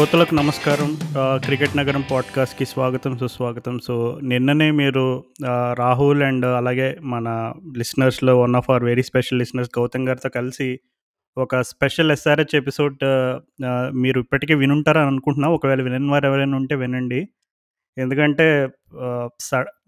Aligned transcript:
శ్రోతలకు 0.00 0.34
నమస్కారం. 0.34 0.90
క్రికెట్ 1.44 1.76
నగరం 1.76 2.04
పాడ్కాస్ట్కి 2.10 2.66
స్వాగతం 2.66 3.18
సుస్వాగతం. 3.18 3.78
సో 3.78 4.20
నిన్ననే 4.22 4.70
మీరు 4.70 5.24
రాహుల్ 5.78 6.22
అండ్ 6.22 6.46
అలాగే 6.46 6.96
మన 7.02 7.54
లిసనర్స్లో 7.76 8.40
one 8.40 8.54
of 8.56 8.70
our 8.70 8.84
very 8.84 9.02
special 9.02 9.38
listeners 9.38 9.70
Gautam 9.78 10.06
గారితో 10.08 10.28
కలిసి 10.28 10.80
ఒక 11.38 11.60
స్పెషల్ 11.60 12.12
ఎస్ఆర్హెచ్ 12.12 12.56
ఎపిసోడ్ 12.56 12.98
మీరు 13.96 14.20
ఇప్పటికే 14.20 14.54
వినుంటారని 14.54 15.06
అనుకుంటున్నా. 15.06 15.48
ఒకవేళ 15.48 15.82
వినని 15.82 16.10
వారు 16.10 16.26
ఎవరైనా 16.26 16.56
ఉంటే 16.56 16.74
వినండి. 16.74 17.28
ఎందుకంటే 17.98 18.68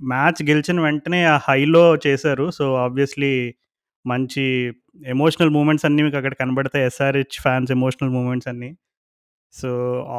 మ్యాచ్ 0.02 0.42
గెలిచిన 0.44 0.80
వెంటనే 0.80 1.24
ఆ 1.24 1.38
హైలో 1.48 1.96
చేశారు. 2.06 2.50
సో 2.50 2.74
ఆబ్వియస్లీ 2.74 3.54
మంచి 4.06 4.44
ఎమోషనల్ 5.06 5.50
మూమెంట్స్ 5.50 5.86
అన్నీ 5.86 6.02
మీకు 6.02 6.16
అక్కడ 6.16 6.34
కనబడతాయి. 6.34 6.86
ఎస్ఆర్హెచ్ 6.86 7.40
ఫ్యాన్స్ 7.40 7.72
ఎమోషనల్ 7.72 8.10
మూమెంట్స్ 8.10 8.48
అన్నీ. 8.48 8.76
So 9.54 9.70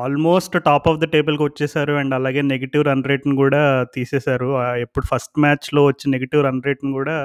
almost 0.01 0.55
top 0.65 0.87
of 0.89 0.99
the 1.01 1.05
టేబుల్కి 1.13 1.43
వచ్చేసారు 1.43 1.93
అండ్ 2.01 2.13
అలాగే 2.17 2.41
నెగిటివ్ 2.53 2.83
రన్ 2.85 3.05
రేట్ని 3.09 3.35
కూడా 3.35 3.61
తీసేశారు. 3.95 4.49
ఎప్పుడు 4.85 5.05
ఫస్ట్ 5.11 5.37
మ్యాచ్లో 5.39 5.81
వచ్చి 5.85 6.11
నెగిటివ్ 6.11 6.41
రన్ 6.43 6.61
రేట్ని 6.65 6.91
కూడా 6.93 7.15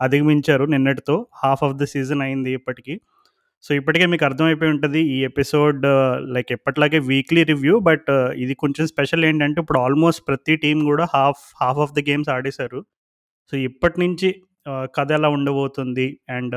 అధిగమించారు 0.00 0.64
నిన్నటితో. 0.64 1.16
హాఫ్ 1.42 1.64
ఆఫ్ 1.64 1.74
ద 1.80 1.84
సీజన్ 1.84 2.22
అయింది 2.22 2.52
ఇప్పటికీ. 2.52 2.94
సో 3.64 3.70
ఇప్పటికే 3.74 4.06
మీకు 4.06 4.24
అర్థమైపోయి 4.24 4.70
ఉంటుంది 4.70 5.00
ఈ 5.14 5.18
ఎపిసోడ్ 5.24 5.82
లైక్ 6.34 6.50
ఎప్పటిలాగే 6.52 6.98
వీక్లీ 7.10 7.42
రివ్యూ 7.44 7.74
బట్ 7.78 8.10
ఇది 8.44 8.54
కొంచెం 8.54 8.84
స్పెషల్ 8.86 9.24
ఏంటంటే 9.24 9.60
ఇప్పుడు 9.60 9.78
ఆల్మోస్ట్ 9.78 10.22
ప్రతి 10.28 10.54
టీం 10.56 10.78
కూడా 10.84 11.04
half 11.14 11.42
half 11.62 11.80
of 11.84 11.92
the 11.92 12.02
games 12.08 12.30
ఆడేశారు. 12.36 12.80
So 13.52 13.56
ఇప్పటి 13.68 13.98
నుంచి 14.00 14.30
కథ 14.96 15.08
ఎలా 15.12 15.28
ఉండబోతుంది 15.28 16.08
అండ్ 16.30 16.56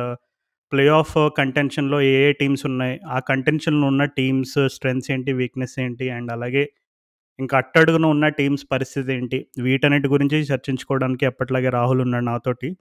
ప్లే 0.76 0.88
ఆఫ్ 0.88 1.30
కంటెన్షన్లో 1.38 2.02
ఏ 2.02 2.30
ఏ 2.30 2.31
టీమ్స్ 2.31 2.66
ఉన్నాయి? 2.66 3.00
ఆ 3.08 3.20
కంటెన్షన్లో 3.20 3.88
ఉన్న 3.88 4.06
టీమ్స్ 4.06 4.70
స్ట్రెంగ్స్ 4.70 5.12
ఏంటి? 5.12 5.34
వీక్నెస్ 5.34 5.80
ఏంటి? 5.80 6.09
అండ్ 6.09 6.32
అలాగే 6.32 6.70
ఇంకా 7.40 7.58
అట్టడుగున 7.58 8.06
ఉన్న 8.06 8.28
టీమ్స్ 8.28 8.66
పరిస్థితి 8.72 9.14
ఏంటి? 9.14 9.48
వీటన్నిటి 9.62 10.08
గురించి 10.08 10.40
చర్చించుకోవడానికి 10.42 11.26
ఎప్పటిలాగే 11.26 11.70
రాహుల్ 11.70 12.02
ఉన్నాడు 12.02 12.26
నాతోటి. 12.26 12.78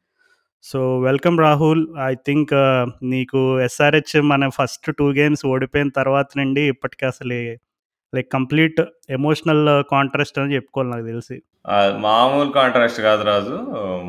So 0.63 1.01
welcome 1.01 1.41
Rahul. 1.41 1.87
I 2.07 2.15
think 2.15 2.55
నీకు 3.05 3.61
ఎస్ఆర్హెచ్ 3.61 4.23
మన 4.23 4.49
ఫస్ట్ 4.49 4.97
టూ 4.99 5.13
గేమ్స్ 5.13 5.47
ఓడిపోయిన 5.47 5.89
తర్వాత 5.89 6.27
నుండి 6.37 6.61
ఇప్పటికీ 6.61 7.07
అసలు 7.07 7.29
లైక్ 8.15 8.33
కంప్లీట్ 8.33 8.81
ఎమోషనల్ 9.11 9.91
కాంట్రాస్ట్ 9.91 10.39
అని 10.39 10.55
చెప్పుకోవాలి 10.55 10.91
నాకు 10.91 11.07
తెలిసి. 11.07 11.43
మామూలు 12.05 12.51
కాంట్రాస్ట్ 12.57 12.99
కాదు 13.07 13.23
రాజు. 13.29 13.59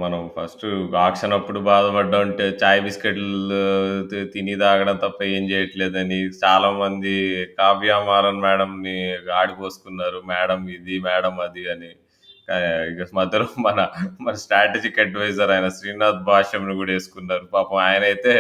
మనం 0.02 0.22
ఫస్ట్ 0.38 0.66
ఆక్షన్ 1.04 1.36
అప్పుడు 1.38 1.60
బాధపడ్డం 1.70 2.22
ఉంటే 2.28 2.46
చాయ్ 2.62 2.82
బిస్కెట్లు 2.86 3.60
తిని 4.34 4.56
తాగడం 4.64 4.98
తప్ప 5.04 5.20
ఏం 5.36 5.44
చేయట్లేదని 5.52 6.20
చాలా 6.44 6.70
మంది 6.82 7.14
కావ్యమారన్ 7.60 8.44
మేడంని 8.46 8.98
ఆడిపోసుకున్నారు 9.42 10.20
మేడం 10.32 10.62
ఇది 10.78 10.98
మేడం 11.08 11.38
అది 11.48 11.64
అని. 11.76 11.92
ఇక 12.92 13.08
మధ్యలో 13.20 13.48
మన 13.68 13.80
మన 14.26 14.36
స్ట్రాటజిక్ 14.44 15.02
అడ్వైజర్ 15.06 15.54
ఆయన 15.56 15.70
శ్రీనాథ్ 15.78 16.22
భాష్యంను 16.30 16.76
కూడా 16.82 16.92
వేసుకున్నారు. 16.98 17.46
పాపం 17.56 17.80
ఆయన 17.88 18.04
అయితే 18.12 18.34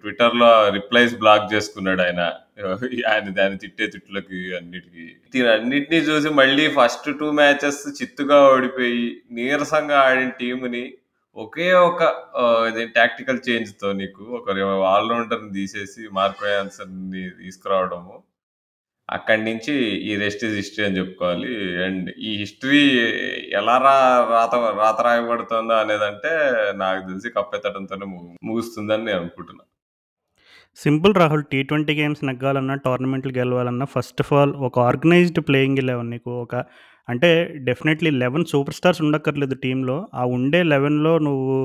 ట్విట్టర్లో 0.00 0.52
రిప్లైస్ 0.78 1.14
బ్లాక్ 1.24 1.52
చేసుకున్నాడు 1.54 2.02
ఆయన 3.08 3.28
దాన్ని 3.28 3.58
తిట్టే 3.58 3.86
తిట్లకి 3.86 4.56
అన్నిటికీ. 4.56 5.40
అన్నిటినీ 5.48 5.96
చూసి 5.96 6.28
మళ్ళీ 6.28 6.70
ఫస్ట్ 6.70 7.18
టూ 7.18 7.30
మ్యాచెస్ 7.30 8.02
చిత్తుగా 8.02 8.48
ఓడిపోయి 8.48 9.16
నీరసంగా 9.30 9.98
ఆడిన 10.00 10.28
టీంని 10.28 10.94
ఒకే 11.36 11.72
ఒక 11.72 12.02
టాక్టికల్ 12.96 13.40
చేంజ్తో 13.48 13.92
నీకు 13.92 14.24
ఒక 14.24 14.50
ఆల్రౌండర్ని 14.84 15.52
తీసేసి 15.52 16.08
మార్కో 16.12 16.46
ని 16.80 17.30
తీసుకురావడము. 17.30 18.22
అక్కడి 19.10 19.44
నుంచి 19.44 19.72
ఈ 20.10 20.16
రెస్ట్ 20.16 20.44
ఇస్ 20.44 20.54
హిస్టరీ 20.54 20.86
అని 20.86 20.98
చెప్పుకోవాలి. 20.98 21.82
అండ్ 21.84 22.10
ఈ 22.18 22.36
హిస్టరీ 22.36 22.82
ఎలా 23.52 23.78
రా 23.78 23.96
రాత 24.30 24.54
రాత 24.54 25.00
రాయబడుతుందో 25.00 25.74
అనేదంటే 25.74 26.32
నాకు 26.76 27.08
తెలిసి 27.08 27.30
కప్పెత్తడంతోనే 27.30 28.06
ముగుస్తుందని 28.44 29.04
నేను 29.04 29.18
అనుకుంటున్నాను 29.18 29.73
simple 30.76 31.14
Rahul 31.14 31.44
T 31.44 31.62
twenty 31.62 31.94
games 31.94 32.24
నెగ్గాలన్నా 32.24 32.74
టోర్నమెంట్లు 32.74 33.32
గెలవాలన్నా 33.38 33.86
ఫస్ట్ 33.94 34.20
ఆఫ్ 34.20 34.32
ఆల్ 34.32 34.52
ఒక 34.52 34.78
ఆర్గనైజ్డ్ 34.78 35.40
ప్లేయింగ్ 35.48 35.78
లెవెన్ 35.78 36.10
నీకు 36.10 36.30
ఒక 36.30 36.54
అంటే 37.08 37.30
డెఫినెట్లీ 37.58 38.10
లెవెన్ 38.10 38.44
సూపర్ 38.44 38.74
స్టార్స్ 38.74 39.02
ఉండక్కర్లేదు 39.02 39.54
టీంలో 39.54 40.08
ఆ 40.14 40.24
ఉండే 40.26 40.62
లెవెన్లో 40.62 41.18
నువ్వు 41.18 41.56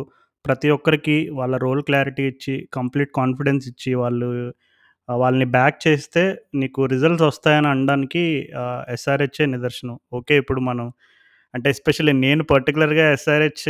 ప్రతి 0.45 0.69
ఒక్కరికి 0.69 1.29
వాళ్ళ 1.33 1.55
రోల్ 1.57 1.81
క్లారిటీ 1.83 2.23
ఇచ్చి 2.23 2.69
కంప్లీట్ 2.73 3.11
కాన్ఫిడెన్స్ 3.15 3.67
ఇచ్చి 3.67 3.93
వాళ్ళు 3.93 4.29
వాళ్ళని 5.09 5.45
బ్యాక్ 5.45 5.87
చేస్తే 5.87 6.23
నీకు 6.55 6.85
రిజల్ట్స్ 6.85 7.23
వస్తాయని 7.23 7.67
అనడానికి 7.67 8.23
ఎస్ఆర్హెచ్ఏ 8.89 9.45
నిదర్శనం. 9.45 9.99
ఓకే 10.13 10.37
ఇప్పుడు 10.37 10.61
మనం 10.61 10.91
అంటే 11.53 11.69
ఎస్పెషల్లీ 11.69 12.13
నేను 12.13 12.43
పర్టికులర్గా 12.43 13.11
ఎస్ఆర్హెచ్ 13.11 13.63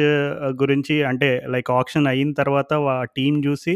గురించి 0.61 1.03
అంటే 1.03 1.29
లైక్ 1.47 1.71
ఆప్షన్ 1.71 2.07
అయిన 2.07 2.31
తర్వాత 2.31 2.73
ఆ 2.73 3.03
టీం 3.17 3.35
చూసి 3.47 3.75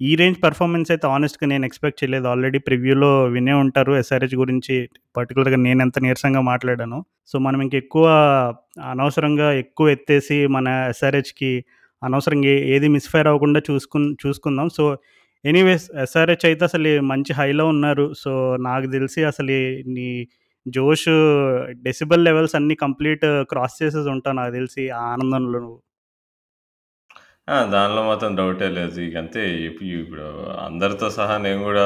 ఈ 0.00 0.14
రేంజ్ 0.16 0.42
పర్ఫార్మెన్స్ 0.42 0.90
అయితే 0.90 1.06
ఆనెస్ట్గా 1.06 1.48
నేను 1.48 1.66
ఎక్స్పెక్ట్ 1.66 2.04
చేయలేదు. 2.04 2.26
ఆల్రెడీ 2.28 2.58
ప్రివ్యూలో 2.58 3.24
వినే 3.24 3.52
ఉంటారు 3.52 3.92
ఎస్ఆర్హెచ్ 3.96 4.34
గురించి. 4.34 4.88
పర్టికులర్గా 5.16 5.56
నేను 5.56 5.82
ఎంత 5.82 5.98
నీరసంగా 5.98 6.40
మాట్లాడాను. 6.40 7.04
సో 7.26 7.38
మనం 7.38 7.62
ఇంకెక్కువ 7.62 8.06
అనవసరంగా 8.90 9.52
ఎక్కువ 9.52 9.88
ఎత్తేసి 9.88 10.46
మన 10.46 10.68
ఎస్ఆర్హెచ్కి 10.68 11.64
అనవసరంగా 12.04 12.48
ఏది 12.48 12.88
మిస్ఫైర్ 12.88 13.26
అవ్వకుండా 13.26 13.62
చూసుకు 13.70 13.98
చూసుకుందాం. 14.26 14.68
సో 14.68 14.96
ఎనీవేస్ 15.44 15.90
ఎస్ఆర్హెచ్ 16.02 16.46
అయితే 16.46 16.64
అసలు 16.64 17.00
మంచి 17.00 17.32
హైలో 17.32 17.66
ఉన్నారు. 17.66 18.12
సో 18.16 18.56
నాకు 18.56 18.86
తెలిసి 18.86 19.24
అసలు 19.24 19.56
నీ 19.96 20.28
జోష్ 20.68 21.08
డెసిబల్ 21.82 22.24
లెవెల్స్ 22.24 22.54
అన్ని 22.54 22.74
కంప్లీట్ 22.74 23.20
క్రాస్ 23.24 23.82
చేసేసి 23.82 24.08
ఉంటావు 24.08 24.36
నాకు 24.36 24.52
తెలిసి 24.52 24.90
ఆ 24.90 25.02
ఆనందంలో 25.02 25.58
నువ్వు. 25.58 25.78
దానిలో 27.74 28.00
మాత్రం 28.08 28.32
డౌటే 28.36 28.68
లేదు. 28.78 28.98
ఇక 29.00 29.16
అంతే 29.16 29.42
ఇప్పుడు 29.68 30.24
అందరితో 30.66 31.06
సహా 31.10 31.34
నేను 31.46 31.60
కూడా 31.68 31.84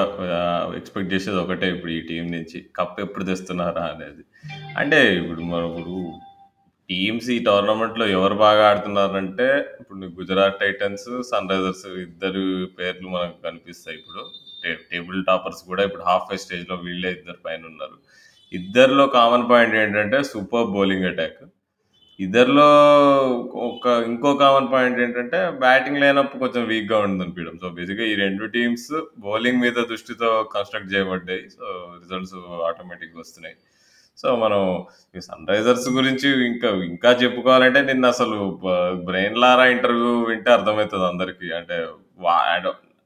ఎక్స్పెక్ట్ 0.78 1.12
చేసేది 1.14 1.38
ఒకటే 1.42 1.66
ఇప్పుడు 1.74 1.92
ఈ 1.98 2.00
టీం 2.10 2.24
నుంచి. 2.36 2.58
కప్ 2.78 3.00
ఎప్పుడు 3.00 3.24
తెస్తున్నారా 3.30 3.84
అనేది. 3.94 4.22
అంటే 4.80 5.00
ఇప్పుడు 5.20 5.42
మన 5.52 5.62
ఇప్పుడు 5.70 5.96
టీమ్స్ 6.90 7.28
ఈ 7.30 7.38
టోర్నమెంట్లో 7.48 8.06
ఎవరు 8.16 8.36
బాగా 8.46 8.62
ఆడుతున్నారంటే 8.70 9.48
ఇప్పుడు 9.80 9.98
గుజరాత్ 10.18 10.60
టైటన్స్ 10.64 11.08
సన్ 11.30 11.50
రైజర్స్ 11.52 11.86
ఇద్దరు 12.06 12.44
పేర్లు 12.78 13.08
మనకు 13.14 13.38
కనిపిస్తాయి 13.46 13.96
ఇప్పుడు. 14.00 14.22
టేబుల్ 14.90 15.20
టాపర్స్ 15.30 15.62
కూడా 15.70 15.82
ఇప్పుడు 15.88 16.04
హాఫ్ 16.10 16.28
వే 16.30 16.36
స్టేజ్లో 16.44 16.76
వీళ్ళే 16.86 17.10
ఇద్దరు 17.18 17.40
పైన 17.46 17.62
ఉన్నారు. 17.72 17.96
ఇద్దరిలో 18.52 19.04
కామన్ 19.18 19.48
పాయింట్ 19.50 19.74
ఏంటంటే 19.82 20.18
సూపర్ 20.32 20.70
బౌలింగ్ 20.76 21.08
అటాక్ 21.10 21.42
ఇద్దరిలో 22.22 22.70
ఒక 23.54 23.86
ఇంకో 23.86 24.34
కామన్ 24.34 24.72
పాయింట్ 24.72 25.00
ఏంటంటే 25.00 25.50
బ్యాటింగ్ 25.50 25.98
లేనప్పుడు 25.98 26.40
కొంచెం 26.40 26.68
వీక్గా 26.68 26.98
ఉంటుంది 26.98 27.22
అనిపించడం. 27.22 27.58
సో 27.62 27.68
బేసిక్గా 27.68 28.06
ఈ 28.06 28.14
రెండు 28.14 28.44
టీమ్స్ 28.46 29.00
బౌలింగ్ 29.18 29.60
మీద 29.60 29.72
దృష్టితో 29.72 30.50
కన్స్ట్రక్ట్ 30.54 30.94
చేయబడ్డాయి. 30.94 31.40
సో 31.40 31.88
రిజల్ట్స్ 32.02 32.34
ఆటోమేటిక్గా 32.66 33.20
వస్తున్నాయి. 33.20 33.56
సో 34.18 34.36
మనం 34.36 34.84
ఈ 35.16 35.20
సన్ 35.20 35.46
రైజర్స్ 35.48 35.88
గురించి 35.88 36.46
ఇంకా 36.46 36.68
ఇంకా 36.68 37.10
చెప్పుకోవాలంటే 37.10 37.80
నిన్న 37.82 38.06
అసలు 38.06 38.60
బ్రెయిన్ 39.04 39.38
లారా 39.38 39.66
ఇంటర్వ్యూ 39.66 40.22
వింటే 40.22 40.50
అర్థమవుతుంది 40.52 41.04
అందరికి. 41.04 41.54
అంటే 41.54 41.86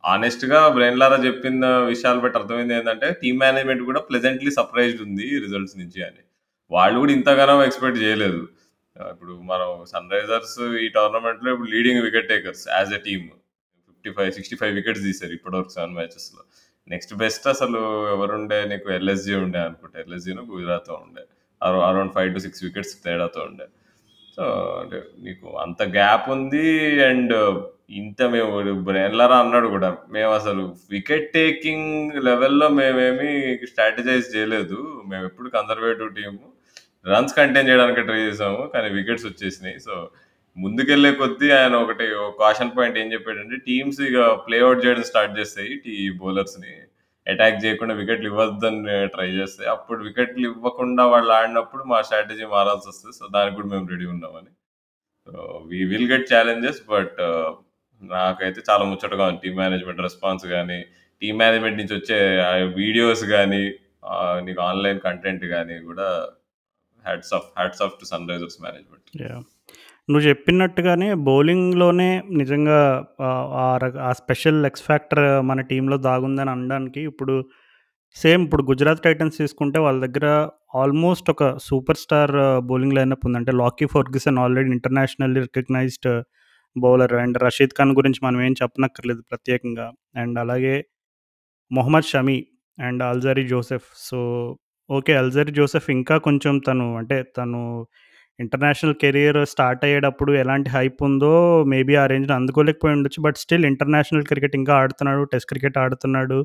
ఆనెస్ట్గా 0.05 0.69
బ్రెయిన్ 0.69 0.99
లారా 0.99 1.17
చెప్పిన 1.17 1.67
విషయాలు 1.67 2.21
బట్టి 2.21 2.39
అర్థమైంది 2.39 2.75
ఏంటంటే 2.75 3.17
టీమ్ 3.23 3.39
మేనేజ్మెంట్ 3.39 3.83
కూడా 3.83 4.01
ప్లెజెంట్లీ 4.01 4.51
సర్ప్రైజ్డ్ 4.51 5.03
ఉంది 5.03 5.39
రిజల్ట్స్ 5.39 5.79
నుంచి 5.79 6.03
అని. 6.05 6.23
వాళ్ళు 6.71 6.99
కూడా 6.99 7.13
ఇంతగానో 7.13 7.65
ఎక్స్పెక్ట్ 7.65 8.03
చేయలేదు. 8.03 8.49
ఇప్పుడు 9.13 9.33
మనం 9.43 9.85
సన్ 9.85 10.11
రైజర్స్ 10.11 10.61
ఈ 10.85 10.89
టోర్నమెంట్లో 10.89 11.53
ఇప్పుడు 11.53 11.71
leading 11.71 12.03
wicket 12.03 12.29
takers 12.29 12.69
as 12.69 12.93
a 12.93 12.97
team 12.97 13.27
fifty 13.89 14.11
five 14.11 14.33
sixty 14.33 14.57
five 14.57 14.75
wickets 14.75 15.03
తీశారు 15.03 15.33
ఇప్పటివరకు 15.33 15.69
సెవెన్ 15.69 15.95
మ్యాచెస్లో 15.95 16.43
నెక్స్ట్ 16.89 17.15
బెస్ట్ 17.15 17.47
అసలు 17.49 18.09
ఎవరుండే 18.15 18.65
నీకు 18.65 18.91
ఎల్ఎస్జీ 18.91 19.35
ఉండే 19.35 19.59
అనుకుంటా. 19.59 20.01
ఎల్ఎస్జీను 20.01 20.43
గుజరాత్ 20.43 20.91
ఉండే. 20.91 21.23
Around 21.63 22.13
five 22.13 22.35
to 22.35 22.39
six 22.39 22.65
wickets 22.65 23.05
తేడాతో 23.05 23.41
ఉండే. 23.41 23.67
సో 24.37 24.45
అంటే 24.83 25.03
నీకు 25.19 25.57
అంత 25.57 25.83
గ్యాప్ 25.83 26.31
ఉంది 26.31 26.67
అండ్ 27.05 27.63
ఇంత 27.91 28.23
మేము 28.23 28.75
బ్రెయిన్లరా 28.75 29.37
అన్నాడు 29.39 29.67
కూడా. 29.67 29.97
మేము 30.11 30.33
అసలు 30.33 30.77
వికెట్ 30.91 31.33
టేకింగ్ 31.33 32.13
లెవెల్లో 32.25 32.69
మేమేమి 32.69 33.33
స్ట్రాటజైజ్ 33.67 34.37
చేయలేదు. 34.37 35.05
మేము 35.09 35.25
ఎప్పుడు 35.25 35.49
కన్సర్వేటివ్ 35.51 36.15
టీము 36.15 36.56
రన్స్ 37.09 37.35
కంటైన్ 37.37 37.69
చేయడానికి 37.69 38.03
ట్రై 38.03 38.21
చేసాము 38.21 38.63
కానీ 38.75 38.89
వికెట్స్ 38.95 39.27
వచ్చేసినాయి. 39.27 39.79
సో 39.81 39.95
ముందుకెళ్ళే 40.57 41.11
కొద్దీ 41.13 41.49
ఆయన 41.51 41.75
ఒకటి 41.77 42.05
కాషన్ 42.41 42.75
పాయింట్ 42.77 42.99
ఏం 42.99 43.09
చెప్పాడంటే 43.13 43.57
టీమ్స్ 43.67 44.01
ఇక 44.01 44.19
ప్లేఅవుట్ 44.47 44.85
చేయడం 44.85 45.03
స్టార్ట్ 45.03 45.35
చేస్తాయి 45.39 45.73
టీ 45.87 45.95
బౌలర్స్ని 46.21 46.75
అటాక్ 47.27 47.59
చేయకుండా 47.65 47.95
వికెట్లు 47.95 48.29
ఇవ్వద్దని 48.29 48.83
ట్రై 49.07 49.29
చేస్తే 49.31 49.65
అప్పుడు 49.65 49.99
వికెట్లు 50.05 50.45
ఇవ్వకుండా 50.51 51.05
వాళ్ళు 51.07 51.33
ఆడినప్పుడు 51.33 51.83
మా 51.85 51.99
స్ట్రాటజీ 52.03 52.45
మారాల్సి 52.45 52.89
వస్తుంది. 52.89 53.15
సో 53.17 53.25
దానికి 53.35 53.57
కూడా 53.57 53.69
మేము 53.69 53.89
రెడీ 53.91 54.07
ఉన్నామని. 54.07 54.53
So 55.27 55.33
we 55.67 55.81
will 55.85 56.09
get 56.13 56.27
challenges 56.35 56.81
but 56.91 57.19
నాకైతే 58.03 58.61
చాలా 58.71 58.85
ముచ్చటగా 58.85 59.25
ఉంది. 59.27 59.41
టీమ్ 59.45 59.57
మేనేజ్మెంట్ 59.57 60.01
రెస్పాన్స్ 60.01 60.47
కానీ 60.47 60.79
టీమ్ 61.23 61.39
మేనేజ్మెంట్ 61.39 61.79
నుంచి 61.79 61.95
వచ్చే 61.99 62.19
వీడియోస్ 62.77 63.25
కానీ 63.35 63.63
నీకు 64.47 64.61
ఆన్‌లైన్ 64.61 65.01
కంటెంట్ 65.01 65.45
కానీ 65.55 65.77
కూడా 65.89 66.09
hats 67.07 67.35
off 67.35 67.47
hats 67.59 67.83
off 67.83 67.95
to 68.01 68.05
Sunrisers 68.05 68.59
management. 68.63 69.09
నువ్వు 70.09 70.29
చెప్పినట్టుగానే 70.29 71.15
బౌలింగ్‌లోనే 71.29 72.11
నిజంగా 72.33 72.79
ఆ 73.21 73.65
ఆ 74.01 74.13
స్పెషల్ 74.13 74.67
ఎక్స్ 74.67 74.83
ఫ్యాక్టర్ 74.83 75.43
మన 75.43 75.61
టీంలో 75.61 75.97
దాగుందని 75.99 76.51
అనడానికి 76.51 77.01
ఇప్పుడు 77.03 77.35
సేమ్ 78.17 78.43
ఇప్పుడు 78.45 78.63
గుజరాత్ 78.63 79.03
టైటన్స్ 79.03 79.39
తీసుకుంటే 79.39 79.79
వాళ్ళ 79.79 80.07
దగ్గర 80.07 80.27
ఆల్మోస్ట్ 80.75 81.31
ఒక 81.31 81.59
సూపర్ 81.59 81.97
స్టార్ 81.97 82.33
బౌలింగ్ 82.61 82.95
లైనప్ 82.95 83.27
ఉంది. 83.27 83.39
అంటే 83.39 83.53
Lockie 83.53 83.87
Ferguson 83.87 84.39
already 84.39 84.71
internationally 84.71 85.41
recognised 85.41 86.11
bowler 86.77 87.15
and 87.15 87.39
Rashid 87.43 87.75
Khan 87.79 87.93
గురించి 87.93 88.21
మనం 88.25 88.41
ఏం 88.43 88.55
చెప్పనక్కర్లేదు 88.63 89.23
ప్రత్యేకంగా. 89.31 89.87
అండ్ 90.17 90.39
అలాగే 90.39 90.75
Mohammed 91.71 92.05
Shami 92.05 92.39
and 92.79 93.03
Alzarri 93.03 93.47
Joseph. 93.49 93.89
So, 93.97 94.19
okay. 94.91 95.13
Alzarri 95.21 95.53
Joseph 95.57 95.89
ఇంకా 95.95 96.17
కొంచెం 96.27 96.55
తను 96.67 96.85
అంటే 96.99 97.17
తను 97.37 97.61
ఇంటర్నేషనల్ 98.39 98.95
కెరియర్ 99.03 99.39
స్టార్ట్ 99.53 99.83
అయ్యేటప్పుడు 99.87 100.33
ఎలాంటి 100.41 100.69
హైప్ 100.71 100.99
ఉందో 101.07 101.31
మేబీ 101.67 101.95
ఆ 101.97 102.05
రేంజ్‌లో 102.07 102.35
అందుకోలేకపోయి 102.39 102.95
ఉండొచ్చు. 102.97 103.21
బట్ 103.27 103.39
స్టిల్ 103.43 103.65
ఇంటర్నేషనల్ 103.71 104.25
క్రికెట్ 104.31 104.57
ఇంకా 104.59 104.73
ఆడుతున్నాడు. 104.81 105.23
టెస్ట్ 105.33 105.49
క్రికెట్ 105.53 105.79
ఆడుతున్నాడు. 105.85 106.39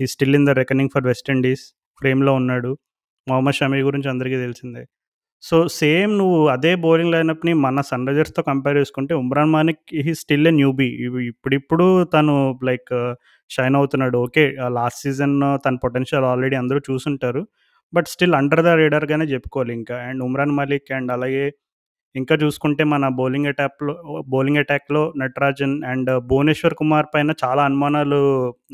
He 0.00 0.06
is 0.06 0.14
still 0.16 0.36
in 0.38 0.46
the 0.46 0.54
reckoning 0.60 0.92
for 0.94 1.06
West 1.08 1.30
Indies 1.34 1.64
ఫ్రేమ్‌లో 1.98 2.32
ఉన్నాడు. 2.40 2.70
మొహమ్మద్ 3.26 3.56
షమి 3.58 3.80
గురించి 3.88 4.08
అందరికీ 4.12 4.38
తెలిసిందే. 4.44 4.82
సో, 5.42 5.56
సేమ్ 5.78 6.12
నువ్వు 6.20 6.38
అదే 6.50 6.72
బౌలింగ్ 6.84 7.14
లైనప్‌ని 7.14 7.52
మన 7.64 7.80
సన్‌రైజర్స్‌తో 7.90 8.42
కంపేర్ 8.48 8.78
చేసుకుంటే 8.80 9.14
Umran 9.22 9.52
Manik 9.52 9.82
he 9.98 10.12
is 10.12 10.22
still 10.24 10.48
a 10.48 10.54
newbie. 10.58 10.88
ఇవి 11.06 11.20
ఇప్పుడిప్పుడు 11.32 11.86
తను 12.14 12.34
లైక్ 12.68 12.92
షైన్ 13.50 13.76
అవుతున్నాడు. 13.80 14.18
ఓకే. 14.26 14.44
లాస్ట్ 14.78 15.02
సీజన్ 15.04 15.36
తన 15.66 15.74
పొటెన్షియల్ 15.84 16.26
ఆల్రెడీ 16.32 16.58
అందరూ 16.62 16.80
చూసుంటారు. 16.90 17.42
బట్ 17.92 18.08
స్టిల్ 18.12 18.36
అండర్ 18.38 18.62
ద 18.66 18.70
రీడర్గానే 18.80 19.26
చెప్పుకోవాలి 19.32 19.72
ఇంకా. 19.78 19.96
అండ్ 20.08 20.20
ఉమ్రాన్ 20.26 20.54
మలిక్ 20.58 20.90
అండ్ 20.98 21.10
అలాగే 21.16 21.44
ఇంకా 22.14 22.34
చూసుకుంటే 22.42 22.82
మన 22.92 23.04
బౌలింగ్ 23.18 23.48
అటాక్లో 23.50 23.94
బౌలింగ్ 24.28 24.60
అటాక్‌లో 24.62 25.02
నటరాజన్ 25.22 25.76
అండ్ 25.90 26.10
భువనేశ్వర్ 26.30 26.76
కుమార్ 26.80 27.08
పైన 27.14 27.32
చాలా 27.44 27.62
అనుమానాలు 27.68 28.20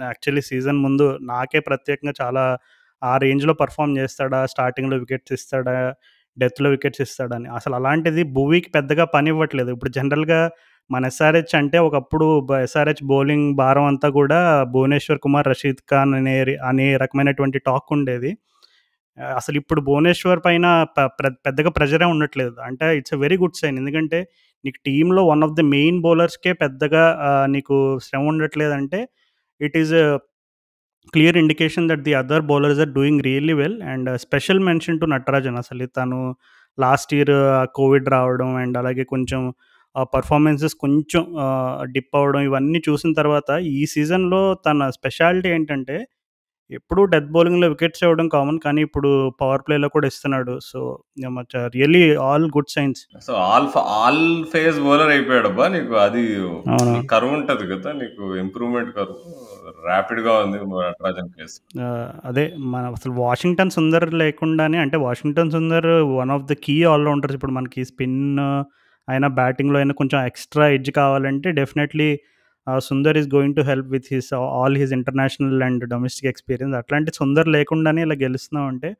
యాక్చువల్లీ 0.04 0.42
సీజన్ 0.50 0.78
ముందు 0.86 1.06
నాకే 1.30 1.60
ప్రత్యేకంగా 1.68 2.14
చాలా 2.22 2.44
ఆ 3.02 3.12
రేంజ్‌లో 3.24 3.54
పెర్ఫార్మ్ 3.62 3.94
చేస్తాడా? 4.00 4.40
స్టార్టింగ్‌లో 4.52 4.96
వికెట్స్ 5.02 5.34
ఇస్తాడా? 5.38 5.74
డెత్‌లో 6.36 6.68
వికెట్స్ 6.74 7.02
ఇస్తాడని. 7.06 7.48
అసలు 7.58 7.74
అలాంటిది 7.80 8.22
భువీకి 8.36 8.70
పెద్దగా 8.76 9.04
పని 9.14 9.28
ఇవ్వట్లేదు 9.34 9.70
ఇప్పుడు 9.76 9.92
జనరల్‌గా 9.98 10.40
మన 10.90 11.04
ఎస్ఆర్‌హెచ్ 11.06 11.54
అంటే 11.60 11.78
ఒకప్పుడు 11.88 12.26
బ 12.48 12.58
ఎస్ఆర్‌హెచ్ 12.66 13.02
బౌలింగ్ 13.10 13.48
భారం 13.56 13.86
అంతా 13.92 14.08
కూడా 14.18 14.40
భువనేశ్వర్ 14.74 15.20
కుమార్, 15.24 15.48
రషీద్ 15.52 15.82
ఖాన్ 15.92 16.12
అనే 16.18 16.34
అనే 16.70 16.88
రకమైనటువంటి 17.04 17.60
టాక్ 17.68 17.90
ఉండేది. 17.96 18.32
అసలు 19.18 19.56
ఇప్పుడు 19.56 19.80
భువనేశ్వర్ 19.80 20.40
పైన 20.46 20.66
పెద్దగా 21.46 21.70
ప్రెజరే 21.70 22.06
ఉండట్లేదు. 22.14 22.54
అంటే 22.60 22.86
it's 22.98 23.14
a 23.14 23.18
very 23.18 23.36
good 23.36 23.58
sign. 23.62 23.76
ఎందుకంటే 23.78 24.18
నీకు 24.64 24.78
టీంలో 24.86 25.22
వన్ 25.26 25.42
ఆఫ్ 25.44 25.54
ది 25.54 25.64
మెయిన్ 25.74 25.98
బౌలర్స్‌కే 26.02 26.52
పెద్దగా 26.54 27.02
నీకు 27.46 27.76
శ్రమ 28.02 28.22
ఉండట్లేదంటే 28.28 29.00
it 29.60 29.76
is 29.76 29.94
clear 31.14 31.36
indication 31.36 31.88
that 31.88 32.02
the 32.02 32.14
other 32.14 32.42
bowlers 32.42 32.80
are 32.80 32.92
doing 32.92 33.22
really 33.22 33.52
well 33.52 33.78
and 33.84 34.10
special 34.18 34.60
mention 34.60 35.00
to 35.00 35.06
Natarajan 35.06 35.56
అసలు 35.56 35.86
తను 35.98 36.18
లాస్ట్ 36.78 37.14
ఇయర్ 37.14 37.34
కోవిడ్ 37.74 38.08
రావడం 38.08 38.50
అండ్ 38.56 38.78
అలాగే 38.78 39.04
కొంచెం 39.04 39.40
పర్ఫార్మెన్సెస్ 40.14 40.74
కొంచెం 40.74 41.22
డిప్ 41.92 42.16
అవ్వడం 42.16 42.40
ఇవన్నీ 42.40 42.82
చూసిన 42.88 43.10
తర్వాత 43.12 43.50
ఈ 43.72 43.86
సీజన్‌లో 43.86 44.40
తన 44.66 44.88
స్పెషాలిటీ 44.90 45.48
ఏంటంటే 45.48 45.96
ఎప్పుడూ 46.70 47.00
డెత్ 47.12 47.28
బౌలింగ్‌లో 47.32 47.66
వికెట్స్ 47.72 48.02
ఇవ్వడం 48.04 48.26
కామన్. 48.34 48.58
కానీ 48.64 48.80
ఇప్పుడు 48.86 49.08
పవర్ 49.40 49.62
ప్లేలో 49.66 49.88
కూడా 49.94 50.06
ఇస్తున్నాడు. 50.06 50.54
So, 50.62 50.78
really 51.74 52.02
all 52.26 52.46
good 52.56 52.70
signs. 52.74 53.00
So, 53.26 53.32
all 53.46 53.66
all 53.96 54.22
pace 54.52 54.78
bowler 54.86 55.12
అయిపోయాడబ్బా! 55.14 55.66
నీకు 55.74 55.94
అది 56.04 56.22
కర్వ్ 57.12 57.32
ఉంటది 57.38 57.66
కదా! 57.72 57.92
నీకు 58.00 58.22
ఇంప్రూవ్‌మెంట్ 58.44 58.92
కర్వ్ 58.98 59.18
ర్యాపిడ్‌గా 59.86 60.32
ఉంది 60.44 60.58
నటరాజన్ 60.72 61.30
కేస్. 61.36 61.56
అదే 62.30 62.44
మన 62.72 62.84
అసలు 62.96 63.14
వాషింగ్టన్ 63.22 63.74
సుందర్ 63.76 64.08
లేకుండానే 64.22 64.78
అంటే 64.84 64.96
Washington 65.06 65.52
Sundar 65.56 65.90
one 66.16 66.32
of 66.36 66.46
the 66.46 66.56
key 66.64 66.76
all 66.90 67.06
rounders. 67.06 67.36
ఇప్పుడు 67.38 67.56
మనకి 67.58 67.82
స్పిన్ 67.90 68.20
అయినా, 69.08 69.28
బ్యాటింగ్‌లో 69.38 69.78
అయినా 69.80 69.94
కొంచెం 70.00 70.18
ఎక్స్‌ట్రా 70.28 70.66
ఎడ్జ్ 70.76 70.90
కావాలంటే 70.98 71.48
definitely 71.58 72.10
Sundar 72.78 73.18
is 73.18 73.34
going 73.34 73.56
to 73.56 73.60
help 73.60 73.86
with 73.86 74.04
his 74.12 74.34
all 74.34 74.76
his 74.76 74.92
international 74.92 75.62
and 75.62 75.88
domestic 75.88 76.26
experience. 76.26 76.76
అట్లాంటి 76.76 77.10
సుందర్ 77.14 77.48
లేకుండానే 77.48 78.02
ఇలా 78.02 78.14
గెలుస్తున్నాం 78.14 78.68
అంటే 78.68 78.96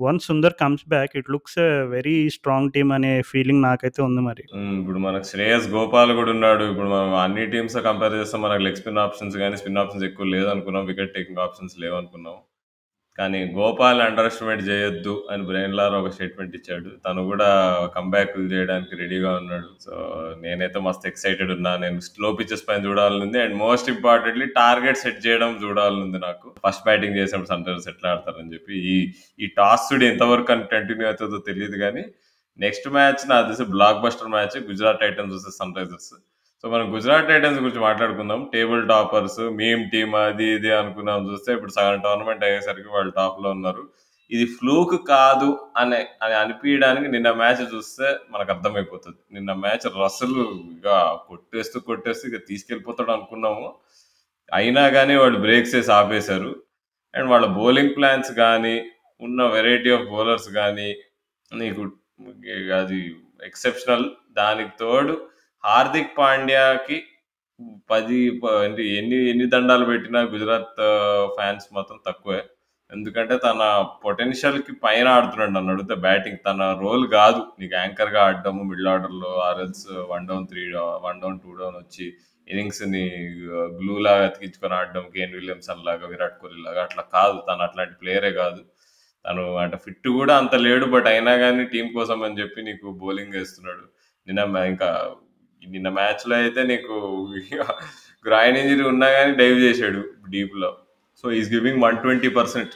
once 0.00 0.26
Sundar 0.26 0.52
comes 0.60 0.88
back 0.88 1.10
it 1.16 1.30
looks 1.30 1.58
very 1.88 2.30
strong 2.30 2.72
team 2.72 2.92
అనే 2.92 3.22
ఫీలింగ్ 3.22 3.62
నాకైతే 3.62 4.02
ఉంది 4.02 4.20
మరి. 4.20 4.44
ఇప్పుడు 4.80 4.98
మనకు 4.98 5.22
శ్రేయస్ 5.22 5.68
గోపాల్ 5.68 6.12
కూడా 6.12 6.30
ఉన్నాడు. 6.30 6.64
ఇప్పుడు 6.64 6.88
మనం 6.88 7.14
అన్ని 7.14 7.46
టీమ్స్ 7.46 7.76
కంపేర్ 7.76 8.12
చేస్తే 8.12 8.38
మనకు 8.38 8.62
లెగ్ 8.62 8.76
స్పిన్ 8.76 8.98
ఆప్షన్స్ 8.98 9.36
కానీ 9.36 9.56
స్పిన్ 9.56 9.78
ఆప్షన్స్ 9.78 10.04
ఎక్కువ 10.04 10.26
లేదనుకున్నాం. 10.26 10.86
వికెట్ 10.86 11.14
టేకింగ్ 11.14 11.38
ఆప్షన్స్ 11.38 11.80
లేవనుకున్నాం. 11.80 12.34
కానీ 13.18 13.38
గోపాల్ 13.54 14.00
అండర్ 14.00 14.26
ఎస్టిమేట్ 14.26 14.62
చేయొద్దు 14.68 15.14
అని 15.30 15.42
బ్రెయిన్ 15.42 15.74
లార్ 15.74 15.94
ఒక 15.94 16.10
స్టేట్మెంట్ 16.10 16.56
ఇచ్చాడు. 16.56 16.90
తను 17.06 17.24
కూడా 17.24 17.48
కంబ్యాక్ 17.94 18.34
చేయడానికి 18.52 18.96
రెడీగా 18.96 19.30
ఉన్నాడు. 19.36 19.68
సో, 19.80 19.92
నేనైతే 20.40 20.78
మస్తు 20.78 21.08
ఎక్సైటెడ్ 21.08 21.52
ఉన్నా. 21.52 21.76
నేను 21.76 22.00
స్లో 22.00 22.32
పిచ్చెస్ 22.32 22.64
పైన 22.68 22.80
చూడాలనుంది. 22.84 23.40
And 23.40 23.56
most 23.56 23.90
importantly 23.90 24.46
target 24.60 24.98
set 24.98 25.26
చేయడం 25.26 25.52
చూడాలనుంది 25.64 26.18
నాకు. 26.18 26.48
ఫస్ట్ 26.66 26.84
బ్యాటింగ్ 26.84 27.16
చేసినప్పుడు 27.16 27.48
సన్‌రైజర్స్ 27.48 27.88
ఎట్లా 27.88 28.10
ఆడతారని 28.10 28.54
చెప్పి. 28.54 28.74
ఈ 28.92 28.96
ఈ 29.40 29.48
టాస్ 29.58 29.92
చూడు 29.92 30.04
ఎంతవరకు 30.04 30.52
అని 30.52 30.66
కంటిన్యూ 30.72 31.06
అవుతుందో 31.06 31.38
తెలియదు 31.50 31.78
కానీ 31.78 32.04
నెక్స్ట్ 32.58 32.88
మ్యాచ్ 32.88 33.22
నాకు 33.30 33.44
తెలిసి 33.46 33.64
blockbuster 34.04 34.28
match 34.28 34.56
Gujarat 34.70 35.00
Titans 35.00 35.34
versus 35.34 35.58
Sunrisers. 35.58 36.12
So, 36.62 36.70
మనం 36.70 36.94
గుజరాత్ 36.94 37.28
టైటన్స్ 37.28 37.60
గురించి 37.60 37.80
మాట్లాడుకుందాం. 37.80 38.50
టేబుల్ 38.52 38.88
టాపర్స్, 38.88 39.40
మేం 39.40 39.88
టీమ్ 39.88 40.14
అది 40.14 40.44
ఇది 40.44 40.72
అనుకున్నాం 40.72 41.32
చూస్తే 41.32 41.52
ఇప్పుడు 41.52 41.70
సగం 41.70 42.00
టోర్నమెంట్ 42.00 42.44
అయ్యేసరికి 42.44 42.88
వాళ్ళు 42.88 43.12
టాప్‌లో 43.12 43.50
ఉన్నారు. 43.50 43.88
ఇది 44.30 44.44
ఫ్లూక్ 44.46 45.08
కాదు 45.08 45.70
అనే 45.76 46.08
అని 46.22 46.34
అనిపించడానికి 46.34 47.08
నిన్న 47.08 47.32
మ్యాచ్ 47.32 47.74
చూస్తే 47.74 48.16
మనకు 48.30 48.52
అర్థమైపోతుంది 48.52 49.16
నిన్న 49.32 49.52
మ్యాచ్ 49.52 50.04
రసలు 50.04 50.60
కొట్టేస్తూ, 51.28 51.80
కొట్టేస్తూ 51.80 52.28
ఇక 52.28 52.46
తీసుకెళ్ళిపోతాడు 52.48 53.10
అనుకున్నాము. 53.12 53.74
అయినా 54.54 54.88
కానీ 54.88 55.16
వాళ్ళు 55.16 55.40
బ్రేక్స్ 55.40 55.74
వేసి 55.74 55.92
ఆపేశారు. 55.92 56.62
అండ్ 57.14 57.30
వాళ్ళ 57.30 57.46
బౌలింగ్ 57.46 57.96
ప్లాన్స్ 57.96 58.32
కానీ 58.32 58.90
ఉన్న 59.20 59.46
వెరైటీ 59.46 59.90
ఆఫ్ 59.90 60.02
బౌలర్స్ 60.02 60.48
కానీ 60.48 60.96
నీకు 61.54 61.82
అది 62.78 63.16
ఎక్సెప్షనల్. 63.44 64.04
దానికి 64.32 64.70
తోడు 64.80 65.27
హార్దిక్ 65.64 66.12
పాండ్యాకి 66.18 66.98
పది 67.90 68.18
అంటే 68.64 68.82
ఎన్ని 68.98 69.18
ఎన్ని 69.30 69.46
దండాలు 69.54 69.84
పెట్టినా 69.90 70.20
గుజరాత్ 70.32 70.80
ఫ్యాన్స్ 71.36 71.66
మాత్రం 71.76 71.98
తక్కువే. 72.06 72.40
ఎందుకంటే 72.90 73.34
తన 73.38 73.62
పొటెన్షియల్‌కి 74.04 74.72
పైన 74.84 75.06
ఆడుతున్నాడు 75.16 75.52
నన్నడిగితే 75.56 75.94
బ్యాటింగ్. 76.04 76.38
తన 76.46 76.68
రోల్ 76.82 77.04
కాదు 77.16 77.40
నీకు 77.60 77.74
యాంకర్‌గా 77.80 78.20
ఆడడము 78.28 78.62
మిడిల్ 78.70 78.90
ఆర్డర్‌లో 78.94 79.32
ఆర్ఎల్స్ 79.48 79.84
one 80.12 80.28
down 80.30 80.46
three 80.52 80.62
one 81.06 81.20
down 81.22 81.38
two 81.44 81.52
down 81.60 81.76
వచ్చి 81.82 82.06
ఇన్నింగ్స్‌ని 82.46 83.04
గ్లూలాగా 83.78 84.24
అతికించుకొని 84.28 84.74
ఆడడం 84.78 85.04
కేన్ 85.14 85.34
విలియమ్సన్ 85.38 85.84
లాగా, 85.88 86.04
విరాట్ 86.12 86.38
కోహ్లీ 86.40 86.60
లాగా 86.68 86.82
అట్లా 86.86 87.04
కాదు. 87.16 87.38
తను 87.48 87.62
అట్లాంటి 87.66 87.96
ప్లేయరే 88.02 88.32
కాదు 88.40 88.60
తను 89.24 89.44
అంటే 89.64 89.78
ఫిట్ 89.86 90.08
కూడా 90.18 90.34
అంత 90.42 90.54
లేడు. 90.66 90.86
బట్ 90.94 91.08
అయినా 91.12 91.34
కానీ 91.44 91.64
టీం 91.74 91.88
కోసం 91.98 92.20
అని 92.28 92.38
చెప్పి 92.42 92.60
నీకు 92.70 92.88
బౌలింగ్ 93.02 93.36
వేస్తున్నాడు 93.38 93.84
నిన్న 94.26 94.40
ఇంకా 94.72 94.90
నిన్న 95.62 95.88
మ్యాచ్‌లో 95.90 96.34
అయితే 96.36 96.62
నీకు 96.64 96.94
గ్రాయిన్ 98.24 98.58
ఇంజరీ 98.60 98.84
ఉన్నా 98.92 99.08
కానీ 99.12 99.32
డైవ్ 99.34 99.58
చేసాడు 99.60 100.00
డీప్‌లో. 100.28 100.70
So, 101.24 101.32
is 101.32 101.40
is 101.40 101.50
giving 101.54 101.80
120% 101.80 102.74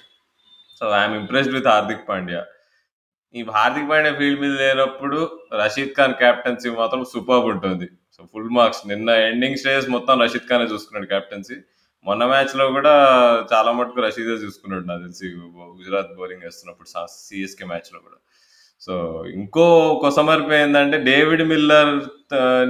so, 0.81 0.85
I 0.95 1.03
impressed 1.21 1.55
with 1.57 1.69
Hardik 1.69 2.05
Pandya. 2.09 2.43
ఈ 3.35 3.43
హార్దిక్ 3.57 3.91
పాండ్యా 3.91 4.13
ఫీల్డ్ 4.19 4.41
మీద 4.41 4.55
లేనప్పుడు 4.63 5.19
రషీద్ 5.61 5.95
ఖాన్ 5.97 6.17
కెప్టెన్సీ 6.23 6.71
మాత్రం 6.81 7.03
సూపర్బ్ 7.13 7.49
ఉంటుంది. 7.53 7.87
So, 8.17 8.21
full 8.35 8.51
marks. 8.59 8.83
నిన్న 8.89 9.11
ఎండింగ్ 9.29 9.61
స్టేజ్ 9.63 9.87
మొత్తం 9.97 10.17
రషీద్ 10.25 10.49
ఖానే 10.49 10.67
చూసుకున్నాడు 10.75 11.09
క్యాప్టెన్సీ 11.09 11.59
మొన్న 12.07 12.23
మ్యాచ్‌లో 12.27 12.65
కూడా 12.77 12.95
చాలా 13.53 13.73
మటుకు 13.73 14.01
రషీదే 14.07 14.37
చూసుకున్నాడు 14.45 14.85
నాకు 14.87 15.03
తెలిసి 15.03 15.27
గుజరాత్ 15.77 16.15
బౌలింగ్ 16.19 16.45
వేస్తున్నప్పుడు 16.45 16.89
సిఎస్కే 16.93 17.21
సీఎస్‌కే 17.27 17.67
మ్యాచ్‌లో 17.67 18.01
కూడా. 18.01 18.19
సో, 18.83 18.95
ఇంకో 19.35 19.65
కొసమెరుపు 20.03 20.53
ఏందంటే 20.55 20.97
డేవిడ్ 21.09 21.43
మిల్లర్ 21.51 21.93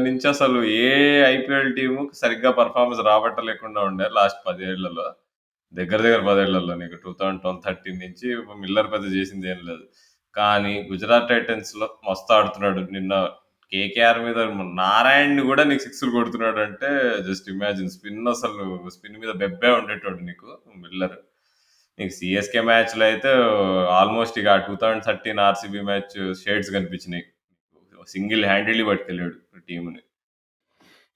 నుంచి 0.05 0.27
అసలు 0.33 0.59
ఏ 0.83 0.89
ఐపీఎల్ 1.29 1.71
టీము 1.77 2.01
సరిగ్గా 2.21 2.51
పెర్ఫార్మన్స్ 2.59 3.03
రాబట్టలేకుండా 3.09 3.81
ఉండే 3.91 4.07
లాస్ట్ 4.19 4.41
పదేళ్ళలో 4.49 5.07
దగ్గర 5.73 5.99
దగ్గర 6.07 6.23
పదేళ్ళలో 6.29 6.75
నీకు 6.81 6.97
టూ 7.05 7.11
థౌసండ్ 7.21 7.41
ట్వెల్వ్ 7.43 7.63
థర్టీన్ 7.67 8.03
నుంచి 8.05 8.29
మిల్లర్ 8.63 8.89
పెద్ద 8.95 9.07
చేసింది 9.17 9.47
ఏం 9.53 9.61
లేదు. 9.71 9.85
కానీ 10.37 10.75
గుజరాత్ 10.91 11.31
టైటన్స్‌లో 11.33 11.87
మస్తు 12.09 12.33
ఆడుతున్నాడు. 12.37 12.83
నిన్న 12.97 13.15
కేకేఆర్ 13.73 14.21
మీద 14.27 14.39
నారాయణ్‌ని 14.81 15.43
కూడా 15.51 15.63
నీకు 15.65 15.83
సిక్స్‌లు 15.87 16.11
కొడుతున్నాడంటే 16.19 16.91
జస్ట్ 17.29 17.49
ఇమాజిన్ 17.55 17.93
స్పిన్ 17.97 18.29
అసలు 18.35 18.65
స్పిన్ 18.97 19.21
మీద 19.23 19.33
బెబ్బే 19.43 19.71
ఉండేటోడు 19.81 20.21
నీకు 20.31 20.49
మిల్లర్. 20.85 21.17
నీకు 22.03 22.15
సీఎస్‌కే 22.19 22.61
మ్యాచ్‌లో 22.61 23.05
అయితే 23.05 23.31
ఆల్మోస్ట్ 23.99 24.39
ఇక 24.39 24.49
2013 24.61 25.43
ఆర్‌సీబీ 25.49 25.83
మ్యాచ్ 25.83 26.15
షేడ్స్ 26.43 26.71
కనిపించినాయి. 26.71 27.25
సింగిల్ 28.09 28.45
హ్యాండెడ్‌లీ 28.45 28.85
పట్టుకెళ్ళాడు 28.85 29.37
టీమ్‌ని. 29.69 30.01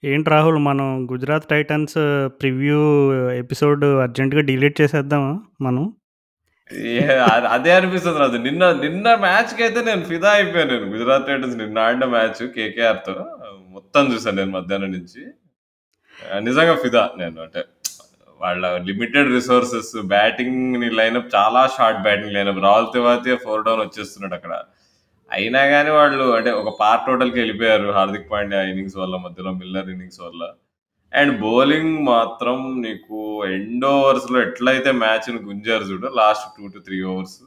ఏంటి 0.03 0.29
రాహుల్ 0.29 0.59
మనం 0.67 0.87
గుజరాత్ 1.11 1.47
టైటన్స్ 1.49 1.95
ప్రివ్యూ 2.41 2.79
ఎపిసోడ్ 3.39 3.85
అర్జెంట్‌గా 4.03 4.41
డిలీట్ 4.41 4.75
చేసేద్దామా 4.81 5.31
మనం? 5.61 5.85
అదే 7.55 7.71
అనిపిస్తుంది 7.71 8.19
నాకు 8.19 8.39
నిన్న 8.45 8.63
నిన్న 8.81 9.15
మ్యాచ్కి 9.15 9.61
అయితే 9.63 9.81
నేను 9.81 10.03
ఫిదా 10.05 10.29
అయిపోయాను 10.31 10.71
నేను 10.73 10.87
గుజరాత్ 10.93 11.27
టైటన్స్ 11.27 11.57
నిన్న 11.57 11.77
ఆడిన 11.79 12.05
మ్యాచ్ 12.05 12.41
కేకేఆర్తో 12.55 13.15
మొత్తం 13.69 14.05
చూసాను 14.13 14.37
నేను 14.37 14.51
మధ్యాహ్నం 14.51 14.91
నుంచి 14.91 15.21
నిజంగా 16.41 16.75
ఫిదా 16.75 17.03
నేను 17.17 17.37
అంటే 17.41 17.61
వాళ్ళ 18.41 18.63
లిమిటెడ్ 18.89 19.29
రిసోర్సెస్ 19.37 19.91
బ్యాటింగ్ 20.13 20.83
లైనప్ 20.99 21.29
చాలా 21.35 21.61
short 21.75 22.01
batting 22.07 22.35
lineup 22.37 22.61
Rahul 22.67 22.89
Tewatia 22.95 23.35
four 23.45 23.65
down 23.67 23.81
వచ్చేస్తున్నాడు 23.85 24.35
అక్కడ. 24.39 24.53
అయినా 25.31 25.61
కానీ 25.73 25.91
వాళ్ళు 25.99 26.25
అంటే 26.37 26.51
ఒక 26.61 26.69
పార్ట్ 26.81 27.05
టోటల్కి 27.07 27.37
వెళ్ళిపోయారు 27.41 27.87
హార్దిక్ 27.97 28.29
పాండ్యా 28.33 28.61
ఇన్నింగ్స్ 28.69 28.97
వల్ల 29.01 29.15
మధ్యలో 29.25 29.51
మిల్లర్ 29.61 29.89
ఇన్నింగ్స్ 29.93 30.21
వల్ల. 30.25 30.41
అండ్ 31.13 31.33
బౌలింగ్ 31.43 31.93
మాత్రం 32.13 32.57
నీకు 32.85 33.17
ఎండ్ 33.57 33.85
ఓవర్స్లో 33.93 34.37
ఎట్లయితే 34.47 34.91
మ్యాచ్ని 35.03 35.39
గుంజారు 35.49 35.85
చూడు 35.91 36.07
last 36.21 36.47
two 36.57 36.65
to 36.73 36.79
three 36.87 36.97
overs 37.11 37.37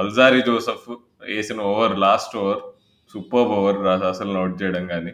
Alzarri 0.00 0.40
Joseph 0.48 0.88
వేసిన 1.30 1.60
over 1.70 1.94
last 2.06 2.34
over 2.42 2.60
super 3.14 3.52
over 3.58 3.78
అసలు 4.12 4.30
నోట్ 4.38 4.54
చేయడం 4.62 4.84
కానీ 4.86 5.12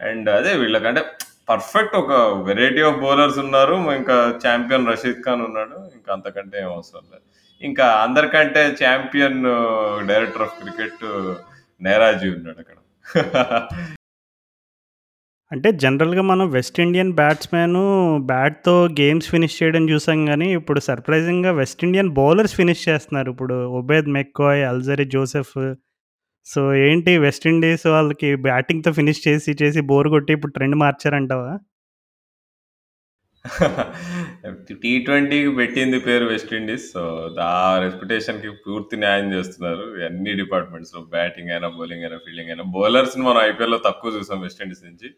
అండ్ 0.00 0.28
అదే 0.30 0.52
వీళ్ళకంటే 0.62 1.02
పర్ఫెక్ట్ 1.48 1.94
ఒక 1.94 2.12
వెరైటీ 2.46 2.82
ఆఫ్ 2.82 3.00
బౌలర్స్ 3.00 3.38
ఉన్నారు 3.44 3.76
ఇంకా 3.92 4.16
ఛాంపియన్ 4.44 4.88
రషీద్ 4.88 5.22
ఖాన్ 5.24 5.42
ఉన్నాడు 5.42 5.76
ఇంకా 5.96 6.10
అంతకంటే 6.16 6.56
ఏం 6.58 6.70
అవసరం 6.70 7.04
లేదు 7.12 7.24
ఇంకా 7.62 7.86
అందరికంటే 8.02 8.62
champion 8.82 9.40
director 10.06 10.42
of 10.42 10.58
cricket 10.60 11.04
Nehraji 11.80 12.28
ఉన్నాడు 12.30 12.60
అక్కడ 12.60 12.76
అంటే 15.52 15.68
జనరల్‌గా 15.82 16.22
మనం 16.22 16.46
వెస్ట్ 16.50 16.78
ఇండియన్ 16.80 17.12
బ్యాట్స్మెన్ 17.12 17.76
బ్యాట్‌తో 18.30 18.74
గేమ్స్ 18.98 19.28
ఫినిష్ 19.30 19.56
చేయడం 19.60 19.84
చూసాం 19.88 20.18
కానీ 20.26 20.48
ఇప్పుడు 20.52 20.80
సర్ప్రైజింగ్‌గా 20.80 21.52
వెస్ట్ 21.52 21.84
ఇండియన్ 21.84 22.10
బౌలర్స్ 22.10 22.54
ఫినిష్ 22.54 22.82
చేస్తున్నారు. 22.88 23.28
ఇప్పుడు 23.30 23.56
Obed 23.78 24.08
McCoy, 24.16 24.62
Alzarri 24.64 25.06
Joseph. 25.14 25.54
So, 26.48 26.60
ఏంటి 26.84 27.12
వెస్ట్ 27.24 27.46
ఇండీస్ 27.50 27.84
వాళ్ళకి 27.90 28.28
బ్యాటింగ్‌తో 28.46 28.90
ఫినిష్ 28.98 29.22
చేసి, 29.26 29.52
చేసి 29.62 29.80
బోర్ 29.90 30.08
కొట్టి 30.14 30.32
ఇప్పుడు 30.36 30.54
ట్రెండ్ 30.56 30.76
మార్చారంటావా? 30.82 31.50
టీ 34.82 34.92
ట్వంటీకి 35.06 35.50
పెట్టింది 35.58 35.98
పేరు 36.06 36.24
వెస్ట్ 36.30 36.52
ఇండీస్. 36.58 36.86
సో 36.92 37.02
ఆ 37.48 37.54
రెప్యుటేషన్‌కి 37.84 38.50
పూర్తి 38.64 38.96
న్యాయం 39.02 39.28
చేస్తున్నారు. 39.34 39.86
అన్ని 40.08 40.32
డిపార్ట్‌మెంట్స్‌లో 40.40 41.00
బ్యాటింగ్ 41.14 41.52
అయినా 41.54 41.68
బౌలింగ్ 41.76 42.04
అయినా 42.04 42.18
ఫీల్డింగ్ 42.24 42.50
అయినా. 42.52 42.64
బౌలర్స్ని 42.76 43.24
మనం 43.28 43.40
ఐపీఎల్‌లో 43.48 43.78
తక్కువ 43.88 44.12
చూసాం 44.16 44.40
వెస్ట్ 44.46 44.62
ఇండీస్ 44.64 44.84
నుంచి. 44.88 45.10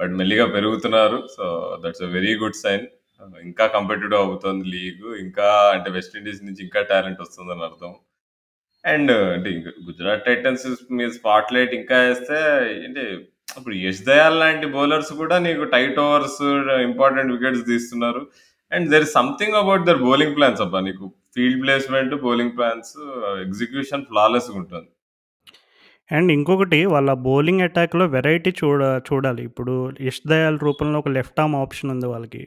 బట్ 0.00 0.14
మెల్లిగా 0.20 0.46
పెరుగుతున్నారు. 0.56 1.18
So 1.36 1.44
that's 1.84 2.04
a 2.06 2.10
very 2.16 2.34
good 2.42 2.58
sign. 2.62 2.86
ఇంకా 3.44 3.66
కంపిటేటివ్ 3.76 4.20
అవుతుంది 4.24 4.64
లీగ్. 4.74 5.06
ఇంకా 5.24 5.46
అంటే 5.74 5.90
వెస్ట్ 5.98 6.16
ఇండీస్ 6.20 6.42
నుంచి 6.46 6.62
ఇంకా 6.66 6.82
టాలెంట్ 6.92 7.22
వస్తుందని 7.24 7.64
అర్థం. 7.70 7.92
అండ్ 8.84 9.12
అంటే 9.34 9.50
ఇంక 9.50 9.68
గుజరాత్ 9.86 10.24
టైటన్స్ 10.24 10.66
మీద 10.92 11.10
స్పాట్ 11.10 11.52
లైట్ 11.52 11.74
ఇంకా 11.74 11.98
వేస్తే 11.98 12.38
ఏంటి 12.84 13.04
ఇప్పుడు 13.58 13.74
యష్ 13.74 14.02
దయాల్ 14.04 14.40
లాంటి 14.40 14.66
బౌలర్స్ 14.66 15.12
కూడా 15.12 15.38
నీకు 15.38 15.64
టైట్ 15.64 15.98
ఓవర్స్ 15.98 16.40
ఇంపార్టెంట్ 16.88 17.32
వికెట్స్ 17.32 17.64
తీస్తున్నారు 17.66 18.22
and 18.72 18.90
there 18.90 19.02
is 19.02 19.12
something 19.12 19.54
about 19.54 19.86
their 19.86 20.02
bowling 20.02 20.36
plans 20.36 20.60
అబ్బా 20.60 20.80
నీకు 20.80 21.06
field 21.34 21.62
placement 21.62 22.14
bowling 22.14 22.56
plans 22.58 22.92
execution 23.46 24.04
flawless 24.04 24.50
ఉంటుంది 24.50 24.90
అండ్ 26.10 26.30
ఇంకొకటి 26.32 26.78
వాళ్ళ 26.84 27.12
బౌలింగ్ 27.26 27.60
అటాక్‌లో 27.60 28.06
వెరైటీ 28.06 28.50
చూడ 28.50 28.82
చూడాలి. 29.08 29.42
ఇప్పుడు 29.42 29.74
యష్ 30.00 30.20
దయాల్ 30.26 30.58
రూపంలో 30.58 30.98
ఒక 30.98 31.08
లెఫ్ట్ 31.08 31.40
ఆర్మ్ 31.40 31.56
ఆప్షన్ 31.56 31.90
ఉంది 31.90 32.06
వాళ్ళకి. 32.06 32.42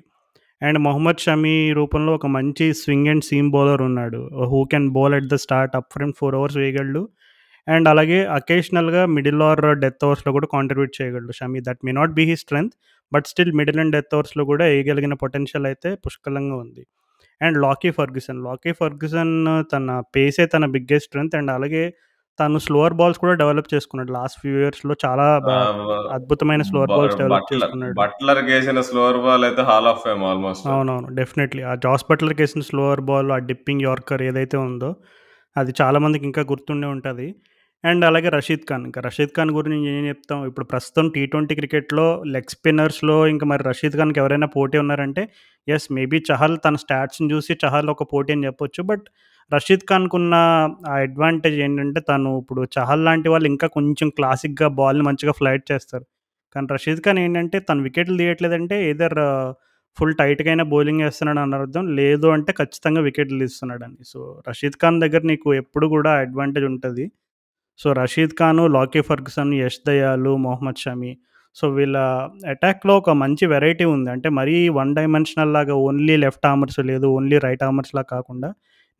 అండ్ 0.62 0.80
మొహమ్మద్ 0.80 1.20
షమీ 1.20 1.56
రూపంలో 1.72 2.12
ఒక 2.14 2.28
మంచి 2.36 2.66
స్వింగ్ 2.74 3.08
అండ్ 3.08 3.24
సీమ్ 3.24 3.50
బౌలర్ 3.52 3.82
ఉన్నాడు. 3.82 4.20
Who 4.52 4.60
can 4.72 4.88
bowl 4.92 5.16
at 5.16 5.30
the 5.34 5.38
start 5.44 5.76
up 5.76 5.90
front 5.94 6.18
four 6.20 6.36
overs 6.36 6.58
వేయగలడు. 6.58 7.02
And 7.68 7.88
అలాగే 7.90 8.20
అకేషనల్‌గా 8.38 9.04
మిడిల్ 9.18 9.42
ఆర్ 9.50 9.64
డెత్ 9.82 10.04
ఓవర్స్‌లో 10.08 10.32
కూడా 10.38 10.48
కాంట్రిబ్యూట్ 10.56 10.94
చేయగలడు 11.00 11.34
Shami. 11.40 11.60
That 11.68 11.82
may 11.86 11.94
not 12.00 12.14
be 12.20 12.26
he 12.32 12.36
strength. 12.44 12.76
But 13.12 13.28
still 13.28 13.54
middle 13.60 13.80
and 13.80 13.94
death 13.98 14.14
ఓవర్స్‌లో 14.18 14.46
కూడా 14.52 14.66
వేయగలిగిన 14.72 15.16
potential 15.24 15.68
అయితే 15.72 15.92
పుష్కలంగా 16.06 16.58
ఉంది. 16.66 16.84
And 17.42 17.58
Lockie 17.66 17.92
Ferguson. 18.00 18.40
Lockie 18.48 18.72
Ferguson 18.82 19.34
తన 19.74 19.88
పేసే 20.16 20.46
తన 20.56 20.66
బిగ్గెస్ట్ 20.76 21.10
స్ట్రెంగ్త్ 21.10 21.38
అండ్ 21.42 21.52
అలాగే 21.58 21.84
తను 22.39 22.58
స్లోవర్ 22.58 22.94
బాల్స్ 22.94 23.20
కూడా 23.20 23.34
డెవలప్ 23.34 23.74
చేసుకున్నాడు. 23.74 24.12
లాస్ట్ 24.12 24.38
ఫ్యూ 24.39 24.53
ఇయర్స్‌లో 24.60 24.96
చాలా 25.06 25.39
బా 25.39 25.56
అద్భుతమైన 26.12 26.62
స్లోవర్ 26.62 26.89
బాల్స్ 26.89 27.17
డెవలప్ 27.17 27.36
బట్లర్ 27.38 27.53
చేసుకున్నాడు. 27.53 27.96
బట్లర్ 27.96 28.41
స్లోవర్ 28.82 29.17
బాల్ 29.17 29.46
అయితే 29.46 29.62
హాల్ 29.62 29.88
ఆఫ్ 29.88 30.03
ఫేమ్ 30.03 30.24
ఆల్మోస్ట్ 30.24 30.67
అవునవును. 30.67 31.08
డెఫినెట్‌లీ. 31.15 31.63
ఆ 31.63 31.75
జాస్ 31.75 32.06
బట్లర్‌కి 32.12 32.44
ఏసిన 32.44 32.62
స్లోవర్ 32.62 33.01
బాల్, 33.01 33.32
ఆ 33.32 33.38
డిప్పింగ్ 33.51 33.82
యార్కర్ 33.82 34.22
ఏదైతే 34.22 34.58
ఉందో, 34.58 34.91
అది 35.56 35.74
చాలా 35.82 36.00
మందికి 36.00 36.25
ఇంకా 36.25 36.41
గుర్తుండే 36.41 36.88
ఉంటది. 36.88 37.27
అండ్ 37.84 38.06
అలాగే 38.06 38.29
రషీద్ 38.29 38.63
ఖాన్. 38.70 38.86
ఇంకా 38.86 39.01
రషీద్ 39.01 39.34
ఖాన్ 39.36 39.51
గురించి 39.51 39.89
ఏం 39.89 40.06
చెప్తాం. 40.08 40.46
ఇప్పుడు 40.46 40.65
ప్రస్తుతం 40.65 41.10
టీ 41.10 41.25
ట్వెంటీ 41.25 41.56
క్రికెట్‌లో 41.56 42.24
లెగ్ 42.27 42.50
స్పిన్నర్స్‌లో 42.50 43.27
ఇంక 43.27 43.44
మరి 43.44 43.63
రషీద్ 43.63 43.98
ఖాన్‌కి 43.98 44.20
ఎవరైనా 44.20 44.48
పోటీ 44.48 44.77
ఉన్నారంటే, 44.77 45.24
యెస్ 45.67 45.88
మేబీ 45.91 46.24
చహల్ 46.32 46.58
తన 46.65 46.75
స్టాట్స్‌ని 46.75 47.34
చూసి 47.34 47.58
చహల్ 47.65 47.89
ఒక 47.89 48.03
పోటీ 48.13 48.34
అని 48.34 48.46
చెప్పొచ్చు. 48.46 48.84
బట్ 48.84 49.06
రషీద్ 49.51 49.84
ఖాన్‌కున్న 49.89 50.36
ఆ 50.88 50.96
అడ్వాంటేజ్ 51.04 51.58
ఏంటంటే, 51.66 52.00
తను 52.10 52.30
ఇప్పుడు 52.42 52.62
చహల్ 52.75 53.04
లాంటి 53.08 53.27
వాళ్ళు 53.34 53.48
ఇంకా 53.51 53.68
కొంచెం 53.75 54.08
క్లాసిక్‌గా 54.18 54.68
బాల్‌ని 54.80 55.04
మంచిగా 55.10 55.34
ఫ్లైట్ 55.39 55.66
చేస్తారు. 55.72 56.06
కానీ 56.56 56.68
రషీద్ 56.75 57.01
ఖాన్ 57.06 57.20
ఏంటంటే, 57.24 57.58
తను 57.68 57.82
వికెట్లు 57.88 58.16
తీయట్లేదంటే 58.22 58.75
ఏదర్ 58.89 59.18
ఫుల్ 59.98 60.13
టైట్‌గా 60.20 60.50
అయినా 60.51 60.66
బౌలింగ్ 60.72 61.01
వేస్తున్నాడు 61.04 61.39
అన్న 61.44 61.56
అర్థం. 61.60 61.84
లేదు 62.00 62.27
అంటే 62.34 62.51
ఖచ్చితంగా 62.60 63.01
వికెట్లు 63.08 63.38
తీస్తున్నాడని. 63.44 63.98
సో, 64.12 64.20
రషీద్ 64.48 64.77
ఖాన్ 64.82 65.00
దగ్గర 65.04 65.22
నీకు 65.32 65.50
ఎప్పుడు 65.62 65.86
కూడా 65.96 66.12
అడ్వాంటేజ్ 66.24 66.68
ఉంటుంది 66.72 67.06
so, 67.80 67.89
Rashid 68.00 68.36
Khan, 68.39 68.63
Lockie 68.77 69.01
Ferguson 69.10 69.54
Yash 69.62 69.82
Dayal, 69.89 70.34
Mohammed 70.46 70.82
Shami 70.86 71.13
so, 71.56 71.66
వీళ్ళ 71.77 71.98
అటాక్‌లో 72.54 72.94
ఒక 73.01 73.12
మంచి 73.24 73.46
వెరైటీ 73.54 73.86
ఉంది. 73.96 74.10
అంటే 74.16 74.30
మరీ 74.39 74.58
వన్ 74.80 74.92
డైమెన్షనల్ 74.98 75.54
లాగా 75.58 75.75
ఓన్లీ 75.88 76.16
లెఫ్ట్ 76.25 76.48
ఆర్మర్స్ 76.51 76.82
లేదు, 76.92 77.08
ఓన్లీ 77.18 77.39
రైట్ 77.48 77.66
ఆర్మర్స్‌లా 77.68 78.04
కాకుండా 78.13 78.50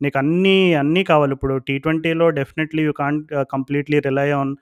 నీకు 0.00 0.18
అన్నీ, 0.18 0.56
అన్నీ 0.74 1.02
కావాలి. 1.04 1.32
ఇప్పుడు 1.32 1.54
T 1.68 1.76
ట్వెంటీలో 1.78 2.26
definitely 2.32 2.82
you 2.82 2.94
can't 2.94 3.24
completely 3.50 4.00
rely 4.08 4.28
on 4.40 4.52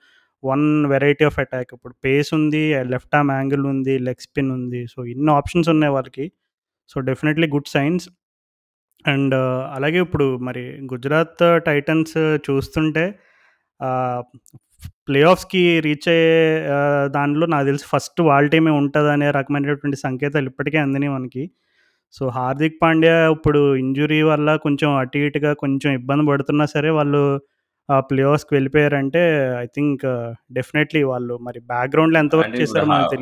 one 0.43 0.65
variety 0.87 1.25
of 1.25 1.39
attack. 1.39 1.71
ఇప్పుడు 1.75 1.95
పేస్ 2.05 2.29
ఉంది, 2.39 2.63
లెఫ్ట్ 2.93 3.15
ఆర్మ్ 3.15 3.31
యాంగిల్ 3.33 3.65
ఉంది, 3.67 3.95
లెగ్ 4.07 4.21
స్పిన్ 4.21 4.51
ఉంది. 4.51 4.81
సో, 4.87 4.99
ఇన్ని 5.05 5.31
ఆప్షన్స్ 5.33 5.69
ఉన్నాయి 5.69 5.93
వాళ్ళకి. 5.93 6.25
So, 6.89 6.99
definitely 7.01 7.47
good 7.55 7.71
signs. 7.75 8.07
And 9.05 9.35
అలాగే 9.75 9.99
ఇప్పుడు 10.05 10.27
మరి 10.47 10.63
గుజరాత్ 10.93 11.43
టైటన్స్ 11.67 12.15
చూస్తుంటే 12.47 13.05
ప్లే 15.07 15.21
ఆఫ్స్‌కి 15.25 15.63
రీచ్ 15.79 16.07
అయ్యే 16.09 16.31
దానిలో 17.09 17.45
నాకు 17.45 17.65
తెలిసి 17.65 17.85
ఫస్ట్ 17.89 18.21
వాళ్ళ 18.21 18.47
టీమే 18.49 18.71
ఉంటదనే 18.81 19.31
రకమైనటువంటి 19.31 19.97
సంకేతాలు 19.97 20.47
ఇప్పటికే 20.49 20.77
అందినాయి 20.77 21.13
మనకి. 21.13 21.43
సో, 22.13 22.23
హార్దిక్ 22.35 22.77
పాండ్యా 22.81 23.15
ఇప్పుడు 23.35 23.61
ఇంజ్యూరీ 23.81 24.19
వల్ల 24.29 24.49
కొంచెం 24.65 24.89
అటు 24.99 25.17
ఇటుగా 25.25 25.51
కొంచెం 25.63 25.89
ఇబ్బంది 25.99 26.25
పడుతున్నా 26.29 26.65
సరే 26.73 26.89
వాళ్ళు 26.97 27.21
ఆ 27.89 27.97
ప్లే 28.07 28.23
ఆఫ్స్‌కి 28.29 28.53
వెళ్ళిపోయారంటే 28.55 29.21
ఐ 29.59 29.65
థింక్ 29.75 30.03
డెఫినెట్‌లీ 30.57 31.01
వాళ్ళు 31.11 31.35
మరి 31.47 31.59
బ్యాక్‌గ్రౌండ్‌లో 31.71 32.19
ఎంత 32.23 32.35
వర్క్ 32.39 32.57
చేశారో 32.61 32.87
మనకు 32.93 33.15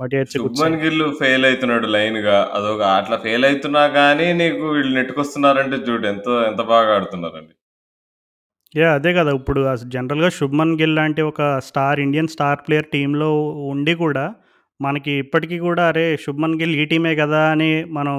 a 0.00 0.22
good 0.36 0.52
Shubman. 0.54 0.76
Gill 0.82 1.02
fail 1.18 1.44
అవుతున్నాడు 1.48 1.88
లైన్గా 1.94 2.36
అదొక 2.56 2.82
అట్లా 2.98 3.16
ఫెయిల్ 3.24 3.46
అవుతున్నా 3.48 3.82
కానీ 3.98 4.26
నీకు 4.40 4.64
వీళ్ళు 4.76 4.92
నెట్టుకొస్తున్నారంటే 4.98 5.78
చూడు 5.88 6.06
ఎంత 6.12 6.28
ఎంత 6.50 6.62
బాగా 6.72 6.90
ఆడుతున్నారండి 6.96 7.54
యాహ్! 8.74 8.94
అదే 8.98 9.10
గదా! 9.16 9.32
ఇప్పుడు 9.38 9.60
జనరల్‌గా 9.92 10.28
'శుభ్మన్ 10.36 10.76
గిల్' 10.80 10.96
లాంటి 10.96 11.22
ఒక 11.24 11.40
స్టార్ 11.66 12.00
ఇండియన్ 12.00 12.30
స్టార్ 12.32 12.62
ప్లేయర్ 12.64 12.88
టీమ్‌లో 12.94 13.28
ఉండి 13.72 13.94
కూడా, 14.00 14.24
మనకి 14.84 15.12
ఇప్పటికీ 15.22 15.56
కూడా 15.60 15.82
అరే! 15.90 16.06
'శుభ్మన్ 16.18 16.56
గిల్' 16.60 16.76
ఈ 16.76 16.86
టీమే 16.92 17.12
కదా 17.20 17.42
అని 17.52 17.68
మనం 17.92 18.14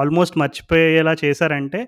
ఆల్మోస్ట్ 0.00 0.36
మర్చిపోయేలా 0.42 1.14
చేశారంటే, 1.22 1.80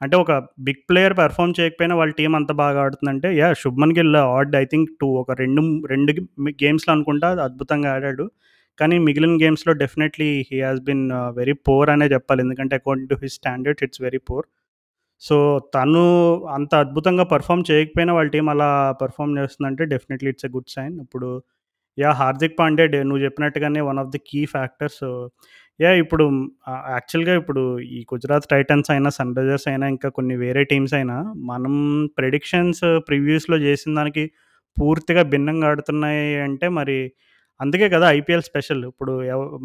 అంటే 0.00 0.16
ఒక 0.22 0.32
బిగ్ 0.66 0.82
ప్లేయర్ 0.88 1.14
పెర్ఫార్మ్ 1.18 1.54
చేయకపోయినా 1.58 1.94
వాళ్ళ 1.98 2.12
టీం 2.20 2.32
అంత 2.38 2.52
బాగా 2.62 2.78
ఆడుతుందంటే, 2.84 3.28
యా 3.40 3.48
'శుభ్మన్ 3.60 3.94
గిల్' 3.98 4.18
ఆడ్ 4.30 4.56
ఐ 4.56 4.66
థింక్ 4.72 4.90
టూ 5.00 5.08
ఒక 5.22 5.32
2, 5.42 5.62
2 5.86 6.12
గేమ్స్‌లో 6.62 6.92
అనుకుంటా 6.96 7.30
అద్భుతంగా 7.46 7.90
ఆడాడు. 7.96 8.26
కానీ 8.78 8.96
మిగిలిన 9.06 9.34
గేమ్స్‌లో 9.42 9.72
definitely 9.82 10.28
he 10.48 10.58
has 10.62 10.80
been 10.86 11.04
very 11.38 11.54
poor 11.66 11.90
అనే 11.94 12.06
చెప్పాలి. 12.14 12.40
ఎందుకంటే 12.46 12.74
according 12.78 13.10
to 13.10 13.18
his 13.22 13.36
standards 13.38 13.84
it's 13.86 14.02
very 14.04 14.20
poor. 14.28 14.46
So, 15.22 15.36
తను 15.76 16.04
అంత 16.56 16.72
అద్భుతంగా 16.84 17.24
పర్ఫామ్ 17.32 17.64
చేయకపోయినా 17.68 18.12
వాళ్ళ 18.16 18.30
టీం 18.34 18.46
అలా 18.54 18.68
పెర్ఫార్మ్ 19.02 19.34
చేస్తుందంటే 19.40 19.84
definitely 19.92 20.30
it's 20.34 20.46
a 20.48 20.54
good 20.56 20.70
sign. 20.74 20.94
ఇప్పుడు 21.06 21.28
యా 21.98 22.10
హార్దిక్ 22.12 22.54
పాండే 22.58 22.84
డే 22.92 22.98
నువ్వు 23.02 23.22
చెప్పినట్టుగానే 23.24 23.80
one 23.88 23.98
of 24.02 24.10
the 24.14 24.20
key 24.28 24.40
factors. 24.52 25.02
Yeah 25.80 25.90
ఇప్పుడు 26.02 26.24
యాక్చువల్‌గా 26.92 27.34
ఇప్పుడు 27.34 27.62
ఈ 27.90 27.98
గుజరాత్ 28.12 28.46
టైటన్స్ 28.50 28.88
అయినా, 28.90 29.10
సన్ 29.10 29.34
రైజర్స్ 29.38 29.66
అయినా, 29.68 29.86
ఇంకా 29.88 30.08
కొన్ని 30.10 30.34
వేరే 30.36 30.62
టీమ్స్ 30.64 30.94
అయినా, 30.94 31.16
మనం 31.50 31.74
ప్రెడిక్షన్స్ 32.18 32.82
ప్రివ్యూస్‌లో 33.08 33.58
చేసిన 33.58 33.92
దానికి 33.94 34.24
పూర్తిగా 34.76 35.22
భిన్నంగా 35.32 35.66
ఆడుతున్నాయి 35.70 36.22
అంటే 36.40 36.66
మరి 36.70 36.98
అందుకే 37.60 37.86
కదా 37.88 38.06
ఐపీఎల్ 38.12 38.44
స్పెషల్. 38.48 38.82
ఇప్పుడు 38.90 39.12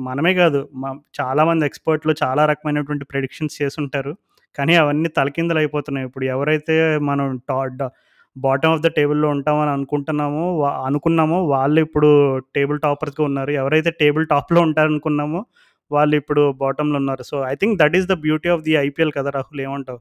మనమే 0.07 0.33
కాదు 0.33 0.59
మా 0.75 0.89
చాలామంది 1.19 1.65
ఎక్స్‌పర్ట్‌లు 1.65 2.13
చాలా 2.23 2.43
రకమైనటువంటి 2.51 3.05
ప్రెడిక్షన్స్ 3.05 3.55
చేసుంటారు. 3.61 4.13
కానీ 4.55 4.73
అవన్నీ 4.75 5.09
తలకిందలు 5.17 5.59
అయిపోతున్నాయి 5.59 6.05
ఇప్పుడు 6.07 6.25
ఎవరైతే 6.33 6.75
మనం 7.09 7.27
టా 7.49 7.57
బాటమ్ 8.37 8.73
ఆఫ్ 8.73 8.81
ద 8.81 8.89
టేబుల్‌లో 8.97 9.27
ఉంటామని 9.35 9.71
అనుకుంటున్నామో 9.71 10.43
వ 10.59 10.71
అనుకున్నామో 10.87 11.39
వాళ్ళు 11.47 11.79
ఇప్పుడు 11.85 12.09
టేబుల్ 12.57 12.79
టాపర్స్‌గా 12.81 13.23
ఉన్నారు. 13.29 13.51
ఎవరైతే 13.61 13.91
టేబుల్ 14.01 14.25
టాప్‌లో 14.27 14.61
ఉంటారనుకున్నామో 14.67 15.41
వాళ్ళు 15.91 16.15
ఇప్పుడు 16.15 16.43
బాటంలో 16.61 16.97
ఉన్నారు. 17.01 17.23
So, 17.23 17.37
I 17.45 17.55
think 17.61 17.75
that 17.81 17.97
is 17.99 18.09
the 18.09 18.17
beauty 18.25 18.49
of 18.55 18.63
the 18.63 18.75
IPL 18.85 19.13
కదా 19.17 19.29
రాహుల్ 19.37 19.61
ఏమంటావు? 19.67 19.99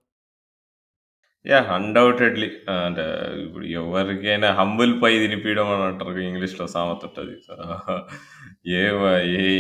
Yeah 1.45 1.59
undoubtedly. 1.75 2.49
అంటే 2.79 3.05
ఇప్పుడు 3.45 3.65
ఎవరికైనా 3.79 4.49
హంబుల్ 4.59 4.93
పై 5.03 5.11
తినిపించడం 5.23 5.69
అని 5.75 5.85
అంటారు 5.89 6.23
ఇంగ్లీష్‌లో 6.27 6.67
సామెత 6.75 7.05
ఉంటుంది 7.09 7.35
ఏ 8.77 8.83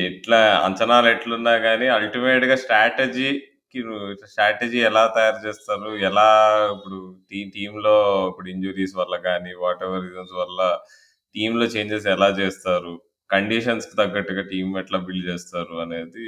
ఎట్లా 0.09 0.39
అంచనాలు 0.67 1.09
ఎట్లున్నా 1.15 1.55
కానీ 1.67 1.87
అల్టిమేట్‌గా 1.97 2.57
స్ట్రాటజీ 2.65 3.29
స్ట్రాటజీ 4.25 4.79
ఎలా 4.81 5.07
తయారు 5.07 5.49
చేస్తారు? 5.49 5.97
ఎలా 6.01 6.29
ఇప్పుడు 6.77 6.99
టీ 7.31 7.51
టీమ్‌లో 7.55 7.97
ఇప్పుడు 8.29 8.49
ఇంజ్యూరీస్ 8.49 8.97
వల్ల 8.97 9.17
గానీ, 9.27 9.55
వాటెవర్ 9.55 10.05
రీజన్స్ 10.05 10.33
వల్ల 10.33 10.61
టీమ్‌లో 11.35 11.67
చేంజెస్ 11.67 12.07
ఎలా 12.07 12.29
చేస్తారు? 12.29 12.95
కండిషన్స్‌కి 13.31 13.97
తగ్గట్టుగా 13.97 14.43
టీమ్ 14.43 14.79
ఎట్లా 14.79 14.99
బిల్డ్ 14.99 15.29
చేస్తారు 15.29 15.75
అనేది 15.81 16.27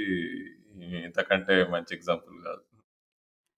ఇంతకంటే 1.07 1.67
మంచి 1.71 1.95
ఎగ్జాంపుల్ 1.95 2.43
కాదు. 2.45 2.63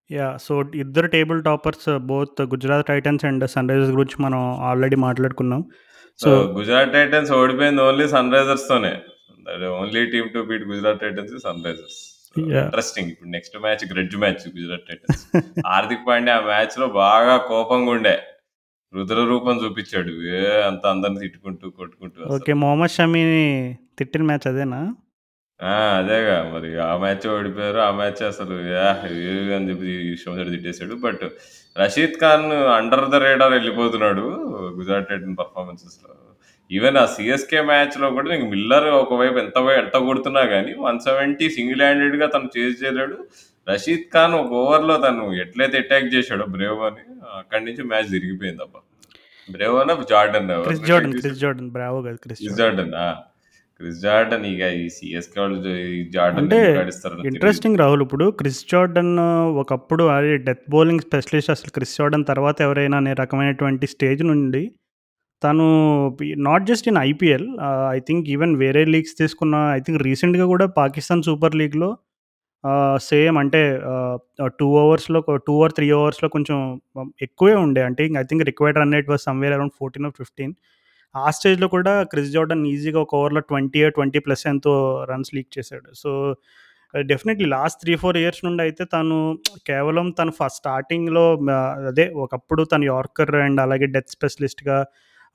యాహ్! 0.09 0.37
సో, 0.39 0.61
ఇద్దరు 0.75 1.07
table 1.07 1.43
toppers 1.43 1.89
both 1.99 2.41
Gujarat 2.41 2.87
Titans 2.87 3.25
and 3.25 3.45
Sunrisers 3.69 3.91
గురించి 3.91 4.17
మనం 4.19 4.61
ఆల్రెడీ 4.61 4.95
మాట్లాడుకున్నాం. 4.95 5.61
సో, 6.19 6.29
గుజరాత్ 6.29 6.93
టైటన్స్ 6.93 7.31
ఓడిపోయింది 7.31 7.81
ఓన్లీ 7.81 8.07
సన్ 8.07 8.33
రైజర్స్‌తోనే. 8.33 8.93
That 9.39 9.63
only 9.73 10.05
team 10.05 10.29
to 10.29 10.39
beat 10.39 10.63
Gujarat 10.63 10.99
Titans 10.99 11.35
Sunrisers. 11.65 11.99
Interesting. 12.35 13.09
ఇప్పుడు 13.11 13.29
next 13.29 13.57
match 13.57 13.83
grudge 13.91 14.17
match 14.17 14.43
Gujarat 14.55 14.85
Titans. 14.89 15.21
Hardik 15.65 16.05
Pandya 16.07 16.35
ఆ 16.35 16.45
మ్యాచ్‌లో 16.49 16.87
బాగా 16.99 17.35
కోపంగుండే. 17.49 18.15
రుద్ర 18.93 19.23
రూపం 19.31 19.55
చూపిచ్చాడు. 19.63 20.13
ఏ 20.35 20.39
అంత 20.67 20.83
అందరిని 20.87 21.19
తిట్టుకుంటూ, 21.19 21.65
కొట్టుకుంటూ 21.71 22.19
ఓకే. 22.37 22.53
మొహమ్మద్ 22.61 22.95
షమీని 22.95 23.45
తిట్టిన 23.99 24.23
మ్యాచ్ 24.29 24.47
అదేనా? 24.47 24.81
ఆ! 25.59 25.71
అదేగా 25.97 26.35
మరి 26.53 26.69
ఆ 26.83 26.91
మ్యాచ్ 26.97 27.25
ఓడిపోయారు. 27.31 27.79
ఆ 27.81 27.91
మ్యాచ్ 27.97 28.21
అసలు 28.29 28.55
అని 29.57 29.67
చెప్పి 29.69 29.87
ఇష్టమొచ్చినట్టు 30.13 30.53
తిట్టేసాడు. 30.55 30.95
But 31.05 31.23
Rashid 31.75 32.17
Khan 32.21 32.47
under 32.77 33.05
the 33.09 33.19
radar 33.25 33.55
ఎళ్ళిపోతున్నాడు 33.59 34.25
Gujarat 34.77 35.09
Titan 35.11 35.37
పర్ఫార్మెన్సెస్‌లో. 35.41 36.13
ఈవెన్ 36.71 36.97
ఆ 36.97 37.05
సీఎస్‌కే 37.13 37.61
మ్యాచ్‌లో 37.67 38.07
కూడా 38.15 38.27
నీకు 38.31 38.47
మిల్లర్ 38.51 38.87
ఒకవైపు 38.97 39.37
ఎంత 39.43 39.57
ఎంత 39.79 39.95
కొడుతున్నా 40.07 40.43
గానీ 40.51 40.73
170 40.81 41.47
సింగిల్ 41.55 41.81
హ్యాండెడ్‌గా 41.85 42.27
తను 42.35 42.49
చేజ్ 42.55 42.75
చేయలేడు. 42.81 43.17
రషీద్ 43.67 44.05
ఖాన్ 44.13 44.35
ఒక 44.35 44.51
ఓవర్‌లో 44.61 44.95
తను 45.03 45.23
ఎట్లయితే 45.43 45.79
అటాక్ 45.83 46.13
చేశాడో 46.13 46.45
బ్రేవోని 46.53 47.03
అక్కడి 47.39 47.63
నుంచి 47.65 47.83
మ్యాచ్ 47.89 48.11
తిరిగిపోయిందబ్బా! 48.15 48.79
బ్రేవోనా? 49.49 49.93
జార్డన్ 50.11 50.47
జోర్డన్, 50.49 51.13
క్రిస్ 51.15 51.25
చేశాడు? 51.25 51.39
జోర్డన్. 51.43 51.69
బ్రావో 51.75 51.99
కాదు 52.05 52.17
క్రిస్ 52.17 52.39
క్రిస్ 52.39 52.57
జోర్డన్. 52.57 52.91
జార్డన్. 52.91 52.93
ఆ! 53.03 53.09
క్రిస్ 53.79 53.99
జార్డన్ 54.03 54.45
ఇగ 54.45 54.63
ఈ 54.77 54.85
సీఎస్‌కే 54.95 55.37
వాళ్ళు 55.41 55.59
జార్డన్ 56.15 56.41
అంటే. 56.43 56.59
ఇంట్రెస్టింగ్ 57.29 57.79
రాహుల్. 57.81 58.03
ఇప్పుడు 58.05 58.25
క్రిస్ 58.39 58.61
జోర్డన్ 58.71 59.13
ఒకప్పుడు 59.61 60.05
అరే 60.15 60.33
డెత్ 60.47 60.65
బౌలింగ్ 60.69 61.05
స్పెషలిస్ట్ 61.07 61.53
అసలు 61.55 61.71
క్రిస్ 61.77 61.95
జోర్డన్ 61.99 62.25
తర్వాత 62.31 62.57
ఎవరైనా 62.67 62.97
అనే 62.97 63.13
రకమైనటువంటి 63.21 63.87
స్టేజ్ 63.93 64.23
నుండి 64.31 64.63
తను 65.41 65.65
not 66.47 66.65
just 66.69 66.87
in 66.91 66.99
IPL 67.03 67.45
I 67.95 67.99
think 68.07 68.25
even 68.29 68.53
వేరే 68.63 68.81
లీగ్స్ 68.93 69.15
తీసుకున్న 69.21 69.55
ఐ 69.75 69.79
థింక్ 69.79 69.99
రీసెంట్‌గా 70.07 70.45
కూడా 70.53 70.65
పాకిస్తాన్ 70.79 71.23
సూపర్ 71.27 71.55
లీగ్‌లో 71.61 71.89
సేమ్ 73.07 73.35
అంటే 73.41 73.61
ఆహ్, 73.91 74.17
2 74.53 74.67
ఓవర్స్‌లో 74.81 75.19
ఒక 75.23 75.35
2 75.39 75.55
ఆర్ 75.63 75.73
త్రీ 75.77 75.87
ఓవర్స్‌లో 75.97 76.27
కొంచెం 76.35 76.57
ఎక్కువే 77.21 77.55
ఉండే. 77.65 77.81
అంటే 77.89 78.03
I 78.21 78.25
think 78.29 78.43
required 78.49 78.79
run 78.81 78.93
rate 78.97 79.09
was 79.11 79.23
somewhere 79.29 79.55
around 79.57 79.75
14 79.77 80.07
or 80.09 80.15
15 80.19 80.53
ఆ 81.15 81.29
స్టేజ్‌లో 81.37 81.67
కూడా 81.75 81.93
క్రిస్ 82.11 82.31
జోర్డన్ 82.33 82.63
ఈజీగా 82.71 82.99
ఒక 83.01 83.13
ఓవర్‌లో 83.19 83.41
20 83.45 83.69
20 83.91 84.21
ప్లస్ 84.25 84.43
ఎంతో 84.51 84.73
రన్స్ 85.11 85.31
లీక్ 85.35 85.51
చేశాడు. 85.57 85.89
సో, 86.01 86.11
డెఫినెట్‌లీ 86.93 87.47
లాస్ట్ 87.53 87.81
3, 87.81 87.95
4 88.03 88.19
ఇయర్స్ 88.21 88.41
నుండి 88.47 88.61
అయితే 88.63 88.83
తను 88.93 89.17
కేవలం 89.67 90.07
తను 90.19 90.33
ఫస్ట్ 90.39 90.61
స్టార్టింగ్‌లో 90.63 91.25
అదే 91.91 92.05
ఒకప్పుడు 92.25 92.63
తను 92.73 92.85
యార్కర్ 92.91 93.33
అండ్ 93.43 93.61
అలాగే 93.65 93.89
డెత్ 93.95 94.13
స్పెషలిస్ట్‌గా 94.17 94.77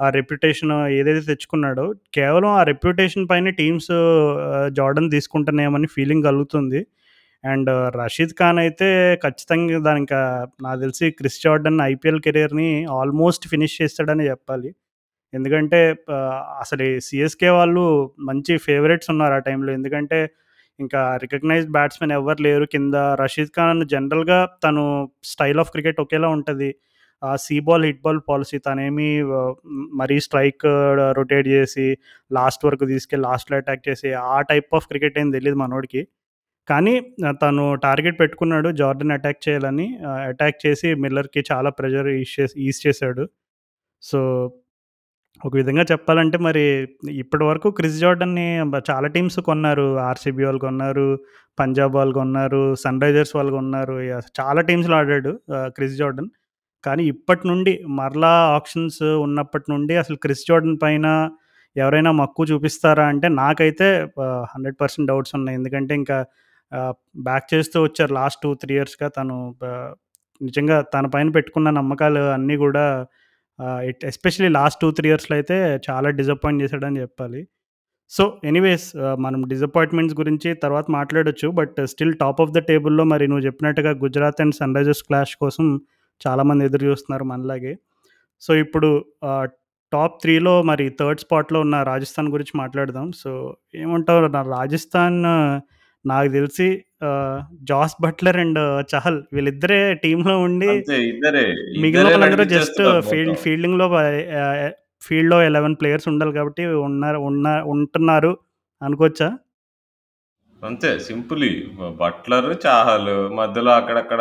ఆ 0.00 0.06
రెప్యుటేషన్ 0.10 0.72
ఏదైతే 0.98 1.22
తెచ్చుకున్నాడో 1.28 1.84
కేవలం 2.16 2.50
ఆ 2.58 2.62
రెప్యుటేషన్ 2.64 3.26
పైన 3.30 3.48
టీమ్స్ 3.60 3.90
జార్డన్ 3.90 4.76
జోర్డన్ 4.78 5.08
తీసుకుంటున్నాయేమని 5.14 5.88
ఫీలింగ్ 5.94 6.24
కలుగుతుంది. 6.28 6.80
అండ్ 7.44 7.70
రషీద్ 7.96 8.34
ఖాన్ 8.38 8.58
అయితే 8.62 8.88
ఖచ్చితంగా 9.24 9.78
దానికి 9.88 10.18
నాకు 10.62 10.78
తెలిసి 10.84 11.06
క్రిస్ 11.18 11.40
జార్డన్ 11.44 11.80
ఐపీఎల్ 11.86 12.20
కెరియర్‌ని 12.26 12.68
ఆల్మోస్ట్ 12.98 13.44
ఫినిష్ 13.52 13.76
చేస్తాడని 13.80 14.24
చెప్పాలి. 14.30 14.70
ఎందుకంటే 15.32 15.80
అసలు 16.62 16.86
సిఎస్కే 17.08 17.50
వాళ్ళు 17.58 17.84
మంచి 18.30 18.54
ఫేవరెట్స్ 18.66 19.10
ఉన్నారు 19.14 19.34
ఆ 19.34 19.42
టైంలో. 19.48 19.70
ఎందుకంటే 19.78 20.18
ఇంకా 20.78 21.00
రికగ్నైజ్డ్ 21.24 21.72
బ్యాట్స్‌మెన్ 21.72 22.14
ఎవరు 22.18 22.42
లేరు 22.46 22.66
కింద. 22.74 22.94
రషీద్ 23.22 23.52
ఖాన్ 23.58 23.82
జనరల్‌గా 23.94 24.40
తను 24.64 24.84
స్టైల్ 25.32 25.60
ఆఫ్ 25.64 25.72
క్రికెట్ 25.74 26.00
ఒకేలా 26.04 26.30
ఉంటుంది 26.38 26.70
ఆ 27.24 27.36
see 27.38 27.56
ball, 27.60 27.84
hit 27.84 28.02
ball 28.02 28.20
policy 28.28 28.58
తనేమి 28.66 29.08
మరీ 29.94 30.16
స్ట్రైక్ 30.20 30.64
రొటేట్ 31.18 31.48
చేసి 31.48 31.86
లాస్ట్ 32.30 32.64
వరకు 32.66 32.86
తీసుకెళ్ళి 32.86 33.24
లాస్ట్‌లో 33.28 33.56
అటాక్ 33.58 33.84
చేసి 33.88 34.10
ఆ 34.28 34.38
టైప్ 34.50 34.70
ఆఫ్ 34.74 34.88
క్రికెట్ 34.88 35.18
ఏం 35.18 35.30
తెలియదు 35.30 35.58
మనోడికి. 35.62 36.02
కానీ 36.68 36.94
తను 37.42 37.64
టార్గెట్ 37.82 38.18
పెట్టుకున్నాడు 38.20 38.68
జార్డన్ 38.80 39.12
అటాక్ 39.12 39.40
చేయాలని. 39.46 39.86
అటాక్ 40.30 40.58
చేసి 40.66 40.90
మిల్లర్‌కి 41.04 41.42
చాలా 41.52 41.70
ప్రెషర్ 41.78 42.08
ఈజ్ 42.16 42.34
చేసి 42.38 42.56
ఈజ్ 42.68 42.80
చేశాడు. 42.86 43.24
సో, 44.02 44.20
ఒక 45.40 45.52
విధంగా 45.56 45.84
చెప్పాలంటే 45.92 46.38
మరి 46.46 46.62
ఇప్పటి 47.14 47.44
వరకు 47.44 47.68
క్రిస్ 47.72 47.98
జార్డన్ని 48.00 48.46
చాలా 48.90 49.08
టీమ్స్ 49.16 49.38
కొన్నారు. 49.48 49.86
ఆర్‌సీబీ 50.08 50.44
వాళ్ళు 50.44 50.60
కొన్నారు, 50.60 51.08
పంజాబ్ 51.58 51.94
వాళ్ళు 51.96 52.14
కొన్నారు, 52.14 52.62
సన్ 52.76 53.02
రైజర్స్ 53.02 53.34
వాళ్ళు 53.38 53.52
కొన్నారు. 53.52 53.96
చాలా 54.40 54.62
టీమ్స్‌లో 54.70 54.96
ఆడాడు 54.98 55.32
క్రిస్ 55.76 55.96
జార్డన్ 55.98 56.30
కానీ 56.84 57.02
ఇప్పటి 57.12 57.44
నుండి 57.48 57.72
మరలా 57.98 58.32
ఆప్షన్స్ 58.56 59.02
ఉన్నప్పటి 59.26 59.66
నుండి 59.72 59.94
అసలు 59.96 60.16
క్రిస్ 60.24 60.46
జోర్డన్ 60.48 60.78
పైన 60.82 61.06
ఎవరైనా 61.76 62.10
మక్కువ 62.20 62.44
చూపిస్తారా 62.50 63.04
అంటే 63.08 63.28
నాకైతే 63.38 63.86
హండ్రెడ్ 64.52 64.76
పర్సెంట్ 64.82 65.08
డౌట్స్ 65.10 65.34
ఉన్నాయి. 65.38 65.56
ఎందుకంటే 65.60 65.92
ఇంకా 66.00 66.18
బ్యాక్ 67.26 67.46
చేస్తూ 67.54 67.78
వచ్చారు 67.84 68.12
లాస్ట్ 68.14 68.40
2, 68.42 68.52
3 68.54 68.74
ఇయర్స్‌గా 68.76 69.08
తను 69.18 69.36
నిజంగా 70.40 70.76
తన 70.94 71.06
పైన 71.06 71.28
పెట్టుకున్న 71.30 71.68
నమ్మకాలు 71.78 72.22
అన్నీ 72.36 72.56
కూడా 72.64 72.84
ఇట్ 73.90 74.02
ఎస్పెషల్లీ 74.04 74.50
లాస్ట్ 74.56 74.80
2, 74.80 74.90
3 74.90 75.08
ఇయర్స్‌లో 75.10 75.34
అయితే 75.36 75.56
చాలా 75.88 76.08
డిసప్పాయింట్ 76.20 76.62
చేశాడని 76.64 77.00
చెప్పాలి. 77.04 77.40
సో, 78.12 78.24
ఎనీవేస్ 78.44 78.86
మనం 79.18 79.40
డిసప్పాయింట్‌మెంట్స్ 79.48 80.16
గురించి 80.20 80.50
తర్వాత 80.64 80.86
మాట్లాడొచ్చు. 80.90 81.48
But 81.60 81.78
still 81.92 82.14
top 82.22 82.40
of 82.44 82.52
the 82.52 82.60
టేబుల్‌లో 82.70 83.04
మరి 83.12 83.26
నువ్వు 83.28 83.44
చెప్పినట్టుగా 83.48 83.92
Gujarat 84.04 84.42
and 84.44 84.56
sun 84.60 84.76
Risers 84.78 85.04
clash 85.08 85.34
కోసం 85.44 85.66
చాలామంది 86.20 86.64
ఎదురు 86.64 86.84
చూస్తున్నారు 86.86 87.24
మనలాగే. 87.24 87.72
సో, 88.42 88.54
ఇప్పుడు 88.54 88.90
టాప్ 89.92 90.16
3లో 90.22 90.62
మరి 90.62 90.84
థర్డ్ 91.00 91.20
స్పాట్‌లో 91.20 91.60
ఉన్న 91.60 91.76
రాజస్థాన్ 91.82 92.28
గురించి 92.28 92.54
మాట్లాడదాం. 92.54 93.12
సో, 93.14 93.30
ఏమంటావు 93.76 94.28
నా 94.28 94.42
రాజస్థాన్ 94.56 95.18
నాకు 96.04 96.30
తెలిసి 96.30 96.68
జాస్ 97.62 97.96
బట్లర్ 98.02 98.36
అండ్ 98.36 98.60
చహల్ 98.92 99.20
వీళ్ళిద్దరే 99.32 99.80
టీమ్‌లో 99.94 100.36
ఉండి. 100.40 100.72
మిగిలిన 101.82 102.08
వాళ్ళందరూ 102.08 102.44
జస్ట్ 102.54 102.80
ఫీల్డ్. 103.10 103.36
ఫీల్డింగ్‌లో 103.38 103.88
ఫీల్డ్‌లో 105.02 105.38
11 105.42 105.76
ప్లేయర్స్ 105.80 106.08
ఉండాలి 106.08 106.32
కాబట్టి 106.32 106.64
ఉన్నారు 106.86 107.18
ఉన్న 107.30 107.46
ఉంటున్నారు 107.66 108.32
అనుకోవచ్చా? 108.82 109.28
అంతే 110.64 110.90
సింపుల్. 111.06 111.44
బట్లర్, 112.00 112.48
చాహల్ 112.64 113.10
మధ్యలో 113.38 113.70
అక్కడక్కడ 113.74 114.20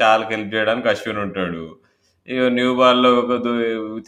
చాహల్‌కి 0.00 0.32
హెల్ప్ 0.34 0.52
చేయడానికి 0.54 0.88
అశ్విన్ 0.92 1.20
ఉంటాడు. 1.24 1.62
ఇగ 2.28 2.42
న్యూ 2.58 2.70
బాల్‌లో 2.80 3.10
ఒక 3.20 3.36
దు 3.46 3.52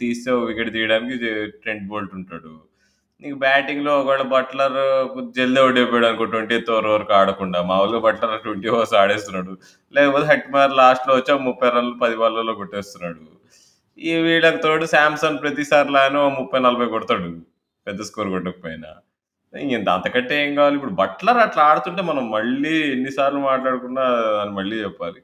తీస్తే 0.01 0.29
ఒక 0.35 0.45
వికెట్ 0.49 0.71
తీయడానికి 0.75 1.15
ట్రెంట్ 1.63 1.85
బోల్ట్ 1.91 2.13
ఉంటాడు. 2.19 2.51
నీకు 3.21 3.37
బ్యాటింగ్‌లో 3.43 3.91
ఒకవేళ 3.99 4.23
బట్లర్ 4.33 4.77
జల్దీ 5.37 5.59
ఔట్ 5.63 5.77
అయిపోయాడనుకో 5.81 6.25
20థ్ 6.27 6.71
ఓవర్ 6.73 6.89
వరకు 6.93 7.13
ఆడకుండా. 7.19 7.59
మామూలుగా 7.69 8.01
బట్లర్ 8.07 8.35
20 8.39 8.69
ఓవర్స్ 8.73 8.95
ఆడేస్తున్నాడు. 9.01 9.53
లేకపోతే 9.93 10.27
హెట్‌మార్ 10.33 10.73
లాస్ట్‌లో 10.81 11.15
వచ్చి 11.19 11.31
ఒక 11.35 11.43
30 11.47 11.73
రన్‌లు 11.77 11.95
10 12.03 12.17
బాల్లలో 12.23 12.55
కొట్టేస్తున్నాడు. 12.61 13.21
ఈ 13.99 14.13
వీళ్ళకి 14.25 14.59
తోడు 14.63 14.85
శాంసన్ 14.93 15.41
ప్రతిసారి 15.43 15.89
లాగానే 15.97 16.19
ఓ 16.21 16.29
30, 16.37 16.63
40 16.67 16.93
కొడతాడు. 16.95 17.31
పెద్ద 17.87 18.01
స్కోర్ 18.09 18.31
కొట్టకపోయినా. 18.35 18.91
ఇంక 19.59 19.89
అంతకంటే 19.89 20.47
ఏం 20.47 20.55
కావాలి? 20.55 20.75
ఇప్పుడు 20.75 20.91
బట్లర్ 20.91 21.37
అట్లా 21.37 21.63
ఆడుతుంటే 21.63 22.01
మనం 22.01 22.31
మళ్ళీ 22.31 22.91
ఎన్నిసార్లు 22.91 23.39
మాట్లాడుకున్నా 23.39 24.01
అని 24.41 24.51
మళ్ళీ 24.51 24.75
చెప్పాలి. 24.75 25.21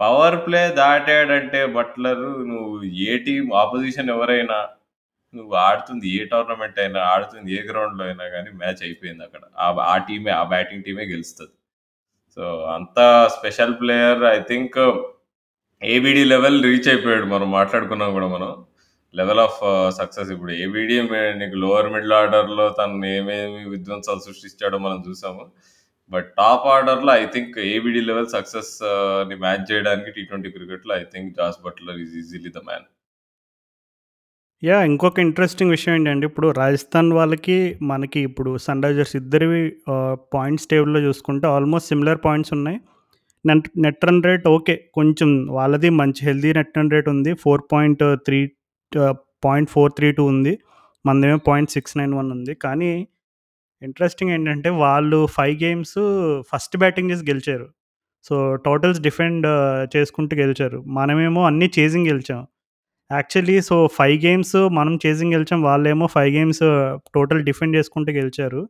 పవర్ 0.00 0.46
ప్లే 0.46 0.68
దాటాడంటే 0.68 1.66
బట్లర్ 1.66 2.20
నువ్వు 2.22 2.82
ఏ 2.82 3.18
టీం 3.18 3.54
ఆపోజిషన్ 3.54 4.10
ఎవరైనా 4.10 4.68
నువ్వు 5.34 5.54
ఆడుతుంది 5.54 6.08
ఏ 6.08 6.24
టోర్నమెంట్ 6.24 6.78
అయినా 6.78 7.00
ఆడుతుంది 7.00 7.54
ఏ 7.54 7.62
గ్రౌండ్లో 7.62 8.04
అయినా 8.04 8.24
కానీ 8.24 8.50
మ్యాచ్ 8.50 8.82
అయిపోయింది 8.82 9.22
అక్కడ. 9.22 9.40
ఆ- 9.58 9.82
ఆ 9.82 9.96
టీమే 9.96 10.30
ఆ 10.30 10.42
బ్యాటింగ్ 10.42 10.82
టీమే 10.82 11.04
గెలుస్తుంది. 11.04 11.50
సో 12.34 12.62
అంత 12.62 13.28
special 13.38 13.74
player 13.80 14.22
I 14.22 14.40
think 14.40 15.02
ABD 15.82 16.24
level 16.24 16.64
reach 16.64 16.88
అయిపోయాడు 16.88 17.24
మనం 17.24 17.50
మాట్లాడుకున్నాం 17.50 18.12
కూడా 18.12 18.26
మనం. 18.26 18.64
లెవెల్ 19.14 19.42
ఆఫ్ 19.44 19.58
సక్సెస్ 19.98 20.30
ఇప్పుడు 20.30 20.52
ఏబిడిఎం 20.58 21.08
నీకు 21.38 21.56
లోవర్ 21.56 21.90
మిడిల్ 21.94 22.14
ఆర్డర్లో 22.18 22.66
తను 22.78 23.06
ఏమేమి 23.12 23.62
విధ్వంసాలు 23.74 24.22
సృష్టించాడో 24.26 24.78
మనం 24.78 25.00
చూసాము 25.08 25.44
బట్ 26.10 26.28
టాప్ 26.36 26.66
ఆర్డర్లో 26.74 27.12
ఐ 27.14 27.24
థింక్ 27.34 27.56
ఏబిడి 27.70 28.02
లెవెల్ 28.10 28.30
సక్సెస్ని 28.36 29.36
మ్యాచ్ 29.44 29.66
చేయడానికి 29.70 30.12
టీ 30.16 30.22
ట్వంటీ 30.22 30.50
క్రికెట్లో 30.50 30.94
I 30.94 31.04
think 31.14 31.32
Jos 31.40 31.58
Buttler 31.66 31.98
is 32.04 32.14
easily 32.22 32.52
the 32.56 32.62
man 32.68 32.86
yeah 34.62 34.76
ఇంకొక 34.82 35.18
ఇంట్రెస్టింగ్ 35.18 35.70
విషయం 35.70 35.94
ఏంటంటే, 35.94 36.26
ఇప్పుడు 36.26 36.48
రాజస్థాన్ 36.56 37.10
వాళ్ళకి, 37.12 37.56
మనకి 37.82 38.20
ఇప్పుడు 38.20 38.50
సన్ 38.58 38.82
రైజర్స్ 38.84 39.14
ఇద్దరివి 39.16 39.60
పాయింట్స్ 40.34 40.66
టేబుల్‌లో 40.66 41.00
చూసుకుంటే 41.00 41.46
ఆల్మోస్ట్ 41.48 41.88
సిమిలర్ 41.88 42.20
పాయింట్స్ 42.24 42.52
ఉన్నాయి. 42.52 42.78
Net 43.44 43.68
net 43.78 44.04
run 44.04 44.22
rate 44.26 44.46
okay. 44.48 44.74
కొంచెం 44.94 45.30
వాళ్ళది 45.58 45.90
మంచి 46.00 46.20
హెల్తీ 46.28 46.50
నెట్ 46.58 46.74
రన్ 46.78 46.90
రేట్ 46.90 47.08
ఉంది. 47.14 47.32
Four 47.44 47.62
point 47.72 48.02
three 48.26 48.40
point 49.44 49.70
four 49.70 49.92
three 49.92 50.12
two 50.12 50.24
ఉంది. 50.24 50.58
మనదేమో 51.06 51.38
0.691 51.38 52.32
ఉంది. 52.32 52.54
కానీ 52.54 53.08
ఇంట్రెస్టింగ్ 53.82 54.30
ఏంటంటే, 54.30 54.68
వాళ్ళు 54.68 55.26
ఫైవ్ 55.26 55.62
గేమ్స్ 55.62 55.94
ఫస్ట్ 56.52 56.76
బ్యాటింగ్ 56.76 57.10
చేసి 57.10 57.24
గెలిచారు. 57.30 57.68
సో, 58.22 58.54
టోటల్స్ 58.54 59.00
డిఫెండ్ 59.00 59.46
చేసుకుంటూ 59.96 60.36
గెలిచారు. 60.36 60.84
మనమేమో 60.86 61.44
అన్నీ 61.44 61.70
చేజింగ్ 61.78 62.06
గెలిచాం. 62.06 62.46
యాక్చువల్లీ 63.12 63.60
సో 63.60 63.88
ఫైవ్ 63.92 64.24
గేమ్స్ 64.24 64.56
మనం 64.56 64.98
చేజింగ్ 65.06 65.32
గెలిచాం. 65.32 65.62
వాళ్ళేమో 65.62 66.06
ఫైవ్ 66.06 66.34
గేమ్స్ 66.34 66.60
టోటల్ 67.14 67.44
డిఫెండ్ 67.44 67.76
చేసుకుంటూ 67.76 68.12
గెలిచారు. 68.12 68.68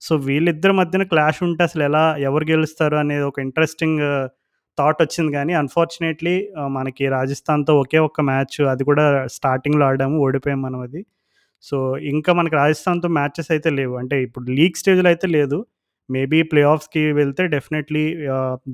సో, 0.00 0.16
వీళ్ళిద్దరి 0.16 0.72
మధ్యన 0.72 1.02
క్లాష్ 1.02 1.42
ఉంటే 1.42 1.62
అసలు 1.62 1.82
ఎలా 1.82 2.16
ఎవరు 2.16 2.44
గెలుస్తారు 2.44 2.96
అనేది 2.96 3.22
ఒక 3.22 3.38
ఇంట్రెస్టింగ్ 3.38 4.28
థాట్ 4.80 5.00
వచ్చింది 5.02 5.32
కానీ 5.34 5.52
అన్‌ఫార్చునేట్‌లీ 5.60 6.34
మనకి 6.76 7.04
రాజస్థాన్‌తో 7.16 7.74
ఒకే 7.82 8.00
ఒక్క 8.06 8.20
మ్యాచ్ 8.30 8.58
అది 8.72 8.84
కూడా 8.90 9.06
స్టార్టింగ్‌లో 9.36 9.84
ఆడాము. 9.90 10.18
ఓడిపోయాం 10.26 10.60
మనం 10.62 10.80
అది. 10.86 11.02
సో, 11.64 11.76
ఇంకా 12.12 12.32
మనకి 12.38 12.56
రాజస్థాన్‌తో 12.60 13.08
మ్యాచెస్ 13.16 13.50
అయితే 13.54 13.70
లేవు. 13.78 13.94
అంటే 14.02 14.16
ఇప్పుడు 14.26 14.46
లీగ్ 14.58 14.78
స్టేజ్‌లో 14.82 15.08
అయితే 15.12 15.28
లేదు. 15.36 15.58
మేబీ 16.08 16.38
ప్లే 16.50 16.62
ఆఫ్స్‌కి 16.70 17.02
వెళ్తే 17.18 17.42
definitely 17.54 18.04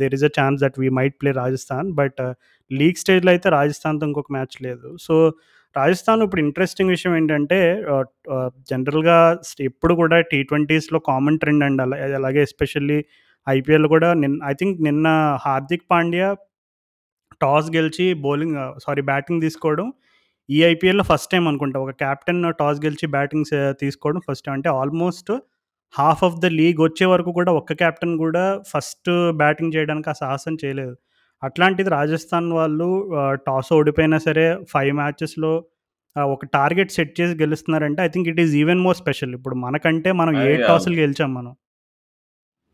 there 0.00 0.14
is 0.18 0.24
a 0.24 0.32
chance 0.38 0.60
that 0.62 0.78
we 0.82 0.88
might 0.98 1.16
play 1.22 1.32
Rajasthan. 1.40 1.88
But 1.94 2.20
league 2.70 3.00
స్టేజ్‌లో 3.02 3.32
అయితే 3.34 3.48
రాజస్థాన్‌తో 3.52 4.06
ఇంకొక 4.10 4.30
మ్యాచ్ 4.32 4.56
లేదు. 4.62 4.88
సో, 5.06 5.14
రాజస్థాన్ 5.76 6.20
ఇప్పుడు 6.26 6.42
ఇంట్రెస్టింగ్ 6.42 6.92
విషయం 6.94 7.14
ఏంటంటే 7.16 7.58
జనరల్‌గా 8.70 9.18
ఎప్పుడు 9.60 9.94
కూడా 9.94 10.18
టీ 10.30 10.38
ట్వెంటీస్‌లో 10.44 10.98
కామన్ 11.08 11.38
ట్రెండ్ 11.38 11.64
అండ్ 11.64 11.82
అలా 11.82 11.96
అలాగే 12.18 12.40
ఎస్పెషల్లీ 12.42 12.98
ఐపీఎల్ 13.46 13.87
కూడా 13.87 14.09
నిన్ 14.14 14.37
ఐ 14.44 14.52
థింక్ 14.52 14.76
నిన్న 14.80 15.09
హార్దిక్ 15.44 15.85
పాండ్యా 15.90 16.28
టాస్ 17.40 17.68
గెలిచి 17.70 18.06
బౌలింగ్ 18.24 18.56
సారీ 18.78 19.02
బ్యాటింగ్ 19.02 19.40
తీసుకోవడం 19.42 19.87
ఈ 20.48 20.59
ఐపీఎల్‌లో 20.64 21.04
ఫస్ట్ 21.04 21.30
టైమ్ 21.32 21.46
అనుకుంటా. 21.48 21.78
ఒక 21.80 21.92
కెప్టెన్ 22.02 22.42
టాస్ 22.61 22.80
గెలిచి 22.85 23.06
బ్యాటింగ్స్ 23.09 23.52
తీసుకోవడం 23.80 24.20
ఫస్ట్ 24.28 24.44
టైమ్. 24.46 24.56
అంటే 24.59 24.70
almost 24.80 25.30
half 25.94 26.22
of 26.24 26.38
the 26.40 26.46
league 26.59 26.80
వచ్చే 26.80 27.06
వరకు 27.06 27.30
కూడా 27.32 27.52
ఒక్క 27.52 27.74
కెప్టెన్ 27.74 28.14
కూడా 28.18 28.44
ఫస్ట్ 28.70 29.11
బ్యాటింగ్ 29.37 29.74
చేయడానికి 29.76 30.11
ఆ 30.11 30.16
సాహసం 30.22 30.54
చేయలేదు. 30.64 30.94
అట్లాంటిది 31.42 31.90
రాజస్థాన్ 31.90 32.48
వాళ్ళు 32.52 32.88
టాస్ 33.46 33.70
ఓడిపోయినా 33.72 34.18
సరే 34.18 34.46
5 34.74 34.92
మ్యాచెస్‌లో 35.00 35.52
ఒక 36.16 36.44
టార్గెట్ 36.54 36.92
సెట్ 36.92 37.14
చేసి 37.20 37.35
గెలుస్తున్నారంటే 37.37 38.00
I 38.02 38.09
think 38.09 38.28
it 38.28 38.40
is 38.40 38.54
even 38.54 38.80
more 38.80 38.96
special. 38.96 39.35
ఇప్పుడు 39.35 39.56
మనకంటే 39.64 40.12
మనం 40.20 40.35
అదే 40.35 40.46
8 40.46 40.62
కాదు. 40.62 40.68
టాసులు 40.70 40.96
గెలిచాం 40.96 41.30
మనం. 41.35 41.52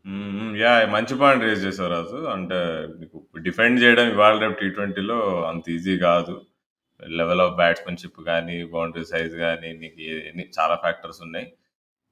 హ్మ్. 0.05 0.31
హ్మ్. 0.35 0.53
యాహ్! 0.61 0.81
మంచి 0.93 1.13
పాయింట్ 1.19 1.43
రైజ్ 1.45 1.61
చేశారు 1.65 1.91
రాజు. 1.93 2.17
అంటే 2.33 2.57
నీకు 2.99 3.17
డిఫెండ్ 3.45 3.77
చేయడం 3.83 4.07
ఇవాళ 4.13 4.33
రేపు 4.43 4.55
టీ 4.61 4.67
ట్వెంటీలో 4.75 5.17
అంత 5.49 5.65
ఈజీ 5.75 5.93
కాదు. 6.03 6.33
లెవెల్ 6.99 7.41
ఆఫ్ 7.45 7.55
బ్యాట్స్‌మెన్‌షిప్ 7.59 8.19
కానీ 8.29 8.55
బౌండరీ 8.73 9.05
సైజ్ 9.11 9.35
కానీ 9.43 9.69
నీకు 9.81 9.99
ఎన్ని 10.29 10.45
చాలా 10.57 10.75
ఫ్యాక్టర్స్ 10.83 11.21
ఉన్నాయి. 11.25 11.47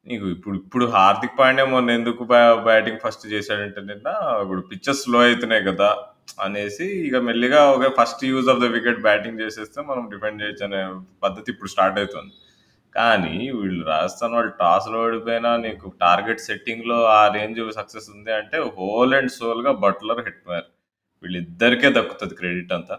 నీకు 0.07 0.25
ఇప్పుడు 0.35 0.55
ఇప్పుడు 0.61 0.85
హార్దిక్ 0.95 1.37
పాండ్యా 1.39 1.65
మొన్న 1.73 1.91
ఎందుకు 1.99 2.23
బ్యా 2.31 2.41
బ్యాటింగ్ 2.67 3.01
ఫస్ట్ 3.05 3.25
చేశాడంటే 3.33 3.81
నిన్న 3.89 4.09
ఇప్పుడు 4.43 4.61
పిచెస్ 4.71 5.01
స్లో 5.05 5.19
అయితున్నాయి 5.27 5.63
కదా! 5.69 5.89
అనేసి 6.45 6.87
ఇక 7.07 7.17
మెల్లిగా 7.27 7.61
okay 7.73 7.89
first 7.99 8.23
use 8.31 8.49
of 8.53 8.61
the 8.63 8.77
wicket 8.77 9.01
batting 9.07 9.41
చేసేస్తే 9.43 9.79
మనం 9.89 10.03
డిఫెండ్ 10.13 10.41
చేయొచ్చు 10.43 10.65
అనే 10.69 10.81
పద్ధతి 11.23 11.49
ఇప్పుడు 11.53 11.71
స్టార్ట్ 11.73 11.99
అవుతుంది. 12.01 12.31
కానీ 12.95 13.33
వీళ్ళు 13.57 13.83
రాజస్థాన్ 13.87 14.33
వాళ్ళు 14.37 14.51
టాస్‌లో 14.61 14.97
ఓడిపోయినా 15.05 15.51
నీకు 15.65 15.85
టార్గెట్ 16.01 16.41
సెట్టింగ్‌లో 16.47 16.97
ఆ 17.13 17.21
రేంజ్ 17.35 17.59
సక్సెస్ 17.77 18.07
ఉంది 18.15 18.31
అంటే 18.39 18.57
హోల్ 18.77 19.13
అండ్ 19.19 19.31
సోల్‌గా 19.37 19.71
బట్లర్, 19.83 20.21
హిట్‌మయర్ 20.27 20.67
వీళ్ళిద్దరికే 21.23 21.89
దక్కుతది 21.97 22.35
క్రెడిట్ 22.39 22.73
అంతా. 22.77 22.95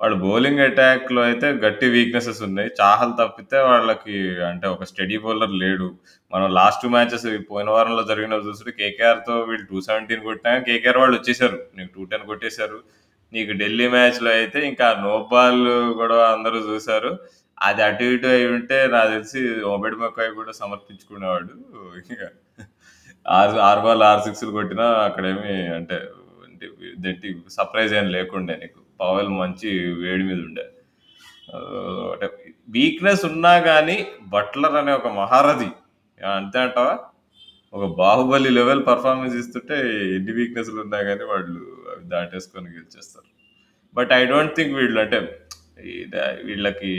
వాళ్ళు 0.00 0.16
బౌలింగ్ 0.22 0.62
అటాక్‌లో 0.66 1.22
అయితే 1.28 1.48
గట్టి 1.64 1.86
వీక్‌నెసెస్ 1.94 2.40
ఉన్నాయి. 2.46 2.70
చాహల్ 2.78 3.12
తప్పితే 3.20 3.58
వాళ్ళకి 3.68 4.16
అంటే 4.50 4.66
ఒక 4.74 4.84
స్టడీ 4.90 5.16
బౌలర్ 5.24 5.54
లేడు. 5.62 5.88
మనం 6.32 6.46
లాస్ట్ 6.58 6.82
2 6.82 6.92
మ్యాచెస్ 6.94 7.26
పోయిన 7.50 7.70
వారంలో 7.76 8.04
జరిగినవి 8.10 8.46
చూస్తుంటే 8.48 8.74
కేకేఆర్‌తో 8.80 9.34
వీళ్ళు 9.50 9.66
217 9.66 10.24
కొట్టినా 10.28 10.54
కేకేఆర్ 10.68 11.00
వాళ్ళు 11.02 11.16
వచ్చేసారు. 11.20 11.58
నీకు 11.78 11.90
210 11.94 12.30
కొట్టేసారు. 12.32 12.78
నీకు 13.32 13.52
ఢిల్లీ 13.60 13.86
మ్యాచ్‌లో 13.94 14.30
అయితే 14.38 14.60
ఇంకా 14.70 14.86
నో 15.04 15.14
బాల్ 15.32 15.62
గొడవ 16.00 16.22
అందరూ 16.36 16.60
చూసారు. 16.70 17.12
అది 17.60 17.80
అటు 17.86 18.04
ఇటు 18.12 18.28
అయి 18.34 18.44
ఉంటే 18.54 18.76
నాకు 18.94 19.10
తెలిసి 19.14 19.40
ఒబెడ్ 19.72 19.96
మక్కాయ్ 20.02 20.30
కూడా 20.38 20.52
సమర్పించుకునేవాడు. 20.60 21.54
ఇక 22.12 22.22
ఆరు 23.26 23.58
ఆరు 23.68 23.80
బాల్ 23.86 24.02
ఆరు 24.10 24.22
సిక్స్‌లు 24.26 24.52
కొట్టినా 24.58 24.86
అక్కడేమి 25.08 25.54
అంటే 25.78 25.96
దట్టి 27.04 27.28
సర్ప్రైజ్ 27.56 27.92
ఏం 28.00 28.06
లేకుండే 28.16 28.54
నీకు. 28.62 28.80
పవల్ 29.02 29.30
మంచి 29.40 29.70
వేడి 30.02 30.24
మీద 30.28 30.40
ఉండే. 30.48 30.64
అంటే 32.12 32.26
వీక్‌నెస్ 32.68 33.22
ఉన్నా 33.30 33.52
కానీ 33.68 33.96
బట్లర్ 34.34 34.76
అనే 34.80 34.92
ఒక 35.00 35.08
మహారథి 35.20 35.68
అంతే 36.20 36.58
అంటావా? 36.64 36.94
ఒక 37.74 37.84
బాహుబలి 38.00 38.50
లెవెల్ 38.58 38.82
పర్ఫార్మెన్స్ 38.90 39.34
ఇస్తుంటే 39.42 39.76
ఎన్ని 40.16 40.32
వీక్‌నెస్‌లు 40.38 40.80
ఉన్నా 40.84 40.98
కానీ 41.08 41.24
వాళ్ళు 41.32 41.60
అవి 41.92 42.04
దాటేసుకొని 42.14 42.74
గెలిచేస్తారు. 42.76 43.28
బట్ 43.96 44.10
ఐ 44.18 44.22
డోంట్ 44.32 44.54
థింక్ 44.58 44.74
వీళ్ళు 44.80 44.98
అంటే 45.04 45.18
వీళ్ళకి 46.48 46.92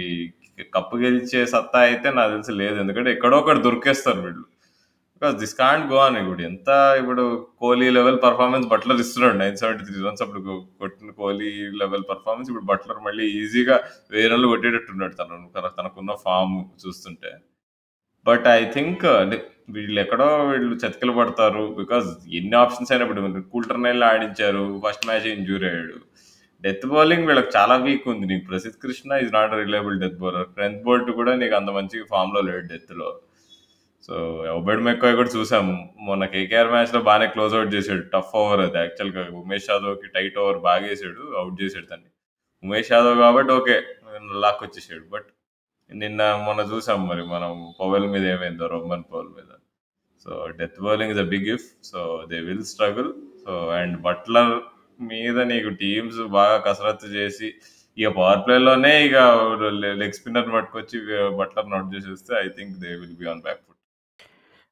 కప్పు 0.73 0.95
గెలిచే 0.97 1.41
సత్తా 1.53 1.79
అయితే 1.87 2.09
నాకు 2.17 2.31
తెలిసి 2.35 2.53
లేదు. 2.61 2.77
ఎందుకంటే 2.83 3.11
ఎక్కడో 3.15 3.37
ఒకటి 3.43 3.61
దొరికేస్తారు 3.67 4.21
వీళ్ళు. 4.25 4.43
బికాస్ 5.15 5.35
దిస్ 5.41 5.55
కాంట్ 5.59 5.85
గో 5.91 5.99
అని 6.05 6.19
ఇప్పుడు 6.21 6.43
ఎంత 6.49 6.69
ఇప్పుడు 7.01 7.23
కోహ్లీ 7.61 7.87
లెవెల్ 7.97 8.19
పర్ఫార్మెన్స్ 8.25 8.67
బట్లర్ 8.73 9.01
ఇస్తున్నాడు. 9.03 9.37
973 9.37 10.05
రన్స్ 10.07 10.23
అప్పుడు 10.25 10.41
కొట్టిన 10.81 11.11
కోహ్లీ 11.19 11.51
లెవెల్ 11.81 12.05
పర్ఫార్మెన్స్ 12.11 12.49
ఇప్పుడు 12.51 12.67
బట్లర్ 12.71 13.01
మళ్ళీ 13.07 13.27
ఈజీగా 13.39 13.77
వేరే 14.11 14.29
రన్‌లు 14.33 14.49
కొట్టేటట్టున్నాడు 14.53 15.15
తను 15.21 15.37
తనకున్న 15.77 16.13
ఫామ్ 16.25 16.55
చూస్తుంటే. 16.83 17.31
బట్ 18.25 18.47
ఐ 18.53 18.61
థింక్ 18.75 19.05
వీళ్ళు 19.75 19.99
ఎక్కడో 20.03 20.27
వీళ్ళు 20.51 20.75
చతికిలు 20.83 21.13
పడతారు. 21.19 21.63
బికాస్ 21.77 22.07
ఎన్ని 22.39 22.57
ఆప్షన్స్ 22.63 22.91
అయినా 22.93 23.05
ఇప్పుడు 23.07 23.23
కూల్టర్‌నైల్‌ని 23.53 24.07
ఆడించారు. 24.11 24.63
ఫస్ట్ 24.85 25.07
మ్యాచ్ 25.09 25.27
ఇంజ్యూర్ 25.35 25.65
అయ్యాడు. 25.69 25.97
డెత్ 26.63 26.85
బౌలింగ్ 26.91 27.27
వీళ్ళకి 27.27 27.51
చాలా 27.57 27.75
వీక్ 27.85 28.05
ఉంది. 28.11 28.25
నీకు 28.31 28.43
Prasidh 28.49 28.77
Krishna 28.83 29.19
is 29.23 29.31
not 29.33 29.53
reliable 29.61 29.95
death 30.03 30.19
bowler. 30.23 30.47
Trent 30.55 30.83
Boult 30.83 31.11
కూడా 31.19 31.31
నీకు 31.41 31.55
అంత 31.59 31.71
మంచి 31.77 31.97
ఫార్మ్‌లో 32.11 32.41
లేడు 32.49 32.65
డెత్‌లో. 32.73 33.09
సో, 34.03 34.13
ఒబెడ్ 34.57 34.83
మెక్కాయ్ 34.87 35.15
కూడా 35.19 35.31
చూసాము. 35.35 35.75
మొన్న 36.07 36.23
కేకేఆర్ 36.33 36.71
మ్యాచ్‌లో 36.75 37.01
బాగానే 37.09 37.27
క్లోజ్ 37.35 37.55
అవుట్ 37.57 37.73
చేశాడు 37.75 38.03
టఫ్ 38.13 38.33
ఓవర్ 38.41 38.61
అది 38.65 38.79
యాక్చువల్‌గా 38.79 39.23
ఉమేష్ 39.41 39.69
యాదవ్‌కి 39.71 40.09
టైట్ 40.17 40.37
ఓవర్ 40.43 40.59
బాగేసాడు. 40.69 41.23
అవుట్ 41.41 41.57
చేసాడు 41.63 41.87
తన్ని. 41.91 42.09
ఉమేష్ 42.63 42.91
యాదవ్ 42.93 43.17
కాబట్టి 43.25 43.53
ఓకే. 43.59 43.77
లాక్ 44.43 44.61
వచ్చేసాడు 44.65 45.05
బట్ 45.13 45.29
నిన్న 45.89 46.21
మొన్న 46.47 46.61
చూసాం 46.71 47.01
మరి 47.09 47.23
మనం 47.27 47.51
పవెల్ 47.81 48.07
మీద 48.07 48.25
ఏమైందో 48.35 48.67
రోమన్ 48.73 49.05
పవెల్ 49.11 49.31
మీద. 49.37 49.51
So, 50.25 50.31
death 50.59 50.79
bowling 50.85 51.13
is 51.15 51.23
a 51.25 51.29
big 51.33 51.47
gift 51.51 51.71
so, 51.91 52.01
they 52.31 52.39
will 52.49 52.65
struggle. 52.73 53.11
So, 53.45 53.53
and 53.79 53.95
Buttler 54.01 54.53
మీద 55.01 55.37
నీకు 55.51 55.69
టీమ్స్ 55.81 56.19
బాగా 56.31 56.57
కసరత్తు 56.59 57.07
చేసి 57.15 57.47
ఇక 57.97 58.09
పవర్ 58.17 58.41
ప్లేలోనే 58.45 58.93
ఇక 59.05 59.17
లెగ్ 60.01 60.13
స్పిన్నర్ 60.13 60.51
పట్టుకొచ్చి 60.53 60.97
బట్లర్‌ని 61.39 61.75
ఔట్ 61.77 61.93
చేసేస్తే 61.95 62.33
I 62.41 62.47
think 62.57 62.73
they 62.83 62.91
will 63.01 63.17
be 63.21 63.27
on 63.27 63.41
back 63.41 63.61
foot. 63.61 63.77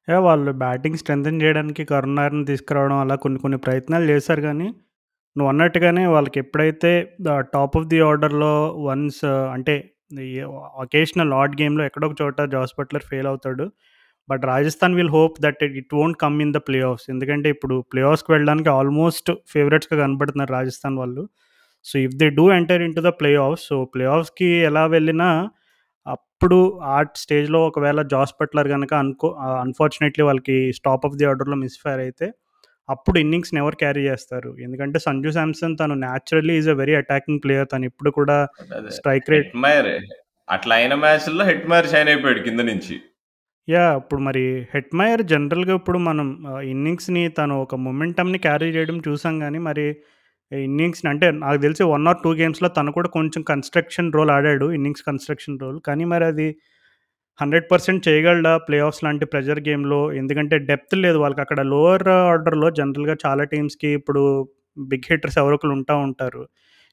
వాళ్ళు 0.08 0.52
బ్యాటింగ్ 0.62 0.96
స్ట్రెంథెన్ 0.96 1.42
చేయడానికి 1.42 1.82
కరుణాకర్‌ని 1.84 2.44
తీసుకురావడం 2.44 2.98
అలా 2.98 3.16
కొన్ని 3.16 3.38
కొన్ని 3.38 3.58
ప్రయత్నాలు 3.58 4.06
చేశారు 4.12 4.42
కానీ 4.42 4.68
నువ్వు 5.36 5.50
అన్నట్టుగానే 5.50 6.04
వాళ్ళకి 6.06 6.38
ఎప్పుడైతే 6.38 6.92
టాప్ 7.54 7.76
ఆఫ్ 7.76 7.88
ది 7.88 8.00
ఆర్డర్‌లో 8.02 8.52
వన్స్ 8.88 9.22
అంటే 9.56 9.74
అకేషనల్ 10.84 11.32
ఆడ్ 11.32 11.54
గేమ్‌లో 11.60 11.82
ఎక్కడో 11.84 12.06
ఒక 12.06 12.16
చోట 12.22 12.40
జాస్ 12.54 12.72
బట్లర్ 12.78 13.04
ఫెయిల్ 13.10 13.26
అవుతాడు. 13.26 13.66
But 14.30 14.42
Rajasthan 14.52 14.94
will 14.98 15.12
hope 15.16 15.36
that 15.44 15.60
it 15.66 15.76
it 15.82 15.94
won't 15.98 16.18
come 16.24 16.36
in 16.44 16.52
the 16.56 16.60
playoffs 16.90 17.06
ఎందుకంటే 17.14 17.48
ఇప్పుడు 17.54 17.76
ప్లే 17.92 18.02
ఆఫ్స్కి 18.10 18.32
వెళ్ళడానికి 18.34 18.70
ఆల్మోస్ట్ 18.78 19.30
ఫేవరెట్స్గా 19.52 19.96
కనబడుతున్నారు 20.02 20.52
రాజస్థాన్ 20.58 20.98
వాళ్ళు. 21.02 21.24
So 21.86 21.94
if 22.06 22.16
they 22.20 22.26
do 22.40 22.44
enter 22.58 22.82
into 22.98 23.02
the 23.08 23.12
playoffs 23.46 23.64
so 23.70 23.78
play 23.94 24.04
ఆఫ్స్కి 24.16 24.50
ఎలా 24.70 24.84
వెళ్ళినా 24.96 25.30
అప్పుడు 26.06 26.58
ఆ 26.94 26.98
స్టేజ్లో 27.22 27.58
ఒకవేళ 27.70 28.00
జాస్ 28.12 28.34
బట్లర్ 28.38 28.68
కనుక 28.74 28.92
అనుకో 29.02 29.28
అన్ఫార్చునేట్లీ 29.64 30.22
వాళ్ళకి 30.28 30.56
స్టాప్ 30.78 31.04
ఆఫ్ 31.08 31.16
ది 31.20 31.26
ఆర్డర్లో 31.30 31.56
మిస్ఫైర్ 31.64 32.02
అయితే 32.06 32.28
అప్పుడు 32.88 33.16
ఇన్నింగ్స్ని 33.22 33.58
ఎవరు 33.62 33.76
క్యారీ 33.82 34.02
చేస్తారు. 34.10 34.50
ఎందుకంటే 34.66 34.98
సంజు 35.06 35.30
శాంసన్ 35.36 35.74
తను 35.80 35.94
naturally 36.04 36.54
is 36.60 36.70
a 36.74 36.76
very 36.80 36.94
attacking 37.00 37.40
player. 37.44 37.68
తను 37.72 37.84
ఇప్పుడు 37.90 38.10
కూడా 38.18 38.36
స్ట్రైక్ 38.96 39.30
రేట్ 39.32 39.50
అట్లా 40.48 40.74
అయిన 40.80 40.94
మ్యాచ్లో 41.02 41.44
హెట్మైర్ 41.50 41.88
షైన్ 41.92 42.08
అయిపోయాడు 42.12 42.40
కింద 42.46 42.60
నుంచి. 42.70 42.94
యా 43.68 43.82
ఇప్పుడు 43.96 44.20
మరి 44.20 44.42
హెట్మైర్ 44.74 45.22
జనరల్గా 45.22 45.74
ఇప్పుడు 45.74 45.98
మనం 45.98 46.28
ఇన్నింగ్స్ని 46.64 47.22
తను 47.28 47.54
ఒక 47.62 47.74
మొమెంటమ్ని 47.74 48.38
క్యారీ 48.38 48.68
చేయడం 48.68 48.96
చూసాం 49.08 49.34
కానీ 49.40 49.58
మరి 49.58 49.84
ఇన్నింగ్స్ని 50.52 51.08
అంటే 51.10 51.26
నాకు 51.30 51.58
తెలిసి 51.60 51.82
వన్ 51.84 52.06
ఆర్ 52.08 52.20
టూ 52.24 52.30
గేమ్స్లో 52.32 52.68
తను 52.68 52.92
కూడా 52.92 53.08
కొంచెం 53.08 53.42
కన్స్ట్రక్షన్ 53.42 54.12
రోల్ 54.12 54.30
ఆడాడు 54.30 54.66
ఇన్నింగ్స్ 54.72 55.04
కన్స్ట్రక్షన్ 55.08 55.60
రోల్. 55.62 55.78
కానీ 55.80 56.04
మరి 56.04 56.24
అది 56.24 56.48
హండ్రెడ్ 57.40 57.66
పర్సెంట్ 57.72 58.08
చేయగలడా 58.08 58.52
ప్లే 58.58 58.78
ఆఫ్స్ 58.80 59.04
లాంటి 59.04 59.24
ప్రెజర్ 59.24 59.60
గేమ్లో? 59.68 60.00
ఎందుకంటే 60.12 60.56
డెప్త్ 60.70 60.94
లేదు 61.04 61.18
వాళ్ళకి. 61.18 61.40
అక్కడ 61.40 61.60
లోవర్ 61.72 62.08
ఆర్డర్లో 62.08 62.70
జనరల్గా 62.70 63.16
చాలా 63.26 63.44
టీమ్స్కి 63.44 63.90
ఇప్పుడు 63.98 64.22
బిగ్ 64.92 65.08
హిట్టర్స్ 65.10 65.38
ఎవరొకరు 65.38 65.72
ఉంటా 65.78 65.94
ఉంటారు. 66.08 66.42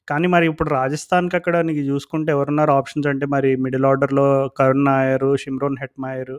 కానీ 0.08 0.26
మరి 0.26 0.46
ఇప్పుడు 0.46 0.70
రాజస్థాన్కి 0.70 1.36
అక్కడ 1.36 1.56
నీకు 1.68 1.82
చూసుకుంటే 1.90 2.30
ఎవరున్నారు 2.32 2.72
ఆప్షన్స్ 2.72 3.08
అంటే 3.08 3.26
మరి 3.26 3.50
మిడిల్ 3.56 3.86
ఆర్డర్లో 3.86 4.26
Karun 4.58 4.86
Nair 4.90 5.26
Shimron 5.44 5.78
Hetmyer 5.80 6.34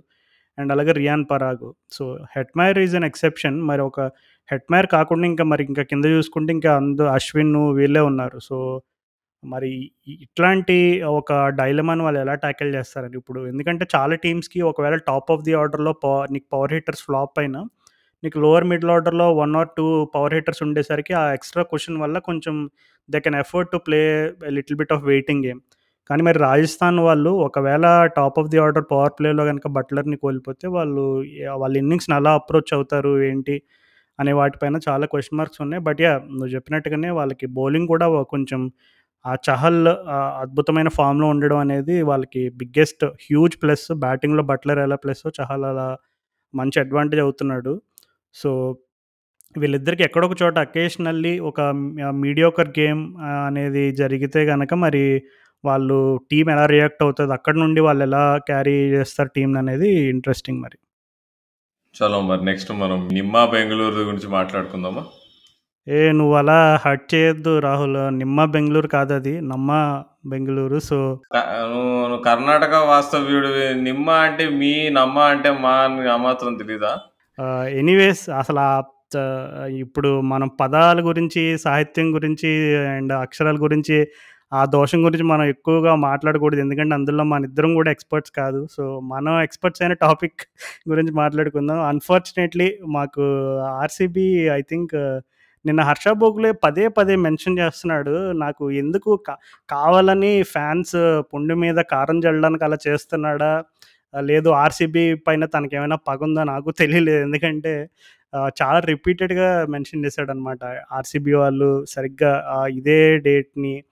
and 0.59 0.71
అలాగే 0.75 0.93
Riyan 1.01 1.23
Parag. 1.31 1.69
So 1.97 2.03
Hetmyer 2.35 2.79
is 2.85 2.95
an 2.99 3.07
exception 3.11 3.57
మరి 3.69 3.81
ఒక 3.89 3.99
హెట్మైర్ 4.49 4.87
కాకుండా 4.95 5.25
ఇంకా 5.31 5.43
మరి 5.51 5.63
ఇంకా 5.69 5.83
కింద 5.91 6.05
చూసుకుంటే 6.15 6.51
ఇంకా 6.57 6.71
అందు 6.81 7.03
అశ్విన్ 7.17 7.55
వీళ్ళే 7.79 8.01
ఉన్నారు. 8.11 8.37
సో 8.49 8.57
మరి 9.43 9.71
ఇట్లాంటి 10.25 10.77
ఒక 11.19 11.33
డైలమాని 11.59 12.03
వాళ్ళు 12.05 12.19
ఎలా 12.19 12.33
ట్యాకిల్ 12.45 12.69
చేస్తారని 12.75 13.17
ఇప్పుడు 13.17 13.41
ఎందుకంటే 13.47 13.85
చాలా 13.95 14.15
టీమ్స్కి 14.25 14.59
ఒకవేళ 14.71 14.95
టాప్ 15.09 15.29
ఆఫ్ 15.31 15.43
ది 15.43 15.53
ఆర్డర్లో 15.61 15.93
పవర్ 16.05 16.31
నీకు 16.31 16.47
పవర్ 16.53 16.73
హిట్టర్స్ 16.73 17.03
ఫ్లాప్ 17.07 17.39
అయినా 17.39 17.61
నీకు 18.23 18.37
లోవర్ 18.39 18.65
మిడిల్ 18.71 18.91
ఆర్డర్లో 18.91 19.27
one 19.33 19.53
or 19.55 19.69
two 19.77 19.85
power 20.15 20.33
hitters 20.33 20.63
ఉండేసరికి 20.63 21.13
ఆ 21.13 21.23
ఎక్స్ట్రా 21.33 21.63
క్వశ్చన్ 21.63 21.99
వల్ల 22.03 22.17
కొంచెం 22.19 22.55
they 23.09 23.19
can 23.19 23.37
effort 23.43 23.71
to 23.71 23.77
play 23.77 24.01
little 24.57 24.77
bit 24.77 24.93
of 24.95 25.03
waiting 25.03 25.43
game. 25.45 25.61
కానీ 26.09 26.21
మరి 26.27 26.37
రాజస్థాన్ 26.47 26.99
వాళ్ళు 27.07 27.31
ఒకవేళ 27.47 27.85
top 28.17 28.37
of 28.41 28.49
the 28.53 28.59
order 28.65 28.85
power 28.91 29.13
ప్లేలో 29.17 29.43
కనుక 29.49 29.67
బట్లర్ని 29.77 30.17
కోల్పోతే 30.23 30.65
వాళ్ళు 30.75 31.03
వాళ్ళ 31.61 31.73
ఇన్నింగ్స్ని 31.83 32.15
ఎలా 32.19 32.31
అప్రోచ్ 32.39 32.71
అవుతారు 32.77 33.11
ఏంటి 33.29 33.55
అనే 34.19 34.31
వాటిపైన 34.39 34.77
చాలా 34.87 35.05
క్వశ్చన్ 35.11 35.37
మార్క్స్ 35.39 35.61
ఉన్నాయి. 35.65 35.81
బట్ 35.87 35.99
యా 36.05 36.13
నువ్వు 36.31 36.51
చెప్పినట్టుగానే 36.55 37.09
వాళ్ళకి 37.19 37.45
బౌలింగ్ 37.57 37.89
కూడా 37.93 38.07
కొంచెం 38.33 38.61
ఆ 39.25 39.33
చహల్ 39.47 39.81
అద్భుతమైన 40.43 40.89
ఫామ్లో 40.97 41.27
ఉండడం 41.33 41.59
అనేది 41.65 41.95
వాళ్ళకి 42.09 42.41
బిగ్గెస్ట్ 42.59 43.03
హ్యూజ్ 43.25 43.55
ప్లస్ 43.63 43.85
బ్యాటింగ్లో 44.05 44.43
బట్లర్ 44.51 44.79
ఎలా 44.85 44.97
ప్లస్ 45.03 45.23
చహల్ 45.39 45.65
అలా 45.71 45.87
మంచి 46.53 46.77
అడ్వాంటేజ్ 46.83 47.21
అవుతున్నాడు. 47.25 47.73
సో 48.35 48.49
వీళ్ళిద్దరికి 49.55 50.03
ఎక్కడొక 50.07 50.35
చోట 50.41 50.55
అకేషనల్లీ 50.67 51.33
ఒక 51.49 51.61
మీడియోకర్ 52.23 52.69
గేమ్ 52.79 53.01
అనేది 53.47 53.83
జరిగితే 54.01 54.41
కనుక 54.51 54.73
మరి 54.85 55.03
వాళ్ళు 55.65 56.19
టీం 56.31 56.49
ఎలా 56.51 56.65
రియాక్ట్ 56.65 57.03
అవుతుంది 57.03 57.33
అక్కడ 57.33 57.55
నుండి 57.55 57.81
వాళ్ళు 57.81 58.03
ఎలా 58.03 58.23
క్యారీ 58.37 58.75
చేస్తారు 58.91 59.29
టీం 59.35 59.57
అనేది 59.57 59.89
ఇంట్రెస్టింగ్ 60.09 60.61
మరి. 60.61 60.77
చలో 61.95 62.21
మరి 62.21 62.45
నెక్స్ట్ 62.45 62.71
మనం 62.71 62.99
నిమ్మా 63.13 63.45
బెంగళూరు 63.45 63.99
గురించి 63.99 64.27
మాట్లాడుకుందామా? 64.27 65.03
ఏ 65.87 66.11
నువ్వు 66.11 66.35
అలా 66.35 66.57
హర్ట్ 66.85 67.15
చేయొద్దు 67.15 67.59
రాహుల్. 67.59 67.97
నిమ్మ 68.17 68.45
బెంగళూరు 68.45 68.87
కాదు 68.87 69.13
అది 69.13 69.33
నమ్మ 69.41 69.69
బెంగళూరు 70.25 70.79
సో 70.79 70.97
నువ్వు 71.71 72.17
కర్ణాటక 72.17 72.75
వాస్తవ్యుడు. 72.91 73.49
నిమ్మ 73.79 74.09
అంటే 74.11 74.45
మీ 74.61 74.89
నమ్మ 74.89 75.19
అంటే 75.19 75.51
మా 75.51 76.15
మాత్రం 76.15 76.53
తెలీదా? 76.55 76.93
ఎనీవేస్ 77.81 78.23
అసలు 78.29 78.65
ఇప్పుడు 79.75 80.21
మనం 80.21 80.47
పదాల 80.47 80.99
గురించి 81.07 81.43
సాహిత్యం 81.57 82.15
గురించి 82.15 82.49
అండ్ 82.87 83.13
అక్షరాల 83.13 83.55
గురించి 83.55 83.97
ఆ 84.53 84.65
దోషం 84.65 85.05
గురించి 85.05 85.23
మనం 85.23 85.43
ఎక్కువగా 85.43 85.95
మాట్లాడకూడదు. 85.95 86.59
ఎందుకంటే 86.59 86.95
అందులో 86.95 87.23
మన 87.23 87.43
ఇద్దరం 87.43 87.73
కూడా 87.73 87.91
ఎక్స్పర్ట్స్ 87.91 88.31
కాదు. 88.31 88.67
సో 88.71 88.99
మనం 88.99 89.41
ఎక్స్పర్ట్స్ 89.41 89.81
అయిన 89.81 89.93
టాపిక్ 89.93 90.41
గురించి 90.89 91.11
మాట్లాడుకుందాం. 91.11 91.81
అన్ఫార్చునేట్లీ 91.81 92.77
మాకు 92.87 93.55
ఆర్సీబీ 93.57 94.47
ఐ 94.47 94.61
థింక్ 94.61 94.95
నిన్న 95.65 95.81
హర్ష 95.81 96.07
బోగ్లే 96.07 96.51
పదే 96.51 96.87
పదే 96.87 97.15
మెన్షన్ 97.15 97.59
చేస్తున్నాడు. 97.59 98.31
నాకు 98.31 98.71
ఎందుకు 98.71 99.15
కా- 99.15 99.35
కావాలని 99.69 100.43
ఫ్యాన్స్ 100.43 101.21
పుండు 101.33 101.55
మీద 101.55 101.75
కారం 101.75 102.19
చల్లడానికి 102.19 102.63
అలా 102.63 102.77
చేస్తున్నాడా? 102.87 103.63
లేదు 104.19 104.49
ఆర్సీబీ 104.49 105.13
పైన 105.13 105.45
తనకి 105.45 105.75
ఏమైనా 105.75 105.95
పగ 105.95 106.43
నాకు 106.43 106.71
తెలియలేదు. 106.71 107.21
ఎందుకంటే 107.21 107.89
చాలా 108.35 108.79
రిపీటెడ్గా 108.79 109.65
మెన్షన్ 109.65 110.05
చేశాడు 110.05 110.31
అనమాట 110.31 110.59
ఆర్సీబీ 110.91 111.33
వాళ్ళు 111.33 111.85
సరిగ్గా 111.85 112.65
ఇదే 112.71 113.17
డేట్ని 113.17 113.83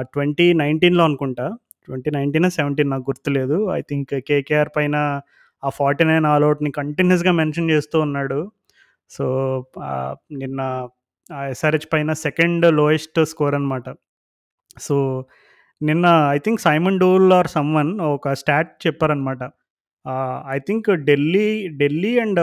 ట్వంటీ 0.00 0.52
నైన్టీన్లో 0.52 1.04
అనుకుంటా. 1.04 1.46
ట్వంటీ 1.86 2.10
నైన్టీన్ 2.10 2.50
సెవెంటీన్ 2.50 2.90
నాకు 2.90 3.02
గుర్తులేదు. 3.02 3.70
ఐ 3.70 3.80
థింక్ 3.80 4.14
కేకేఆర్ 4.28 4.68
పైన 4.76 5.20
ఆ 5.64 5.68
ఫార్టీ 5.68 6.04
నైన్ 6.04 6.26
ఆల్అవుట్ని 6.26 6.70
కంటిన్యూస్గా 6.70 7.32
మెన్షన్ 7.32 7.70
చేస్తూ 7.70 8.00
ఉన్నాడు. 8.00 8.50
సో 9.10 9.26
నిన్న 10.32 10.88
ఎస్ఆర్హెచ్ 11.48 11.88
పైన 11.92 12.12
సెకండ్ 12.12 12.66
లోయెస్ట్ 12.72 13.24
స్కోర్ 13.24 13.54
అనమాట 13.54 13.84
సో 14.78 15.24
నిన్న 15.82 16.28
I 16.30 16.38
think 16.38 16.60
Simon 16.60 16.98
Doull 17.00 17.32
or 17.32 17.48
someone 17.48 18.00
ఒక 18.00 18.32
స్టాట్ 18.32 18.86
చెప్పారనమాట 18.86 19.42
I 20.52 20.58
think 20.58 20.88
Delhi 21.04 21.68
Delhi 21.78 22.18
and 22.18 22.40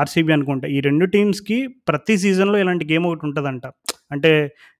RCB 0.00 0.32
అనుకుంటా. 0.32 0.66
ఈ 0.68 0.80
రెండు 0.80 1.06
టీమ్స్కి 1.06 1.58
ప్రతి 1.88 2.14
సీజన్లో 2.18 2.58
ఇలాంటి 2.58 2.84
గేమ్ 2.92 3.06
ఒకటి 3.06 3.24
ఉంటుందంట. 3.26 3.66
అంటే 4.12 4.32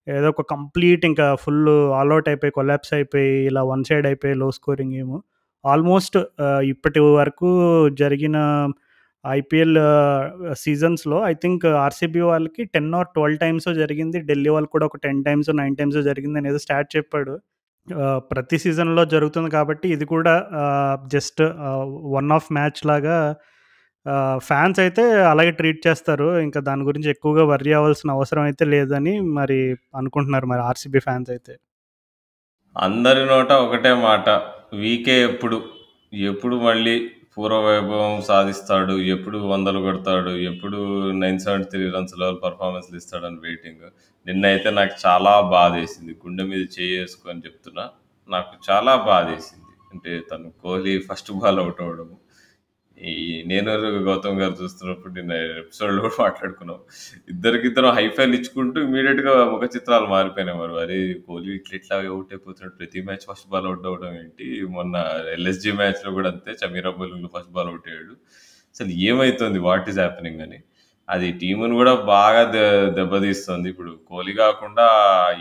ఏదో 0.09 0.29
ఒక 0.29 0.43
కంప్లీట్ 0.51 1.05
ఇంకా 1.05 1.27
ఫుల్ 1.35 1.69
ఆల్అవుట్ 1.99 2.29
అయిపోయి 2.29 2.53
కొలాప్స్ 2.53 2.93
అయిపోయి 2.95 3.33
ఇలా 3.47 3.63
వన్ 3.65 3.85
సైడ్ 3.85 4.07
అయిపోయి 4.07 4.35
లో 4.35 4.51
స్కోరింగ్ 4.51 4.95
గేమ్ 4.95 5.13
ఆల్మోస్ట్ 5.65 6.17
ఇప్పటి 6.73 7.01
వరకు 7.01 7.49
జరిగిన 8.01 8.39
ఐపీఎల్ 9.27 9.79
సీజన్స్లో 10.57 11.19
ఐ 11.27 11.33
థింక్ 11.35 11.67
ఆర్సీబీ 11.67 12.21
వాళ్ళకి 12.21 12.65
టెన్ 12.65 12.95
ఆర్ 12.95 13.07
ట్వెల్వ్ 13.15 13.39
టైమ్స్ 13.39 13.69
జరిగింది. 13.75 14.21
ఢిల్లీ 14.21 14.51
వాళ్ళకి 14.51 14.73
కూడా 14.73 14.87
ఒక 14.87 14.97
టెన్ 14.97 15.21
టైమ్స్ 15.25 15.51
నైన్ 15.61 15.77
టైమ్స్ 15.77 15.99
జరిగింది 16.03 16.39
అనేది 16.39 16.59
స్టార్ట్ 16.59 16.91
చెప్పాడు. 16.97 17.35
ప్రతి 18.33 18.57
సీజన్లో 18.63 19.03
జరుగుతుంది 19.15 19.49
కాబట్టి 19.57 19.87
ఇది 19.95 20.05
కూడా 20.15 20.35
జస్ట్ 21.15 21.43
వన్ 22.17 22.31
ఆఫ్ 22.37 22.49
మ్యాచ్ 22.57 22.81
లాగా 22.91 23.17
ఫ్యాన్స్ 24.49 24.79
అయితే 24.85 25.03
అలాగే 25.33 25.53
ట్రీట్ 25.59 25.81
చేస్తారు. 25.87 26.29
ఇంకా 26.47 26.61
దాని 26.69 26.83
గురించి 26.89 27.09
ఎక్కువగా 27.15 27.43
వర్రీ 27.53 27.73
అవ్వాల్సిన 27.79 28.11
అవసరం 28.19 28.45
అయితే 28.51 28.65
లేదని 28.75 29.15
మరి 29.39 29.59
అనుకుంటున్నారు 30.01 30.47
మరి 30.53 30.63
ఆర్సీబీ 30.71 31.01
ఫ్యాన్స్ 31.07 31.31
అయితే. 31.35 31.55
అందరి 32.77 33.23
నోట 33.33 33.53
ఒకటే 33.67 33.93
మాట 34.09 34.29
వీకే 34.83 35.17
ఎప్పుడు 35.31 35.59
ఎప్పుడు 36.13 36.57
మళ్ళీ 36.69 36.97
పూర్వ 37.37 37.59
వైభవం 37.67 38.15
సాధిస్తాడు 38.29 38.95
ఎప్పుడు 39.15 39.39
వందలు 39.53 39.79
కొడతాడు 39.79 40.33
ఎప్పుడు 40.51 40.79
nine 41.23 41.39
seventy 41.45 41.69
three 41.73 41.85
runs 41.95 42.15
level 42.21 42.39
పర్ఫార్మెన్స్లు 42.43 42.97
ఇస్తాడని 43.01 43.39
వెయిటింగ్. 43.47 43.87
నిన్న 44.27 44.43
అయితే 44.47 44.71
నాకు 44.79 44.95
చాలా 45.07 45.33
బాధ 45.55 45.73
వేసింది 45.77 46.13
గుండె 46.25 46.45
మీద 46.51 46.65
చేసుకు 46.79 47.25
అని 47.33 47.45
చెప్తున్నా. 47.47 47.85
నాకు 48.29 48.53
చాలా 48.69 48.95
బాధ 49.09 49.25
వేసింది 49.33 49.73
అంటే 49.93 50.13
తను 50.31 50.51
కోహ్లీ 50.65 50.95
ఫస్ట్ 51.09 51.33
బాల్ 51.41 51.61
అవుట్ 51.65 51.81
అవ్వడం 51.85 52.11
ఈ 53.11 53.43
నేను 53.47 53.71
గౌతమ్ 54.07 54.41
గారు 54.41 54.53
చూస్తున్నప్పుడు 54.63 55.13
నిన్న 55.13 55.33
ఎపిసోడ్లో 55.33 56.03
కూడా 56.03 56.15
మాట్లాడుకున్నాం. 56.21 56.77
ఇద్దరికి 56.77 57.33
ఇద్దరికిద్దరు 57.33 57.87
హైఫైల్ 57.87 58.35
ఇచ్చుకుంటూ 58.35 58.81
ఇమీడియట్గా 58.81 59.45
ముఖ 59.45 59.65
చిత్రాలు 59.77 60.07
మారిపోయినాయి 60.07 60.59
మరి. 60.59 60.81
అరే 60.81 61.15
కోహ్లీ 61.27 61.55
ఇట్లా 61.55 61.77
ఇట్లా 61.77 61.97
అవుట్ 62.11 62.33
అయిపోతున్నాడు 62.33 62.75
ప్రతి 62.75 63.03
మ్యాచ్ 63.03 63.25
ఫస్ట్ 63.31 63.49
బాల్ 63.49 63.67
అవుట్ 63.67 63.87
అవడం 63.87 64.15
ఏంటి? 64.15 64.67
మొన్న 64.71 64.97
ఎల్ఎస్జి 65.33 65.73
మ్యాచ్లో 65.73 66.13
కూడా 66.13 66.31
అంతే 66.31 66.55
Chameera 66.55 66.91
bowling 66.91 67.29
first 67.37 67.53
ball 67.53 67.69
out 67.69 67.89
అయ్యాడు. 67.89 68.15
అసలు 68.75 68.89
ఏమైతుంది? 68.89 69.59
వాట్ 69.59 69.89
ఈస్ 69.89 69.99
హ్యాపెనింగ్ 69.99 70.41
అని. 70.41 70.61
అది 71.11 71.33
టీమును 71.33 71.75
కూడా 71.75 71.95
బాగా 71.95 72.43
దెబ్బతీస్తుంది. 72.91 73.69
ఇప్పుడు 73.69 73.99
కోహ్లీ 74.09 74.33
కాకుండా 74.33 74.87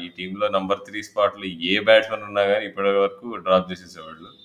ఈ 0.03 0.07
టీంలో 0.17 0.47
నంబర్ 0.47 0.79
త్రీ 0.87 1.03
స్పాట్లో 1.03 1.45
ఏ 1.45 1.79
బ్యాట్స్మెన్ 1.79 2.23
ఉన్నా 2.23 2.43
కానీ 2.45 2.65
ఇప్పటి 2.65 2.87
వరకు 2.87 3.35
డ్రాప్ 3.37 3.71
చేసేసేవాళ్ళు. 3.71 4.40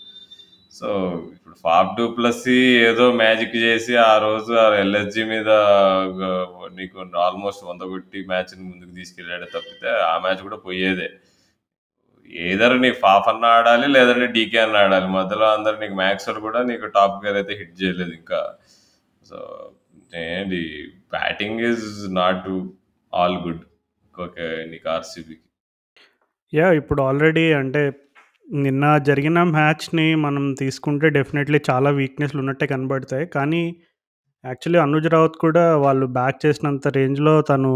సో 0.72 0.88
ఇప్పుడు 1.32 1.54
ఫాఫ్ 1.54 1.96
డూ 1.96 2.08
ప్లస్ 2.08 2.42
ఏదో 2.82 3.12
మ్యాజిక్ 3.12 3.56
చేసి 3.56 3.96
ఆ 4.02 4.18
రోజు 4.18 4.52
ఆ 4.54 4.74
ఎల్ఎస్జి 4.76 5.24
మీద 5.24 5.50
గ- 6.18 6.46
నీకు 6.74 6.96
ఆల్మోస్ట్ 7.18 7.64
వంద 7.64 7.80
కొట్టి 7.84 8.26
మ్యాచ్ 8.26 8.52
ముందుకు 8.62 8.90
తీసుకెళ్ళాడే 8.90 9.44
తప్పితే 9.46 9.90
ఆ 10.04 10.18
మ్యాచ్ 10.18 10.42
కూడా 10.42 10.56
పోయేదే. 10.56 11.08
ఏదర్ 12.30 12.80
నీకు 12.80 12.96
ఫాఫ్ 12.96 13.28
అన్నా 13.28 13.48
ఆడాలి 13.48 13.86
లేదంటే 13.88 14.26
డీకే 14.26 14.58
అన్నా 14.58 14.78
ఆడాలి. 14.78 15.06
మధ్యలో 15.08 15.52
అందరు 15.52 15.76
నీకు 15.76 15.94
మ్యాక్స్వెల్ 15.94 16.38
కూడా 16.38 16.62
నీకు 16.62 16.86
టాప్ 16.88 17.26
గేర్ 17.26 17.36
అయితే 17.36 17.54
హిట్ 17.54 17.82
చేయలేదు 17.82 18.12
ఇంకా. 18.12 18.40
సో 19.22 19.38
ఏంటి 20.16 20.60
batting 21.10 21.60
is 21.60 21.86
not 22.14 22.48
all 23.12 23.38
good 23.38 23.64
okay 24.14 24.66
నీకు 24.66 24.88
ఆర్సీబీకి 24.88 25.42
యా 26.52 26.72
ఇప్పుడు 26.72 27.02
ఆల్రెడీ 27.02 27.52
అంటే 27.52 27.80
నిన్న 28.48 28.84
జరిగిన 28.98 29.38
మ్యాచ్ని 29.54 30.06
మనం 30.24 30.44
తీసుకుంటే 30.58 31.06
డెఫినెట్లీ 31.08 31.58
చాలా 31.70 31.90
వీక్నెస్లు 31.90 32.40
ఉన్నట్టే 32.40 32.66
కనబడతాయి. 32.66 33.26
కానీ 33.26 33.62
యాక్చువల్లీ 34.44 34.80
అనుజ్ 34.84 35.08
రావుత్ 35.14 35.36
కూడా 35.36 35.64
వాళ్ళు 35.76 36.06
బ్యాక్ 36.18 36.38
చేసినంత 36.44 36.88
రేంజ్లో 36.98 37.34
తను 37.42 37.70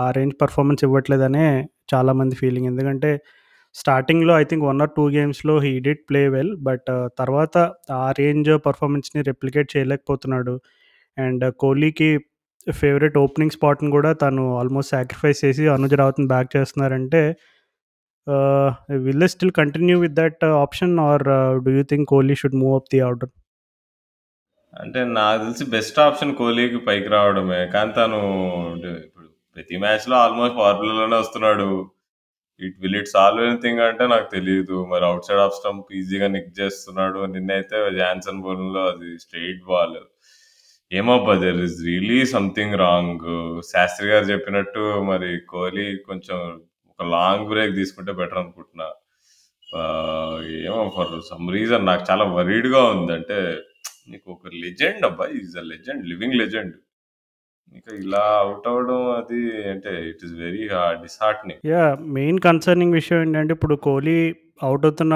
ఆ 0.00 0.04
రేంజ్ 0.10 0.34
పర్ఫార్మెన్స్ 0.40 0.84
ఇవ్వట్లేదనే 0.84 1.46
చాలామంది 1.94 2.34
ఫీలింగ్ 2.36 2.68
ఎందుకంటే 2.72 3.10
స్టార్టింగ్లో 3.74 4.32
I 4.42 4.44
think 4.50 4.64
one 4.64 4.80
or 4.80 4.92
two 4.96 5.04
గేమ్స్లో 5.08 5.54
he 5.58 5.72
did 5.86 6.02
play 6.08 6.22
well 6.28 6.52
but 6.68 6.90
తర్వాత 7.18 7.56
ఆ 8.02 8.04
రేంజ్ 8.20 8.50
పర్ఫార్మెన్స్ని 8.66 9.22
రెప్లికేట్ 9.22 9.70
చేయలేకపోతున్నాడు. 9.76 10.54
అండ్ 11.18 11.42
uh, 11.44 11.52
కోహ్లీకి 11.62 12.10
ఫేవరెట్ 12.66 13.16
ఓపెనింగ్ 13.18 13.54
స్పాట్ని 13.56 13.90
కూడా 13.90 14.10
తను 14.22 14.44
ఆల్మోస్ట్ 14.60 14.92
సాక్రిఫైస్ 14.94 15.40
చేసి 15.44 15.64
అనుజ్ 15.68 15.94
రావుత్ని 16.00 16.26
బ్యాక్ 16.26 16.50
చేస్తున్నారంటే 16.56 17.22
will 19.06 19.20
they 19.20 19.28
still 19.34 19.52
continue 19.60 19.96
with 20.04 20.14
that 20.20 20.44
option 20.64 20.94
or 21.08 21.24
do 21.66 21.72
you 21.78 21.84
think 21.92 22.04
Kohli 22.12 22.36
should 22.42 22.56
move 22.62 22.74
up 22.78 22.86
the 22.94 23.00
order? 23.08 23.28
అంటే 24.72 25.00
నాకు 25.18 25.38
తెలిసి 25.42 25.64
బెస్ట్ 25.74 25.98
ఆప్షన్ 26.06 26.32
కోహ్లీకి 26.34 26.78
పైకి 26.86 27.08
రావడమే. 27.08 27.60
కానీ 27.74 27.92
తను 27.92 28.18
ఇప్పుడు 29.04 29.28
ప్రతి 29.56 29.76
మ్యాచ్లో 29.84 30.16
ఆల్మోస్ట్ 30.16 30.56
ఫార్ములాలోనే 30.56 31.16
వస్తున్నాడు. 31.16 31.68
It 32.60 32.76
will 32.82 32.96
it 32.96 33.10
solve 33.14 33.44
anything 33.44 33.80
అంటే 33.86 34.04
నాకు 34.06 34.28
తెలియదు 34.34 34.76
మరి 34.92 35.04
అవుట్ 35.04 35.26
సైడ్ 35.28 35.40
ఆఫ్ 35.40 35.54
స్టంప్ 35.54 35.88
ఈజీగా 36.00 36.28
నిక్ 36.36 36.52
చేస్తున్నాడు. 36.60 37.20
నిన్నైతే 37.34 37.78
జాన్సన్ 38.00 38.42
బౌలింగ్లో 38.42 38.82
అది 38.92 39.10
straight 39.24 39.64
ball 39.70 39.96
ఏమబ్బా 40.90 41.34
there 41.44 41.60
is 41.66 41.78
really 41.86 42.20
something 42.26 42.78
wrong 42.84 43.26
Shastri 43.72 44.08
గారు 44.08 44.24
చెప్పినట్టు 44.24 44.82
మరి 45.10 45.30
కోహ్లీ 45.52 45.86
కొంచెం 46.08 46.38
ఒక 46.98 47.06
లాంగ్ 47.14 47.48
బ్రేక్ 47.48 47.72
తీసుకుంటే 47.78 48.12
బెటర్ 48.18 48.38
అనుకుంటున్నా. 48.42 48.86
ఏమో 50.66 50.82
ఫర్ 50.96 51.10
సమ్ 51.30 51.46
రీజన్ 51.56 51.84
నాకు 51.90 52.04
చాలా 52.10 52.24
వరీడ్గా 52.36 52.82
ఉంది. 52.92 53.12
అంటే 53.18 53.38
నీకు 54.10 54.26
ఒక 54.34 54.50
లెజెండ్ 54.64 55.04
అబ్బాయి 55.08 55.32
is 55.40 55.54
a 55.62 55.64
legend 55.72 56.02
living 56.10 56.36
legend 56.42 56.74
ఇంకా 57.74 57.92
ఇలా 58.02 58.22
అవుట్ 58.42 58.66
అవ్వడం 58.70 59.00
అది 59.20 59.40
అంటే 59.70 59.92
it 60.10 60.22
is 60.26 60.34
very 60.44 60.64
disheartening 61.04 61.60
yeah 61.72 61.84
main 62.18 62.38
concerning 62.38 62.96
విషయం 63.00 63.20
ఏంటంటే 63.24 63.54
ఇప్పుడు 63.58 63.76
కోహ్లీ 63.86 64.18
అవుట్ 64.62 64.86
అవుతున్న 64.88 65.14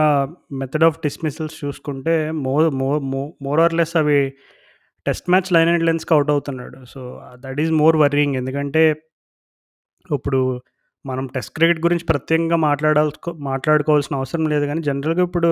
మెథడ్ 0.62 0.86
ఆఫ్ 0.88 0.98
డిస్మిసల్స్ 1.04 1.56
చూసుకుంటే 1.64 2.14
more 2.46 2.66
more 2.82 3.00
more 3.46 3.60
or 3.60 3.76
less 3.80 3.94
అవి 3.96 4.18
టెస్ట్ 5.06 5.30
మ్యాచ్ 5.30 5.52
లైన్ 5.56 5.68
అండ్ 5.68 5.86
లెన్స్కి 5.88 6.14
అవుట్ 6.14 6.30
అవుతున్నాడు. 6.30 6.80
So 6.84 7.00
that 7.44 7.60
is 7.60 7.72
more 7.72 7.96
worrying 7.96 8.36
ఎందుకంటే 8.36 8.82
ఇప్పుడు 10.10 10.42
మనం 11.04 11.24
టెస్ట్ 11.34 11.52
క్రికెట్ 11.56 11.80
గురించి 11.86 12.04
ప్రత్యేకంగా 12.04 12.56
మాట్లాడాల్సుకో 12.68 13.30
మాట్లాడుకోవాల్సిన 13.50 14.16
అవసరం 14.20 14.46
లేదు 14.52 14.64
కానీ 14.70 14.82
జనరల్గా 14.88 15.22
ఇప్పుడు 15.28 15.50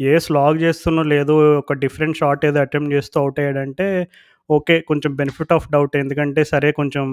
ఏ 0.00 0.12
స్లాగ్ 0.26 0.56
చేస్తున్నో 0.64 1.02
లేదో 1.14 1.34
ఒక 1.60 1.74
డిఫరెంట్ 1.84 2.18
షాట్ 2.20 2.42
ఏదో 2.48 2.58
అటెంప్ట్ 2.66 2.94
చేస్తూ 2.96 3.16
అవుట్ 3.22 3.38
అయ్యాడంటే 3.42 3.86
ఓకే 4.50 4.74
కొంచెం 4.90 5.12
బెనిఫిట్ 5.20 5.52
ఆఫ్ 5.56 5.68
డౌట్. 5.74 5.94
ఎందుకంటే 6.02 6.42
సరే 6.52 6.68
కొంచెం 6.80 7.06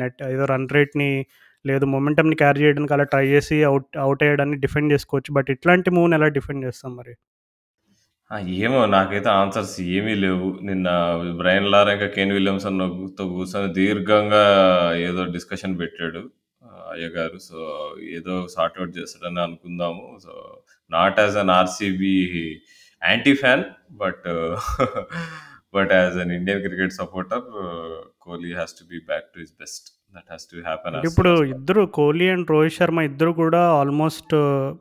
నెట్ 0.00 0.20
ఏదో 0.34 0.44
రన్ 0.52 0.68
రేట్ని 0.76 1.10
లేదు 1.64 1.84
మొమెంటమ్ని 1.94 2.36
క్యారీ 2.42 2.60
చేయడానికి 2.64 2.94
అలా 2.96 3.06
ట్రై 3.12 3.24
చేసి 3.34 3.56
అవుట్ 3.70 3.96
అవుట్ 4.04 4.22
అయ్యడాన్ని 4.26 4.58
డిఫెండ్ 4.64 4.92
చేసుకోవచ్చు. 4.94 5.30
బట్ 5.38 5.48
ఇట్లాంటి 5.54 5.90
మూవ్ని 5.96 6.16
ఎలా 6.18 6.28
డిఫెండ్ 6.38 6.64
చేస్తాం 6.66 6.92
మరి? 7.00 7.14
ఏమో 8.66 8.78
నాకైతే 8.96 9.28
ఆన్సర్స్ 9.40 9.74
ఏమీ 9.96 10.14
లేవు. 10.24 10.48
నిన్న 10.68 10.88
బ్రైన్ 11.40 11.66
లారా 11.72 11.90
ఇంకా 11.96 12.08
కేన్ 12.16 12.32
విలియమ్సన్తో 12.38 13.24
కూర్చొని 13.34 13.68
దీర్ఘంగా 13.78 14.42
ఏదో 15.08 15.24
డిస్కషన్ 15.36 15.76
పెట్టాడు. 15.82 16.22
అయ్యగారు. 16.96 17.38
సో, 17.38 17.58
ఏదో 18.02 18.46
సార్ట్ 18.48 18.80
ఔట్ 18.80 18.98
చేస్తాడని 18.98 19.40
అనుకుందాము. 19.40 20.18
So, 20.24 20.62
not 20.90 21.20
as 21.20 21.36
an 21.36 21.50
RCB 21.50 22.14
anti 23.02 23.34
fan 23.34 23.64
but 23.92 24.24
but 25.74 25.92
as 25.92 26.16
an 26.16 26.32
Indian 26.32 26.62
cricket 26.62 26.92
supporter 26.92 27.42
Kohli 28.20 28.52
has 28.52 28.72
to 28.72 28.84
be 28.84 28.98
back 28.98 29.24
to 29.24 29.40
his 29.40 29.52
best. 29.52 29.92
That 30.16 30.30
has 30.30 30.44
to 30.44 30.56
happen 30.56 30.94
అంటే 30.94 31.06
యాస్ 31.06 31.12
ఇప్పుడు 31.12 31.28
soon 31.28 31.38
as 31.38 31.40
possible. 31.40 31.60
ఇద్దరు 31.60 31.86
Kohli 31.86 32.28
and 32.28 32.50
Rohit 32.50 32.74
Sharma 32.74 33.00
ఇద్దరు 33.00 33.30
కూడా 33.32 33.70
almost 33.70 34.34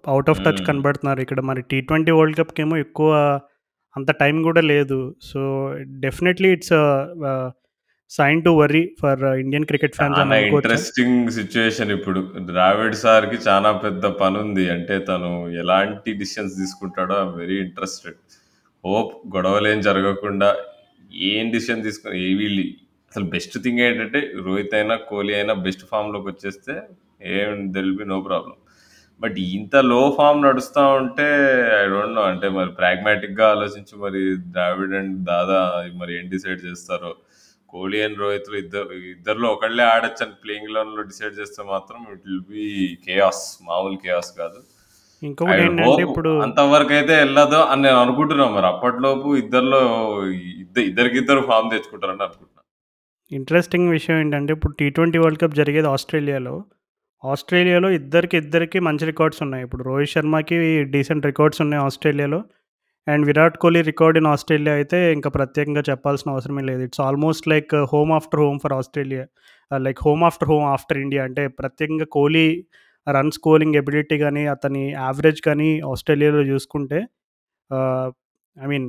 out 0.08 0.30
of 0.30 0.40
touch 0.40 0.58
హ్మ్. 0.58 0.66
కనబడుతున్నారు. 0.66 1.22
ఇక్కడ 1.22 1.42
మరి 1.42 1.62
T 1.62 1.82
twenty 1.82 2.12
world 2.12 2.38
కప్‌కేమో 2.38 2.78
ఎక్కువ 2.78 3.40
అంత 3.98 4.12
టైం 4.12 4.42
కూడా 4.42 4.62
లేదు. 4.62 5.16
So, 5.22 5.72
definitely 5.78 6.50
it's 6.50 6.74
sign 8.12 8.42
to 8.46 8.52
worry 8.60 8.82
for 9.02 9.22
Indian 9.44 9.66
cricket 9.70 9.96
fans 9.98 10.18
చాలా? 10.20 10.36
ఇంట్రెస్టింగ్ 10.50 11.30
సిట్యుయేషన్ 11.38 11.92
ఇప్పుడు. 11.96 12.20
ద్రావిడ్ 12.50 12.98
సార్‌కి 13.04 13.38
చానా 13.48 13.72
పెద్ద 13.86 14.06
పనుంది. 14.22 14.66
అంటే 14.76 14.96
తను 15.10 15.32
ఎలాంటి 15.62 16.12
డిసిషన్స్ 16.22 16.56
తీసుకుంటాడో 16.62 17.18
వెరీ 17.40 17.58
ఇంట్రెస్టెడ్. 17.66 18.20
హోప్ 18.84 19.14
గొడవలేం 19.36 19.80
జరగకుండా 19.88 20.50
ఏం 21.30 21.46
డిసిషన్ 21.52 21.86
తీసుకొని 21.88 22.18
ఏ 22.26 22.32
వీళ్ళు 22.40 22.64
అసలు 23.12 23.26
బెస్ట్ 23.34 23.56
థింగ్ 23.64 23.82
ఏంటంటే 23.86 24.20
రోహిత్ 24.46 24.76
అయినా, 24.78 24.96
కోహ్లీ 25.10 25.34
అయినా 25.36 25.54
బెస్ట్ 25.66 25.84
ఫామ్‌లోకి 25.92 26.28
వచ్చేస్తే 26.32 26.74
ఏం 27.34 27.52
బి 27.74 28.06
నో 28.06 28.18
ప్రాబ్లమ్. 28.22 28.60
బట్ 29.22 29.38
ఇంత 29.56 29.76
లో 29.92 30.00
ఫార్మ్ 30.18 30.42
నడుస్తా 30.48 30.82
ఉంటే 31.00 31.28
ఐ 31.76 31.86
డోంట్ 31.92 32.16
నో 32.18 32.24
అంటే 32.32 32.48
మరి 32.58 32.72
ప్రాగ్మాటిక్‌గా 32.80 33.46
ఆలోచించి 33.54 33.96
మరి 34.02 34.22
ద్రావిడ్ 34.54 34.96
అండ్ 35.00 35.16
దాదా 35.30 35.60
మరి 36.02 36.14
ఏం 36.20 36.26
డిసైడ్ 36.34 36.62
చేస్తారో. 36.68 37.12
కోహ్లీ 37.74 38.00
అండ్ 38.06 38.20
రోహిత్‌లో 38.20 38.58
ఇద్దరు 38.64 38.94
ఇద్దరిలో 39.14 39.48
ఒకళ్ళే 39.56 39.84
ఆడొచ్చని 39.94 40.36
ప్లేయింగ్ 40.44 40.70
ఎలెవెన్‌లో 40.72 41.04
డిసైడ్ 41.04 41.40
చేస్తే 41.40 41.64
మాత్రం 41.74 42.00
ఇట్ 42.14 42.26
విల్ 42.28 42.46
బి 42.52 42.66
కేయాస్ 43.06 43.44
మామూలు 43.68 43.98
కేయాస్ 44.04 44.32
కాదు. 44.38 44.60
ఇంకొకటి 45.22 46.04
ఇప్పుడు 46.06 46.32
అంతవరకైతే 46.46 47.14
ఎళ్ళదు 47.26 47.60
అని 47.72 47.82
నేను 47.82 48.00
అనుకుంటున్నా 48.04 48.46
మరి. 48.56 48.68
అప్పటిలోపు 48.68 49.30
ఇద్దరిలో 49.44 49.82
ఇద్ద 50.64 50.78
ఇద్దరికిద్దరు 50.90 51.42
ఫార్మ్ 51.50 51.72
తెచ్చుకుంటారని 51.72 52.24
అనుకుంటున్నా. 52.24 52.52
ఇంట్రెస్టింగ్ 53.32 53.90
విషయం 53.90 54.18
ఏంటంటే 54.24 54.54
ఇప్పుడు 54.54 54.74
టీ 54.80 54.88
ట్వంటీ 54.90 55.18
వరల్డ్ 55.18 55.42
కప్ 55.44 55.56
జరిగేది 55.62 55.88
ఆస్ట్రేలియాలో. 55.88 56.56
ఆస్ట్రేలియాలో 57.24 57.90
ఇద్దరికి 58.00 58.36
ఇద్దరికి 58.38 58.80
మంచి 58.88 59.06
రికార్డ్స్ 59.06 59.42
ఉన్నాయి. 59.46 59.64
ఇప్పుడు 59.64 59.84
రోహిత్ 59.84 60.12
శర్మకి 60.12 60.58
డీసెంట్ 60.94 61.26
రికార్డ్స్ 61.26 61.62
ఉన్నాయి 61.66 61.82
ఆస్ట్రేలియాలో. 61.84 62.40
And 63.08 63.24
Virat 63.30 63.58
Kohli 63.64 63.82
record 63.90 64.18
in 64.20 64.30
Australia 64.32 64.74
అయితే 64.80 65.00
ఇంకా 65.16 65.30
ప్రత్యేకంగా 65.30 65.84
చెప్పాల్సిన 65.90 66.30
అవసరమే 66.36 66.64
లేదు. 66.70 66.82
It's 66.88 67.02
almost 67.08 67.46
like 67.54 67.74
home 67.94 68.12
after 68.18 68.42
home 68.46 68.60
for 68.64 68.76
Australia. 68.80 69.24
Like 69.72 70.00
home 70.08 70.24
after 70.30 70.50
home 70.52 70.66
after 70.76 71.00
India. 71.06 71.24
అంటే 71.30 71.44
ప్రత్యేకంగా 71.60 72.08
కోహ్లీ 72.18 72.48
రన్ 73.08 73.32
స్కోరింగ్ 73.32 73.78
ఎబిలిటీ 73.82 74.18
కానీ 74.24 74.44
అతని 74.56 74.84
యావరేజ్ 75.00 75.42
కానీ 75.48 75.70
ఆస్ట్రేలియాలో 75.92 76.44
చూసుకుంటే 76.52 77.00
I 78.58 78.68
mean 78.72 78.88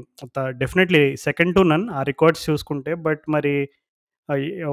definitely 0.62 1.04
second 1.26 1.54
to 1.58 1.62
none 1.72 1.84
ఆ 1.98 2.02
రికార్డ్స్ 2.10 2.44
చూసుకుంటే. 2.50 2.92
బట్ 3.06 3.22
మరి 3.36 3.54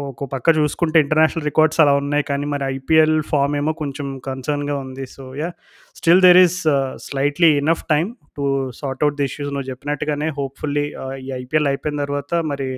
ఒక 0.02 0.26
పక్క 0.32 0.50
చూసుకుంటే 0.58 0.98
ఇంటర్నేషనల్ 1.00 1.46
రికార్డ్స్ 1.46 1.80
అలా 1.84 1.94
ఉన్నాయి. 1.94 2.24
కానీ 2.24 2.46
మరి 2.46 2.64
ఐపీఎల్ 2.76 3.18
ఫార్మ్ 3.32 3.56
ఏమో 3.56 3.72
కొంచెం 3.82 4.08
కన్సర్న్‌గా 4.28 4.76
ఉంది. 4.86 5.06
So, 5.16 5.24
yeah 5.42 5.50
still 5.96 6.22
there 6.26 6.40
is 6.44 6.58
slightly 7.06 7.50
enough 7.62 7.84
time 7.92 8.10
to 8.38 8.46
sort 8.80 9.04
out 9.04 9.18
the 9.20 9.26
issues 9.30 9.52
నువ్వు 9.54 9.70
చెప్పినట్టుగానే 9.72 10.30
హోప్‌ఫుల్లీ 10.40 10.86
uh, 11.04 11.14
ఈ 11.26 11.28
ఐపీఎల్ 11.42 11.70
అయిపోయిన 11.72 11.98
తర్వాత 12.04 12.34
మరి 12.52 12.70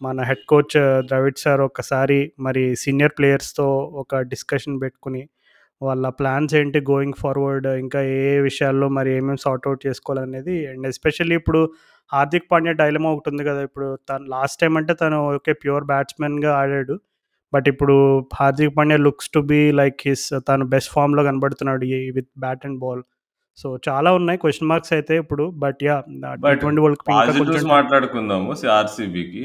మన 0.00 0.20
head 0.30 0.44
coach 0.52 0.74
uh, 0.78 0.98
Dravid 1.10 1.40
sir 1.44 1.62
ఒకసారి 1.68 2.20
మరి 2.40 2.64
సీనియర్ 2.84 3.16
ప్లేయర్స్‌తో 3.18 3.68
ఒక 4.02 4.22
డిస్కషన్ 4.34 4.78
పెట్టుకుని 4.84 5.22
వాళ్ళ 5.80 6.06
ప్లాన్స్ 6.18 6.52
ఏంటి 6.58 6.80
గోయింగ్ 6.90 7.18
ఫార్వర్డ్ 7.22 7.66
ఇంకా 7.82 8.00
ఏ 8.12 8.18
ఏ 8.28 8.36
విషయాల్లో 8.40 8.86
మరి 8.98 9.10
ఏమేమి 9.16 9.40
సార్ట్ 9.44 9.66
చేసుకోవాలనేది 9.86 10.54
అండ్ 10.70 10.86
ఎస్పెషల్లీ 10.86 11.36
ఇప్పుడు 11.40 11.60
హార్దిక్ 12.12 12.46
పాండ్యా 12.50 12.72
డైలమా 12.80 13.08
ఒకటి 13.14 13.28
ఉంది 13.32 13.44
కదా! 13.44 13.60
ఇప్పుడు 13.68 13.86
తను 14.08 14.24
లాస్ట్ 14.34 14.58
టైమ్ 14.60 14.76
అంటే 14.80 14.92
తను 14.94 15.18
ఓకే 15.30 15.52
ప్యూర్ 15.62 15.84
బ్యాట్స్‌మెన్‌గా 15.90 16.50
ఆడాడు. 16.60 16.94
బట్ 17.52 17.66
ఇప్పుడు 17.72 17.94
Hardik 18.34 18.74
Pandya 18.76 18.98
looks 19.06 19.30
to 19.34 19.40
be 19.50 19.60
like 19.80 20.00
his 20.08 20.26
తను 20.48 20.64
బెస్ట్ 20.74 20.90
ఫార్మ్‌లో 20.94 21.22
కనబడుతున్నాడు 21.28 21.84
ఈ 21.94 22.10
with 22.18 22.30
bat 22.38 22.64
and 22.68 22.78
ball. 22.80 23.02
So, 23.58 23.66
చాలా 23.88 24.10
ఉన్నాయి 24.18 24.38
క్వెషన్ 24.42 24.68
మార్క్స్ 24.70 24.92
అయితే 24.96 25.14
ఇప్పుడు. 25.22 25.44
But! 25.62 25.78
T 25.80 25.88
but 26.44 26.58
twenty 26.62 26.80
world 26.84 27.02
time 27.50 27.68
మాట్లాడుకుందాము 27.76 28.48
ఆర్‌సీబీకి. 28.78 29.44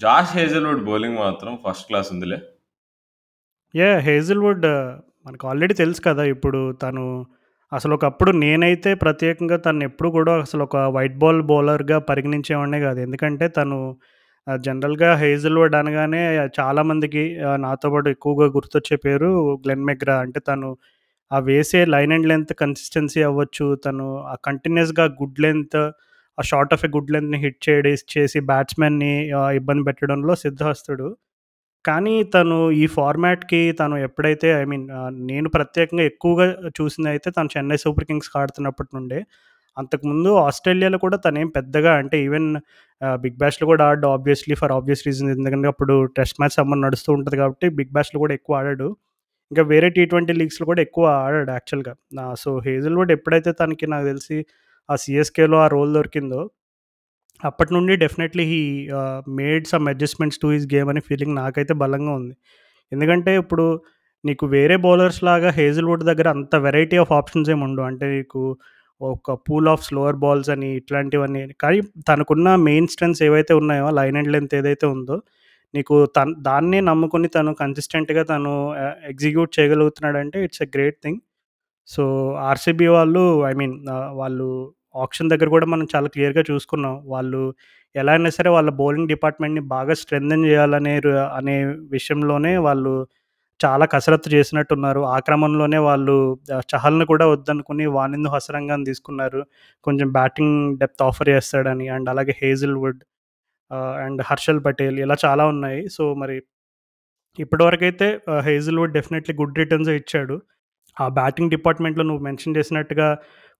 జాష్ 0.00 0.32
హేజల్‌వుడ్ 0.36 0.82
బౌలింగ్ 0.84 1.18
మాత్రం 1.18 1.52
ఫస్ట్ 1.64 1.86
క్లాస్ 1.88 2.08
ఉందిలే. 2.14 2.38
యాహ్! 3.74 4.00
హేజల్‌వుడ్ 4.02 4.66
మనకు 5.26 5.44
ఆల్రెడీ 5.48 5.74
తెలుసు 5.74 6.00
కదా! 6.06 6.22
ఇప్పుడు 6.34 6.60
తను 6.82 7.04
అసలు 7.72 7.92
ఒకప్పుడు 7.96 8.30
నేనైతే 8.42 8.90
ప్రత్యేకంగా 9.02 9.56
తనెప్పుడు 9.64 10.08
కూడా 10.10 10.32
అసలు 10.44 10.62
ఒక 10.64 10.76
వైట్ 10.94 11.16
బాల్ 11.22 11.40
బౌలర్‌గా 11.50 11.98
పరిగణించేవాడినే 12.08 12.78
కాదు. 12.86 13.00
ఎందుకంటే 13.06 13.46
తను 13.58 13.78
జనరల్గా 14.46 14.60
జనరల్‌గా 14.66 15.10
హేజల్‌వుడ్ 15.22 15.74
అనగానే 15.80 16.20
చాలామందికి 16.58 17.22
నాతో 17.64 17.88
పాటు 17.90 18.08
ఎక్కువగా 18.14 18.46
గుర్తొచ్చే 18.54 18.96
పేరు 19.04 19.28
గ్లెన్ 19.64 19.84
మెగ్రా. 19.88 20.16
అంటే 20.24 20.40
తను 20.48 20.68
ఆ 21.30 21.38
వేసే 21.48 21.80
లైన్ 21.94 22.12
అండ్ 22.12 22.28
లెంత్ 22.30 22.52
కన్సిస్టెన్సీ 22.62 23.20
అవ్వచ్చు, 23.28 23.66
తను 23.86 24.04
ఆ 24.28 24.36
కంటిన్యూస్గా 24.46 25.06
గుడ్ 25.20 25.40
లెంత్, 25.46 25.78
ఆ 26.38 26.44
షార్ట్ 26.50 26.74
ఆఫ్ 26.76 26.84
ఎ 26.84 26.90
గుడ్ 26.96 27.12
లెంత్‌ని 27.14 27.40
హిట్ 27.44 27.60
చేయడే 27.66 27.92
చేసి 28.14 28.40
బ్యాట్స్‌మెన్‌ని 28.50 29.12
ఇబ్బంది 29.60 29.84
పెట్టడంలో 29.88 30.34
సిద్ధహస్తుడు. 30.44 31.08
కానీ 31.88 32.14
తను 32.34 32.56
ఈ 32.78 32.86
ఫార్మాట్‌కి 32.94 33.60
తను 33.80 33.96
ఎప్పుడైతే 34.06 34.48
ఐ 34.54 34.64
మీన్ 34.70 34.86
ఆహ్, 34.98 35.12
నేను 35.30 35.48
ప్రత్యేకంగా 35.56 36.04
ఎక్కువగా 36.10 36.46
చూసిందయితే 36.78 37.28
తను 37.36 37.50
చెన్నై 37.54 37.78
సూపర్ 37.84 38.06
కింగ్స్‌కి 38.08 38.36
ఆడుతున్నప్పటి 38.40 38.90
నుండే. 38.96 39.20
అంతకుముందు 39.76 40.30
ఆస్ట్రేలియాలో 40.44 40.98
కూడా 41.04 41.16
తనేం 41.26 41.48
పెద్దగా 41.58 41.92
అంటే 42.00 42.16
ఈవెన్ 42.26 42.48
ఆహ్, 43.02 43.18
బిగ్ 43.24 43.38
బ్యాష్‌లో 43.42 43.66
కూడా 43.70 43.84
ఆడాడు 43.88 44.08
ఆబ్వియస్‌లీ 44.14 44.56
ఫర్ 44.62 44.74
ఆబ్వియస్ 44.78 45.04
రీజన్ 45.08 45.30
ఎందుకంటే 45.36 45.68
అప్పుడు 45.72 45.96
టెస్ట్ 46.18 46.38
మ్యాచ్ 46.40 46.56
సమ్మర్ 46.58 46.82
నడుస్తూ 46.86 47.10
ఉంటది 47.18 47.38
కాబట్టి 47.42 47.68
బిగ్ 47.78 47.92
బ్యాష్‌లో 47.96 48.20
కూడా 48.24 48.36
ఎక్కువ 48.38 48.60
ఆడాడు. 48.60 48.88
ఇంకా 49.50 49.62
వేరే 49.70 49.88
టీ 49.96 50.04
ట్వెంటీ 50.10 50.34
లీగ్స్‌లో 50.40 50.66
కూడా 50.70 50.82
ఎక్కువ 50.86 51.04
ఆడాడు 51.20 51.52
యాక్చువల్‌గా. 51.56 51.94
ఆహ్, 52.22 52.36
సో 52.42 52.50
హేజల్‌వుడ్ 52.66 53.12
ఎప్పుడైతే 53.16 53.52
తనకి 53.60 53.86
నాకు 53.92 54.06
తెలిసి 54.10 54.38
ఆ 54.88 54.96
సీఎస్‌కేలో 55.02 55.58
ఆ 55.60 55.70
రోల్ 55.74 55.92
దొరికిందో 55.96 56.42
అప్పటి 57.40 57.70
నుండి 57.74 57.92
definitely 57.96 58.44
he 58.52 58.60
made 59.38 59.66
some 59.72 59.86
adjustments 59.88 60.40
to 60.42 60.48
his 60.54 60.66
game 60.74 60.88
అనే 60.88 61.02
ఫీలింగ్ 61.08 61.34
నాకైతే 61.36 61.74
బలంగా 61.82 62.12
ఉంది. 62.20 62.34
ఎందుకంటే 62.92 63.32
ఇప్పుడు 63.42 63.66
నీకు 64.24 64.44
వేరే 64.54 64.76
బౌలర్స్ 64.84 65.20
లాగా 65.28 65.50
హేజిల్వుడ్ 65.58 66.04
దగ్గర 66.10 66.28
అంత 66.36 66.54
వెరైటీ 66.66 66.96
ఆఫ్ 67.02 67.12
ఆప్షన్స్ 67.18 67.50
ఏమి 67.50 67.62
ఉండవు. 67.68 67.86
అంటే 67.90 68.06
నీకు 68.16 68.42
ఒక 69.00 69.32
పూల్ 69.46 69.68
ఆఫ్ 69.72 69.82
స్లోవర్ 69.88 70.16
బాల్స్ 70.16 70.50
అని 70.54 70.68
ఇట్లాంటివన్నీ 70.76 71.42
కానీ 71.64 71.78
తనకున్న 72.08 72.48
మెయిన్ 72.68 72.88
స్ట్రెంగ్స్ 72.88 73.22
ఏవైతే 73.28 73.54
ఉన్నాయో 73.60 73.88
లైన్ 73.98 74.16
అండ్ 74.20 74.32
లెంత్ 74.34 74.54
ఏదైతే 74.60 74.86
ఉందో 74.94 75.16
నీకు 75.74 75.94
తన్ 76.16 76.32
దాన్నే 76.42 76.80
నమ్ముకొని 76.88 77.28
తను 77.28 77.52
కన్సిస్టెంట్‌గా 77.60 78.22
తను 78.32 78.52
execute 79.10 79.52
చేయగలుగుతున్నాడంటే 79.58 80.38
it's 80.46 80.62
a 80.66 80.68
great 80.76 80.98
thing. 81.04 81.20
So, 81.88 82.02
RCB 82.48 82.88
వాళ్ళు 82.96 83.22
ఐ 83.46 83.54
మీన్ 83.54 83.74
వాళ్ళు 84.20 84.48
ఆక్షన్ 84.94 85.30
దగ్గర 85.32 85.48
కూడా 85.50 85.66
మనం 85.66 85.86
చాలా 85.94 86.08
క్లియర్‌గా 86.14 86.44
చూసుకున్నాం. 86.50 86.96
వాళ్ళు 87.06 87.40
ఎలా 87.94 88.12
అయినా 88.14 88.30
సరే 88.30 88.50
వాళ్ళ 88.50 88.70
బౌలింగ్ 88.80 89.10
డిపార్ట్‌మెంట్‌ని 89.10 89.62
బాగా 89.72 89.94
స్ట్రెంథెన్ 90.00 90.44
చేయాలనే 90.46 90.94
అనే 91.38 91.56
విషయంలోనే 91.94 92.52
వాళ్ళు 92.66 92.92
చాలా 93.60 93.84
కసరత్తు 93.92 94.30
చేసినట్టున్నారు. 94.34 95.02
ఆ 95.08 95.18
క్రమంలోనే 95.26 95.78
వాళ్ళు 95.86 96.16
చహల్‌ని 96.72 97.06
కూడా 97.12 97.26
వద్దనుకుని 97.32 97.86
వానిందు 97.96 98.30
హసరంగాన్ని 98.34 98.88
తీసుకున్నారు. 98.90 99.40
కొంచెం 99.84 100.08
బ్యాటింగ్ 100.18 100.54
డెప్త్ 100.82 101.04
ఆఫర్ 101.08 101.30
చేస్తాడని 101.32 101.88
అండ్ 101.96 102.10
అలాగే 102.14 102.34
హేజల్‌వుడ్ 102.42 103.00
అండ్ 104.00 104.20
హర్షల్ 104.30 104.62
పటేల్ 104.66 104.98
ఇలా 105.00 105.16
చాలా 105.24 105.44
ఉన్నాయి. 105.52 105.82
సో, 105.96 106.04
మరి 106.22 106.36
ఇప్పటివరకైతే 107.38 108.06
ఆహ్, 108.32 108.42
హేజల్‌వుడ్ 108.48 108.94
డెఫినెట్‌లీ 108.96 109.34
గుడ్ 109.40 109.58
రిటర్న్స్ 109.62 109.90
ఇచ్చాడు. 109.98 110.36
ఆ 110.96 111.06
బ్యాటింగ్ 111.18 111.52
డిపార్ట్‌మెంట్‌లో 111.56 112.04
నువ్వు 112.08 112.24
మెన్షన్ 112.28 112.56
చేసినట్టుగా 112.58 113.08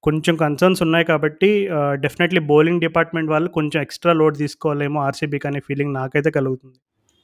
కొంచెం 0.05 0.35
కన్సర్న్స్ 0.37 0.81
ఉన్నాయి 0.83 1.05
కాబట్టి 1.05 1.49
డెఫినెట్‌లీ 1.97 2.41
బౌలింగ్ 2.51 2.81
డిపార్ట్‌మెంట్ 2.81 3.31
వాళ్ళు 3.31 3.49
కొంచెం 3.51 3.79
ఎక్స్‌ట్రా 3.83 4.13
లోడ్ 4.13 4.37
తీసుకోవాలేమో 4.39 4.99
ఆర్‌సీబీకి 5.01 5.49
అనే 5.49 5.61
ఫీలింగ్ 5.61 5.95
నాకైతే 5.95 6.31
కలుగుతుంది. 6.31 6.79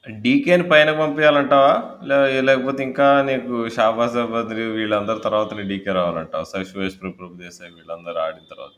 డీకేని 0.05 0.63
పైనకి 0.63 0.97
పంపియాలంటావా? 0.97 1.71
లే 2.03 2.17
లేకపోతే 2.41 2.81
ఇంకా 2.83 3.07
నీకు 3.21 3.53
షాబాజ్ 3.69 4.17
అహ్మద్ 4.17 4.51
వీళ్ళందరి 4.75 5.19
తర్వాతనే 5.19 5.63
డీకే 5.63 5.93
రావాలంటావా? 5.93 6.43
స 6.43 6.63
సుయేష్ 6.71 6.97
ప్రభుదేశాయ్ 7.19 7.71
వీళ్ళందరూ 7.77 8.19
ఆడిన 8.25 8.45
తర్వాత. 8.51 8.75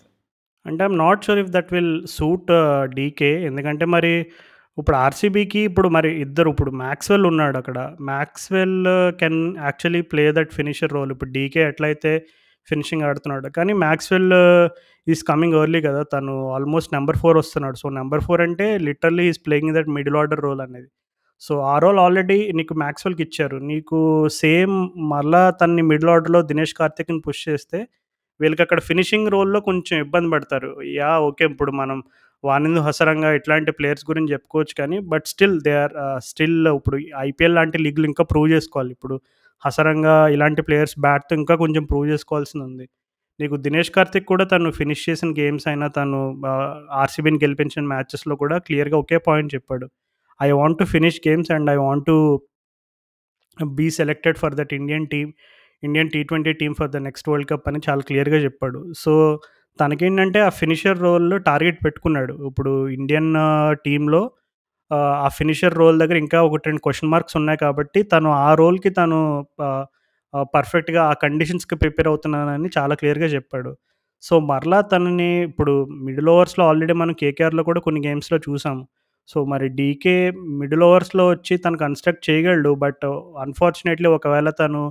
అంటే 0.65 0.81
I'm 0.83 0.97
not 0.97 1.25
sure 1.25 1.39
if 1.39 1.51
that 1.51 1.71
will 1.75 1.93
suit 2.09 2.49
DK 2.95 3.33
ఎందుకంటే 3.49 3.85
మరి 3.95 4.13
ఇప్పుడు 4.77 4.97
ఆర్‌సీబీకి 4.97 5.61
ఇప్పుడు 5.69 5.87
మరి 5.89 6.09
ఇద్దరు 6.21 6.49
ఇప్పుడు 6.49 6.71
Maxwell 6.81 7.25
ఉన్నాడక్కడ. 7.29 7.77
Maxwell 8.09 8.75
can 9.21 9.39
actually 9.65 10.01
play 10.11 10.25
that 10.37 10.51
finisher 10.53 10.93
role. 10.97 11.11
ఇప్పుడు 11.11 11.31
డీకే 11.31 11.63
ఎట్లయితే 11.71 12.11
ఫినిషింగ్ 12.67 13.05
ఆడుతున్నాడు 13.07 13.49
కానీ 13.57 13.73
మ్యాక్స్వెల్ 13.83 14.29
ఈస్ 15.07 15.21
కమింగ్ 15.25 15.55
ఎర్లీ 15.59 15.81
కదా! 15.83 16.01
తను 16.13 16.33
ఆల్మోస్ట్ 16.55 16.91
నెంబర్ 16.93 17.19
ఫోర్ 17.19 17.37
వస్తున్నాడు. 17.39 17.77
సో, 17.77 17.87
నెంబర్ 17.97 18.23
ఫోర్ 18.25 18.41
అంటే 18.45 18.65
literally 18.87 19.25
is 19.31 19.41
playing 19.45 19.73
that 19.77 19.89
middle 19.97 20.17
order 20.17 20.43
role 20.47 20.61
అనేది. 20.65 20.87
సో, 21.41 21.53
ఆ 21.67 21.77
రోల్ 21.83 21.99
ఆల్రెడీ 21.99 22.39
నీకు 22.59 22.73
మ్యాక్స్వెల్కి 22.83 23.23
ఇచ్చారు. 23.27 23.57
నీకు 23.71 23.99
సేమ్ 24.39 24.75
మళ్ళా 25.11 25.43
తన్ని 25.61 25.83
మిడిల్ 25.91 26.11
ఆర్డర్‌లో 26.13 26.41
దినేష్ 26.51 26.75
కార్తిక్‌ని 26.79 27.21
పుష్ 27.27 27.43
చేస్తే 27.49 27.79
వీళ్ళకి 28.39 28.63
అక్కడ 28.63 28.79
ఫినిషింగ్ 28.87 29.29
రోల్‌లో 29.35 29.59
కొంచెం 29.67 29.97
ఇబ్బంది 30.05 30.29
పడతారు. 30.33 30.69
Yeah 30.97 31.11
okay. 31.27 31.45
ఇప్పుడు 31.51 31.71
మనం 31.79 31.99
వానిందు 32.43 32.81
హసరంగా 32.85 33.29
ఇట్లాంటి 33.37 33.71
ప్లేయర్స్ 33.77 34.05
గురించి 34.09 34.33
చెప్పుకోవచ్చు 34.33 34.73
కానీ 34.79 34.97
but 35.11 35.25
still 35.31 35.55
they 35.63 35.73
are 35.83 35.93
still 36.27 36.57
ఇప్పుడు 36.73 36.97
ఐపీఎల్ 37.23 37.55
లాంటి 37.55 37.77
లీగ్‌లు 37.85 38.07
ఇంకా 38.11 38.25
ప్రూవ్ 38.31 38.49
చేసుకోవాలి. 38.53 38.91
ఇప్పుడు 38.97 39.15
హసరంగా 39.63 40.15
ఇలాంటి 40.27 40.61
ప్లేయర్స్ 40.61 40.95
బ్యాట్‌తో 40.99 41.35
ఇంకా 41.35 41.55
కొంచెం 41.55 41.83
ప్రూవ్ 41.85 42.07
చేసుకోవాల్సింది 42.09 42.65
ఉంది 42.65 42.85
నీకు 43.39 43.55
దినేష్ 43.57 43.91
కార్తిక్ 43.91 44.25
కూడా 44.25 44.45
తను 44.45 44.69
ఫినిష్ 44.71 45.03
చేసిన 45.09 45.29
గేమ్స్ 45.39 45.67
అయినా 45.67 45.87
తను 45.89 46.19
ఆర్‌సీబీని 46.95 47.39
గెలిపించిన 47.43 47.85
మ్యాచెస్‌లో 47.87 48.35
కూడా 48.35 48.57
క్లియర్‌గా 48.59 48.97
ఒకే 48.97 49.17
పాయింట్ 49.27 49.55
చెప్పాడు. 49.55 49.87
I 50.39 50.49
want 50.51 50.79
to 50.79 50.85
finish 50.85 51.19
games 51.27 51.51
and 51.51 51.69
I 51.69 51.77
want 51.77 52.05
to 52.05 52.17
be 53.75 53.87
selected 53.91 54.37
for 54.37 54.55
that 54.55 54.73
Indian 54.73 55.07
team 55.07 55.29
Indian 55.83 56.09
T 56.09 56.21
twenty 56.23 56.53
team 56.53 56.75
for 56.75 56.91
the 56.91 56.97
next 57.07 57.29
world 57.29 57.49
cup 57.49 57.67
అని 57.67 57.79
చాలా 57.89 58.01
క్లియర్‌గా 58.01 58.37
చెప్పాడు. 58.37 58.79
సో, 58.95 59.11
తనకేంటంటే 59.79 60.39
ఆ 60.39 60.49
ఫినిషర్ 60.59 60.99
రోల్‌లో 60.99 61.37
టార్గెట్ 61.43 61.79
పెట్టుకున్నాడు. 61.85 62.33
ఇప్పుడు 62.49 62.71
ఇండియన్ 62.89 63.31
టీంలో 63.85 64.21
ఆ 64.91 65.27
ఫినిషర్ 65.37 65.75
రోల్ 65.75 65.97
దగ్గర 65.99 66.17
ఇంకా 66.17 66.39
ఒకటి 66.43 66.65
రెండు 66.69 66.81
క్వశ్చన్ 66.83 67.11
మార్క్స్ 67.11 67.37
ఉన్నాయి 67.39 67.59
కాబట్టి 67.59 67.99
తను 68.13 68.29
ఆ 68.39 68.49
రోల్‌కి 68.53 68.91
తను 68.91 69.19
పర్ఫెక్ట్‌గా 70.53 71.01
ఆ 71.09 71.13
కండిషన్స్‌కి 71.23 71.75
ప్రిపేర్ 71.75 72.07
అవుతున్నానని 72.07 72.69
చాలా 72.77 72.95
క్లియర్‌గా 72.95 73.29
చెప్పాడు. 73.35 73.71
సో, 74.23 74.35
మరలా 74.47 74.79
తనని 74.91 75.31
ఇప్పుడు 75.43 75.73
మిడిల్ 76.05 76.29
ఓవర్స్‌లో 76.29 76.63
ఆల్రెడీ 76.69 76.93
మనం 76.93 77.15
కేకేఆర్‌లో 77.21 77.63
కూడా 77.63 77.79
కొన్ని 77.79 78.01
గేమ్స్‌లో 78.07 78.37
చూసాం. 78.47 78.77
సో, 79.29 79.37
మరి 79.45 79.67
డీకే 79.77 80.17
మిడిల్ 80.61 80.83
ఓవర్స్‌లో 80.83 81.25
వచ్చి 81.29 81.55
తను 81.57 81.77
కన్‌స్ట్రక్ట్ 81.77 82.25
చేయగలడు. 82.29 82.71
బట్ 82.77 83.05
అన్‌ఫార్చునేట్‌లీ 83.43 84.09
ఒకవేళ 84.13 84.49
తను 84.61 84.81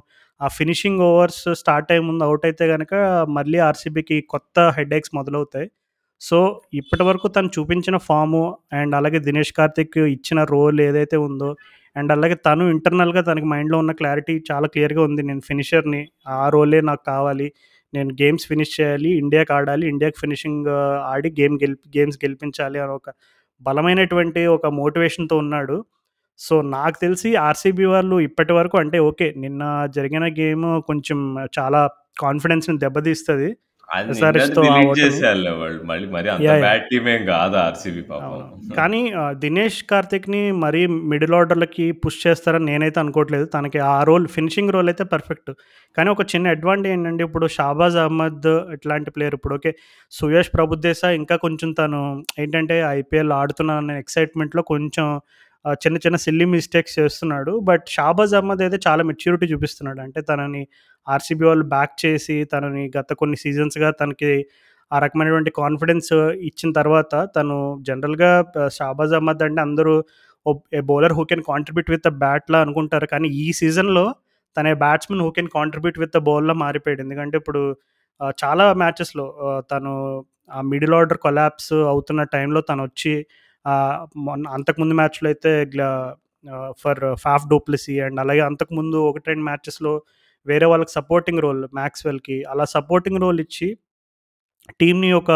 ఆ 0.41 0.49
ఫినిషింగ్ 0.57 1.03
ఓవర్స్ 1.09 1.45
స్టార్ట్ 1.61 1.91
అయ్యే 1.93 2.05
ముందు 2.09 2.25
అవుట్ 2.25 2.45
అయితే 2.49 2.65
కనుక 2.73 2.95
మళ్ళీ 3.31 3.59
ఆర్‌సీబీకి 3.69 4.19
కొత్త 4.29 4.57
హెడేక్స్ 4.79 5.13
మొదలవుతాయి. 5.15 5.69
సో, 6.21 6.39
ఇప్పటివరకు 6.75 7.27
తను 7.29 7.49
చూపించిన 7.57 7.97
ఫాము 8.07 8.43
అండ్ 8.73 8.95
అలాగే 8.95 9.19
దినేష్ 9.21 9.53
కార్తిక్ 9.53 9.99
ఇచ్చిన 10.15 10.41
రోల్ 10.51 10.79
ఏదైతే 10.87 11.17
ఉందో 11.27 11.51
అండ్ 11.97 12.11
అలాగే 12.13 12.37
తను 12.47 12.65
ఇంటర్నల్‌గా 12.75 13.21
తనకి 13.23 13.47
మైండ్‌లో 13.53 13.77
ఉన్న 13.79 13.93
క్లారిటీ 14.01 14.35
చాలా 14.51 14.67
క్లియర్‌గా 14.75 15.03
ఉంది. 15.09 15.23
నేను 15.23 15.43
ఫినిషర్‌ని. 15.49 16.01
ఆ 16.35 16.47
రోలే 16.49 16.81
నాకు 16.89 17.03
కావాలి. 17.07 17.49
నేను 17.93 18.11
గేమ్స్ 18.21 18.47
ఫినిష్ 18.49 18.73
చేయాలి. 18.79 19.11
ఇండియాకి 19.21 19.53
ఆడాలి. 19.53 19.85
ఇండియాకి 19.89 20.19
ఫినిషింగ్ 20.21 20.69
ఆడి 21.13 21.31
గేమ్ 21.39 21.55
గెలిపి 21.63 21.87
గేమ్స్ 21.97 22.19
గెలిపించాలి 22.25 22.79
అని 22.81 22.93
ఒక 22.93 23.09
బలమైనటువంటి 23.63 24.43
ఒక 24.57 24.67
మోటివేషన్‌తో 24.81 25.37
ఉన్నాడు. 25.45 25.77
సో, 26.41 26.55
నాకు 26.75 26.97
తెలిసి 27.01 27.29
ఆర్‌సీబీ 27.45 27.87
వాళ్ళు 27.93 28.17
ఇప్పటి 28.29 28.53
వరకు 28.53 28.77
అంటే 28.83 28.99
ఓకే. 29.09 29.29
నిన్న 29.39 29.63
జరిగిన 29.97 30.25
గేమ్ 30.39 30.67
కొంచెం 30.89 31.21
చాలా 31.59 31.81
కాన్ఫిడెన్స్‌ని 32.21 32.77
దెబ్బతీస్తుంది 32.85 33.49
కానీ 38.77 39.01
దినేష్ 39.35 39.79
కార్తిక్‌ని 39.85 40.53
మరీ 40.65 40.81
మిడిల్ 41.13 41.35
ఆర్డర్‌లకి 41.35 41.93
పుష్ 41.93 42.19
చేస్తారని 42.27 42.67
నేనైతే 42.67 43.01
అనుకోవట్లేదు. 43.01 43.45
తనకి 43.47 43.79
ఆ 43.89 44.03
రోల్ 44.03 44.27
ఫినిషింగ్ 44.29 44.73
రోల్ 44.73 44.89
అయితే 44.89 45.05
పర్ఫెక్ట్. 45.05 45.51
కానీ 45.97 46.11
ఒక 46.11 46.25
చిన్న 46.35 46.49
అడ్వాంటేజ్ 46.49 46.93
ఏంటంటే 46.93 47.25
ఇప్పుడు 47.25 47.49
షాబాజ్ 47.49 47.97
అహ్మద్ 47.97 48.49
ఇట్లాంటి 48.73 49.11
ప్లేయర్ 49.11 49.35
ఇప్పుడు 49.35 49.55
ఓకే. 49.55 49.73
సుయేష్ 50.13 50.53
ప్రభుదేసాయ్ 50.55 51.17
ఇంకా 51.17 51.37
కొంచెం 51.37 51.73
తను 51.73 52.01
ఏంటంటే 52.39 52.79
ఐపీఎల్ 52.93 53.33
ఆడుతున్నాననే 53.33 53.99
ఎక్సైట్‌మెంట్‌లో 53.99 54.63
కొంచెం 54.63 55.07
చిన్న 55.77 55.97
చిన్న 56.05 56.17
సిల్లీ 56.25 56.47
మిస్టేక్స్ 56.53 56.95
చేస్తున్నాడు. 56.99 57.53
బట్ 57.69 57.85
షాబాజ్ 57.89 58.35
అహ్మద్ 58.35 58.63
అయితే 58.63 58.79
చాలా 58.87 59.03
మెచ్యూరిటీ 59.11 59.47
చూపిస్తున్నాడు. 59.53 60.01
అంటే 60.01 60.21
తనని 60.23 60.63
ఆర్‌సీబీ 61.07 61.45
వాళ్ళు 61.45 61.67
బ్యాక్ 61.75 61.95
చేసి 62.05 62.37
తనని 62.53 62.85
గత 62.97 63.11
కొన్ని 63.15 63.37
సీజన్స్‌గా 63.45 63.91
తనకి 64.01 64.31
ఆ 64.91 64.97
రకమైనటువంటి 64.99 65.51
కాన్ఫిడెన్స్ 65.61 66.13
ఇచ్చిన 66.49 66.71
తర్వాత 66.73 67.15
తను 67.37 67.57
జనరల్‌గా 67.89 68.31
షాబాజ్ 68.79 69.15
అహ్మద్ 69.15 69.43
అంటే 69.43 69.61
అందరూ 69.61 69.95
a 70.73 70.81
bowler 70.91 71.15
who 71.19 71.23
can 71.25 71.43
contribute 71.49 71.89
with 71.95 72.05
the 72.07 72.13
బ్యాట్‌లా 72.21 72.59
అనుకుంటారు. 72.67 73.07
కానీ 73.07 73.29
ఈ 73.41 73.47
సీజన్‌లో 73.61 74.05
తన 74.57 74.73
batsman 74.85 75.23
who 75.25 75.31
can 75.31 75.51
contribute 75.57 75.99
with 76.03 76.15
the 76.17 76.21
బౌల్లా 76.29 76.55
మారిపోయాడు. 76.65 77.03
ఎందుకంటే 77.07 77.37
ఇప్పుడు 77.43 77.63
చాలా 78.39 78.67
మ్యాచెస్‌లో 78.75 79.27
తను 79.73 79.93
ఆ 80.51 80.61
మిడిల్ 80.73 80.95
ఆర్డర్ 80.95 81.19
కొలాప్స్ 81.19 81.73
అవుతున్న 81.93 82.23
టైంలో 82.35 82.61
తను 82.61 82.83
వచ్చి 82.83 83.13
మొన్న 84.27 84.49
అంతకుముందు 84.49 84.95
మ్యాచ్‌లో 84.95 85.29
అయితే 85.29 85.53
ఫర్ 86.83 87.03
ఫాఫ్ 87.17 87.47
డోప్లసీ 87.49 88.01
అండ్ 88.01 88.21
అలాగే 88.21 88.41
అంతకుముందు 88.41 88.99
1, 89.09 89.23
2 89.29 89.45
మ్యాచెస్‌లో 89.45 89.93
వేరే 90.47 90.67
వాళ్ళకి 90.67 90.93
సపోర్టింగ్ 90.93 91.41
రోల్ 91.41 91.63
మ్యాక్స్వెల్కి 91.75 92.45
అలా 92.45 92.65
సపోర్టింగ్ 92.75 93.21
రోల్ 93.21 93.41
ఇచ్చి 93.41 93.69
టీమ్‌ని 94.81 95.11
ఒక 95.13 95.33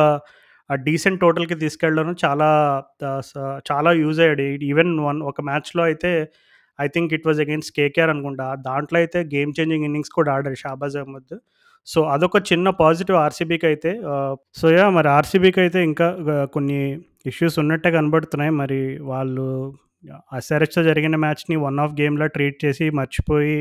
డీసెంట్ 0.70 1.20
టోటల్‌కి 1.20 1.54
తీసుకెళ్ళడం 1.54 2.16
చాలా 2.24 2.48
చాలా 3.70 3.90
యూజ్ 3.92 4.20
అయ్యాడు. 4.20 4.42
ఈవెన్ 4.64 4.92
వన్ 5.00 5.20
ఒక 5.22 5.40
మ్యాచ్‌లో 5.40 5.82
అయితే 5.82 6.12
I 6.78 6.86
think 6.88 7.12
it 7.14 7.26
was 7.26 7.40
against 7.40 7.70
KKR 7.72 8.10
అనుకుంటా. 8.10 8.46
దాంట్లో 8.68 8.98
అయితే 8.98 9.20
గేమ్ 9.34 9.52
చేంజింగ్ 9.58 9.84
ఇన్నింగ్స్ 9.84 10.12
కూడా 10.18 10.30
ఆడాడు 10.34 10.58
షాబాజ్ 10.64 10.96
అహ్మద్. 10.96 11.34
సో, 11.86 12.00
అదొక 12.14 12.38
చిన్న 12.50 12.68
పాజిటివ్ 12.80 13.16
ఆర్సీబీకి 13.18 13.66
అయితే 13.70 13.90
సో, 14.60 14.66
యా 14.72 14.86
మరి 14.96 15.08
ఆర్సీబీకి 15.10 15.60
అయితే 15.60 15.78
ఇంకా 15.84 16.06
కొన్ని 16.54 16.78
ఇష్యూస్ 17.26 17.56
ఉన్నట్టే 17.62 17.90
కనబడుతున్నాయి. 17.96 18.52
మరి 18.60 18.80
వాళ్ళు 19.10 19.46
ఎస్ఆర్‌హెచ్‌తో 20.36 20.82
జరిగిన 20.82 21.16
మ్యాచ్‌ని 21.16 21.56
వన్ 21.64 21.78
ఆఫ్ 21.80 21.94
గేమ్‌లా 22.00 22.26
ట్రీట్ 22.36 22.58
చేసి 22.64 22.86
మర్చిపోయి 22.98 23.56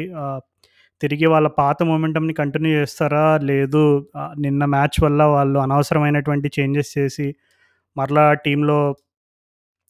తిరిగి 1.02 1.28
వాళ్ళ 1.28 1.48
పాత 1.60 1.78
మూమెంటమ్ని 1.84 2.34
కంటిన్యూ 2.34 2.72
చేస్తారా? 2.80 3.26
లేదు 3.50 3.84
నిన్న 4.40 4.64
మ్యాచ్ 4.74 4.98
వల్ల 5.04 5.22
వాళ్ళు 5.34 5.58
అనవసరమైనటువంటి 5.66 6.50
చేంజెస్ 6.58 6.92
చేసి 6.98 7.28
మరలా 7.98 8.26
టీంలో 8.46 8.80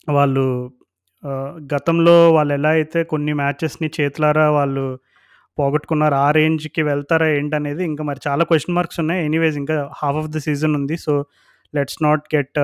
వాళ్ళు 0.07 0.45
గతంలో 1.73 2.15
వాళ్ళు 2.32 2.53
ఎలా 2.53 2.71
అయితే 2.77 2.99
కొన్ని 3.11 3.34
మ్యాచెస్‌ని 3.34 3.89
చేతులారా 3.97 4.47
వాళ్ళు 4.51 4.86
పోగొట్టుకున్నారు 5.60 6.16
ఆ 6.16 6.32
రేంజ్‌కి 6.32 6.84
వెళ్తారా 6.84 7.28
ఏంటనేది 7.30 7.84
ఇంకా 7.86 8.03
మరి 8.03 8.20
చాలా 8.28 8.43
క్వశ్చన్ 8.43 8.76
మార్క్స్ 8.76 8.99
ఉన్నాయి. 8.99 9.26
ఎనీవేస్ 9.26 9.57
ఇంకా 9.57 9.78
హాఫ్ 9.97 10.18
ఆఫ్ 10.18 10.30
ద 10.30 10.38
సీజన్ 10.39 10.76
ఉంది. 10.76 10.97
సో, 10.97 11.14
లెట్స్ 11.76 12.03
నాట్ 12.03 12.36
గెట్ 12.36 12.59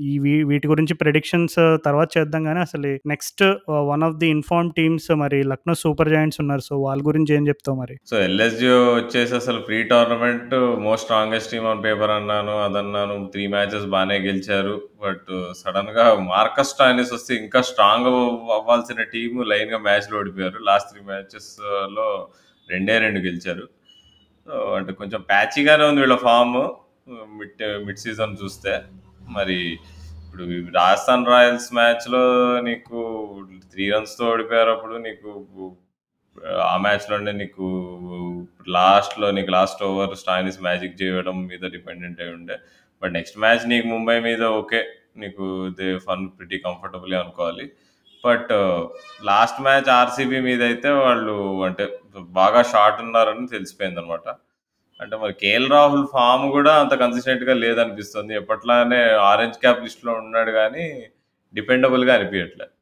ఈ 0.00 0.18
వీటి 0.44 0.68
గురించి 0.68 0.94
ప్రెడిక్షన్స్ 0.94 1.54
తర్వాత 1.86 2.18
చేద్దాం 2.18 2.44
కానీ 2.44 2.60
అసలు 2.60 3.08
next 3.08 3.42
one 3.70 4.02
of 4.02 4.16
the 4.16 4.26
in form 4.26 4.72
teams 4.72 5.10
మరి 5.10 5.42
లక్నో 5.42 5.74
సూపర్ 5.74 6.08
జాయింట్స్ 6.08 6.40
ఉన్నారు. 6.40 6.60
సో, 6.60 6.80
వాళ్ళ 6.80 7.02
గురించి 7.06 7.34
ఏం 7.34 7.48
చెప్తావు 7.48 7.80
మరి? 7.80 7.96
సో, 8.06 8.16
ఎల్ఎస్‌జీ 8.18 8.68
వచ్చేసి 8.68 9.34
అసలు 9.34 9.60
pre 9.60 9.82
tournament 9.82 10.54
most 10.54 11.04
strongest 11.04 11.50
team 11.50 11.66
on 11.66 11.84
paper 11.84 12.10
అన్నాను, 12.10 12.62
అదన్నాను. 12.62 13.28
త్రీ 13.32 13.46
మ్యాచెస్ 13.46 13.86
బాగానే 13.86 14.18
గెలిచారు. 14.18 14.88
బట్ 15.02 15.52
సడన్గా 15.58 16.14
మార్కస్ 16.14 16.74
టానిస్ 16.78 17.12
వస్తే 17.12 17.34
ఇంకా 17.34 17.60
స్ట్రాంగ్ 17.62 18.06
అవ్వాల్సిన 18.52 19.02
టీమ్ 19.02 19.46
లైన్‌గా 19.46 19.78
మ్యాచ్‌లు 19.78 20.18
ఓడిపోయారు. 20.18 20.58
లాస్ట్ 20.62 20.90
త్రీ 20.90 21.02
మ్యాచెస్లో 21.06 22.28
రెండే 22.70 22.98
రెండు 22.98 23.20
గెలిచారు. 23.20 23.68
సో, 24.46 24.74
అంటే 24.74 24.92
కొంచెం 24.92 25.20
ప్యాచీగానే 25.20 25.84
ఉంది 25.84 26.00
వీళ్ళ 26.00 26.16
ఫామ్ 26.16 26.68
మిడ్ 27.38 27.62
మిడ్ 27.86 27.98
సీజన్ 27.98 28.38
చూస్తే. 28.42 28.72
మరి 29.28 29.58
ఇప్పుడు 30.22 30.44
రాజస్థాన్ 30.78 31.26
రాయల్స్ 31.26 31.68
మ్యాచ్‌లో 31.74 32.22
నీకు 32.60 32.98
త్రీ 33.72 33.84
రన్స్‌తో 33.90 34.24
ఓడిపోయారు. 34.30 34.74
నీకు 35.06 35.30
ఆ 36.64 36.74
మ్యాచ్‌లోనే 36.76 37.32
నీకు 37.32 37.66
లాస్ట్‌లో 38.68 39.28
నీకు 39.30 39.50
లాస్ట్ 39.50 39.82
ఓవర్ 39.82 40.14
స్టాయినిస్ 40.16 40.60
మ్యాజిక్ 40.62 41.00
చేయడం 41.02 41.36
మీద 41.46 41.64
డిపెండెంట్ 41.76 42.20
అయి 42.20 42.34
ఉండే. 42.34 42.56
బట్ 43.02 43.12
నెక్స్ట్ 43.12 43.38
మ్యాచ్ 43.38 43.64
నీకు 43.68 43.86
ముంబై 43.86 44.16
మీద 44.20 44.42
ఓకే. 44.60 44.80
నీకు 45.16 45.44
దే 45.78 45.88
ఫన్ 45.98 46.24
ప్రిటీ 46.38 46.58
కంఫర్టబుల్గా 46.58 47.20
అనుకోవాలి. 47.20 47.66
బట్ 48.24 48.52
లాస్ట్ 49.22 49.60
మ్యాచ్ 49.60 49.88
ఆర్‌సీబీ 49.90 50.38
మీద 50.40 50.62
అయితే 50.62 50.90
వాళ్ళు 51.00 51.36
అంటే 51.64 51.84
బాగా 52.40 52.60
షార్ట్ 52.72 53.00
ఉన్నారని 53.02 53.46
తెలిసిపోయింది 53.48 54.00
అనమాట 54.00 54.26
అంటే 55.00 55.14
మరి 55.22 55.34
కేఎల్ 55.40 55.68
రాహుల్ 55.70 56.06
ఫామ్ 56.12 56.44
కూడా 56.52 56.72
అంత 56.82 56.94
కన్సిస్టెంట్‌గా 57.00 57.54
లేదనిపిస్తుంది. 57.62 58.32
ఎప్పట్లానే 58.34 59.00
ఆరెంజ్ 59.30 59.58
క్యాప్ 59.58 59.82
లిస్ట్‌లో 59.84 60.12
ఉన్నాడు 60.22 60.52
గానీ, 60.58 60.86
డిపెండబుల్‌గా 61.54 62.14
అనిపించట్లేదు 62.16 62.72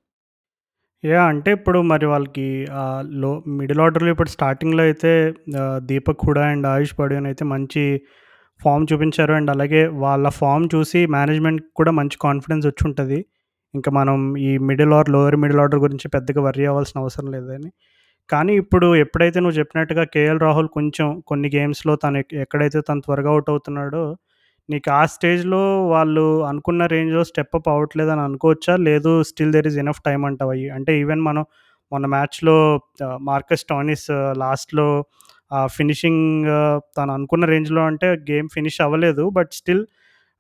యా 1.05 1.23
అంటే 1.31 1.51
ఇప్పుడు 1.53 1.79
మరి 1.85 2.07
వాళ్ళకి 2.07 2.47
లో 3.23 3.31
మిడిల్ 3.59 3.81
ఆర్డర్‌లో 3.81 4.11
ఇప్పుడు 4.11 4.31
స్టార్టింగ్‌లో 4.31 4.83
అయితే 4.83 5.11
దీపక్ 5.89 6.23
హుడా 6.27 6.45
అండ్ 6.53 6.67
ఆయుష్ 6.67 6.95
పడియన్ 7.01 7.27
అయితే 7.27 7.45
మంచి 7.45 7.83
ఫామ్ 8.61 8.87
చూపించారు. 8.91 9.33
అండ్ 9.33 9.51
అలాగే 9.51 9.83
వాళ్ళ 10.05 10.27
ఫామ్ 10.39 10.67
చూసి 10.75 11.01
మేనేజ్మెంట్ 11.17 11.63
కూడా 11.77 11.93
మంచి 11.93 12.17
కాన్ఫిడెన్స్ 12.19 12.67
వచ్చి 12.67 12.85
ఉంటుంది 12.89 13.19
ఇంకా 13.75 13.91
మనం 13.91 14.19
ఈ 14.45 14.51
middle 14.69 14.93
or 14.95 15.09
lower 15.11 15.37
middle 15.45 15.61
order 15.61 15.81
గురించి 15.85 16.07
పెద్దగా 16.17 16.41
వర్రీ 16.47 16.67
అవ్వాల్సిన 16.71 16.99
అవసరం 17.05 17.29
లేదని. 17.37 17.71
కానీ 18.31 18.53
ఇప్పుడు 18.63 18.87
ఎప్పుడైతే 19.03 19.39
నువ్వు 19.41 19.57
చెప్పినట్టుగా 19.59 20.05
కేఎల్ 20.15 20.41
రాహుల్ 20.41 20.69
కొంచెం 20.77 21.09
కొన్ని 21.27 21.49
గేమ్స్‌లో 21.55 21.95
తను 21.97 22.19
ఎక్ 22.19 22.33
ఎక్కడైతే 22.45 22.79
తను 22.89 23.01
త్వరగా 23.07 23.31
ఔట్ 23.35 23.51
అవుతున్నాడో, 23.53 24.05
నీకు 24.69 24.89
ఆ 24.93 25.03
స్టేజ్‌లో 25.15 25.63
వాళ్ళు 25.91 26.23
అనుకున్న 26.51 26.83
రేంజ్‌లో 26.93 27.23
స్టెప్ 27.31 27.57
అప్ 27.59 27.69
అవ్వట్లేదని 27.73 28.23
అనుకోవచ్చా? 28.27 28.75
లేదు 28.89 29.11
still 29.31 29.53
there 29.57 29.69
is 29.71 29.79
enough 29.85 30.01
time 30.09 30.25
అంటావా? 30.31 30.55
అంటే 30.79 30.93
ఈవెన్ 31.03 31.23
మనం 31.29 31.45
మొన్న 31.93 32.07
మ్యాచ్‌లో 32.15 32.57
ఆహ్, 33.07 33.19
మార్కస్ 33.29 33.65
టానిస్ 33.69 34.07
లాస్ట్‌లో 34.43 34.89
ఫినిషింగ్ 35.75 36.25
తను 36.97 37.13
అనుకున్న 37.17 37.45
రేంజ్‌లో 37.53 37.83
అంటే 37.91 38.09
గేమ్ 38.31 38.49
ఫినిష్ 38.55 38.79
అవ్వలేదు. 38.87 39.25
But 39.37 39.53
still 39.59 39.85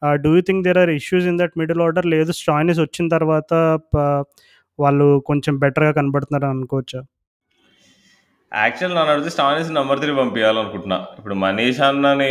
ah, 0.02 0.16
do 0.24 0.32
you 0.36 0.42
think 0.48 0.64
there 0.66 0.80
are 0.84 0.92
issues 0.98 1.26
in 1.32 1.38
that 1.40 1.56
middle 1.62 1.82
order? 1.86 2.08
లేదు 2.16 2.32
స్టాయినిస్ 2.40 2.80
వచ్చిన 2.86 3.06
తర్వాత 3.16 3.52
ప 3.92 3.96
వాళ్ళు 4.78 5.08
కొంచెం 5.28 5.54
బెటర్‌గా 5.62 5.92
కనపడుతున్నారని 5.98 6.54
అనుకోవచ్చా? 6.56 7.00
యాక్చువల్ 8.54 8.94
నన్నడిగితే 8.96 9.30
స్టాయినిస్ 9.34 9.70
నంబర్ 9.76 10.00
3 10.02 10.14
పంపియాలనుకుంటున్నా. 10.18 10.98
ఇప్పుడు 11.18 11.36
మనీష్ 11.44 11.80
అన్నని 11.88 12.28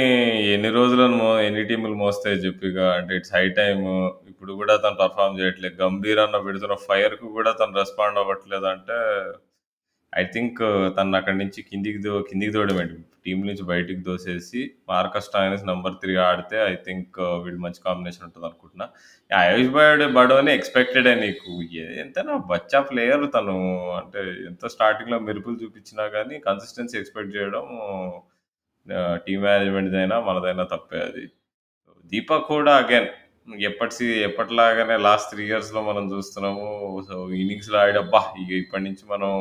ఎన్ని 0.54 0.70
రోజులను 0.78 1.16
మో 1.22 1.30
ఎన్ని 1.48 1.64
టీములు 1.70 1.96
మోస్తాయి 2.04 2.44
చెప్పిగా 2.46 2.86
ఇక. 2.86 2.94
అంటే 3.00 3.14
ఇట్స్ 3.20 3.34
హై 3.36 3.46
టైమ్. 3.60 3.84
ఇప్పుడు 4.32 4.52
కూడా 4.62 4.76
తను 4.84 4.98
పెర్ఫార్మ్ 5.02 5.40
చేయట్లేదు. 5.40 5.76
గంభీర్ 5.84 6.22
అన్న 6.26 6.38
పెడుతున్న 6.48 6.78
ఫైర్‌కి 6.88 7.28
కూడా 7.38 7.52
తను 7.62 7.80
రెస్పాండ్ 7.82 8.20
అవ్వట్లేదు 8.24 8.68
అంటే 8.74 8.98
ఐ 10.14 10.24
థింక్ 10.34 10.60
తను 10.98 11.18
అక్కడి 11.20 11.38
నుంచి 11.38 11.60
కిందికి 11.70 12.00
దో 12.04 12.14
కిందికి 12.22 12.52
దూడమే 12.52 12.84
టీం 13.26 13.40
నుంచి 13.48 13.64
బయటికి 13.64 14.02
దోసేసి 14.08 14.62
మార్కస్ 14.90 15.28
స్టాయినిస్ 15.28 15.64
నంబర్ 15.70 15.94
3 15.98 16.16
ఆడితే 16.26 16.58
ఐ 16.66 16.74
థింక్ 16.88 17.16
వీళ్ళు 17.44 17.60
మంచి 17.66 17.80
కాంబినేషన్ 17.86 18.26
ఉంటుంది 18.28 18.48
అనుకుంటున్నా 18.50 18.86
ఆయుష్ 19.32 19.72
బడ్ 19.78 20.04
బడోని 20.18 20.52
ఎక్స్‌పెక్టెడే 20.58 21.14
నీకు. 21.22 21.52
ఎంతైనా 22.04 22.36
బచ్చా 22.52 22.82
ప్లేయర్ 22.90 23.26
తను. 23.36 23.56
అంటే 24.02 24.22
ఎంత 24.50 24.64
స్టార్టింగ్‌లో 24.76 25.20
మెరుపులు 25.28 25.58
చూపించినా 25.64 26.06
కానీ 26.16 26.38
కన్సిస్టెన్సీ 26.48 26.98
ఎక్స్‌పెక్ట్ 27.02 27.36
చేయడం 27.38 27.66
టీం 28.88 28.98
టీమ్ 29.28 29.44
మేనేజ్మెంట్‌దైనా 29.48 30.18
మనదైనా 30.30 30.66
తప్పే 30.74 31.02
అది. 31.08 31.26
దీపక్ 32.12 32.48
కూడా 32.54 32.74
అగైన్ 32.82 33.10
ఎప్పటి 33.66 34.08
ఎప్పటిలాగానే 34.28 34.96
లాస్ట్ 35.08 35.32
త్రీ 35.32 35.44
ఇయర్స్‌లో 35.50 35.82
మనం 35.90 36.06
చూస్తున్నాము. 36.14 36.68
సో, 37.10 37.16
ఇన్నింగ్స్‌లో 37.42 37.78
ఆడబ్బా 37.84 38.22
ఇక 38.36 38.50
ఇగ 38.50 38.62
ఇప్పటి 38.64 38.86
నుంచి 38.88 39.04
మనం 39.14 39.32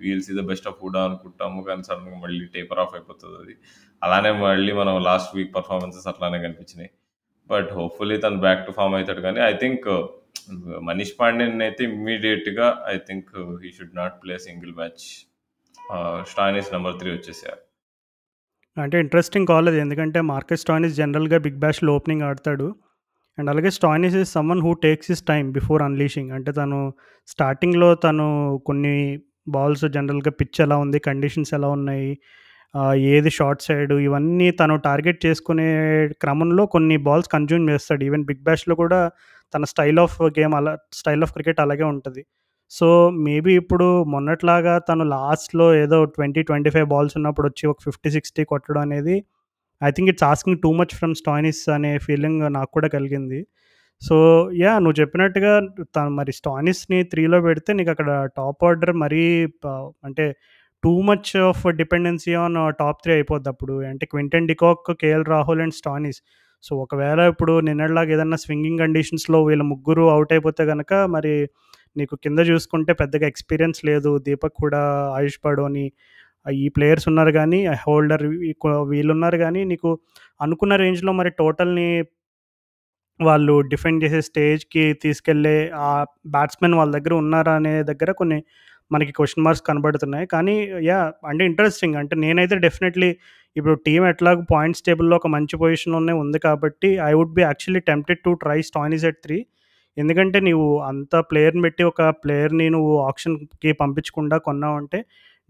will 0.00 0.22
see 0.22 0.34
the 0.38 0.44
best 0.50 0.68
of 0.70 0.78
Hooda 0.84 1.02
అనుకుంటాము. 1.08 1.60
కానీ 1.68 1.82
సడెన్‌గా 1.88 2.18
మళ్ళీ 2.24 2.44
టేపర్ 2.56 2.80
ఆఫ్ 2.84 2.94
అయిపోతుంది 2.98 3.36
అది 3.42 3.54
అలానే 4.02 4.32
మళ్ళీ 4.42 4.72
మనం 4.80 4.96
లాస్ట్ 5.08 5.30
వీక్ 5.36 5.52
పర్ఫార్మెన్సెస్ 5.58 6.08
అట్లానే 6.12 6.40
కనిపించినాయి. 6.46 6.90
బట్ 7.50 7.68
హోప్‌ఫుల్లీ 7.78 8.16
తను 8.18 8.40
బ్యాక్ 8.44 8.64
టు 8.66 8.72
ఫార్మ్ 8.78 8.96
అవుతాడు 8.98 9.20
కానీ 9.26 9.40
ఐ 9.48 9.54
థింక్ 9.62 9.86
మనీష్ 10.88 11.14
పాండ్యన్ 11.20 11.62
అయితే 11.66 11.82
ఇమ్మీడియట్గా 11.90 12.66
I 12.92 12.96
think 13.08 13.30
he 13.62 13.70
should 13.76 13.94
not 14.00 14.16
play 14.22 14.34
single 14.46 14.74
match. 14.80 15.04
Stoinis 16.30 16.68
number 16.74 16.96
three 17.00 17.10
వచ్చేసారు 17.12 17.60
అంటే 18.76 18.96
ఇంట్రెస్టింగ్ 19.04 19.48
కాల్ 19.50 19.68
అది. 19.70 19.78
ఎందుకంటే 19.84 20.20
మార్కెట్ 20.30 20.60
స్టాయినిస్ 20.62 20.94
జనరల్‌గా 20.98 21.38
బిగ్ 21.46 21.60
బ్యాష్‌లో 21.64 21.92
ఓపెనింగ్ 21.98 22.24
ఆడతాడు. 22.28 22.66
అండ్ 23.38 23.48
అలాగే 23.52 23.70
Stoinis 23.76 24.16
is 24.20 24.30
someone 24.36 24.62
who 24.66 24.72
takes 24.84 25.10
his 25.14 25.22
time 25.30 25.46
before 25.52 25.82
unleashing. 25.82 26.30
అంటే 26.36 26.50
తను 26.52 26.78
స్టార్టింగ్‌లో 27.28 27.88
తను 28.04 28.26
కొన్ని 28.68 28.96
బాల్స్ 29.48 29.84
జనరల్‌గా 29.96 30.32
పిచ్ 30.40 30.60
ఎలా 30.60 30.76
ఉంది, 30.78 30.98
కండిషన్స్ 31.06 31.52
ఎలా 31.54 31.68
ఉన్నాయి, 31.70 32.10
ఏది 33.12 33.30
షార్ట్ 33.30 33.62
సైడ్ 33.62 33.92
ఇవన్నీ 34.06 34.48
తను 34.52 34.74
టార్గెట్ 34.86 35.20
చేసుకునే 35.26 35.68
క్రమంలో 36.22 36.64
కొన్ని 36.74 36.96
బాల్స్ 37.06 37.30
కన్జ్యూమ్ 37.34 37.68
చేస్తాడు. 37.70 38.02
ఈవెన్ 38.04 38.24
బిగ్ 38.24 38.42
బ్యాష్‌లో 38.44 38.74
కూడా 38.76 39.00
తన 39.54 39.64
స్టైల్ 39.72 40.00
ఆఫ్ 40.04 40.16
గేమ్ 40.38 40.54
అలా 40.54 40.72
స్టైల్ 40.94 41.22
ఆఫ్ 41.22 41.32
క్రికెట్ 41.32 41.60
అలాగే 41.60 41.86
ఉంటుంది 41.92 42.22
సో, 42.72 42.86
మేబీ 43.26 43.52
ఇప్పుడు 43.54 43.86
మొన్నట్లాగా 44.06 44.74
తను 44.88 45.04
లాస్ట్‌లో 45.12 45.66
ఏదో 45.76 45.98
20, 46.08 46.40
25 46.44 46.86
బాల్స్ 46.86 47.14
ఉన్నప్పుడు 47.18 47.46
వచ్చి 47.48 47.64
ఒక 47.66 47.78
50, 47.86 48.10
60 48.18 48.44
కొట్టడం 48.44 48.82
అనేది 48.82 49.16
I 49.80 49.90
think 49.90 50.10
it's 50.10 50.26
asking 50.30 50.58
too 50.62 50.70
much 50.80 50.94
from 50.94 51.14
Stoinis 51.14 51.62
అనే 51.70 51.92
ఫీలింగ్ 51.98 52.42
నాకు 52.56 52.70
కూడా 52.72 52.88
కలిగింది. 52.88 53.40
సో, 54.02 54.16
యా 54.60 54.72
నువ్వు 54.78 54.96
చెప్పినట్టుగా 55.00 55.52
తను 55.94 56.10
మరి 56.18 56.32
స్టానిస్ని 56.38 56.98
త్రీలో 57.12 57.38
పెడితే 57.46 57.70
నీకు 57.78 57.90
అక్కడ 57.94 58.08
టాప్ 58.38 58.62
ఆర్డర్ 58.68 58.92
మరీ 59.02 59.22
ప 59.62 59.66
అంటే 60.04 60.24
too 60.82 60.92
much 61.08 61.30
of 61.44 61.62
dependency 61.78 62.32
on 62.42 62.58
top 62.80 62.98
three 63.02 63.12
అయిపోద్ది 63.14 63.48
అప్పుడు 63.52 63.74
అంటే 63.90 64.04
Quinton 64.12 64.48
de Kock, 64.50 64.90
KL 65.02 65.24
Rahul 65.32 65.62
and 65.64 65.76
Stoinis 65.78 66.20
so, 66.64 66.72
ఒకవేళ 66.84 67.20
ఇప్పుడు 67.32 67.54
నిన్నలాగా 67.66 68.12
ఏదన్నా 68.16 68.38
స్వింగింగ్ 68.44 68.80
కండిషన్స్‌లో 68.82 69.38
వీళ్ళ 69.48 69.64
ముగ్గురు 69.72 70.04
అవుట్ 70.14 70.32
అయిపోతే 70.36 70.62
కనుక 70.72 70.92
మరి 71.14 71.34
నీకు 71.96 72.14
కింద 72.24 72.40
చూసుకుంటే 72.50 72.92
పెద్దగా 73.00 73.26
ఎక్స్‌పీరియన్స్ 73.32 73.80
లేదు. 73.90 74.10
దీపక్ 74.26 74.56
కూడా 74.64 74.82
ఆయుష్ 75.16 75.38
పడోని 75.44 75.84
ఈ 76.56 76.66
ప్లేయర్స్ 76.74 77.06
ఉన్నారు 77.10 77.32
కానీ 77.38 77.58
హోల్డర్ 77.84 78.24
వీళ్ళున్నారు 78.90 79.38
కానీ 79.40 79.60
నీకు 79.70 79.90
అనుకున్న 80.40 80.74
రేంజ్‌లో 80.82 81.12
మరి 81.20 81.30
టోటల్‌ని 81.40 81.88
వాళ్ళు 83.20 83.54
డిఫెండ్ 83.70 84.00
చేసే 84.04 84.20
స్టేజ్‌కి 84.22 84.84
తీసుకెళ్ళే 85.02 85.56
ఆ 85.82 85.90
బ్యాట్స్‌మెన్ 86.34 86.74
వాళ్ళ 86.78 86.90
దగ్గర 86.96 87.14
ఉన్నారా 87.22 87.52
అనే 87.60 87.72
దగ్గర 87.90 88.10
కొన్ని 88.20 88.38
మనకి 88.90 89.12
క్వశ్చన్ 89.12 89.44
మార్క్స్ 89.44 89.64
కనబడుతున్నాయి. 89.68 90.26
కానీ 90.26 90.54
యా 90.88 90.98
అంటే 91.30 91.42
ఇంట్రెస్టింగ్. 91.50 91.96
అంటే 92.00 92.14
నేనైతే 92.24 92.56
డెఫినెట్‌లీ 92.66 93.10
ఇప్పుడు 93.56 93.74
టీం 93.86 94.02
ఎట్లాగో 94.10 94.42
పాయింట్స్ 94.50 94.82
టేబుల్‌లో 94.88 95.16
ఒక 95.16 95.28
మంచి 95.36 95.54
పొజిషన్‌లోనే 95.62 96.14
ఉంది 96.22 96.38
కాబట్టి 96.38 96.88
I 97.06 97.12
would 97.18 97.34
be 97.34 97.42
actually 97.42 97.82
tempted 97.90 98.20
to 98.24 98.32
try 98.42 98.58
Stoinis 98.62 99.04
at 99.04 99.20
three 99.24 99.38
ఎందుకంటే 99.96 100.38
నీవు 100.40 100.66
అంత 100.88 101.16
ప్లేయర్‌ని 101.30 101.62
పెట్టి 101.66 101.82
ఒక 101.84 102.02
ప్లేయర్‌ని 102.22 102.66
నువ్వు 102.70 102.92
ఆక్షన్‌కి 103.06 103.70
పంపించకుండా 103.80 104.38
కొన్నావంటే 104.46 104.98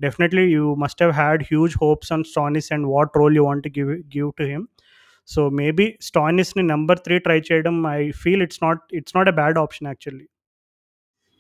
definitely 0.01 0.45
you 0.53 0.65
must 0.83 1.01
have 1.03 1.15
had 1.17 1.43
huge 1.51 1.75
hopes 1.83 2.13
on 2.13 2.25
Stoinis 2.25 2.69
and 2.73 2.87
what 2.93 3.17
role 3.17 3.37
you 3.39 3.45
want 3.47 3.69
give 3.79 3.93
give 4.17 4.31
to 4.39 4.47
him. 4.53 4.65
So 5.29 5.43
maybe 5.61 5.87
స్టాయినిస్‌ని 6.09 6.65
number 6.65 7.01
three 7.07 7.17
try 7.19 7.39
చేయడం 7.49 7.77
I 7.93 8.01
feel 8.23 8.45
it's 8.47 8.63
not 8.63 8.83
it's 9.01 9.17
not 9.17 9.29
a 9.29 9.37
bad 9.41 9.59
option 9.59 9.89
actually. 9.89 10.27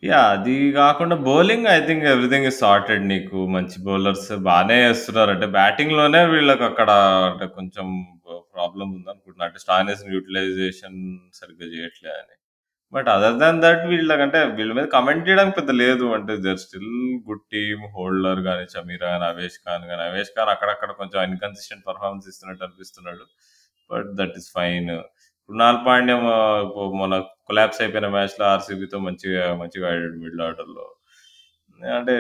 Yeah 0.03 0.19
అది 0.33 0.55
కాకుండా 0.77 1.17
bowling 1.27 1.67
I 1.69 1.79
think 1.87 2.05
everything 2.11 2.47
is 2.49 2.59
sorted 2.65 3.05
నీకు. 3.13 3.39
మంచి 3.55 3.77
bowlers 3.87 4.27
బాగానే 4.49 4.77
వేస్తున్నారు 4.83 5.31
అంటే 5.35 5.47
బ్యాటింగ్‌లోనే 5.57 6.21
వీళ్ళకక్కడ 6.33 6.91
అంటే 7.29 7.47
కొంచెం 7.57 7.87
ప్రాబ్లం 8.55 8.89
ఉందనుకుంటున్నా. 8.97 9.47
అంటే 9.49 9.61
స్టాయినిస్ 9.65 10.03
యూటిలైజేషన్ 10.15 10.99
సరిగ్గా 11.41 11.69
చేయట్లే 11.75 12.13
అని. 12.21 12.35
బట్ 12.93 13.09
అదర్ 13.15 13.39
దాన్ 13.43 13.61
దట్ 13.65 13.83
వీళ్ళకంటే 13.93 14.41
వీళ్ళ 14.59 14.73
మీద 14.79 14.87
కమెంట్ 14.97 15.27
చేయడానికి 15.29 15.57
పెద్ద 15.61 15.73
లేదు. 15.83 16.07
అంటే 16.19 16.35
they're 16.47 16.61
still 16.65 16.93
good 17.29 17.45
team. 17.55 17.85
Holder 17.97 18.43
కానీ 18.49 18.67
చమీరా 18.75 19.09
కానీ 19.15 19.27
అవేష్ 19.33 19.59
ఖాన్ 19.67 19.87
కానీ 19.91 20.05
అవేష్ 20.11 20.33
ఖాన్ 20.37 20.53
అక్కడక్కడ 20.55 20.93
కొంచెం 21.03 21.21
ఇన్‌కన్సిస్టెంట్ 21.29 21.87
పర్ఫార్మెన్స్ 21.91 22.29
ఇస్తున్నట్టు 22.33 22.65
అనిపిస్తున్నాడు. 22.69 23.27
But 23.91 24.11
that 24.21 24.37
is 24.41 24.49
fine. 24.55 24.91
Krunal 25.49 25.81
Pandya 25.87 26.15
మొన్న 27.01 27.17
కొలాప్స్ 27.49 27.81
అయిపోయిన 27.83 28.09
మ్యాచ్‌లో 28.15 28.45
ఆర్‌సీబీతో 28.53 28.99
మంచిగా 29.07 29.45
మంచిగా 29.61 29.87
ఆడాడు 29.93 30.19
మిడిల్ 30.25 30.43
ఆర్డర్‌లో. 30.49 30.87
అంటే 31.95 32.17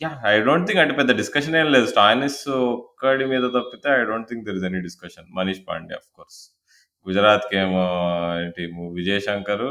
యాహ్! 0.00 0.18
ఐ 0.26 0.34
డోంట్ 0.46 0.66
థింక్ 0.68 0.80
అంటే 0.82 0.94
పెద్ద 0.98 1.12
డిస్కషన్ 1.20 1.56
ఏం 1.60 1.68
లేదు. 1.74 1.86
స్టాయినిస్ 1.92 2.40
ఒక్కడి 2.74 3.24
మీద 3.32 3.44
తప్పితే 3.56 3.88
I 3.94 4.02
don't 4.10 4.28
think 4.30 4.44
there 4.48 4.58
is 4.60 4.66
any 4.68 4.80
discussion. 4.88 5.28
Manish 5.38 5.62
Pandey 5.68 5.94
of 6.00 6.08
course. 6.18 6.40
గుజరాత్‌కేమో 7.06 7.84
ఏంటి 8.38 8.64
విజయ్ 8.98 9.22
శంకర్, 9.28 9.66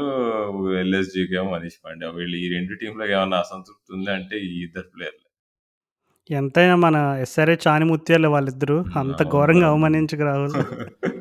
ఎల్ఎస్‌జీకేమో 0.82 1.48
మనీష్ 1.54 1.80
పాండే. 1.84 2.10
వీళ్ళు 2.18 2.36
ఈ 2.38 2.48
2 2.52 2.76
టీమ్‌లో 2.82 3.06
ఏమన్నా 3.14 3.38
అసంతృప్తి 3.46 3.90
ఉంది 3.98 4.12
అంటే 4.18 4.36
ఈ 4.48 4.56
ఇద్దరు 4.66 4.88
ప్లేయర్లే. 4.94 5.24
ఎంతైనా 6.30 6.74
మన 6.82 6.96
ఎస్ఆర్‌హెచ్ 7.24 7.66
ఆనిముత్యాలు 7.72 8.28
వాళ్ళిద్దరూ. 8.34 8.76
అంత 9.00 9.20
ఘోరంగా 9.34 9.66
అవమానించకు 9.70 10.24
రాహుల్. 10.24 10.54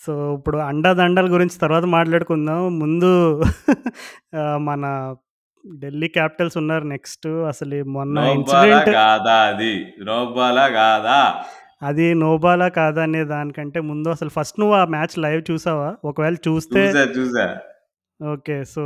సో 0.00 0.12
ఇప్పుడు 0.36 0.58
అండాదండల 0.70 1.26
గురించి 1.32 1.56
తర్వాత 1.62 1.86
మాట్లాడుకుందాం. 1.94 2.60
ముందు 2.78 3.10
మన 4.68 4.84
ఢిల్లీ 5.64 6.08
క్యాపిటల్స్ 6.08 6.56
ఉన్నారు 6.56 6.84
నెక్స్ట్. 6.84 7.28
అసలు 7.52 7.78
మొన్న 7.96 8.18
ఇన్సిడెంట్ 8.34 8.90
కాదా 8.90 9.36
అది? 9.52 9.72
నో 10.06 10.18
బాలా 10.36 10.66
కాదా? 10.68 11.18
అది 11.82 12.06
నో 12.14 12.30
బాలా 12.44 12.68
కాదా 12.76 13.02
అనే 13.02 13.22
దానికంటే 13.24 13.80
ముందు 13.88 14.08
అసలు 14.08 14.30
ఫస్ట్ 14.36 14.60
నువ్వు 14.60 14.76
ఆ 14.76 14.84
మ్యాచ్ 14.94 15.16
లైవ్ 15.18 15.42
చూసావా? 15.50 15.90
ఒకవేళ 16.04 16.36
చూస్తే 16.48 16.84
చూసా. 17.18 17.46
ఓకే. 18.22 18.56
సో 18.64 18.84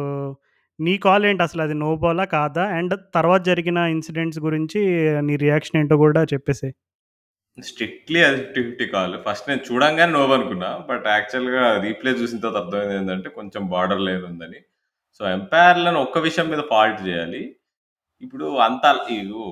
నీ 0.81 0.95
కాల్ 0.99 1.25
ఏంటి 1.27 1.43
అసలు 1.43 1.63
అది 1.63 1.75
నో 1.75 1.91
బాలా 1.97 2.25
కాదా? 2.25 2.65
అండ్ 2.79 2.95
తర్వాత 3.15 3.43
జరిగిన 3.47 3.79
ఇన్సిడెంట్స్ 3.95 4.41
గురించి 4.41 4.81
నీ 5.23 5.37
రియాక్షన్ 5.37 5.79
ఏంటో 5.81 5.97
కూడా 5.97 6.23
చెప్పేసేయి. 6.25 6.75
స్ట్రిక్ట్‌లీ 7.59 8.21
అది 8.23 8.39
50, 8.39 8.61
50 8.63 8.87
కాల్. 8.93 9.15
ఫస్ట్ 9.25 9.49
నేను 9.49 9.63
చూడంగానే 9.69 10.13
నో 10.15 10.23
అనుకున్నా. 10.37 10.71
బట్ 10.89 11.07
యాక్చువల్‌గా 11.13 11.65
రీప్లే 11.85 12.13
చూసిన 12.21 12.39
తర్వాత 12.45 12.61
అర్థమైంది 12.63 12.95
ఏందంటే 13.01 13.29
కొంచెం 13.39 13.63
బార్డర్ 13.73 14.05
లైన్ 14.07 14.25
ఉందని. 14.31 14.61
సో 15.21 15.29
ఎంపైర్‌లను 15.31 15.99
ఒక్క 16.07 16.19
విషయం 16.27 16.47
మీద 16.53 16.63
ఫాల్ట్ 16.73 17.01
చేయాలి. 17.09 17.43
ఇప్పుడు 18.23 18.47
అంత 18.67 18.85
ఇగో 19.17 19.45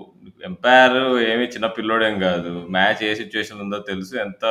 ఎంపైర్ 0.44 0.96
ఏమి 1.30 1.46
చిన్న 1.54 1.68
పిల్లోడేం 1.76 2.16
కాదు. 2.26 2.52
మ్యాచ్ 2.76 3.02
ఏ 3.04 3.12
సిట్యుయేషన్ 3.20 3.62
ఉందో 3.64 3.78
తెలుసు. 3.90 4.14
ఎంత 4.26 4.44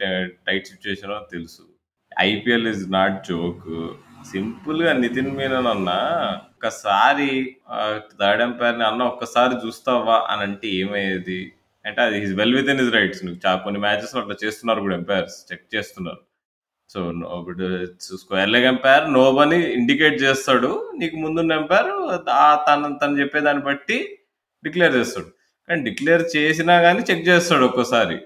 టై 0.00 0.10
టైట్ 0.48 0.70
సిట్యుయేషనో 0.72 1.18
తెలుసు. 1.32 1.62
IPL 2.26 2.68
is 2.72 2.84
not 2.92 3.18
joke. 3.30 3.68
సింపుల్‌గా 4.30 4.92
నితిన్ 5.00 5.32
మీనన్ 5.38 5.68
అన్నా 5.68 5.98
ఒక్కసారి 6.48 7.30
ఆహ్, 7.76 7.98
థర్డ్ 8.20 8.42
ఎంపైర్‌ని 8.42 8.84
అన్న 8.90 9.02
ఒక్కసారి 9.12 9.54
చూస్తావా 9.64 10.18
అని 10.30 10.44
అంటే 10.48 10.68
ఏమయ్యేది? 10.80 11.40
అంటే 11.86 12.02
అది 12.02 12.18
his 12.20 12.32
well 12.32 12.54
within 12.54 12.80
his 12.80 12.94
rights. 12.94 13.24
నువ్వు 13.24 13.58
కొన్ని 13.64 13.80
మ్యాచెస్ 13.80 14.16
అట్లా 14.16 14.34
చేస్తున్నారు 14.44 14.80
కూడా 14.80 14.96
ఎంపైర్స్. 14.96 15.52
చెక్ 15.52 15.74
చేస్తున్నారు. 15.74 16.20
సో, 16.88 17.12
నో 17.12 17.38
ఇప్పుడు 17.40 17.86
స్క్వేర్ 18.00 18.48
లెగ్ 18.48 18.64
ఎంపైర్ 18.64 19.12
నోబని 19.12 19.72
ఇండికేట్ 19.72 20.22
చేస్తాడు. 20.22 20.92
నీకు 20.98 21.16
ముందున్న 21.16 21.52
ఎంపైర్ 21.52 22.18
తను 22.68 22.98
తను 23.02 23.20
చెప్పేదాన్ని 23.20 23.62
బట్టి 23.62 24.18
డిక్లేర్ 24.64 24.96
చేస్తాడు. 24.96 25.26
కానీ 25.68 25.82
డిక్లేర్ 25.82 26.36
చేసినా 26.36 26.82
కానీ 26.82 26.98
చెక్ 26.98 27.28
చేస్తాడు 27.28 27.64
ఒక్కోసారి. 27.64 28.18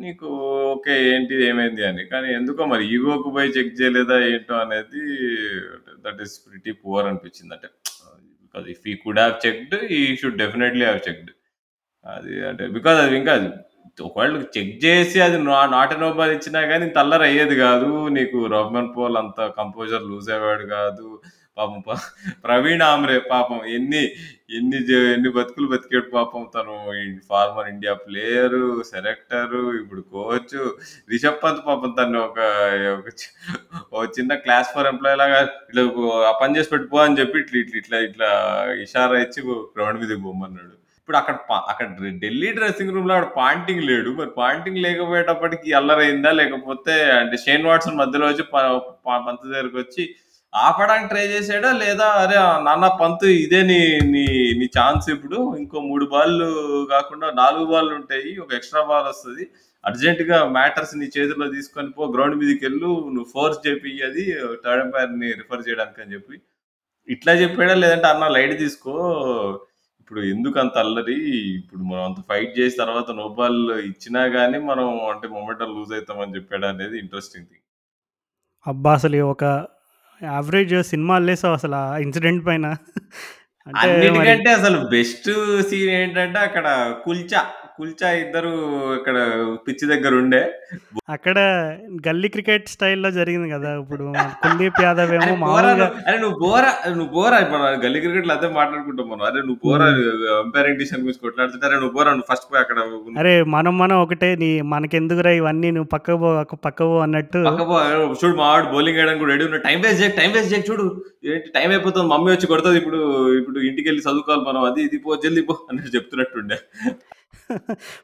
నీకు 0.00 0.26
ఓకే. 0.72 1.14
ఏంటి 1.14 1.44
ఏమైంది 1.44 1.86
అని. 1.86 2.04
కానీ 2.04 2.34
ఎందుకో 2.34 2.66
మరి 2.66 2.94
ఈగోకు 2.94 3.30
పోయి 3.30 3.48
చెక్ 3.48 3.80
చేయలేదా 3.80 4.24
ఏంటో 4.24 4.54
అనేది 4.54 5.18
దట్ 6.06 6.22
ఈస్ 6.22 6.40
ప్రిటీ 6.48 6.72
పువర్ 6.72 7.06
అనిపించింది. 7.06 7.54
అంటే 7.54 7.68
because 8.42 8.68
if 8.68 8.88
he 8.88 8.94
could 8.94 9.18
have 9.18 9.46
checked 9.46 9.74
he 9.74 10.16
should 10.16 10.38
definitely 10.38 10.84
have 10.84 11.08
checked. 11.08 11.30
అది 12.06 12.32
అంటే 12.50 12.64
బికాజ్ 12.76 12.98
అది 13.04 13.16
ఇంకా 13.20 13.34
ఒకవేళ 13.98 14.36
చెక్ 14.56 14.74
చేసి 14.84 15.18
అది 15.26 15.36
నా 15.46 15.58
నాట్ 15.76 15.92
అండ్ 15.94 16.04
నో 16.04 16.10
ఇచ్చినా 16.36 16.60
కానీ 16.72 16.86
తల్లర 16.98 17.22
అయ్యేది 17.30 17.56
కాదు. 17.66 17.90
నీకు 18.18 18.38
రహ్మన్ 18.56 18.92
పోల్ 18.96 19.16
అంత 19.22 19.40
కంపోజర్ 19.60 20.08
లూజ్ 20.10 20.30
అయ్యేవాడు 20.30 20.66
కాదు. 20.76 21.06
పాపం 21.58 21.80
ప 21.86 21.94
ప్రవీణ్ 22.44 22.82
ఆమ్రే 22.88 23.16
పాపం 23.32 23.60
ఎన్ని 23.76 24.02
ఎన్ని 24.58 24.78
జ 24.88 24.98
ఎన్ని 25.14 25.30
బతుకులు 25.36 25.66
బతికాడు 25.72 26.08
పాపం 26.16 26.42
తను 26.54 26.74
ఫార్మర్ 27.30 27.70
ఇండియా 27.72 27.94
ప్లేయరు, 28.04 28.62
సెలెక్టరు, 28.92 29.62
ఇప్పుడు 29.80 30.02
కోచు. 30.14 30.62
రిషబ్ 31.12 31.42
పంత్ 31.44 31.62
పాపం 31.68 31.92
తను 31.98 32.18
ఒక 32.28 32.38
ఒక 32.98 33.08
చి 33.20 33.26
ఓ 33.92 34.04
చిన్న 34.18 34.34
క్లాస్ 34.44 34.72
ఫోర్ 34.74 34.90
ఎంప్లాయీ 34.92 35.18
లాగా 35.22 35.40
ఇట్లా 35.68 35.84
ఆ 36.30 36.32
పని 36.42 36.56
చేసి 36.58 36.72
పెట్టుకో 36.74 37.00
అని 37.06 37.18
చెప్పి 37.22 37.38
ఇట్లా 37.44 37.60
ఇట్లా 37.64 37.78
ఇట్లా 37.80 37.98
ఇట్లా 38.08 38.30
ఇషారా 38.84 39.18
ఇచ్చి 39.26 39.40
గ్రౌండ్ 39.76 40.00
మీదకి 40.02 40.22
పోమన్నాడు 40.28 40.74
ఇప్పుడు 41.08 41.20
అక్కడ 41.20 41.36
అక్కడ 41.70 41.86
ఢిల్లీ 42.22 42.48
డ్రెస్సింగ్ 42.56 42.90
రూమ్‌లో 42.94 43.12
అక్కడ 43.14 43.28
పాంటింగ్ 43.36 43.84
లేడు. 43.88 44.10
మరి 44.18 44.30
పాంటింగ్ 44.36 44.80
లేకపోయేటప్పటికి 44.84 45.68
అల్లరైందా? 45.78 46.30
లేకపోతే 46.40 46.94
అంటే 47.14 47.36
షేన్ 47.44 47.64
వాట్సన్ 47.68 47.96
మధ్యలో 48.00 48.26
వచ్చి 48.30 48.44
ప 48.50 48.56
దగ్గరకు 49.44 49.78
వచ్చి 49.80 50.04
ఆపడానికి 50.52 51.08
ట్రై 51.12 51.24
చేసాడా? 51.32 51.70
లేదా 51.80 52.08
అరే 52.20 52.36
నాన్న 52.66 52.86
పంత్ 53.00 53.24
ఇదే 53.38 53.60
నీ 53.70 53.78
నీ 54.12 54.24
నీ 54.60 54.66
ఛాన్స్ 54.76 55.06
ఇప్పుడు. 55.14 55.38
ఇంకో 55.60 55.80
మూడు 55.88 56.08
బాల్లు 56.12 56.48
కాకుండా 56.92 57.30
4 57.40 57.64
బాల్లుంటాయి. 57.72 58.32
ఒక 58.44 58.52
ఎక్స్‌ట్రా 58.58 58.82
బాల్ 58.90 59.08
వస్తుంది 59.10 59.46
అర్జెంట్‌గా 59.84 60.38
మ్యాటర్స్ 60.56 60.94
నీ 61.00 61.08
చేతిలో 61.16 61.48
తీసుకొని 61.56 61.90
పో 61.96 62.10
గ్రౌండ్ 62.14 62.38
మీదకి 62.40 62.62
వెళ్ళు 62.68 62.90
నువ్వు 63.08 63.28
ఫోర్స్ 63.34 63.60
చెప్పి 63.66 63.94
అది 64.08 64.24
థర్డ్ 64.64 64.84
ఎంపైర్‌ని 64.84 65.30
రిఫర్ 65.40 65.66
చేయడానికి 65.68 66.02
అని 66.04 66.14
చెప్పి. 66.16 66.36
ఇట్లా 67.08 67.34
చెప్పాడా? 67.42 67.76
లేదంటే 67.82 68.08
అన్న 68.14 68.28
లైట్ 68.36 68.56
తీసుకో. 68.62 68.94
ఇప్పుడు 70.10 70.22
ఎందుకంత 70.26 70.74
అల్లరి? 70.78 71.16
ఇప్పుడు 71.58 71.82
మనం 71.82 72.02
అంత 72.04 72.20
ఫైట్ 72.28 72.58
చేసి 72.58 72.76
తర్వాత 72.76 73.10
నో 73.10 73.28
బాల్ 73.28 73.58
ఇచ్చినా 73.80 74.22
గాని 74.34 74.58
మనం 74.60 74.86
అంటే 75.10 75.26
మొమెంటం 75.28 75.68
లూజ్ 75.74 75.92
అయితామని 75.92 76.34
చెప్పాడా 76.36 76.68
అనేది 76.68 76.98
ఇంట్రెస్టింగ్ 76.98 77.46
థింగ్. 77.46 77.64
అబ్బా! 78.66 78.92
అసలు 78.92 79.18
ఒక 79.24 79.44
యావరేజ్ 80.20 80.74
సినిమా 80.82 81.14
అల్లేసావు 81.14 81.54
అసలు 81.54 81.76
ఆ 81.76 81.98
ఇన్సిడెంట్ 81.98 82.46
పైన. 82.46 82.66
అంటే 83.66 83.76
మరి 83.76 83.90
అన్నిటికంటే 83.90 84.50
అసలు 84.50 84.78
బెస్ట్ 84.88 85.30
సీన్ 85.62 85.90
ఏంటంటే 85.90 86.38
అక్కడ 86.38 86.66
కుల్చా, 87.04 87.42
కుల్చా 87.78 88.08
ఇద్దరు 88.20 88.52
ఇక్కడ 88.98 89.16
పిచ్ 89.66 89.84
దగ్గర 89.90 90.12
ఉండే. 90.20 90.40
అక్కడ 91.14 91.38
గల్లీ 92.06 92.28
క్రికెట్ 92.32 92.66
స్టైల్‌లో 92.72 93.10
జరిగింది 93.16 93.48
కదా! 93.52 93.70
ఇప్పుడు 93.82 94.04
కుల్దీప్ 94.40 94.80
యాదవ్ 94.84 95.12
ఏమో 95.18 95.34
అరే 95.52 96.16
నువ్వు 96.22 96.36
పోరా 96.42 96.70
నువ్వు 96.90 97.10
పోరా 97.14 97.36
ఇప్పుడు 97.44 97.62
గల్లీ 97.84 98.00
క్రికెట్‌లో 98.02 98.34
అదే 98.36 98.48
మాట్లాడుకుంటాం 98.56 99.06
మనం. 99.12 99.24
అరే 99.28 99.40
నువ్వు 99.48 99.72
హ్మ్. 99.74 100.00
అంపైరింగ్ 100.38 100.78
డిసిషన్ 100.80 101.04
గురించి 101.04 101.22
కొట్లాడుతుంటే 101.24 101.66
అరే 101.68 101.78
నువ్వు 101.80 101.94
పోరా 101.96 102.12
నువ్వు 102.12 102.28
ఫస్ట్ 102.32 102.48
పోయి 102.50 102.62
అక్కడ 102.64 102.78
అరే! 103.22 103.34
మనం 103.56 103.74
మనం 103.78 103.96
ఒకటే 104.04 104.30
నీ 104.42 104.50
మనకెందుకురా 104.72 105.32
ఇవన్నీ 105.38 105.70
నువ్వు 105.76 105.90
పక్కకు 105.94 106.20
పో 106.22 106.30
పక్కకు 106.58 106.90
పో 106.90 106.98
అన్నట్టు 107.04 107.40
పక్క 107.48 107.62
చూడు 108.20 108.34
మా 108.38 108.48
వాడు 108.50 108.68
బౌలింగ్ 108.72 108.98
వేయడానికి 108.98 109.22
కూడా 109.22 109.32
రెడీ 109.34 109.44
ఉన్నాడు. 109.48 109.64
టైం 109.66 109.78
వేస్ట్ 109.84 110.00
చేయకు, 110.02 110.16
టైం 110.18 110.30
వేస్ట్ 110.34 110.52
చేయకు 110.52 110.68
చూడు. 110.70 110.86
ఏంటి 111.28 111.48
టైం 111.56 111.68
అయిపోతుంది. 111.72 112.08
మమ్మీ 112.12 112.30
వచ్చి 112.34 112.50
కొడతది 112.52 112.78
ఇప్పుడు. 112.82 113.00
ఇప్పుడు 113.40 113.58
ఇంటికెళ్ళి 113.68 114.02
చదువుకోవాలి 114.06 114.44
మనం. 114.48 114.62
అది 114.68 114.82
ఇది 114.88 114.98
పో 115.04 115.16
జల్దీ 115.24 115.44
పో 115.48 115.56
అన్నట్టు 115.70 115.92
చెప్తున్నట్టుండే. 115.96 116.58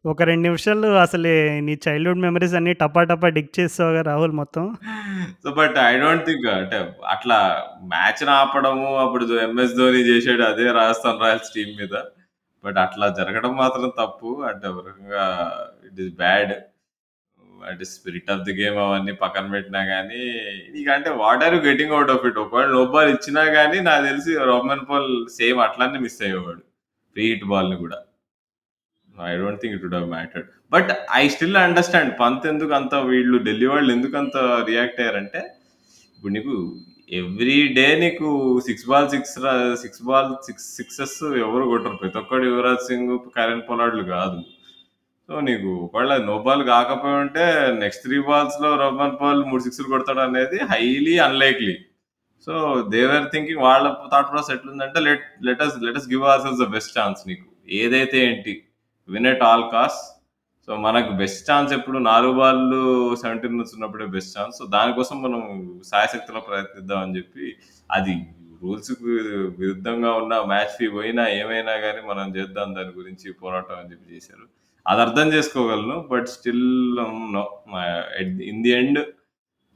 ఒక 0.05 0.23
2 0.23 0.43
నిమిషాలు 0.43 0.89
అసలే 1.03 1.33
నీ 1.61 1.75
చైల్డ్‌హుడ్ 1.85 2.23
మెమోరీస్ 2.25 2.55
అన్నీ 2.55 2.73
టపా 2.83 3.03
టపా 3.11 3.29
డిగ్ 3.37 3.51
చేసేసావుగా 3.59 4.03
రాహుల్ 4.11 4.35
మొత్తం. 4.41 4.65
So, 5.45 5.51
but 5.61 5.77
I 5.85 5.93
don't 6.03 6.27
think 6.29 6.47
అంటే 6.55 6.79
అట్లా 7.15 7.39
మ్యాచ్‌ని 7.93 8.33
ఆపడము 8.39 8.91
అప్పుడు 9.05 9.27
ఎంఎస్ 9.47 9.77
ధోని 9.81 10.03
చేసాడు 10.11 10.45
అదే 10.51 10.67
రాజస్థాన్ 10.81 11.23
రాయల్స్ 11.25 11.55
టీమ్ 11.57 11.75
మీద. 11.83 11.95
బట్ 12.65 12.79
అట్లా 12.85 13.09
జరగడం 13.19 13.55
మాత్రం 13.57 13.89
తప్పు. 14.01 14.31
అంటే 14.51 14.67
ఒక 14.73 14.87
రకంగా 14.89 15.25
ఇట్ 15.89 16.01
ఈస్ 16.05 16.15
బ్యాడ్. 16.23 16.55
అంటే 17.63 17.85
స్పిరిట్ 17.93 18.31
ఆఫ్ 18.33 18.45
ది 18.47 18.55
గేమ్ 18.59 18.79
అవన్నీ 18.83 19.13
పక్కన 19.23 19.47
పెట్టినా 19.55 19.83
గానీ 19.93 20.23
నీకంటే 20.75 21.11
what 21.23 21.45
are 21.47 21.55
you 21.57 21.63
getting 21.69 21.95
out 21.99 22.13
of 22.15 22.27
it? 22.29 22.41
ఒకవేళ 22.45 22.69
నో 22.77 22.85
బాల్ 22.95 23.11
ఇచ్చినా 23.17 23.45
గానీ 23.57 23.81
నాకు 23.89 24.05
తెలిసి 24.07 24.33
రహ్మన్ 24.53 24.87
పాల్ 24.91 25.11
సేమ్ 25.39 25.61
అట్లనే 25.67 26.01
మిస్ 26.07 26.21
అయ్యేవాడు. 26.25 26.63
ఫ్రీ 27.17 27.27
హిట్ 27.33 27.47
బాల్‌ని 27.53 27.79
కూడా. 27.85 27.99
I 29.29 29.37
don't 29.43 29.61
think 29.63 29.75
it 29.77 29.85
would 29.87 29.97
have 29.99 30.09
mattered. 30.17 30.49
But 30.73 30.91
I 31.21 31.23
still 31.35 31.59
understand 31.67 32.13
Pant 32.21 32.47
ఎందుకు 32.53 32.75
అంత 32.81 32.95
వీళ్ళు 33.11 33.39
ఢిల్లీ 33.39 33.67
వాళ్ళు 33.67 33.93
ఎందుకు 33.97 34.17
అంత 34.23 34.37
రియాక్ట్ 34.71 35.01
అయ్యారంటే 35.01 35.43
ఇప్పుడు 36.17 36.33
నీకు 36.37 36.55
ఎవ్రీ 37.21 37.57
డే 37.77 37.87
నీకు 38.03 38.29
six 38.67 38.87
ball 38.91 39.09
six 39.15 39.35
six 39.83 40.03
ball 40.09 40.31
six 40.47 40.67
sixes 40.77 41.19
ఎవరు 41.45 41.65
కొట్టరు. 41.71 41.97
ప్రతి 42.03 42.19
ఒక్కడు 42.19 42.45
యువరాజ్ 42.51 42.87
సింగ్ 42.89 43.13
కరెన్ 43.37 43.65
పొలాడ్లు 43.69 44.05
కాదు. 44.17 44.39
సో 45.29 45.35
నీకు 45.41 45.69
ఒకవేళ 45.85 46.17
నో 46.31 46.37
బాల్ 46.47 46.63
కాకపోయి 46.73 47.19
ఉంటే 47.25 47.45
నెక్స్ట్ 47.83 48.03
త్రీ 48.07 48.19
బాల్స్లో 48.29 48.71
రోమన్ 48.83 49.17
పాల్ 49.21 49.43
మూడు 49.51 49.63
సిక్స్లు 49.67 49.87
కొడతాడు 49.93 50.21
అనేది 50.21 50.59
highly 50.73 51.15
unlikely 51.27 51.77
so 52.47 52.55
they were 52.95 53.31
thinking 53.35 53.63
వాళ్ళ 53.67 53.95
థాట్ 54.13 54.31
ప్రాసెస్ 54.33 54.55
ఎట్లుందంటే 54.57 55.01
let 55.07 55.25
let's 55.49 55.77
let's 55.87 56.09
give 56.13 56.25
our 56.31 56.59
the 56.63 56.67
best 56.77 56.99
chance 56.99 57.23
నీకు. 57.29 57.47
ఏదైతే 57.83 58.19
ఏంటి 58.31 58.55
win 59.09 59.29
at 59.33 59.45
all 59.49 59.65
cost. 59.75 60.05
So 60.69 60.73
మనకు 60.85 61.11
బెస్ట్ 61.21 61.43
ఛాన్స్ 61.49 61.71
ఎప్పుడు 61.77 61.99
నాలుగు 62.11 62.35
బాళ్ళు 62.41 62.81
సెవెంటీన్ 63.23 63.59
నుంచి 63.61 63.75
ఉన్నప్పుడే 63.77 64.07
బెస్ట్ 64.15 64.33
ఛాన్స్ 64.37 64.59
సో 64.61 64.67
దానికోసం 64.77 65.17
మనం 65.25 65.43
సాయశక్తిలో 65.91 66.41
ప్రయత్నిద్దాం 66.49 67.01
అని 67.05 67.17
చెప్పి 67.19 67.47
అది 67.97 68.15
రూల్స్ 68.61 68.93
విరుద్ధంగా 69.61 70.11
ఉన్న 70.21 70.35
మ్యాచ్ 70.53 70.75
ఫీ 70.77 70.87
పోయినా 70.95 71.25
ఏమైనా 71.41 71.75
కానీ 71.85 72.01
మనం 72.11 72.29
చేద్దాం 72.37 72.69
దాని 72.77 72.93
గురించి 73.01 73.27
పోరాటం 73.41 73.77
అని 73.81 73.91
చెప్పి 73.93 74.15
చేశారు. 74.17 74.47
అది 74.87 75.01
అర్థం 75.07 75.27
చేసుకోగలను 75.35 75.97
but 76.13 76.29
still 76.37 76.65
no 77.37 77.43
in 78.53 78.63
the 78.67 78.73
end 78.79 79.01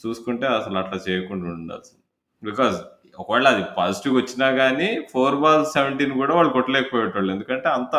చూసుకుంటే 0.01 0.47
అసలు 0.59 0.79
అట్లా 0.83 0.99
చేయకుండా 1.09 1.47
ఉండాల్సింది. 1.59 2.03
బికాజ్ 2.43 2.77
ఒకవేళ 3.23 3.47
అది 3.55 3.63
పాజిటివ్ 3.79 4.15
వచ్చినా 4.21 4.49
కానీ 4.63 4.89
ఫోర్ 5.13 5.37
బాల్ 5.45 5.65
సెవెంటీన్ 5.77 6.13
కూడా 6.23 6.33
వాళ్ళు 6.39 6.53
కొట్టలేకపోయేటోళ్ళు. 6.57 7.31
ఎందుకంటే 7.37 7.69
అంత 7.79 7.95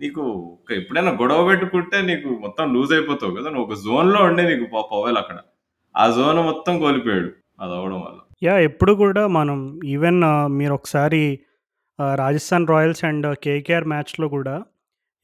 నీకు 0.00 0.22
ఎప్పుడైనా 0.70 1.12
గొడవ 1.20 1.42
పెట్టుకుంటే 1.48 1.98
నీకు 2.02 2.28
మొత్తం 2.44 2.64
లూజ్ 2.74 2.92
అయిపోతావు 2.92 3.32
కదా. 3.36 3.48
నువ్వు 3.50 3.66
ఒక 3.68 3.76
జోన్లో 3.84 4.20
ఉండే 4.24 4.42
నీకు 4.50 4.66
పవేల్ 4.92 5.18
అక్కడ. 5.18 5.38
ఆ 5.94 6.04
జోన్ 6.10 6.40
మొత్తం 6.46 6.74
కోల్పోయాడు 6.78 7.30
అది 7.60 7.74
అవడం 7.74 8.00
వల్ల. 8.00 8.18
యా 8.42 8.54
ఎప్పుడు 8.58 8.92
కూడా 8.92 9.22
మనం 9.36 9.58
ఈవెన్ 9.84 10.20
మీరు 10.58 10.74
ఒకసారి 10.74 11.22
రాజస్థాన్ 12.14 12.66
రాయల్స్ 12.66 13.04
అండ్ 13.04 13.26
కేకేఆర్ 13.36 13.84
మ్యాచ్లో 13.84 14.26
కూడా 14.28 14.56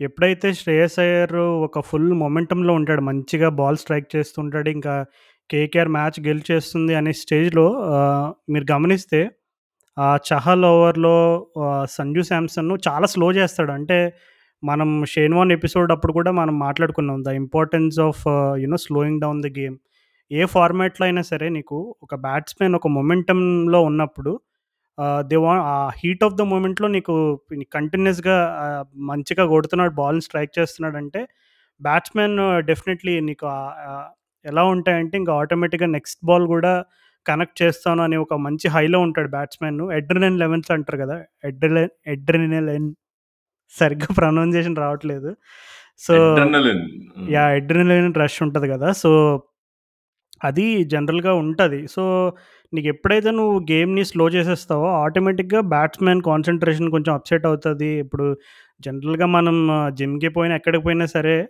ఎప్పుడైతే 0.00 0.48
శ్రేయస్ 0.52 0.98
అయ్యర్ 0.98 1.36
ఒక 1.66 1.80
ఫుల్ 1.80 2.12
మొమెంటంలో 2.12 2.72
ఉంటాడు 2.74 3.00
మంచిగా 3.00 3.48
బాల్ 3.48 3.76
స్ట్రైక్ 3.76 4.08
చేస్తుంటాడు 4.16 4.68
ఇంకా 4.70 4.94
కేకేఆర్ 5.50 5.88
మ్యాచ్ 5.88 6.18
గెలిచేస్తుంది 6.26 6.94
అనే 6.94 7.12
స్టేజ్లో 7.12 7.66
మీరు 8.50 8.66
గమనిస్తే 8.72 9.20
ఆ 9.96 10.18
చహల్ 10.28 10.64
ఓవర్లో 10.64 11.16
సంజు 11.90 12.22
శాంసన్ను 12.22 12.74
చాలా 12.88 13.06
స్లో 13.06 13.32
చేస్తాడు. 13.32 13.72
అంటే 13.72 13.98
మనం 14.64 15.04
షేన్ 15.04 15.34
వాన్ 15.34 15.52
ఎపిసోడ్ 15.52 15.92
అప్పుడు 15.92 16.12
కూడా 16.12 16.30
మనం 16.30 16.58
మాట్లాడుకున్నాం. 16.58 17.24
The 17.24 17.28
importance 17.28 18.00
of 18.00 18.22
you know 18.58 18.76
slowing 18.76 19.20
down 19.20 19.42
the 19.42 19.46
game. 19.58 19.76
ఏ 20.30 20.44
ఫార్మాట్లో 20.44 21.04
అయినా 21.06 21.22
సరే 21.22 21.48
నీకు 21.48 21.96
ఒక 22.02 22.14
బ్యాట్స్మెన్ 22.14 22.74
ఒక 22.74 22.88
మొమెంటంలో 22.88 23.82
ఉన్నప్పుడు 23.82 24.32
దే 25.20 25.36
వా 25.36 25.52
ఆ 25.72 25.90
హీట్ 26.00 26.24
ఆఫ్ 26.24 26.34
ద 26.34 26.42
మూమెంట్లో 26.42 26.88
నీకు 26.88 27.14
కంటిన్యూస్గా 27.72 28.36
మంచిగా 28.96 29.44
కొడుతున్నాడు 29.46 29.92
బాల్ని 29.92 30.22
స్ట్రైక్ 30.22 30.52
చేస్తున్నాడంటే 30.58 31.20
బ్యాట్స్మెన్ 31.80 32.36
డెఫినెట్లీ 32.66 33.20
నీకు 33.20 33.46
ఎలా 34.44 34.64
ఉంటాయంటే 34.64 35.18
ఇంకా 35.18 35.32
ఆటోమేటిక్గా 35.34 35.88
నెక్స్ట్ 35.88 36.20
బాల్ 36.24 36.46
కూడా 36.46 36.72
కనెక్ట్ 37.26 37.62
చేస్తాను 37.62 38.02
అని 38.02 38.16
ఒక 38.16 38.34
మంచి 38.34 38.66
హైలో 38.68 38.98
ఉంటాడు 39.00 39.28
బ్యాట్స్మెన్. 39.28 39.80
ఎడ్రినల్ 39.92 40.38
లెవెన్స్ 40.38 40.70
అంటారు 40.70 40.98
కదా 40.98 41.16
ఎడ్రినల్ 41.44 41.88
ఎడ్రినల్ 42.06 42.70
సరిగ్గా 43.80 44.06
ప్రొనౌన్సియేషన్ 44.16 44.76
రావట్లేదు. 44.76 45.36
సో. 45.98 46.14
యా 47.30 47.50
ఎడ్రినలిన్ 47.50 48.14
రష్ 48.14 48.42
ఉంటుంది 48.42 48.68
కదా. 48.68 48.92
సో 48.92 49.42
అది 50.44 50.84
జనరల్గా 50.84 51.32
ఉంటుంది. 51.34 51.88
సో 51.88 52.32
నీకు 52.74 52.88
ఎప్పుడైతే 52.88 53.30
నువ్వు 53.30 53.58
గేమ్ని 53.58 54.04
స్లో 54.04 54.28
చేసేస్తావో 54.28 54.86
ఆటోమేటిక్గా 54.86 55.60
బ్యాట్స్మెన్ 55.60 56.22
కాన్సన్ట్రేషన్ 56.22 56.90
కొంచెం 56.90 57.14
అప్సెట్ 57.14 57.46
అవుతుంది. 57.46 57.86
ఇప్పుడు 57.86 58.36
జనరల్గా 58.80 59.26
మనం 59.26 59.68
జిమ్కి 59.94 60.28
పోయినా 60.28 60.54
ఎక్కడికి 60.56 60.84
పోయినా 60.84 61.06
సరే 61.06 61.48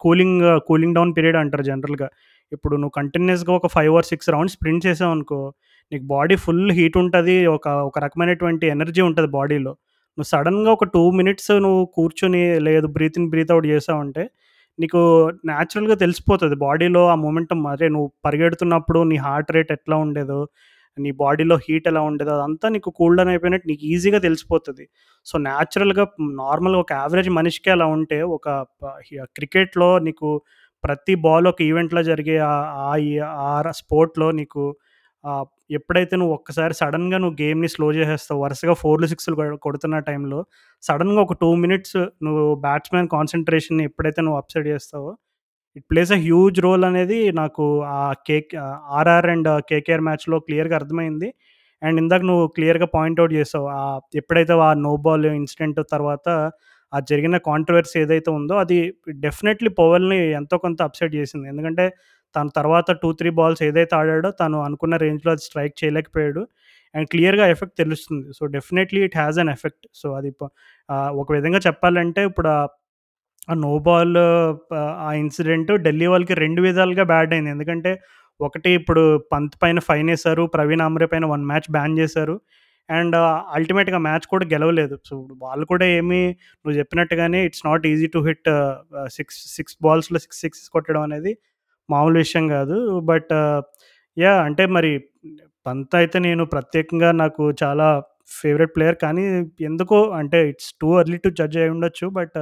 కూలింగ్ 0.00 0.60
కూలింగ్ 0.66 0.94
డౌన్ 0.94 1.14
పీరియడ్ 1.16 1.36
అంటారు 1.36 1.62
జనరల్గా. 1.62 2.08
ఇప్పుడు 2.52 2.74
నువ్వు 2.76 2.90
కంటిన్యూస్గా 2.90 3.54
ఒక 3.54 3.66
five 3.66 3.94
or 3.94 4.04
six 4.04 4.30
rounds 4.30 4.56
sprint 4.56 4.86
చేసావు 4.86 5.10
అనుకో 5.10 5.52
నీకు 5.92 6.04
బాడీ 6.04 6.36
ఫుల్ 6.36 6.72
హీట్ 6.72 6.96
ఉంటుంది. 6.96 7.46
ఒక 7.46 7.68
ఒక 7.68 7.98
రకమైనటువంటి 7.98 8.66
ఎనర్జీ 8.66 9.02
ఉంటుంది 9.02 9.28
బాడీలో. 9.28 9.76
నువ్వు 10.18 10.28
సడన్గా 10.28 10.70
ఒక 10.72 10.84
టూ 10.92 11.10
మినిట్స్ 11.10 11.50
నువ్వు 11.62 11.84
కూర్చొని 11.94 12.42
లేదు 12.60 12.86
బ్రీత్ 12.88 13.18
ఇన్ 13.18 13.30
బ్రీత్ 13.30 13.50
అవుట్ 13.50 13.66
చేసావంటే 13.66 14.22
నీకు 14.78 15.00
న్యాచురల్గా 15.46 15.94
తెలిసిపోతుంది. 15.96 16.54
బాడీలో 16.58 17.02
ఆ 17.08 17.16
మూమెంటం 17.16 17.62
మరే 17.62 17.88
నువ్వు 17.88 18.12
పరిగెడుతున్నప్పుడు 18.24 19.00
నీ 19.02 19.16
హార్ట్ 19.18 19.52
రేట్ 19.52 19.72
ఎట్లా 19.72 19.96
ఉండేదో 19.96 20.40
నీ 20.96 21.10
బాడీలో 21.16 21.56
హీట్ 21.64 21.88
ఎలా 21.88 22.00
ఉండేదో 22.02 22.32
అదంతా 22.34 22.68
నీకు 22.68 22.90
కూల్ 22.90 23.16
డౌన్ 23.16 23.28
అయిపోయినట్టు 23.28 23.66
నీకు 23.68 23.84
ఈజీగా 23.86 24.18
తెలిసిపోతుంది. 24.18 24.84
సో 25.26 25.38
న్యాచురల్గా 25.38 26.04
నార్మల్గా 26.40 26.80
ఒక 26.80 26.92
యావరేజ్ 26.94 27.30
మనిషికి 27.30 27.70
అలా 27.70 27.86
ఉంటే 27.96 28.18
ఒక 28.36 28.46
క్రికెట్లో 29.36 29.98
నీకు 29.98 30.28
ప్రతి 30.84 31.14
బాల్ 31.18 31.46
ఒక 31.46 31.62
ఈవెంట్లో 31.62 32.02
జరిగే 32.02 32.36
ఆ- 32.48 32.66
ఆ 32.84 32.92
ఆ 33.46 33.72
స్పోర్ట్లో 33.72 34.30
నీకు 34.32 34.62
ఎప్పుడైతే 35.70 36.14
నువ్వు 36.16 36.34
ఒక్కసారి 36.34 36.74
సడన్గా 36.74 37.18
నువ్వు 37.18 37.36
గేమ్ని 37.42 37.68
స్లో 37.68 37.86
చేసేస్తావు 37.92 38.40
వరుసగా 38.44 38.74
ఫోర్లు 38.82 39.06
సిక్స్లు 39.06 39.36
కొడుతున్న 39.64 39.98
టైంలో 40.08 40.40
సడన్గా 40.82 41.20
ఒక 41.22 41.34
టూ 41.42 41.48
మినిట్స్ 41.64 41.96
నువ్వు 42.26 42.44
బ్యాట్స్మెన్ 42.62 43.08
కాన్సన్ట్రేషన్ 43.08 43.80
ఎప్పుడైతే 43.82 44.20
నువ్వు 44.22 44.38
అప్సెట్ 44.38 44.66
చేస్తావో 44.66 45.10
it 45.76 45.86
plays 45.90 46.12
a 46.12 46.20
huge 46.22 46.58
role 46.60 46.84
అనేది 46.84 47.18
నాకు 47.40 47.64
ఆ 47.94 47.98
కే 48.28 48.36
ఆర్ఆర్ 48.98 49.28
అండ్ 49.34 49.48
కేకేఆర్ 49.70 50.04
మ్యాచ్లో 50.08 50.36
క్లియర్గా 50.46 50.76
అర్థమైంది. 50.80 51.28
అండ్ 51.82 51.98
ఇందాక 52.02 52.22
నువ్వు 52.30 52.44
క్లియర్గా 52.56 52.86
పాయింట్అవుట్ 52.94 53.34
చేసావు 53.34 53.66
ఆ 53.76 53.82
ఎప్పుడైతే 54.14 54.54
ఆ 54.62 54.70
నో 54.86 54.92
బాల్ 55.06 55.26
ఇన్సిడెంట్ 55.34 55.80
తర్వాత 55.92 56.28
ఆ 56.92 56.98
జరిగిన 57.10 57.36
కాంట్రవర్సీ 57.46 57.96
ఏదైతే 58.02 58.30
ఉందో 58.38 58.54
అది 58.64 58.78
డెఫినెట్లీ 59.24 59.70
పవల్ని 59.80 60.18
ఎంతో 60.40 60.56
కొంత 60.58 60.78
అప్సెట్ 60.82 61.14
చేసింది. 61.16 61.46
ఎందుకంటే 61.48 61.84
తను 62.36 62.50
తర్వాత 62.56 62.90
టూ 62.90 63.12
త్రీ 63.12 63.30
బాల్స్ 63.30 63.62
ఏదైతే 63.62 63.96
ఆడాడో 63.96 64.30
తను 64.30 64.60
అనుకున్న 64.60 64.96
రేంజ్లో 64.96 65.32
అది 65.32 65.44
స్ట్రైక్ 65.44 65.84
చేయలేకపోయాడు. 65.84 66.48
అండ్ 66.94 67.08
క్లియర్గా 67.08 67.46
ఎఫెక్ట్ 67.46 67.76
తెలుస్తుంది. 67.76 68.32
So 68.38 68.46
definitely 68.46 69.00
it 69.00 69.16
has 69.16 69.38
an 69.38 69.48
effect 69.48 69.88
so 69.94 70.12
అది 70.12 70.32
ఒక 71.10 71.32
విధంగా 71.32 71.58
చెప్పాలంటే 71.58 72.24
ఇప్పుడు 72.24 72.48
ఆ- 72.48 72.66
ఆ 73.50 73.54
నో 73.54 73.78
బాల్ 73.78 74.16
ఆ 74.74 75.12
ఇన్సిడెంట్ 75.12 75.72
ఢిల్లీ 75.72 76.06
వాళ్ళకి 76.06 76.34
రెండు 76.34 76.62
విధాలుగా 76.62 77.02
బ్యాడ్ 77.02 77.32
అయింది. 77.32 77.50
ఎందుకంటే 77.50 78.02
ఒకటి 78.40 78.70
ఇప్పుడు 78.70 79.18
పంత్ 79.32 79.52
పైన 79.62 79.78
ఫైన్ 79.78 80.10
వేశారు 80.10 80.42
ప్రవీణ్ 80.46 80.80
ఆమ్రే 80.80 81.06
పైన 81.06 81.26
వన్ 81.26 81.44
మ్యాచ్ 81.44 81.70
బ్యాన్ 81.70 81.98
చేశారు. 81.98 82.40
అండ్ 82.90 83.16
అల్టిమేట్గా 83.52 83.98
మ్యాచ్ 83.98 84.26
కూడా 84.26 84.46
గెలవలేదు. 84.46 84.98
సో 85.06 85.28
వాళ్ళు 85.42 85.66
కూడా 85.66 85.86
ఏమీ 85.86 86.26
నువ్వు 86.28 86.78
చెప్పినట్టుగానే 86.78 87.44
it's 87.44 87.66
not 87.66 87.86
easy 87.86 88.06
to 88.06 88.18
hit 88.18 88.74
six 89.08 89.54
six 89.56 89.76
బాల్స్లో 89.82 90.18
six 90.18 90.40
six 90.40 90.70
కొట్టడం 90.70 91.02
అనేది 91.02 91.38
మామూలు 91.88 92.18
విషయం 92.24 92.46
కాదు. 92.48 92.76
బట్ 93.12 93.32
యా 94.16 94.32
అంటే 94.48 94.64
మరి 94.76 94.92
పంత్ 95.66 95.94
అయితే 96.00 96.18
నేను 96.28 96.42
ప్రత్యేకంగా 96.54 97.10
నాకు 97.22 97.44
చాలా 97.62 97.88
ఫేవరెట్ 98.40 98.72
ప్లేయర్ 98.76 98.98
కానీ 99.04 99.24
ఎందుకో 99.70 99.98
అంటే 100.20 100.38
it's 100.52 100.70
too 100.82 100.88
early 101.00 101.18
to 101.26 101.30
judge 101.40 101.58
అయి 101.62 101.72
ఉండొచ్చు. 101.76 102.06
బట్ 102.20 102.38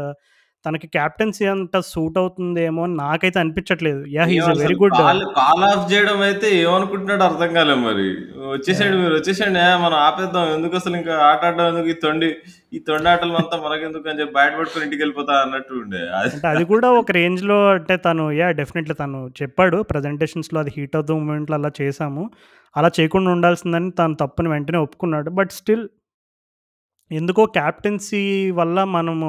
తనకి 0.66 0.86
క్యాప్టెన్సీ 0.86 1.44
అంత 1.46 1.80
సూట్ 1.92 2.18
అవుతుందేమో 2.18 2.82
అని 2.84 2.96
నాకైతే 2.96 3.38
అనిపించట్లేదు. 3.40 4.04
Yeah 4.08 4.24
he's 4.24 4.48
very 4.60 4.76
good 4.82 4.94
call 4.94 5.64
off 5.70 5.86
చేయడం 5.92 6.20
అయితే 6.28 6.48
ఏమనుకుంటున్నాడు 6.56 7.22
అర్థం 7.22 7.50
కాలే 7.54 7.74
మరి. 7.86 8.06
వచ్చేసాడు 8.54 8.96
మీరు 8.96 9.14
వచ్చేసాడు. 9.14 9.54
మనం 9.84 9.98
ఆపేద్దాం. 10.06 10.46
ఎందుకు 10.56 10.76
అసలు 10.76 10.96
ఇంకా 10.96 11.16
ఆట 11.30 11.44
ఆడడం 11.44 11.68
ఎందుకు? 11.68 11.88
ఈ 11.88 11.96
తొండి 12.04 12.30
ఈ 12.74 12.78
తొండి 12.88 13.08
ఆటలు 13.08 13.32
అంతా 13.32 13.56
మనకెందుకు 13.64 14.08
అని 14.08 14.20
చెప్పి 14.20 14.34
బయట 14.34 14.52
పట్టుకుని 14.58 14.84
ఇంటికి 14.84 15.02
వెళ్ళిపోతా 15.02 15.34
అన్నట్టు 15.40 15.74
ఉండే. 15.74 16.02
అది 16.48 16.64
కూడా 16.64 16.90
ఒక 16.90 17.10
రేంజ్లో 17.10 17.58
అంటే 17.70 17.96
తను 17.96 18.32
యా 18.32 18.50
డెఫినెట్లీ 18.50 18.94
తను 18.94 19.20
చెప్పాడు. 19.42 19.82
ప్రజెంటేషన్స్లో 19.82 20.60
అది 20.60 20.72
హీట్ 20.76 20.96
ఆఫ్ 20.96 21.06
ద 21.06 21.12
మూమెంట్లో 21.12 21.56
అలా 21.56 21.70
చేశాము. 21.80 22.30
అలా 22.76 22.90
చేయకుండా 23.00 23.30
ఉండాల్సిందని 23.30 23.90
తను 23.90 24.14
తప్పుని 24.14 24.48
వెంటనే 24.48 24.78
ఒప్పుకున్నాడు. 24.78 25.30
బట్ 25.30 25.50
స్టిల్ 25.50 25.84
ఎందుకో 27.14 27.46
క్యాప్టెన్సీ 27.46 28.22
వల్ల 28.50 28.84
మనము 28.84 29.28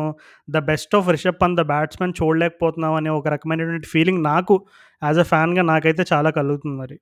the 0.50 0.60
best 0.70 0.96
of 0.96 1.10
Rishabh 1.10 1.42
Pant 1.42 1.60
the 1.62 1.64
batsman 1.64 2.14
చూడలేకపోతున్నాం 2.24 2.94
అనే 2.94 3.10
ఒక 3.10 3.28
రకమైనటువంటి 3.28 3.88
ఫీలింగ్ 3.88 4.24
నాకు 4.24 4.56
యాజ్ 5.04 5.20
అ 5.20 5.24
ఫ్యాన్గా 5.24 5.62
నాకైతే 5.62 6.06
చాలా 6.14 6.30
కలుగుతుంది 6.30 6.78
మరి. 6.78 6.98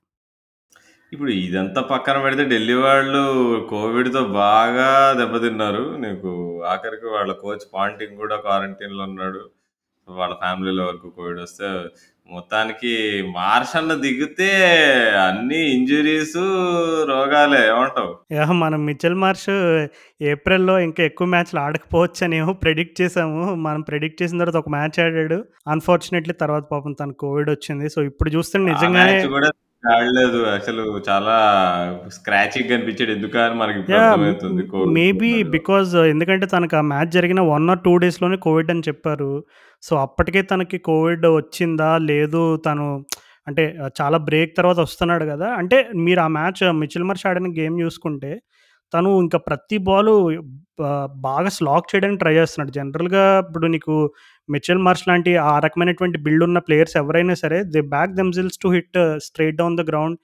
ఇప్పుడు 1.12 1.32
ఇదంతా 1.32 1.82
పక్కన 1.82 2.18
పెడితే 2.24 2.44
ఢిల్లీ 2.44 2.74
వాళ్ళు 2.74 3.22
కోవిడ్తో 3.70 4.22
బాగా 4.38 4.88
దెబ్బతిన్నారు. 5.14 5.84
నీకు 5.98 6.30
ఆఖరికి 6.66 7.06
వాళ్ళ 7.06 7.32
కోచ్ 7.34 7.66
పాంటింగ్ 7.74 8.16
కూడా 8.18 8.36
క్వారంటైన్లో 8.36 9.04
ఉన్నాడు. 9.04 9.42
వాళ్ళ 10.08 10.34
ఫ్యామిలీలో 10.36 10.84
వరకు 10.86 11.10
కోవిడ్ 11.10 11.40
వస్తే 11.40 11.68
మొత్తానికి 12.30 12.92
మార్ష్ 13.36 13.78
అన్న 13.78 13.94
దిగితే 13.94 14.50
అన్ని 15.28 15.60
ఇంజురీస్ 15.72 16.38
రోగాలే 17.10 17.60
ఏమంటావు? 17.68 18.12
యా 18.32 18.46
మనం 18.52 18.86
మిచెల్ 18.86 19.16
మార్ష్ 19.16 19.50
ఏప్రిల్లో 20.22 20.80
ఇంకా 20.80 21.04
ఎక్కువ 21.04 21.28
మ్యాచ్లు 21.28 21.60
ఆడకపోవచ్చు 21.60 22.24
అని 22.24 22.38
ఏమో 22.38 22.54
ప్రెడిక్ట్ 22.54 23.02
చేసాము 23.02 23.56
మనం 23.56 23.82
ప్రెడిక్ట్ 23.82 24.24
చేసిన 24.24 24.40
తర్వాత 24.40 24.58
ఒక 24.58 24.70
మ్యాచ్ 24.70 25.00
ఆడాడు. 25.00 25.46
అన్ఫార్చునేట్లీ 25.68 26.34
తర్వాత 26.34 26.64
పాపం 26.72 26.94
తన 26.94 27.12
కోవిడ్ 27.12 27.50
వచ్చింది. 27.50 27.90
సో 27.90 28.02
ఇప్పుడు 28.02 28.30
చూస్తే 28.30 28.60
ఆ 28.60 28.62
నిజంగానే 28.62 29.12
మ్యాచ్ 29.12 29.28
కూడా 29.28 29.52
ఆడలేదు. 29.84 30.40
అసలు 30.54 30.84
చాలా 31.08 31.36
స్క్రాచింగ్‌గా 32.18 32.76
అనిపించాడు. 32.78 33.12
ఎందుకా 33.16 33.40
అని 33.46 33.56
మనకిప్పుడు 33.62 33.96
యాహ్! 33.96 34.12
అర్థమవుతుంది. 34.12 34.64
Covid 34.72 34.92
maybe. 34.98 35.32
బికాజ్ 35.54 35.92
ఎందుకంటే 36.12 36.46
తనకు 36.54 36.76
ఆ 36.76 36.92
మ్యాచ్ 36.92 37.12
జరిగిన 37.18 37.42
1 37.50 37.72
ఆర్ 37.74 37.82
2 37.82 37.94
డేస్‌లోనే 38.04 38.38
కోవిడ్ 38.46 38.72
అని 38.74 38.86
చెప్పారు. 38.88 39.32
సో, 39.84 39.94
అప్పటికే 40.06 40.42
తనకి 40.52 40.78
కోవిడ్ 40.88 41.26
వచ్చిందా? 41.36 41.92
లేదు 42.12 42.44
తను 42.68 42.88
అంటే 43.48 43.64
చాలా 43.98 44.18
బ్రేక్ 44.28 44.52
తర్వాత 44.58 44.80
వస్తున్నాడు 44.86 45.26
గదా! 45.32 45.48
అంటే 45.62 45.78
మీరు 46.04 46.22
ఆ 46.22 46.38
మ్యాచ్ 46.38 46.62
మిచెల్ 46.82 47.08
మార్ష్ 47.08 47.26
ఆడిన 47.30 47.50
గేమ్ 47.58 47.76
చూసుకుంటే 47.84 48.32
తను 48.94 49.10
ఇంకా 49.24 49.38
ప్రతి 49.48 49.78
బాలు 49.86 50.14
బ 50.80 50.84
బాగా 51.26 51.50
స్లాగ్ 51.56 51.90
చేయడానికి 51.92 52.22
ట్రై 52.22 52.34
చేస్తున్నాడు. 52.38 52.72
జనరల్‌గా 52.78 53.24
ఇప్పుడు 53.44 53.68
నీకు 53.74 53.96
మిచెల్ 54.50 54.82
మార్ష్ 54.86 55.06
లాంటి 55.10 55.32
ఆ 55.52 55.54
రకమైనటువంటి 55.66 56.18
బిల్డ్ 56.26 56.46
ఉన్న 56.48 56.60
ప్లేయర్స్ 56.68 56.96
ఎవరైనా 57.02 57.36
సరే 57.44 57.60
they 57.74 57.82
back 57.96 58.14
themselves 58.20 58.60
to 58.64 58.70
hit 58.76 58.98
straight 59.28 59.58
down 59.62 59.78
the 59.80 59.84
ground 59.92 60.18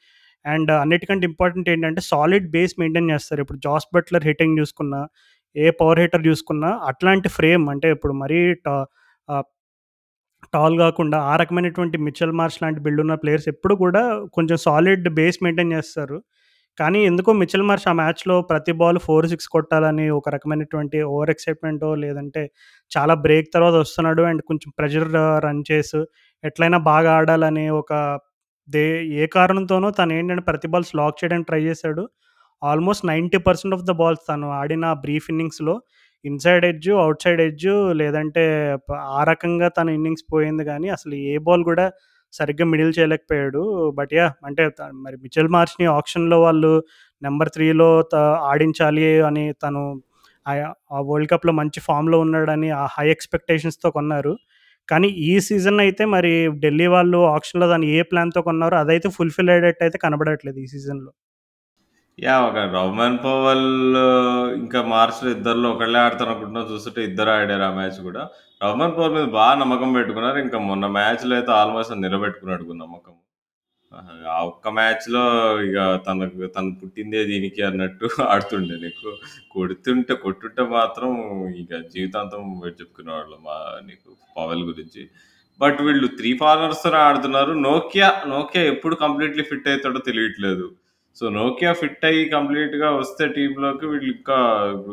and 0.45 0.71
అన్నిటికంటే 0.81 1.25
ఇంపార్టెంట్ 1.31 1.69
ఏంటంటే 1.73 2.01
సాలిడ్ 2.11 2.47
బేస్ 2.55 2.73
మెయింటైన్ 2.81 3.09
చేస్తారు. 3.13 3.41
ఇప్పుడు 3.43 3.59
జాస్ 3.67 3.87
బట్లర్ 3.95 4.25
హిట్టింగ్ 4.29 4.59
చూసుకున్నా, 4.61 5.01
ఏ 5.55 5.65
పవర్ 5.81 6.01
హిటర్ 6.03 6.23
చూసుకున్నా 6.29 6.69
అట్లాంటి 6.89 7.29
ఫ్రేమ్ 7.37 7.65
అంటే 7.73 7.89
ఇప్పుడు 7.95 8.13
మరీ 8.23 8.39
టా 8.67 8.75
టాల్ 10.53 10.75
కాకుండా 10.83 11.17
ఆ 11.31 11.33
రకమైనటువంటి 11.41 11.97
మిచెల్ 12.07 12.33
మార్ష్ 12.39 12.59
లాంటి 12.63 12.79
బిల్డ్ 12.85 13.01
ఉన్న 13.03 13.15
ప్లేయర్స్ 13.23 13.47
ఎప్పుడు 13.53 13.73
కూడా 13.83 14.01
కొంచెం 14.37 14.57
సాలిడ్ 14.65 15.07
బేస్ 15.17 15.39
మెయింటైన్ 15.45 15.73
చేస్తారు. 15.77 16.17
కానీ 16.79 16.99
ఎందుకో 17.05 17.31
మిచెల్ 17.33 17.65
మార్ష్ 17.69 17.87
ఆ 17.87 17.93
మ్యాచ్‌లో 17.93 18.35
ప్రతి 18.49 18.73
బాల్ 18.79 18.99
4, 18.99 19.29
6 19.33 19.47
కొట్టాలని 19.47 20.05
ఒక 20.11 20.29
రకమైనటువంటి 20.29 20.97
ఓవర్ 21.09 21.29
ఎక్సైట్‌మెంటో 21.29 21.89
లేదంటే 22.03 22.43
చాలా 22.91 23.13
బ్రేక్ 23.25 23.47
తర్వాత 23.53 23.75
వస్తున్నాడు 23.83 24.23
అండ్ 24.29 24.41
కొంచెం 24.49 24.69
ప్రెషర్ 24.77 25.07
రన్ 25.45 25.63
చేసు 25.71 26.01
ఎట్లైనా 26.43 26.79
బాగా 26.89 27.11
ఆడాలని 27.19 27.65
ఒక 27.81 27.93
దే 28.69 28.85
ఏ 29.19 29.25
కారణంతోనో 29.35 29.89
తను 29.91 30.13
ఏంటంటే 30.13 30.43
ప్రతి 30.49 30.67
బాల్ 30.67 30.85
స్లాగ్ 30.89 31.19
చేయడానికి 31.21 31.47
ట్రై 31.47 31.61
చేశాడు. 31.63 32.03
ఆల్మోస్ట్ 32.61 33.03
90% 33.05 33.75
ఆఫ్ 33.75 33.85
ద 33.85 33.93
బాల్స్ 34.01 34.23
తను 34.29 34.47
ఆడిన 34.57 34.85
బ్రీఫ్ 35.03 35.27
ఇన్నింగ్స్‌లో 35.33 35.75
ఇన్‌సైడ్ 36.25 36.65
ఎడ్జ్, 36.65 36.89
అవుట్సైడ్ 37.03 37.41
ఎడ్జ్ 37.41 37.67
లేదంటే 38.01 38.43
ఆ 39.17 39.21
రకంగా 39.29 39.67
తన 39.77 39.89
ఇన్నింగ్స్ 39.97 40.25
పోయింది 40.33 40.63
గానీ 40.63 40.87
అసలు 40.97 41.15
ఏ 41.31 41.35
బాల్ 41.47 41.63
గూడా 41.69 41.85
సరిగ్గా 42.33 42.65
మిడిల్ 42.65 42.91
చేయలేకపోయాడు. 42.97 43.61
బట్ 43.91 44.13
యా 44.13 44.27
అంటే 44.47 44.63
మరి 45.05 45.17
మిచెల్ 45.25 45.51
మార్చ్ని 45.55 45.87
ఆక్షన్‌లో 45.95 46.39
వాళ్ళు 46.41 46.71
నెంబర్ 47.21 47.51
త్రీలో 47.55 47.89
త 48.13 48.15
ఆడించాలి 48.51 49.07
అని 49.29 49.45
తను 49.63 49.83
ఆ 50.45 50.53
వరల్డ్ 51.07 51.31
కప్‌లో 51.33 51.53
మంచి 51.59 51.79
ఫామ్‌లో 51.87 52.19
ఉన్నాడని 52.25 52.69
ఆ 52.77 52.85
హై 52.95 53.07
ఎక్స్‌పెక్టేషన్స్‌తో 53.11 53.89
కొన్నారు. 53.97 54.33
కానీ 54.89 55.09
ఈ 55.25 55.33
సీజన్ 55.47 55.79
అయితే 55.83 56.03
మరి 56.13 56.31
ఢిల్లీ 56.61 56.87
వాళ్ళు 56.93 57.19
ఆక్షన్‌లో 57.33 57.67
దాన్ని 57.67 57.89
ఏ 57.97 58.01
ప్లాన్‌తో 58.11 58.41
కొన్నారో 58.47 58.77
అదైతే 58.79 59.09
ఫుల్‌ఫిల్ 59.17 59.51
అయ్యేటట్టయితే 59.53 59.97
కనబడట్లేదు 60.05 60.59
ఈ 60.59 60.69
సీజన్‌లో. 60.75 61.11
యా 62.17 62.35
ఒక 62.45 62.59
రౌమాన్ 62.73 63.17
పవల్ 63.25 63.67
ఇంకా 64.57 64.79
మార్ష్‌లో 64.89 65.29
ఇద్దరులో 65.31 65.67
ఒకళ్ళే 65.71 65.99
ఆడతారనుకుంటున్నా. 65.99 66.63
చూస్తుంటే 66.71 67.01
ఇద్దరు 67.09 67.31
ఆడారు 67.35 67.63
ఆ 67.63 67.73
మ్యాచ్ 67.73 67.99
కూడా 68.07 68.23
రమన్ 68.61 68.93
పవర్ 68.95 69.13
మీద 69.15 69.27
బాగా 69.35 69.53
నమ్మకం 69.61 69.89
పెట్టుకున్నారు. 69.95 70.37
ఇంకా 70.45 70.57
మొన్న 70.69 70.85
మ్యాచ్‌లో 70.95 71.33
అయితే 71.37 71.51
ఆల్మోస్ట్ 71.59 71.93
నిలబెట్టుకున్నాడు 72.03 72.73
నమ్మకం. 72.81 73.13
ఆహా! 73.91 74.13
ఆ 74.31 74.39
ఒక్క 74.49 74.67
మ్యాచ్‌లో 74.77 75.23
ఇక 75.67 75.77
తనకు 76.07 76.47
తను 76.55 76.71
పుట్టిందే 76.81 77.21
దీనికి 77.25 77.61
అన్నట్టు 77.69 78.07
ఆడుతుండే. 78.33 78.75
నీకు 78.83 79.09
కొడుతుంటే 79.51 80.13
కొట్టుంటే 80.25 80.63
మాత్రం 80.75 81.11
ఇక 81.61 81.71
జీవితాంతం 81.93 82.43
చెప్పుకునేవాళ్ళం 82.79 83.41
మా 83.45 83.57
నీకు 83.89 84.09
పవల్ 84.37 84.63
గురించి. 84.69 85.03
బట్ 85.59 85.79
వీళ్ళు 85.87 86.07
3 86.13 86.33
ఫార్మర్స్‌తోనే 86.43 86.99
ఆడుతున్నారు. 87.07 87.53
నోకియా, 87.67 88.09
నోకియా 88.33 88.63
ఎప్పుడు 88.73 88.95
కంప్లీట్‌లీ 89.05 89.45
ఫిట్ 89.51 89.69
అయితాడో 89.71 90.01
తెలియట్లేదు. 90.09 90.67
సో, 91.21 91.25
నోకియా 91.35 91.71
ఫిట్ 91.73 92.05
అయ్యి 92.05 92.23
కంప్లీట్‌గా 92.29 92.89
వస్తే 92.99 93.23
టీమ్‌లోకి 93.27 93.85
వీళ్ళు 93.85 94.09
ఇంకా 94.13 94.37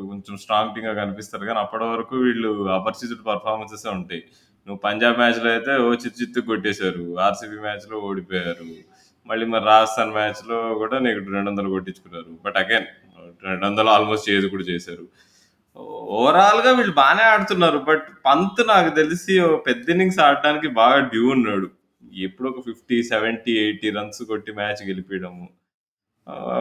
కొంచెం 0.09 0.35
స్ట్రాంగ్ 0.37 0.73
టీమ్‌గా 0.75 0.95
కనిపిస్తారు 0.95 1.45
కానీ 1.45 1.59
అప్పటి 1.59 1.85
వరకు 1.85 2.15
వీళ్ళు 2.17 2.51
అపరిచితుడు 2.71 3.23
పర్ఫార్మెన్సెస్ 3.29 3.87
ఉంటాయి. 3.93 4.23
నువ్వు 4.67 4.81
పంజాబ్ 4.83 5.19
మ్యాచ్‌లో 5.19 5.49
అయితే 5.51 5.73
ఓ 5.83 5.91
చిత్తు 6.05 6.41
కొట్టేశారు. 6.49 7.05
ఆర్‌సీబీ 7.19 7.59
మ్యాచ్‌లో 7.59 7.99
ఓడిపోయారు. 8.01 8.69
మళ్ళీ 9.27 9.47
మరి 9.47 9.65
రాజస్థాన్ 9.65 10.13
మ్యాచ్‌లో 10.13 10.59
కూడా 10.79 10.97
నీకు 10.99 11.21
200 11.27 11.71
కొట్టించుకున్నారు. 11.71 12.31
బట్ 12.45 12.57
అగైన్ 12.57 12.89
200 13.55 13.93
ఆల్మోస్ట్ 13.97 14.29
చేసి 14.31 14.49
కూడా 14.49 14.65
చేశారు. 14.65 15.05
ఓవరాల్‌గా 16.17 16.73
వీళ్ళు 16.73 16.95
బాగానే 16.95 17.25
ఆడుతున్నారు. 17.33 17.79
బట్ 17.89 18.07
పంత్ 18.27 18.61
నాకు 18.69 18.91
తెలిసి 18.95 19.35
పెద్ద 19.67 19.87
ఇన్నింగ్స్ 19.91 20.21
ఆడడానికి 20.21 20.69
బాగా 20.75 20.99
డ్యూ 21.13 21.25
ఉన్నాడు. 21.29 21.69
ఎప్పుడో 22.27 22.49
ఒక 22.51 22.61
50, 22.69 22.99
70, 23.13 23.55
80 23.63 23.91
రన్స్ 23.99 24.23
కొట్టి 24.25 24.53
మ్యాచ్ 24.53 24.83
గెలిపించడము 24.89 25.47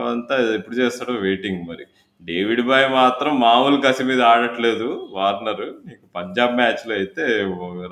అంతా 0.09 0.35
ఎప్పుడు 0.57 0.75
చేస్తాడో 0.75 1.13
వెయిటింగ్ 1.25 1.61
మరి. 1.69 1.85
డేవిడ్ 2.21 2.61
బాయ్ 2.67 2.87
మాత్రం 2.93 3.31
మామూలు 3.39 3.77
కసి 3.85 4.03
మీద 4.03 4.21
ఆడట్లేదు 4.31 4.87
వార్నర్. 5.15 5.65
నీకు 5.87 6.05
పంజాబ్ 6.15 6.53
మ్యాచ్‌లో 6.59 6.93
అయితే 6.95 7.23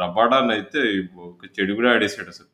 రబాడానయితే 0.04 0.82
ఒక 1.26 1.46
చెడు 1.58 1.74
కూడా 1.74 1.90
ఆడేసాడసలు. 1.94 2.50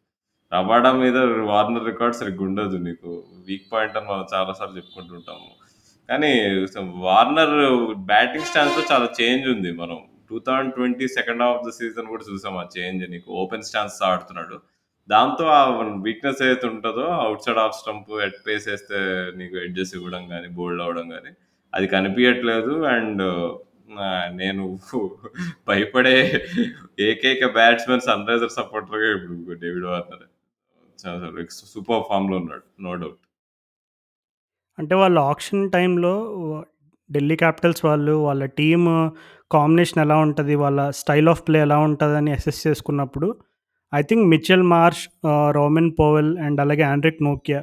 రబాడా 0.51 0.91
మీద 1.03 1.17
వార్నర్ 1.51 1.87
రికార్డ్ 1.91 2.17
సరిగ్గా 2.21 2.43
ఉండదు 2.45 2.77
నీకు. 2.87 3.11
వీక్ 3.47 3.67
పాయింట్ 3.73 3.97
అని 3.97 4.07
మనం 4.11 4.25
చాలాసార్లు 4.33 4.77
చెప్పుకుంటూ 4.79 5.11
చెప్పుకుంటుంటాము. 5.11 5.49
కానీ 6.09 6.31
వార్నర్ 7.05 7.55
బ్యాటింగ్ 8.11 8.49
స్టాన్స్‌లో 8.51 8.83
చాలా 8.91 9.07
చేంజ్ 9.19 9.45
ఉంది. 9.55 9.71
మనం 9.81 9.97
2020 10.29 11.07
second 11.17 11.43
half 11.43 11.55
of 11.55 11.65
the 11.67 11.73
season 11.79 12.11
కూడా 12.13 12.23
చూసాం 12.31 12.55
ఆ 12.57 12.65
చేంజ్ 12.77 13.03
నీకు 13.11 13.29
ఓపెన్ 13.41 13.67
స్టాన్స్ 13.69 13.99
ఆడుతున్నాడు. 14.09 14.57
దాంతో 15.09 15.45
ఆ 15.51 15.61
వీక్‌నెస్ 16.05 16.41
ఏదైతే 16.43 16.67
outside 17.45 17.61
off 17.63 17.77
stump 17.79 18.11
at 18.27 18.39
pace 18.47 18.67
వేస్తే 18.67 18.99
నీకు 19.37 19.57
ఎడ్జెస్ 19.65 19.93
ఇవ్వడం 19.95 20.23
కానీ 20.29 20.49
బోల్డ్ 20.57 20.81
అవ్వడం 20.81 21.07
కానీ 21.09 21.31
అది 21.73 21.87
కనిపించట్లేదు 21.95 22.73
అండ్ 22.93 23.23
నేను 24.39 24.63
భయపడే 25.69 26.15
ఏకైక 27.05 27.45
బ్యాట్స్మెన్ 27.55 28.05
సన్ 28.07 28.27
రైజర్ 28.29 28.53
సపోర్టర్‌గా 28.57 29.07
ఇప్పుడు 29.15 29.55
డేవిడ్ 29.63 29.87
వార్నర్ 29.87 30.25
సూపర్ 31.73 32.03
ఫార్మ్‌లో 32.09 32.37
ఉన్నాడు. 32.41 32.65
No 32.81 32.93
doubt. 32.95 33.19
అంటే 34.77 34.95
వాళ్ళు 34.95 35.19
ఆక్షన్ 35.31 35.63
టైంలో 35.71 36.13
ఢిల్లీ 37.09 37.35
క్యాపిటల్స్ 37.35 37.81
వాళ్ళు 37.85 38.13
వాళ్ళ 38.25 38.43
టీమ్ 38.59 38.87
కాంబినేషన్ 39.51 40.01
ఎలా 40.03 40.17
ఉంటుంది 40.25 40.55
వాళ్ళ 40.63 40.79
స్టైల్ 40.99 41.29
ఆఫ్ 41.29 41.43
ప్లే 41.47 41.59
ఎలా 41.59 41.77
ఉంటుందని 41.87 42.31
అసెస్ 42.31 42.59
చేసుకున్నప్పుడు 42.67 43.27
I 43.93 44.01
think 44.09 44.25
Mitchell 44.33 44.63
Marsh, 44.71 45.03
Rovman 45.57 45.91
Powell 45.99 46.31
and 46.45 46.59
అలాగే 46.63 46.83
ఆండ్రిక్ 46.91 47.21
నోకియా 47.27 47.59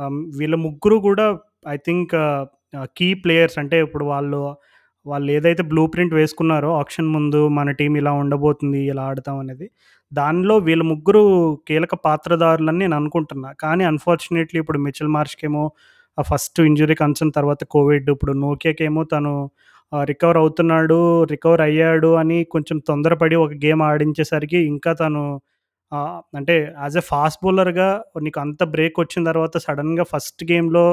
um, 0.00 0.16
వీళ్ళ 0.38 0.54
ముగ్గురు 0.64 0.96
కూడా 1.06 1.26
ఐ 1.74 1.76
థింక్ 1.86 2.12
కీ 2.98 3.08
ప్లేయర్స్ 3.24 3.56
అంటే 3.62 3.76
ఇప్పుడు 3.86 4.04
వాళ్ళు 4.12 4.40
వాళ్ళు 5.06 5.28
ఏదైతే 5.36 5.62
బ్లూ 5.70 5.82
ప్రింట్ 5.92 6.14
వేసుకున్నారో 6.18 6.70
ఆక్షన్ 6.80 7.08
ముందు 7.16 7.40
మన 7.58 7.70
టీం 7.80 7.92
ఇలా 8.00 8.12
ఉండబోతుంది, 8.22 8.80
ఇలా 8.92 9.02
ఆడతాం 9.10 9.38
అనేది. 9.44 9.66
దానిలో 10.12 10.54
వీళ్ళ 10.68 10.82
ముగ్గురు 10.92 11.22
కీలక 11.68 11.94
పాత్రదారులని 12.06 12.80
నేను 12.84 12.96
అనుకుంటున్నా. 13.00 13.50
కానీ 13.64 13.84
అన్‌ఫార్చునేట్‌లీ 13.90 14.58
ఇప్పుడు 14.64 14.80
మిచెల్ 14.86 15.12
మార్ష్‌కేమో 15.16 15.64
ఫస్ట్ 16.18 16.60
ఇంజురీ 16.68 16.96
కన్సర్న్ 17.02 17.32
తర్వాత 17.38 17.62
కోవిడ్ 17.74 18.08
ఇప్పుడు 18.14 18.34
నోకియాకేమో 18.44 19.04
తను 19.14 19.34
uh, 19.92 20.04
రికవర్ 20.10 20.38
అవుతున్నాడు, 20.40 20.98
రికవర్ 21.32 21.62
అయ్యాడు 21.68 22.10
అని 22.22 22.38
కొంచెం 22.54 22.78
తొందరపడి 22.90 23.36
ఒక 23.44 23.54
గేమ్ 23.64 23.84
ఆడించేసరికి 23.90 24.60
ఇంకా 24.72 24.92
తను 25.02 25.22
అంటే 26.34 26.54
యాస్ 26.78 26.96
ఎ 26.96 27.04
ఫాస్ట్ 27.08 27.40
బౌలర్‌గా 27.44 27.88
నీకు 28.22 28.38
అంత 28.40 28.62
బ్రేక్ 28.74 28.96
వచ్చిన 29.00 29.22
తర్వాత 29.30 29.56
సడన్గా 29.58 30.04
ఫస్ట్ 30.12 30.42
గేమ్‌లో 30.50 30.84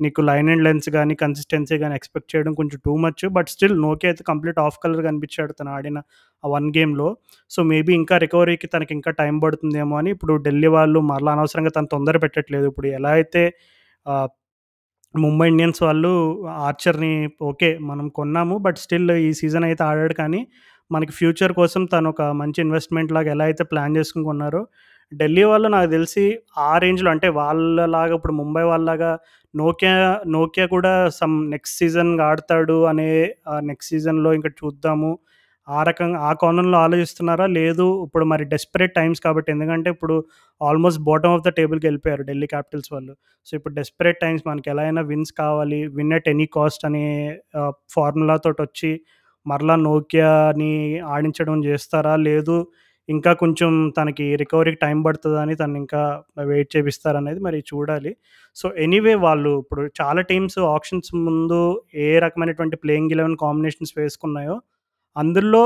నీకు 0.00 0.20
లైన్ 0.22 0.48
అండ్ 0.50 0.64
లెన్స్ 0.64 0.88
కానీ 0.90 1.14
కన్సిస్టెన్సీ 1.16 1.76
కానీ 1.78 1.94
ఎక్స్‌పెక్ట్ 1.94 2.30
చేయడం 2.32 2.52
కొంచెం 2.54 2.78
టూ 2.86 2.94
మచ్. 2.96 3.22
బట్ 3.36 3.48
స్టిల్ 3.48 3.76
నోకే 3.82 4.06
అయితే 4.10 4.22
కంప్లీట్ 4.30 4.58
ఆఫ్ 4.64 4.78
కలర్ 4.82 5.02
కనిపించాడు 5.06 5.52
తను 5.52 5.70
ఆడిన 5.70 5.98
ఆ 6.44 6.48
వన్ 6.48 6.66
గేమ్‌లో. 6.76 7.08
సో, 7.50 7.60
మేబీ 7.64 7.92
ఇంకా 8.00 8.16
రికవరీకి 8.24 8.68
తనకి 8.68 8.92
ఇంకా 8.94 9.10
టైం 9.20 9.36
పడుతుందేమో 9.40 9.96
అని 9.96 10.10
ఇప్పుడు 10.16 10.34
ఢిల్లీ 10.46 10.70
వాళ్ళు 10.76 11.00
మరలా 11.10 11.32
అనవసరంగా 11.36 11.72
తను 11.76 11.90
తొందర 11.94 12.16
పెట్టట్లేదు. 12.24 12.66
ఇప్పుడు 12.72 12.88
ఎలా 12.98 13.12
అయితే 13.18 13.44
ముంబై 15.14 15.46
ఇండియన్స్ 15.50 15.80
వాళ్ళు 15.84 16.12
ఆర్చర్‌ని 16.66 17.12
ఓకే. 17.48 17.70
మనం 17.84 18.06
కొన్నాము. 18.16 18.56
బట్ 18.66 18.78
స్టిల్ 18.84 19.12
ఈ 19.22 19.30
సీజన్ 19.40 19.66
అయితే 19.68 19.82
ఆడాడు 19.90 20.16
కానీ 20.22 20.40
మనకి 20.90 21.12
ఫ్యూచర్ 21.12 21.52
కోసం 21.52 21.82
తను 21.86 22.08
ఒక 22.08 22.22
మంచి 22.40 22.58
ఇన్వెస్ట్‌మెంట్ 22.60 23.12
లాగా 23.12 23.30
ఎలా 23.34 23.44
అయితే 23.44 23.64
ప్లాన్ 23.64 23.96
చేసుకుంటున్నారో 23.98 24.62
ఢిల్లీ 25.12 25.42
వాళ్ళు 25.44 25.68
నాకు 25.68 25.88
తెలిసి 25.90 26.24
ఆ 26.62 26.72
రేంజ్‌లో 26.78 27.10
అంటే 27.10 27.28
వాళ్ళలాగా 27.38 28.14
ఇప్పుడు 28.14 28.34
ముంబై 28.40 28.64
వాళ్ళలాగా 28.64 29.10
నోకియా 29.54 29.92
నోకియా 30.36 30.66
కూడా 30.68 30.92
సమ్ 31.18 31.36
నెక్స్ట్ 31.52 31.76
సీజన్ 31.80 32.12
ఆడతాడు 32.28 32.78
అనే 32.90 33.08
నెక్స్ట్ 33.70 33.92
సీజన్‌లో 33.92 34.30
ఇంకా 34.34 34.50
చూద్దాము. 34.60 35.10
ఆ 35.68 35.80
రకంగా 35.82 36.18
ఆ 36.20 36.32
కోణంలో 36.40 36.78
ఆలోచిస్తున్నారా? 36.78 37.46
లేదు 37.58 37.86
ఇప్పుడు 38.06 38.24
మరి 38.32 38.44
డెస్పరేట్ 38.50 38.94
టైమ్స్ 38.96 39.20
కాబట్టి 39.26 39.50
ఎందుకంటే 39.54 39.88
ఇప్పుడు 39.90 40.16
ఆల్మోస్ట్ 40.60 41.00
బాటమ్ 41.06 41.34
ఆఫ్ 41.36 41.44
ద 41.46 41.52
టేబుల్కి 41.58 41.86
వెళ్ళిపోయారు 41.88 42.22
ఢిల్లీ 42.22 42.46
క్యాపిటల్స్ 42.46 42.90
వాళ్ళు. 42.94 43.12
సో, 43.46 43.52
ఇప్పుడు 43.58 43.74
డెస్పరేట్ 43.74 44.18
టైమ్స్ 44.20 44.44
మనకి 44.46 44.68
ఎలా 44.72 44.82
అయినా 44.86 45.02
విన్స్ 45.10 45.32
కావాలి. 45.40 45.80
విన్ 45.96 46.12
ఎట్ 46.18 46.28
ఎనీ 46.32 46.46
కాస్ట్ 46.56 46.84
అనే 46.90 47.04
ఫార్ములాతో 47.94 48.52
వచ్చి 48.60 48.90
మరలా 49.46 49.76
నోకియాని 49.84 50.72
ఆడించడం 51.08 51.58
చేస్తారా? 51.66 52.14
లేదు 52.26 52.56
ఇంకా 53.08 53.32
కొంచెం 53.34 53.70
తనకి 53.96 54.26
రికవరీకి 54.36 54.78
టైం 54.80 54.98
పడుతుందని 55.02 55.54
తను 55.56 55.76
ఇంకా 55.76 56.02
వెయిట్ 56.44 56.70
చేపిస్తారనేది 56.76 57.40
మరి 57.40 57.58
చూడాలి. 57.70 58.12
సో, 58.56 58.66
ఎనీవే 58.78 59.14
వాళ్ళు 59.20 59.52
ఇప్పుడు 59.62 59.82
చాలా 60.00 60.20
టీమ్స్ 60.24 60.58
ఆప్షన్స్ 60.70 61.10
ముందు 61.26 61.60
ఏ 61.98 62.08
రకమైనటువంటి 62.18 62.76
ప్లేయింగ్ 62.76 63.12
11 63.12 63.36
కాంబినేషన్స్ 63.40 63.94
వేసుకున్నాయో, 63.98 64.56
అందులో 65.16 65.62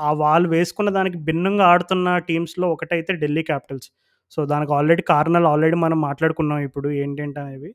ఆ 0.00 0.10
వాళ్ళు 0.16 0.48
వేసుకున్న 0.48 0.90
దానికి 0.90 1.18
భిన్నంగా 1.28 1.66
ఆడుతున్న 1.66 2.08
టీమ్స్‌లో 2.28 2.66
ఒకటైతే 2.72 3.12
ఢిల్లీ 3.22 3.44
క్యాపిటల్స్. 3.44 3.88
సో, 4.32 4.40
దానికి 4.46 4.72
ఆల్రెడీ 4.74 5.02
కారణాలు 5.08 5.48
ఆల్రెడీ 5.48 5.78
మనం 5.78 5.98
మాట్లాడుకున్నాం 6.02 6.60
ఇప్పుడు 6.68 6.88
ఏంటేంటనేవి. 7.02 7.70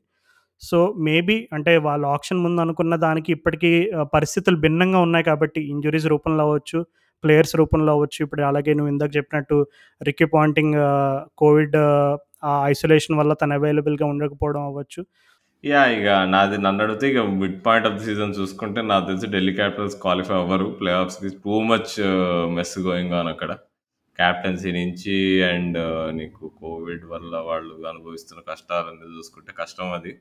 సో, 0.62 0.78
మేబీ 1.06 1.36
అంటే 1.52 1.72
వాళ్ళు 1.84 2.06
ఆప్షన్ 2.14 2.40
ముందు 2.44 2.60
అనుకున్న 2.64 2.94
దానికి 3.04 3.30
ఇప్పటికీ 3.36 3.70
పరిస్థితులు 4.14 4.58
భిన్నంగా 4.64 5.00
ఉన్నాయి 5.06 5.24
కాబట్టి 5.30 5.60
ఇంజురీస్ 5.72 6.06
రూపంలో 6.12 6.42
అవ్వచ్చు, 6.46 6.78
ప్లేయర్స్ 7.24 7.54
రూపంలో 7.60 7.92
అవ్వచ్చు. 7.94 8.18
ఇప్పుడు 8.26 8.42
అలాగే 8.50 8.72
నువ్వు 8.76 8.90
ఇందాక 8.92 9.12
చెప్పినట్టు 9.18 9.56
రిక్కీ 10.00 10.26
పాయింటింగ్ 10.34 10.76
కోవిడ్ 11.42 11.76
ఆ 12.44 12.54
ఐసోలేషన్ 12.70 13.18
వల్ల 13.20 13.32
తను 13.40 13.54
అవైలబుల్‌గా 13.58 14.06
ఉండకపోవడం 14.12 14.62
అవ్వచ్చు. 14.68 15.00
యా 15.64 15.80
ఇక 15.94 16.10
నాది 16.30 16.56
నన్నడిగితే 16.64 17.06
ఇక 17.12 17.22
mid 17.40 17.58
point 17.64 17.86
of 17.88 17.96
the 17.96 18.04
season 18.06 18.32
చూసుకుంటే 18.38 18.80
నాకు 18.90 19.04
తెలిసి 19.10 19.26
ఢిల్లీ 19.34 19.52
క్యాపిటల్స్ 19.58 19.96
క్వాలిఫై 20.04 20.36
అవ్వరు 20.38 20.66
play 20.78 20.92
ఆఫ్స్‌కి. 21.00 21.30
Too 21.44 21.56
much 21.70 21.94
mess 22.56 22.76
going 22.86 23.14
on 23.20 23.30
అక్కడ. 23.34 23.50
క్యాప్టెన్సీ 24.18 24.70
నుంచి 24.78 25.16
అండ్ 25.50 25.78
నీకు 26.18 26.42
కోవిడ్ 26.60 27.04
వల్ల 27.12 27.34
వాళ్ళు 27.48 27.74
అనుభవిస్తున్న 27.92 28.40
కష్టాలన్నీ 28.50 29.08
చూసుకుంటే 29.16 29.52
కష్టం 29.60 29.90
అది. 29.98 30.12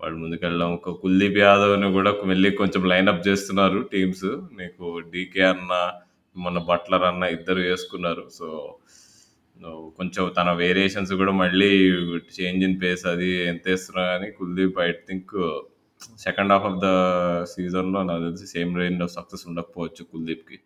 వాళ్ళు 0.00 0.16
ముందుకెళ్ళడం 0.18 0.70
ఒక 0.72 0.90
కుల్దీప్ 1.00 1.38
యాదవ్‌ని 1.38 1.92
కూడా 1.92 2.10
మళ్ళీ 2.24 2.50
కొంచెం 2.52 2.82
లైనప్ 2.88 3.28
చేస్తున్నారు 3.28 3.78
టీమ్స్. 3.92 4.28
నీకు 4.58 4.84
డీకే 5.12 5.42
అన్న, 5.44 5.72
మన 6.36 6.58
బట్లర్ 6.68 7.02
అన్న 7.02 7.24
ఇద్దరు 7.36 7.60
వేసుకున్నారు 7.60 8.24
సో, 8.30 8.48
కొంచెం 9.96 10.24
తన 10.38 10.50
వేరియేషన్స్ 10.52 11.12
కూడా 11.12 11.32
మళ్ళీ 11.32 11.70
చేంజ్ 12.36 12.64
ఇన్ 12.64 12.76
పేస్ 12.82 13.06
అది 13.06 13.30
ఎంతేస్తున్నా 13.44 14.02
కానీ 14.06 14.30
Kuldeep 14.30 14.78
I 14.80 14.90
think 15.08 15.34
second 16.18 16.52
half 16.52 16.64
of 16.64 16.78
the 16.84 16.88
సీజన్‌లో 17.44 18.02
నాకు 18.02 18.22
తెలిసి 18.24 18.46
సేమ్ 18.46 18.72
రేంజ్ 18.78 19.02
ఆఫ్ 19.02 19.12
సక్సెస్ 19.12 19.44
ఉండకపోవచ్చు 19.48 20.04
కుల్దీప్‌కి. 20.12 20.58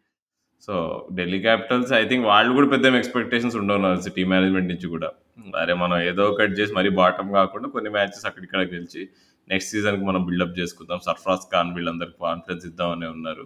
So, 0.69 0.75
Delhi 1.15 1.41
Capitals 1.41 1.93
I 1.93 2.05
think 2.09 2.27
వాళ్ళు 2.27 2.53
కూడా 2.55 2.69
పెద్ద 2.69 2.95
ఎక్స్‌పెక్టేషన్స్ 2.95 3.57
ఉండవు 3.57 3.83
నాకు 3.87 4.15
టీమ్ 4.17 4.31
మేనేజ్‌మెంట్ 4.31 4.71
నుంచి 4.75 4.89
కూడా 4.89 5.11
అరే! 5.57 5.75
మనం 5.75 5.99
ఏదో 6.09 6.23
ఒకటి 6.31 6.55
చేసి 6.59 6.73
మరీ 6.77 6.91
బాటమ్ 6.99 7.31
కాకుండా 7.35 7.69
కొన్ని 7.75 7.91
మ్యాచెస్ 7.91 8.27
అక్కడిక్కడ 8.29 8.61
గెలిచి 8.73 9.03
నెక్స్ట్ 9.49 9.73
సీజన్‌కి 9.73 10.05
మనం 10.05 10.23
బిల్డప్ 10.27 10.59
చేసుకుందాం. 10.59 11.01
సర్ఫరాజ్ 11.07 11.47
ఖాన్ 11.53 11.73
వీళ్ళందరికి 11.77 12.19
కాన్ఫిడెన్స్ 12.25 12.67
ఇద్దామని 12.71 13.09
ఉన్నారు. 13.15 13.45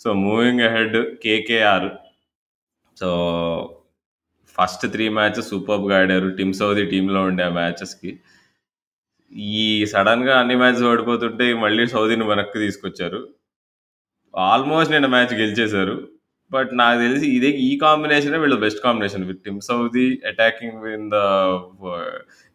So, 0.00 0.08
moving 0.22 0.64
ahead 0.68 0.96
KKR. 1.24 1.88
So, 2.96 3.08
first 4.58 4.84
three 4.92 5.06
matches 5.16 5.50
సూపర్గా 5.50 5.96
ఆడారు. 6.00 6.28
టీమ్ 6.38 6.54
సౌదీ 6.54 6.84
టీంలో 6.86 7.20
ఉండే 7.24 7.44
ఆ 7.44 7.54
మ్యాచెస్‌కి. 7.58 8.10
ఈ 9.56 9.62
సడన్గా 9.92 10.34
అన్ని 10.40 10.56
మ్యాచెస్ 10.56 10.84
ఓడిపోతుంటే 10.84 11.46
మళ్ళీ 11.62 11.84
సౌదీని 11.92 12.24
వెనక్కి 12.26 12.58
తీసుకొచ్చారు. 12.58 13.20
ఆల్మోస్ట్ 14.34 14.92
నేను 14.92 15.08
మ్యాచ్ 15.08 15.34
గెలిచేశారు 15.34 15.96
బట్ 16.50 16.70
నాకు 16.80 16.98
తెలిసి 17.02 17.26
ఇదే 17.36 17.50
ఈ 17.66 17.70
కాంబినేషన్ 17.82 18.36
వీళ్ళ 18.42 18.56
best 18.64 18.80
combination. 18.86 19.24
With 19.30 19.42
Tim 19.46 19.60
Southee 19.68 20.06
attacking 20.30 20.84
in 20.96 21.06
the 21.14 21.18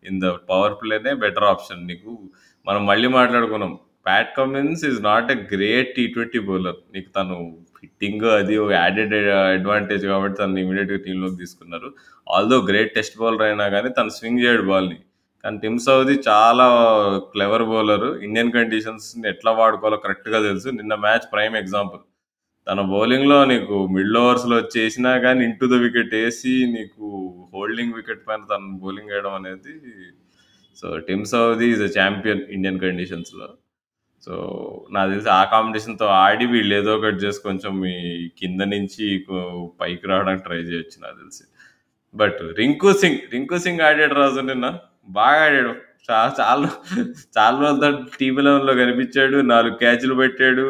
in 0.05 0.19
the 0.23 0.29
power 0.49 0.75
ప్లేనే 0.81 1.11
better 1.23 1.47
option 1.51 1.83
నీకు. 1.89 2.11
మనం 2.67 2.81
మళ్ళీ 2.87 3.09
మాట్లాడుకున్నాం. 3.17 3.73
Pat 4.05 4.31
Cummins 4.37 4.83
is 4.89 4.99
not 5.03 5.29
a 5.35 5.39
great 5.53 5.91
T20 5.97 6.41
bowler. 6.49 6.79
నీకు 6.95 7.09
తను 7.17 7.37
హిట్టింగ్ 7.81 8.25
అది 8.35 8.55
ఒక 8.63 8.71
యాడెడ్ 8.79 9.15
అడ్వాంటేజ్ 9.53 10.05
కాబట్టి 10.11 10.37
తను 10.41 10.59
ఇమీడియట్గా 10.63 10.99
టీంలోకి 11.05 11.37
తీసుకున్నారు. 11.43 11.89
ఆల్‌దో 12.27 12.57
గ్రేట్ 12.69 12.93
టెస్ట్ 12.97 13.17
బౌలర్ 13.21 13.45
అయినా 13.47 13.67
కానీ 13.75 13.91
తను 13.97 14.13
స్వింగ్ 14.17 14.43
చేయడు 14.45 14.65
బాల్‌ని. 14.71 14.97
కానీ 15.43 15.57
టిమ్ 15.63 15.79
సౌదీ 15.87 16.15
చాలా 16.29 16.67
క్లెవర్ 17.33 17.65
బౌలర్. 17.71 18.07
ఇండియన్ 18.27 18.53
కండిషన్స్‌ని 18.57 19.27
ఎట్లా 19.33 19.53
వాడుకోవాలో 19.59 19.99
కరెక్ట్‌గా 20.05 20.41
తెలుసు. 20.47 20.69
నిన్న 20.79 20.93
మ్యాచ్ 21.05 21.27
ప్రైమ్ 21.33 21.55
ఎగ్జాంపుల్. 21.63 22.03
తన 22.67 22.81
బౌలింగ్‌లో 22.91 23.37
నీకు 23.45 23.75
మిడిల్ 23.95 24.17
ఓవర్స్‌లో 24.21 24.57
చేసినా 24.75 25.11
కానీ 25.17 25.41
ఇంటూ 25.45 25.65
ద 25.67 25.77
వికెట్ 25.83 26.13
ఏసి 26.21 26.53
నీకు 26.75 27.05
హోల్డింగ్ 27.53 27.93
వికెట్ 27.93 28.23
పైన 28.27 28.41
తను 28.51 28.69
బౌలింగ్ 28.83 29.11
ఏయడం 29.11 29.33
అనేది 29.39 29.73
so, 30.77 30.87
Tim 31.07 31.25
Southee 31.25 31.67
is 31.73 31.83
a 31.83 31.91
champion 31.97 32.41
Indian 32.55 32.79
కండిషన్స్‌లో. 32.81 33.47
సో, 34.23 34.33
నాకు 34.91 35.09
తెలిసి 35.11 35.29
ఆ 35.31 35.43
కాంబినేషన్‌తో 35.53 36.07
ఆడి 36.23 36.45
వీళ్ళు 36.53 36.75
ఏదో 36.75 36.91
ఒకటి 36.97 37.19
చేసి 37.25 37.39
కొంచెం 37.43 37.75
ఈ 37.91 37.99
కింద 38.41 38.61
నుంచి 38.73 39.05
కొ 39.27 39.37
పైకి 39.81 40.07
రావడానికి 40.07 40.45
ట్రై 40.45 40.61
చేయొచ్చు 40.71 40.97
నాకు 41.03 41.17
తెలిసి. 41.17 41.43
బట్ 42.15 42.41
రింకు 42.59 42.91
సింగ్, 43.01 43.21
రింకు 43.33 43.57
సింగ్ 43.65 43.83
ఆడాడు 43.89 44.15
రాజు 44.15 44.43
నిన్న. 44.51 44.67
బాగా 45.11 45.41
ఆడాడు. 45.47 45.73
చాలా 46.09 46.31
చాలా 46.39 46.67
చాలా 47.35 47.55
రోజుల 47.61 47.77
తర్వాత 47.83 48.09
టీమ్ 48.19 48.35
11లో 48.39 48.73
కనిపించాడు. 48.81 49.37
నాలుగు 49.51 49.75
క్యాచ్‌లు 49.75 50.15
పెట్టాడు. 50.15 50.65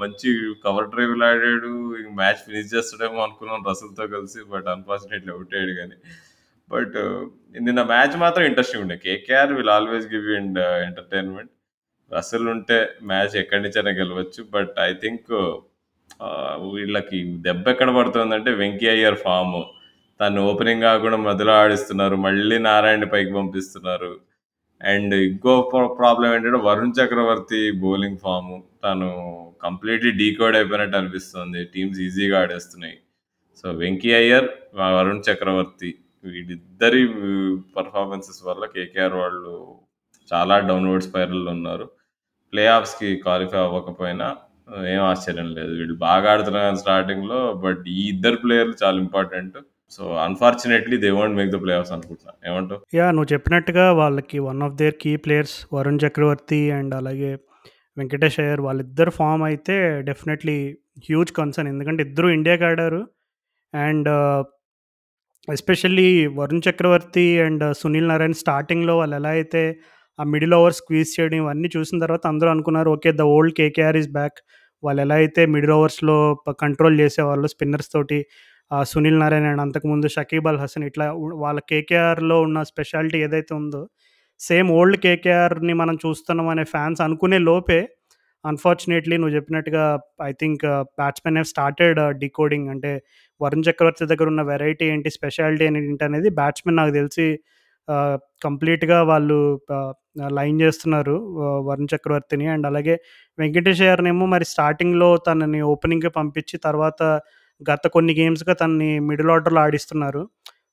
మంచి 0.00 0.30
కవర్ 0.64 0.88
డ్రైవ్‌లు 0.92 1.24
ఆడాడు. 1.28 1.70
ఇంక 2.00 2.10
మ్యాచ్ 2.18 2.42
ఫినిష్ 2.46 2.72
చేస్తాడేమో 2.74 3.20
అనుకున్నాం 3.26 3.62
రసల్‌తో 3.68 4.06
కలిసి. 4.14 4.40
బట్ 4.52 4.68
అన్‌ఫార్చునేట్‌లీ 4.74 5.32
అవుట్ 5.32 5.54
అయ్యాడు 5.54 5.74
కానీ 5.80 5.96
బట్ 6.68 6.96
నిన్న 7.60 7.82
మ్యాచ్ 7.90 8.16
మాత్రం 8.18 8.44
ఇంట్రెస్టింగ్ 8.46 8.84
ఉండే. 8.84 8.96
KKR 9.04 9.52
will 9.58 9.72
always 9.76 10.06
give 10.14 10.28
and 10.38 10.58
entertainment. 10.86 11.52
Russell 12.10 12.48
ఉంటే 12.48 12.78
మ్యాచ్ 13.04 13.34
ఎక్కడి 13.36 13.62
నుంచైనా 13.64 13.92
గెలవచ్చు. 14.00 14.42
బట్ 14.54 14.74
ఐ 14.82 14.92
థింక్ 15.02 15.30
వీళ్ళకి 16.74 17.18
దెబ్బ 17.46 17.66
ఎక్కడ 17.68 17.90
పడుతుందంటే 17.96 18.50
వెంకీ 18.60 18.86
అయ్యర్ 18.88 19.18
ఫామ్ 19.24 19.56
తను 20.20 20.40
ఓపెనింగ్ 20.50 20.82
కాకుండా 20.82 21.18
మధ్యలో 21.26 21.54
ఆడిస్తున్నారు. 21.62 22.16
మళ్ళీ 22.26 22.58
నారాయణ 22.68 23.04
పైకి 23.14 23.32
పంపిస్తున్నారు. 23.34 24.12
అండ్ 24.80 25.14
ఇంకో 25.26 25.52
ప్రా 25.70 25.82
ప్రాబ్లమ్ 25.98 26.32
ఏంటంటే 26.34 26.60
వరుణ్ 26.64 26.96
చక్రవర్తి 26.98 27.60
బౌలింగ్ 27.82 28.18
ఫామ్ 28.18 28.50
తను 28.84 29.08
కంప్లీట్‌లీ 29.62 30.10
డీకోడ్ 30.20 30.56
అయిపోయినట్టు 30.56 30.96
అనిపిస్తుంది. 30.96 31.60
టీమ్స్ 31.74 32.00
ఈజీగా 32.00 32.36
ఆడేస్తున్నాయి. 32.40 32.96
సో, 33.64 33.66
వెంకీ 33.80 34.10
అయ్యర్, 34.14 34.48
వరుణ్ 34.96 35.24
చక్రవర్తి 35.28 35.90
వీళ్ళిద్దరి 36.24 37.02
పర్ఫార్మెన్సెస్ 37.76 38.40
వల్ల 38.48 38.64
కేకేఆర్ 38.74 39.16
వాళ్ళు 39.16 39.54
చాలా 40.28 40.56
డౌన్‌వర్డ్ 40.68 41.06
స్పైరల్‌లో 41.08 41.50
ఉన్నారు. 41.52 41.86
ప్లే 42.52 42.64
ఆఫ్స్‌కి 42.76 43.10
క్వాలిఫై 43.24 43.60
అవ్వకపోయినా 43.66 44.28
ఏం 44.92 45.02
ఆశ్చర్యం 45.10 45.50
లేదు. 45.58 45.72
వీళ్ళు 45.80 45.96
బాగా 46.04 46.26
ఆడుతున్నారు 46.32 46.78
స్టార్టింగ్‌లో. 46.84 47.40
బట్ 47.64 47.84
ఈ 47.96 48.02
ఇద్దరు 48.14 48.38
ప్లేయర్లు 48.44 48.76
చాలా 48.84 48.98
important. 49.06 49.58
So, 49.92 50.04
unfortunately 50.22 50.96
they 51.02 51.10
won't 51.16 51.36
make 51.38 51.50
the 51.50 51.58
play 51.62 51.72
offs 51.76 51.92
అనుకుంటున్నా. 51.96 52.32
ఏమంటావు? 52.48 52.80
యా 52.96 53.06
నువ్వు 53.10 53.28
చెప్పినట్టుగా 53.32 53.84
వాళ్ళకి 54.00 54.38
one 54.46 54.62
of 54.66 54.74
their 54.80 54.96
key 55.02 55.12
players 55.24 55.56
Varun 55.72 56.00
Chakravarthy 56.04 56.60
and 56.78 56.94
అలాగే 56.98 57.30
వెంకటేష్ 57.96 58.38
అయ్యర్ 58.42 58.62
వాళ్ళిద్దరు 58.66 59.12
ఫామ్ 59.18 59.44
అయితే 59.48 59.76
డెఫినెట్‌లీ 60.08 60.58
హ్యూజ్ 61.06 61.30
కన్సర్న్. 61.38 61.70
ఎందుకంటే 61.74 62.02
ఇద్దరు 62.08 62.28
ఇండియాకి 62.36 62.64
ఆడారు. 62.70 63.00
And 63.74 64.08
especially 65.48 66.08
Varun 66.38 66.64
Chakravarthy 66.66 67.26
and 67.42 67.64
Sunil 67.80 68.08
Narine 68.10 68.38
స్టార్టింగ్‌లో 68.40 68.94
వాళ్ళు 69.00 69.16
ఎలా 69.20 69.32
అయితే 69.38 69.62
ఆ 70.18 70.24
మిడిల్ 70.32 70.54
ఓవర్ 70.58 70.76
స్క్వీజ్ 70.78 71.10
చేయడం 71.16 71.38
ఇవన్నీ 71.42 71.68
చూసిన 71.74 71.96
తర్వాత 72.04 72.24
అందరూ 72.32 72.48
అనుకున్నారు 72.54 72.88
okay. 72.94 73.10
The 73.14 73.24
old 73.34 73.54
KKR 73.58 73.98
is 73.98 74.10
back. 74.12 74.38
వాళ్ళు 74.82 75.00
ఎలా 75.04 75.16
అయితే 75.22 75.42
మిడిల్ 75.54 75.74
ఓవర్స్‌లో 75.76 76.16
కంట్రోల్ 76.62 76.96
చేసేవాళ్ళు 77.02 77.46
స్పిన్నర్స్ 77.54 77.90
తోటి 77.94 78.18
సునీల్ 78.70 79.18
నారాయణ 79.20 79.46
అండ్ 79.46 79.62
అంతకుముందు 79.64 80.06
షకీబ్ 80.08 80.46
అల్ 80.48 80.60
హసన్ 80.60 80.84
ఇట్లా 80.84 81.06
వాళ్ళ 81.44 81.58
కేకేఆర్‌లో 81.70 82.36
ఉన్న 82.40 82.58
స్పెషాలిటీ 82.70 83.18
ఏదైతే 83.18 83.52
ఉందో 83.54 83.82
సేమ్ 84.40 84.68
ఓల్డ్ 84.70 84.96
కేకేఆర్‌ని 84.96 85.74
మనం 85.74 85.96
చూస్తున్నాం 86.04 86.48
అనే 86.48 86.64
ఫ్యాన్స్ 86.64 87.00
అనుకునే 87.00 87.38
లోపే 87.50 87.80
అన్‌ఫార్చునేట్‌లీ 88.44 89.16
నువ్వు 89.16 89.34
చెప్పినట్టుగా 89.36 89.84
I 90.24 90.32
think 90.40 90.64
batsmen 91.00 91.38
have 91.38 91.48
started 91.48 92.00
decoding 92.18 92.68
అంటే 92.68 92.90
వరుణ్ 93.40 93.64
చక్రవర్తి 93.68 94.04
దగ్గర 94.06 94.26
ఉన్న 94.28 94.42
వెరైటీ 94.50 94.84
ఏంటి, 94.86 95.10
స్పెషాలిటీ 95.10 95.64
ఏంటి 95.68 96.04
అనేది 96.04 96.30
బ్యాట్స్‌మెన్ 96.40 96.76
నాకు 96.76 96.92
తెలిసి 96.92 97.26
కంప్లీట్‌గా 98.42 98.98
వాళ్ళు 99.04 99.38
లైన్ 100.36 100.58
చేస్తున్నారు 100.60 101.16
వరుణ్ 101.68 101.90
చక్రవర్తిని. 101.94 102.46
అండ్ 102.54 102.66
అలాగే 102.66 102.94
వెంకటేష్ 103.38 103.82
అయ్యర్‌నేమో 103.82 104.26
మరి 104.26 104.46
స్టార్టింగ్‌లో 104.54 105.10
తనని 105.26 105.60
ఓపెనింగ్‌కి 105.72 106.12
పంపించి 106.18 106.58
తర్వాత 106.64 107.00
గత 107.60 107.84
కొన్ని 107.88 108.12
గేమ్స్‌గా 108.18 108.54
తనని 108.54 108.90
మిడిల్ 109.08 109.30
ఆర్డర్‌లో 109.30 109.60
ఆడిస్తున్నారు. 109.62 110.22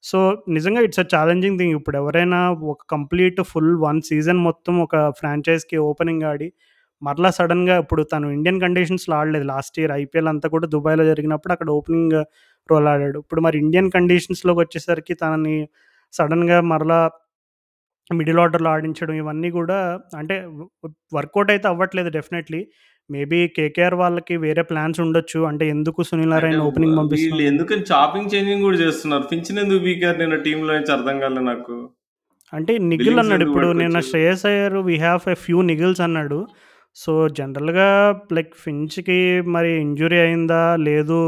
సో, 0.04 0.18
నిజంగా 0.50 0.82
ఇట్స్ 0.82 1.02
అ 1.02 1.08
ఛాలెంజింగ్ 1.14 1.58
థింగ్. 1.60 1.76
ఇప్పుడు 1.80 1.98
ఎవరైనా 1.98 2.40
ఒక 2.66 2.80
కంప్లీట్ 2.90 3.40
ఫుల్ 3.52 3.74
వన్ 3.84 4.02
సీజన్ 4.04 4.40
మొత్తం 4.48 4.76
ఒక 4.84 4.96
ఫ్రాంచైజ్‌కి 5.20 5.78
ఓపెనింగ్ 5.88 6.26
ఆడి 6.32 6.48
మరలా 7.02 7.30
సడన్గా 7.32 7.76
ఇప్పుడు 7.84 8.02
తను 8.12 8.28
ఇండియన్ 8.36 8.60
కండిషన్స్‌లో 8.62 9.16
ఆడలేదు. 9.20 9.46
లాస్ట్ 9.52 9.78
ఇయర్ 9.82 9.94
ఐపీఎల్ 9.98 10.30
అంతా 10.34 10.48
కూడా 10.56 10.68
దుబాయ్‌లో 10.76 11.06
జరిగినప్పుడు 11.12 11.54
అక్కడ 11.56 11.70
ఓపెనింగ్ 11.78 12.16
రోల్ 12.70 12.88
ఆడాడు. 12.94 13.20
ఇప్పుడు 13.24 13.42
మరి 13.42 13.58
ఇండియన్ 13.64 13.90
కండిషన్స్లోకి 13.96 14.60
వచ్చేసరికి 14.64 15.16
తనని 15.24 15.58
సడన్గా 16.14 16.60
మరలా 16.72 17.00
మిడిల్ 18.10 18.40
ఆర్డర్‌లో 18.40 18.70
ఆడించడం 18.74 19.16
ఇవన్నీ 19.22 19.50
కూడా 19.58 19.78
అంటే 20.20 20.36
వర్కౌట్ 21.14 21.52
అయితే 21.54 21.68
అవ్వట్లేదు 21.70 22.10
డెఫినెట్‌లీ. 22.18 22.62
మేబీ 23.14 23.40
కేకేఆర్ 23.56 23.96
వాళ్ళకి 24.02 24.36
వేరే 24.44 24.64
ప్లాన్స్ 24.70 25.00
ఉండొచ్చు. 25.04 25.40
అంటే 25.50 25.66
ఎందుకు 25.74 26.00
సునీల్ 26.10 26.32
నారాయణ్ 26.34 26.64
ఓపెనింగ్ 26.68 26.92
వీళ్ళు 26.92 27.02
పంపిస్తున్నాం 27.04 27.48
ఎందుకని 27.52 27.84
చాపింగ్, 27.92 28.30
చేంజింగ్ 28.34 28.64
గూడా 28.66 28.80
చేస్తున్నారు. 28.84 29.26
ఫించ్‌ని 29.32 29.60
ఎందుకు 29.66 29.82
పీకారు 29.86 30.18
నిన్న 30.24 30.38
టీమ్‌లో 30.48 30.72
నుంచి 30.78 30.94
అర్థం 30.98 31.18
కాలే 31.24 31.44
నాకు. 31.50 31.76
అంటే 32.54 32.74
బిల్లింగ్స్ 33.00 33.22
అన్నాడు. 33.24 33.40
ఎందుకు 33.40 33.50
ఇప్పుడు 33.50 33.70
నిన్న? 33.82 34.00
Shreyas 34.10 34.46
Iyer 34.46 34.78
we 34.90 34.98
have 35.04 35.26
a 35.30 35.38
few 35.44 35.60
niggles 35.70 36.02
అన్నాడు. 36.08 36.40
సో, 36.98 37.12
జనరల్‌గా 37.38 37.88
లైక్ 38.38 38.54
ఫించ్‌కి 38.64 39.20
మరి 39.56 39.72
ఇంజ్యూరీ 39.86 40.20
అయిందా? 40.26 40.64
లేదు 40.88 41.20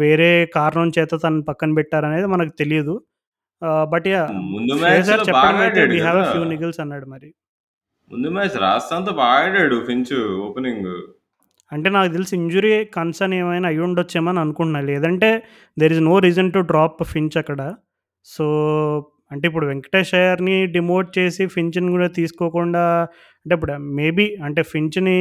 వేరే 0.00 0.28
కారణం 0.54 0.88
చేత 0.96 1.12
తనని 1.22 1.44
పక్కన 1.44 1.70
పెట్టారనేది 1.78 2.26
మనకు. 2.32 2.94
ఆహ్, 3.62 3.84
బట్ 3.86 4.06
మ్యాచ్‌లో 4.82 5.18
చెప్పడం 5.28 5.60
అయితే 5.64 5.80
we 5.92 5.98
have 6.06 6.18
a! 6.20 6.26
Few 6.30 6.42
niggles 6.52 6.80
అన్నాడు 6.84 7.06
మరి. 7.06 7.28
ముందు 8.10 8.28
మ్యాచ్ 8.30 8.56
రాజస్థాన్‌తో 8.62 9.12
బాగా 9.20 9.38
ఆడాడు 9.44 9.76
ఫించ్ 9.86 10.12
ఓపెనింగ్. 10.44 10.90
అంటే 11.72 11.88
నాకు 11.90 12.10
తెలిసి 12.12 12.32
ఇంజురీ 12.38 12.72
కన్సర్న్ 12.96 13.34
ఏమైనా 13.38 13.66
అయ్యుండొచ్చేమో 13.68 14.30
అని 14.32 14.40
అనుకుంటున్నా. 14.40 14.80
లేదంటే 14.90 15.30
there 15.76 15.92
is 15.92 16.02
no 16.02 16.14
reason 16.18 16.50
to 16.52 16.60
drop 16.70 17.00
Finch 17.12 17.36
అక్కడ. 17.42 17.60
సో, 18.26 18.46
అంటే 19.32 19.44
ఇప్పుడు 19.48 19.66
వెంకటేష్ 19.66 20.12
అయ్యర్‌ని 20.14 20.56
డిమోట్ 20.74 21.10
చేసి 21.18 21.44
ఫించ్‌ని 21.54 21.90
కూడా 21.96 22.08
తీసుకోకుండా 22.18 22.84
అంటే 23.46 23.54
ఇప్పుడు 23.56 23.74
మేబీ 23.98 24.26
అంటే 24.46 24.62
ఫించ్‌ని 24.72 25.18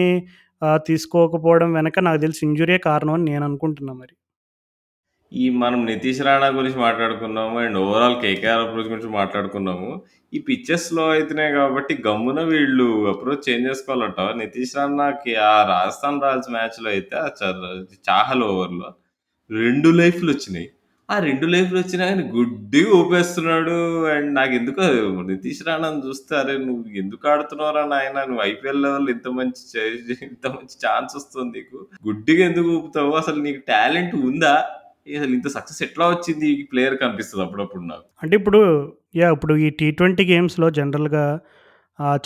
తీసుకోకపోవడం 0.87 1.69
వెనక 1.73 1.99
నాకు 2.01 2.21
తెలిసి 2.21 2.41
ఇంజ్యూరీయే 2.47 2.81
కారణం 2.89 3.15
అని 3.17 3.25
నేను 3.31 3.45
అనుకుంటున్నా 3.45 3.93
మరి. 3.95 4.13
ఈ 5.35 5.45
మనం 5.61 5.79
నితీష్ 5.87 6.19
రాణా 6.25 6.47
గురించి 6.57 6.79
మాట్లాడుకున్నాము. 6.79 7.55
అండ్ 7.63 7.77
ఓవరాల్ 7.81 8.17
కేకేఆర్ 8.21 8.61
అప్రోచ్ 8.65 8.89
గురించి 8.91 9.09
మాట్లాడుకున్నాము. 9.17 9.89
ఈ 10.33 10.39
పిక్చర్స్లో 10.47 11.03
అయితేనే 11.11 11.45
కాబట్టి 11.55 11.93
గమ్మున 12.05 12.39
వీళ్ళు 12.51 12.87
అప్రోచ్ 13.11 13.43
చేంజ్ 13.47 13.67
చేసుకోవాలంట 13.69 14.21
నితీష్ 14.41 14.75
రాణాకి 14.77 15.33
ఆ 15.47 15.53
రాజస్థాన్ 15.71 16.21
రాయల్స్ 16.23 16.49
మ్యాచ్‌లో 16.55 16.89
అయితే 16.95 17.15
ఆ 17.19 17.27
చాహల్ 18.07 18.45
ఓవర్‌లో 18.49 18.89
2 19.49 19.91
లైఫ్‌లొచ్చినాయి. 19.99 20.67
ఆ 21.09 21.15
రెండు 21.25 21.47
లైఫ్లు 21.53 21.77
వచ్చినా 21.79 22.03
కానీ 22.09 22.23
గుడ్డిగా 22.35 22.91
ఊపేస్తున్నాడు. 22.99 23.75
అండ్ 24.13 24.29
నాకు 24.37 24.53
ఎందుకో 24.59 24.85
నితీష్ 25.29 25.61
రాణాని 25.67 26.01
చూస్తే 26.05 26.33
అరే! 26.39 26.55
నువ్వు 26.65 26.95
ఎందుకు 27.01 27.25
ఆడుతున్నావురా 27.33 27.83
నాయనా! 27.91 28.21
నువ్వు 28.29 28.43
ఐపీఎల్ 28.47 28.81
లెవెల్ 28.85 29.09
ఇంత 29.15 29.27
మంచి 29.37 29.61
ఇంత 30.29 30.45
మంచి 30.55 30.75
ఛాన్స్ 30.85 31.13
వస్తుంది 31.19 31.51
నీకు. 31.57 31.77
గుడ్డిగా 32.07 32.43
ఎందుకు 32.49 32.71
ఊపుతావు? 32.77 33.13
అసలు 33.21 33.39
నీకు 33.47 33.61
టాలెంట్ 33.71 34.15
ఉందా? 34.25 34.55
అసలు 35.07 35.33
ఇంత 35.33 35.47
సక్సెస్ 35.47 35.83
ఎట్లా 35.83 36.09
వచ్చింది 36.09 36.47
ఈ 36.51 36.63
ప్లేయర్ 36.63 36.95
కనిపిస్తుంది 36.95 37.43
అప్పుడప్పుడు 37.45 37.83
నాకు. 37.83 38.05
అంటే 38.23 38.35
ఇప్పుడు 38.35 38.59
యా 39.15 39.31
ఇప్పుడు 39.31 39.55
ఈ 39.55 39.69
టీ20 39.69 40.23
గేమ్స్‌లో 40.25 40.69
జనరల్‌గా 40.69 41.25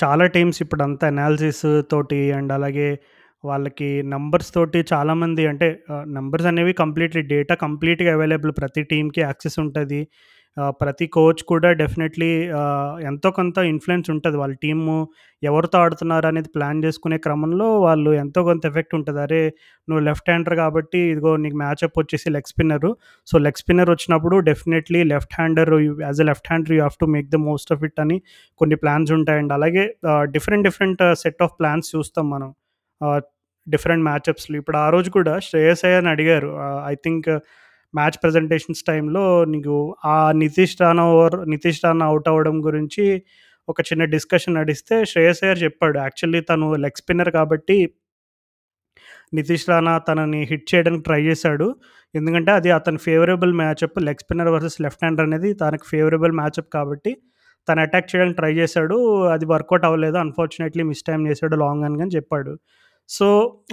చాలా 0.03 0.25
టీమ్స్ 0.25 0.61
ఇప్పుడంతా 0.61 1.07
అనాలిసిస్ 1.07 1.65
తోటి 1.91 2.31
అండ్ 2.31 2.51
అలాగే 2.53 2.89
వాళ్ళకి 3.45 4.01
నంబర్స్ 4.03 4.53
తోటి 4.53 4.85
చాలామంది 4.93 5.47
అంటే 5.47 5.67
నంబర్స్ 6.07 6.45
అనేవి 6.45 6.73
కంప్లీట్‌లీ 6.73 7.21
డేటా 7.21 7.55
కంప్లీట్‌గా 7.55 8.13
అవైలబుల్ 8.13 8.51
ప్రతి 8.51 8.83
టీమ్‌కి 8.83 9.21
యాక్సెస్ 9.21 9.59
ఉంటుంది 9.59 9.99
ప్రతి 10.79 11.05
కోచ్ 11.07 11.41
కూడా 11.43 11.69
డెఫినెట్‌లీ 11.73 12.29
ఎంతో 13.03 13.29
కొంత 13.31 13.57
ఇన్ఫ్లుయెన్స్ 13.69 14.07
ఉంటుంది 14.09 14.37
వాళ్ళ 14.37 14.53
టీము 14.63 14.95
ఎవరితో 15.43 15.77
ఆడుతున్నారు 15.79 16.27
అనేది 16.27 16.49
ప్లాన్ 16.55 16.79
చేసుకునే 16.83 17.17
క్రమంలో 17.17 17.67
వాళ్ళు 17.79 18.11
ఎంతో 18.15 18.39
కొంత 18.43 18.63
ఎఫెక్ట్ 18.65 18.95
ఉంటుంది 18.95 19.21
అరే! 19.21 19.41
నువ్వు 19.87 20.01
లెఫ్ట్ 20.03 20.29
హ్యాండర్ 20.29 20.55
కాబట్టి 20.55 21.01
ఇదిగో 21.11 21.33
నీకు 21.37 21.57
మ్యాచ్అప్ 21.57 21.99
వచ్చేసి 21.99 22.29
leg 22.29 22.49
spinner. 22.51 22.91
So, 23.27 23.37
leg 23.37 23.61
spinner 23.61 23.91
వచ్చినప్పుడు 23.91 24.37
definitely 24.49 25.01
left 25.13 25.35
hander 25.39 25.73
as 26.05 26.21
a 26.21 26.27
left 26.31 26.49
hander 26.51 26.73
you 26.73 26.81
have 26.81 26.97
to 26.99 27.09
make 27.15 27.29
the 27.29 27.41
most 27.47 27.71
of 27.73 27.83
it 27.83 27.99
అని 27.99 28.17
కొన్ని 28.61 28.77
ప్లాన్స్ 28.83 29.13
ఉంటాయండి. 29.17 29.53
అలాగే 29.59 29.85
different 30.35 30.67
different 30.69 31.03
set 31.23 31.43
of 31.47 31.55
plans 31.61 31.89
చూస్తాం 31.95 32.27
మనం. 32.29 32.51
డిఫరెంట్ 33.67 34.03
మ్యాచప్స్‌లో. 34.05 34.55
ఇప్పుడు 34.61 34.77
ఆ 34.77 34.87
రోజు 34.89 35.09
కూడా 35.11 35.33
శ్రేయస్ 35.47 35.83
అయ్యని 35.87 36.09
అడిగారు. 36.09 36.49
ఐ 36.87 36.95
థింక్ 37.05 37.29
మ్యాచ్ 37.93 38.17
ప్రెజెంటేషన్స్ 38.23 38.83
టైంలో 38.83 39.23
నీకు 39.45 39.75
ఆ 40.05 40.31
నితీష్ 40.31 40.75
రాణా 40.81 41.05
ఓవర్ 41.11 41.49
నితీష్ 41.49 41.81
రాణా 41.85 42.05
అవుట్ 42.05 42.27
అవ్వడం 42.27 42.65
గురించి 42.65 43.05
ఒక 43.67 43.81
చిన్న 43.81 44.03
డిస్కషన్ 44.05 44.55
నడిస్తే 44.55 45.05
శ్రేయస్ 45.05 45.43
అయ్యర్ 45.43 45.63
చెప్పాడు. 45.63 45.97
యాక్చువల్లీ 45.99 46.41
తను 46.41 46.75
లెగ్ 46.75 46.97
స్పిన్నర్ 46.97 47.31
కాబట్టి 47.31 47.77
నితీష్ 49.33 49.69
రాణా 49.69 49.97
తనని 49.97 50.43
హిట్ 50.43 50.67
చేయడానికి 50.71 51.03
ట్రై 51.03 51.21
చేశాడు. 51.21 51.67
ఎందుకంటే 52.13 52.51
అది 52.51 52.71
అతని 52.71 52.97
favourable 52.97 53.53
matchup 53.53 53.97
leg 54.03 54.19
spinner 54.19 54.47
versus 54.47 54.81
left 54.81 55.03
hander 55.03 55.25
అనేది 55.25 55.53
తనకి 55.53 55.85
ఫేవరబుల్ 55.87 56.31
మ్యాచప్ 56.31 56.69
కాబట్టి 56.73 57.11
తను 57.67 57.81
అటాక్ 57.81 58.09
చేయడానికి 58.11 58.37
ట్రై 58.37 58.53
చేశాడు. 58.53 58.95
అది 59.31 59.45
వర్కౌట్ 59.45 59.85
అవ్వలేదు. 59.85 60.17
అన్‌ఫార్చునేట్‌లీ 60.17 60.83
మిస్ 60.83 61.03
టైమ్ 61.03 61.27
చేశాడు 61.27 61.55
లాంగ్ 61.55 61.83
అని 61.83 61.97
కానీ 61.97 62.11
చెప్పాడు. 62.15 62.53
సో, 63.09 63.27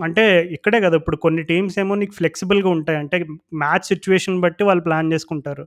అంటే 0.07 0.25
ఇక్కడే 0.57 0.79
కదా! 0.85 0.97
ఇప్పుడు 1.01 1.17
కొన్ని 1.25 1.43
టీమ్స్ 1.51 1.77
ఏమో 1.79 1.95
నీకు 1.95 2.15
ఫ్లెక్సిబుల్‌గా 2.19 2.71
ఉంటాయి. 2.77 2.99
అంటే 3.03 3.17
మ్యాచ్ 3.63 3.87
సిచ్యువేషన్ 3.91 4.39
బట్టి 4.45 4.63
వాళ్ళు 4.69 4.83
ప్లాన్ 4.87 5.11
చేసుకుంటారు. 5.15 5.65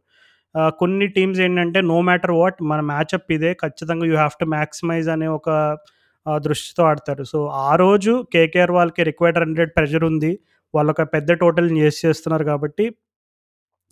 కొన్ని 0.80 1.07
టీమ్స్ 1.15 1.39
ఏంటంటే 1.45 1.80
నో 1.89 1.97
మ్యాటర్ 2.07 2.34
వాట్ 2.38 2.59
మన 2.70 2.80
మ్యాచ్అప్ 2.89 3.30
ఇదే 3.36 3.51
ఖచ్చితంగా 3.61 4.05
యూ 4.09 4.15
హ్యావ్ 4.15 4.36
టు 4.39 4.47
మ్యాక్సిమైజ్ 4.53 5.09
అనే 5.15 5.28
ఒక 5.36 5.49
దృష్టితో 6.43 6.84
ఆడతారు. 6.89 7.24
సో, 7.32 7.39
ఆ 7.65 7.74
రోజు 7.84 8.13
కేకేఆర్ 8.34 8.74
వాళ్ళకి 8.78 9.03
రిక్వైర్డ్ 9.09 9.39
100 9.43 9.74
ప్రెషర్ 9.78 10.05
ఉంది. 10.11 10.32
వాళ్ళొక 10.74 11.03
పెద్ద 11.13 11.32
టోటల్‌ని 11.41 11.80
చేస్ 11.84 11.99
చేస్తున్నారు 12.05 12.45
కాబట్టి 12.49 12.86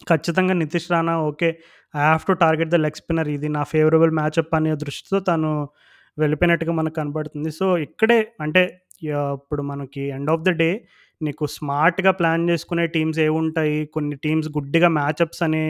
ఖచ్చితంగా 0.08 0.54
Nitish 0.60 0.90
Rana 0.94 1.14
okay. 1.30 1.50
I 1.94 2.02
have 2.02 2.24
to 2.30 2.34
target 2.44 2.72
the 2.74 2.80
leg 2.84 3.00
spinner 3.02 3.30
ఇది 3.36 3.50
నా 3.56 3.64
ఫేవరబుల్ 3.72 4.12
మ్యాచ్అప్ 4.20 4.54
అనే 4.58 4.74
దృష్టితో 4.84 5.20
తను 5.30 5.52
వెళ్ళిపోయినట్టుగా 6.18 6.74
మనకు 6.80 6.96
కనబడుతుంది 7.00 7.52
సో, 7.60 7.66
ఇక్కడే 7.88 8.20
అంటే 8.46 8.62
ఇప్పుడు 9.38 9.62
మనకి 9.64 10.04
ఎండ్ 10.10 10.32
ఆఫ్ 10.32 10.44
ద 10.44 10.54
డే 10.62 10.70
నీకు 11.22 11.46
స్మార్ట్‌గా 11.54 12.12
ప్లాన్ 12.12 12.50
చేసుకునే 12.50 12.86
టీమ్స్ 12.88 13.20
ఏవుంటాయి? 13.20 13.80
కొన్ని 13.94 14.16
టీమ్స్ 14.26 14.50
గుడ్డిగా 14.50 14.90
మ్యాచప్స్ 15.00 15.42
అనే 15.44 15.64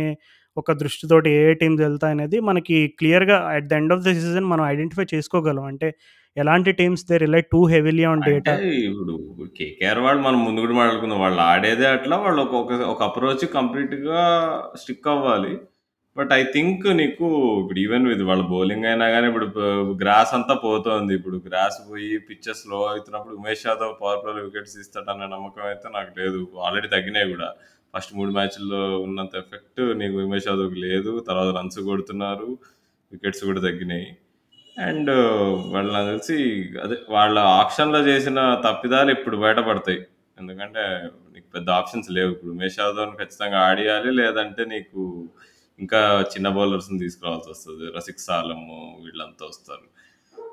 ఒక 0.58 0.72
దృష్టితోటి 0.74 1.30
ఏ 1.32 1.42
ఏ 1.50 1.54
టీమ్స్ 1.54 1.82
ఎళ్తాయనేది 1.82 2.38
మనకి 2.42 2.78
క్లియర్‌గా 3.00 3.38
at 3.52 3.68
the 3.68 3.74
end 3.74 3.94
of 3.94 4.02
the 4.02 4.14
season 4.18 4.48
మనం 4.48 4.64
ఐడెంటిఫై 4.66 5.06
చేసుకోగలం. 5.14 5.66
అంటే 5.66 5.90
ఎలాంటి 6.38 6.72
teams 6.74 7.04
they 7.10 7.18
rely 7.18 7.42
too 7.54 7.60
heavily 7.68 8.04
on 8.06 8.24
data. 8.28 8.54
ఇప్పుడు 8.90 9.14
కేకేఆర్ 9.58 10.00
వాళ్ళు 10.00 10.22
మనం 10.22 10.40
ముందు 10.46 10.64
కూడా 10.66 10.76
మాట్లాడుకుందాం. 10.76 11.20
వాళ్ళు 11.20 11.42
ఆడేదే 11.48 11.88
అట్లా. 11.96 12.18
వాళ్ళు 12.18 12.42
ఒక 12.44 12.56
ఒక 12.94 13.02
అప్రోచ్ 13.04 13.46
కంప్లీట్‌గా 13.56 14.22
స్టిక్ 14.76 15.08
అవ్వాలి. 15.08 15.54
బట్ 16.18 16.32
ఐ 16.34 16.42
థింక్ 16.54 16.86
నీకు 17.00 17.28
ఇప్పుడు 17.62 17.80
ఈవెన్ 17.82 18.06
ఇది 18.14 18.24
వాళ్ళ 18.30 18.44
బౌలింగ్ 18.52 18.86
అయినా 18.90 19.06
కానీ 19.14 19.26
ఇప్పుడు 19.32 19.48
గ్రాస్ 20.02 20.32
అంతా 20.38 20.54
పోతోంది. 20.64 21.12
ఇప్పుడు 21.20 21.38
గ్రాస్ 21.48 21.80
పోయి 21.90 22.12
పిచెస్ 22.28 22.62
స్లో 22.62 22.80
అవుతున్నప్పుడు 22.88 23.36
ఉమేష్ 23.36 23.66
యాదవ్ 23.68 23.94
పవర్ 24.02 24.22
ప్లేలో 24.24 24.42
వికెట్స్ 24.48 24.76
ఇస్తాడన్న 24.84 25.28
నమ్మకం 25.36 25.66
అయితే 25.72 25.90
నాకు 25.98 26.12
లేదు. 26.20 26.40
ఆల్రెడీ 26.66 26.90
తగ్గినాయి 26.96 27.28
కూడా 27.34 27.50
ఫస్ట్ 27.94 28.14
మూడు 28.18 28.32
మ్యాచ్‌ల్లో 28.38 28.82
ఉన్నంత 29.06 29.36
ఎఫెక్ట్ 29.44 29.82
నీకు 30.02 30.18
ఉమేష్ 30.24 30.48
యాదవ్‌కి 30.50 30.80
లేదు. 30.88 31.12
తర్వాత 31.28 31.50
రన్స్ 31.58 31.80
కొడుతున్నారు. 31.90 32.50
వికెట్స్ 33.12 33.44
కూడా 33.50 33.62
తగ్గినాయి. 33.68 34.08
అండ్ 34.78 35.12
వాళ్ళు 35.74 35.92
నాకు 35.94 36.08
తెలిసి 36.12 36.38
అదే 36.84 36.98
వాళ్ళ 37.10 37.38
ఆప్షన్లో 37.62 38.02
చేసిన 38.10 38.40
తప్పిదాలు 38.66 39.12
ఇప్పుడు 39.12 39.38
బయటపడతాయి. 39.46 40.00
ఎందుకంటే 40.38 40.84
నీకు 41.34 41.48
పెద్ద 41.56 41.70
ఆప్షన్స్ 41.80 42.10
లేవు. 42.18 42.32
ఇప్పుడు 42.36 42.52
ఉమేష్ 42.52 42.80
యాదవ్‌ని 42.82 43.18
ఖచ్చితంగా 43.22 43.60
ఆడియాలి. 43.70 44.12
లేదంటే 44.22 44.64
నీకు 44.74 45.02
ఇంకా 45.80 46.00
చిన్న 46.34 46.48
బౌలర్స్‌ని 46.50 47.00
తీసుకురావాల్సొస్తది. 47.00 47.86
రసిక్ 47.98 48.20
సాలము 48.20 48.76
వీళ్ళంతా 49.06 49.46
వస్తారు. 49.46 49.86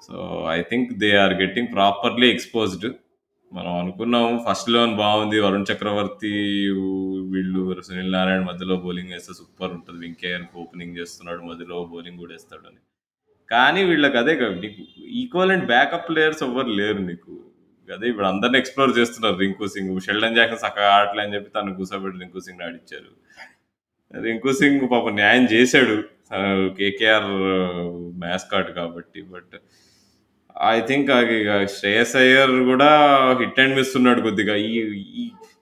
So, 0.02 0.16
I 0.50 0.60
think 0.70 0.90
they 1.02 1.10
are 1.16 1.34
getting 1.34 1.72
properly 1.74 2.28
exposed. 2.30 2.88
మనం 3.52 3.72
అనుకున్నాం 3.74 4.26
ఫస్ట్ 4.46 4.70
లోన్ 4.70 4.92
బాగుంది 4.96 5.38
వరుణ్ 5.40 5.68
చక్రవర్తి 5.70 6.32
వీళ్ళు 7.32 7.60
సునీల్ 7.82 8.12
నారాయణ 8.12 8.42
మధ్యలో 8.42 8.76
బౌలింగ్ 8.76 9.12
వేస్తే 9.12 9.32
సూపర్ 9.40 9.72
ఉంటుంది 9.76 10.00
వెంకయ్య 10.06 10.38
ఓపెనింగ్ 10.62 10.98
చేస్తున్నాడు. 10.98 11.42
మధ్యలో 11.50 11.78
బౌలింగ్ 11.92 12.20
కూడా 12.24 12.34
ఏస్తాడని. 12.34 12.80
కానీ 13.48 13.80
వీళ్ళకి 13.84 14.18
అదే 14.22 14.34
నీకు 14.62 14.82
ఈక్వల్ 15.22 15.52
అండ్ 15.52 15.66
బ్యాకప్ 15.66 16.08
ప్లేయర్స్ 16.08 16.42
ఎవ్వరు 16.42 16.70
లేరు 16.80 17.02
నీకు. 17.10 17.34
అదే 17.88 18.06
ఇప్పుడు 18.08 18.28
అందరిని 18.32 18.58
ఎక్స్‌ప్లోర్ 18.58 18.98
చేస్తున్నారు 18.98 19.38
రింకు 19.38 19.66
సింగ్. 19.74 19.94
షెల్డన్ 20.00 20.36
జాక్సన్ 20.36 20.64
సక్కగా 20.66 20.90
ఆటలే 20.98 21.24
అని 21.26 21.34
చెప్పి 21.36 21.50
తను 21.50 21.76
కూర్చోబెట్టి 21.76 22.20
రింకు 22.22 22.40
సింగ్ 22.40 22.64
ఆడిచ్చారు. 22.68 23.10
రింకు 24.22 24.50
సింగ్ 24.52 24.84
పాపం 24.90 25.14
న్యాయం 25.14 25.44
చేశాడు. 25.52 25.96
కేకేఆర్ 26.78 27.30
మాస్కాట్ 28.22 28.70
కాబట్టి. 28.72 29.20
But 29.32 29.54
I 30.70 30.76
think 30.82 31.08
Shreyas 31.74 32.14
Iyer 32.16 32.54
కూడా 32.70 32.90
హిట్ 33.40 33.60
అండ్ 33.60 33.76
మిస్ 33.76 33.94
ఉన్నాడు 33.96 34.20
కొద్దిగా. 34.20 34.54
ఈ 34.68 34.72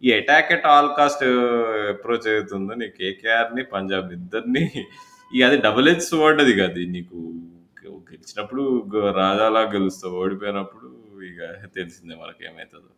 ఈ 0.02 0.10
attack 0.14 0.52
at 0.54 0.66
all 0.66 0.90
cost 0.98 1.24
approach 1.92 2.26
ఏదైతుందో 2.30 2.74
నీ 2.74 2.88
కేకేఆర్‌ని, 2.98 3.62
పంజాబ్ 3.74 4.08
ఇద్దరిని 4.18 4.64
ఇగ 5.30 5.42
అది 5.48 5.58
డబుల్ 5.66 5.88
ఎడ్జ్ 5.88 6.06
స్వర్డ్ 6.08 6.40
అది 6.44 6.54
అది 6.62 6.84
నీకు 6.96 7.18
గెలిచినప్పుడు 8.10 8.62
రాజాలా 9.18 9.62
గెలుస్తావు. 9.74 10.16
ఓడిపోయినప్పుడు 10.22 10.88
ఇగ 11.28 11.40
తెలిసిందే 11.76 12.14
మనకేమైతదో. 12.16 12.90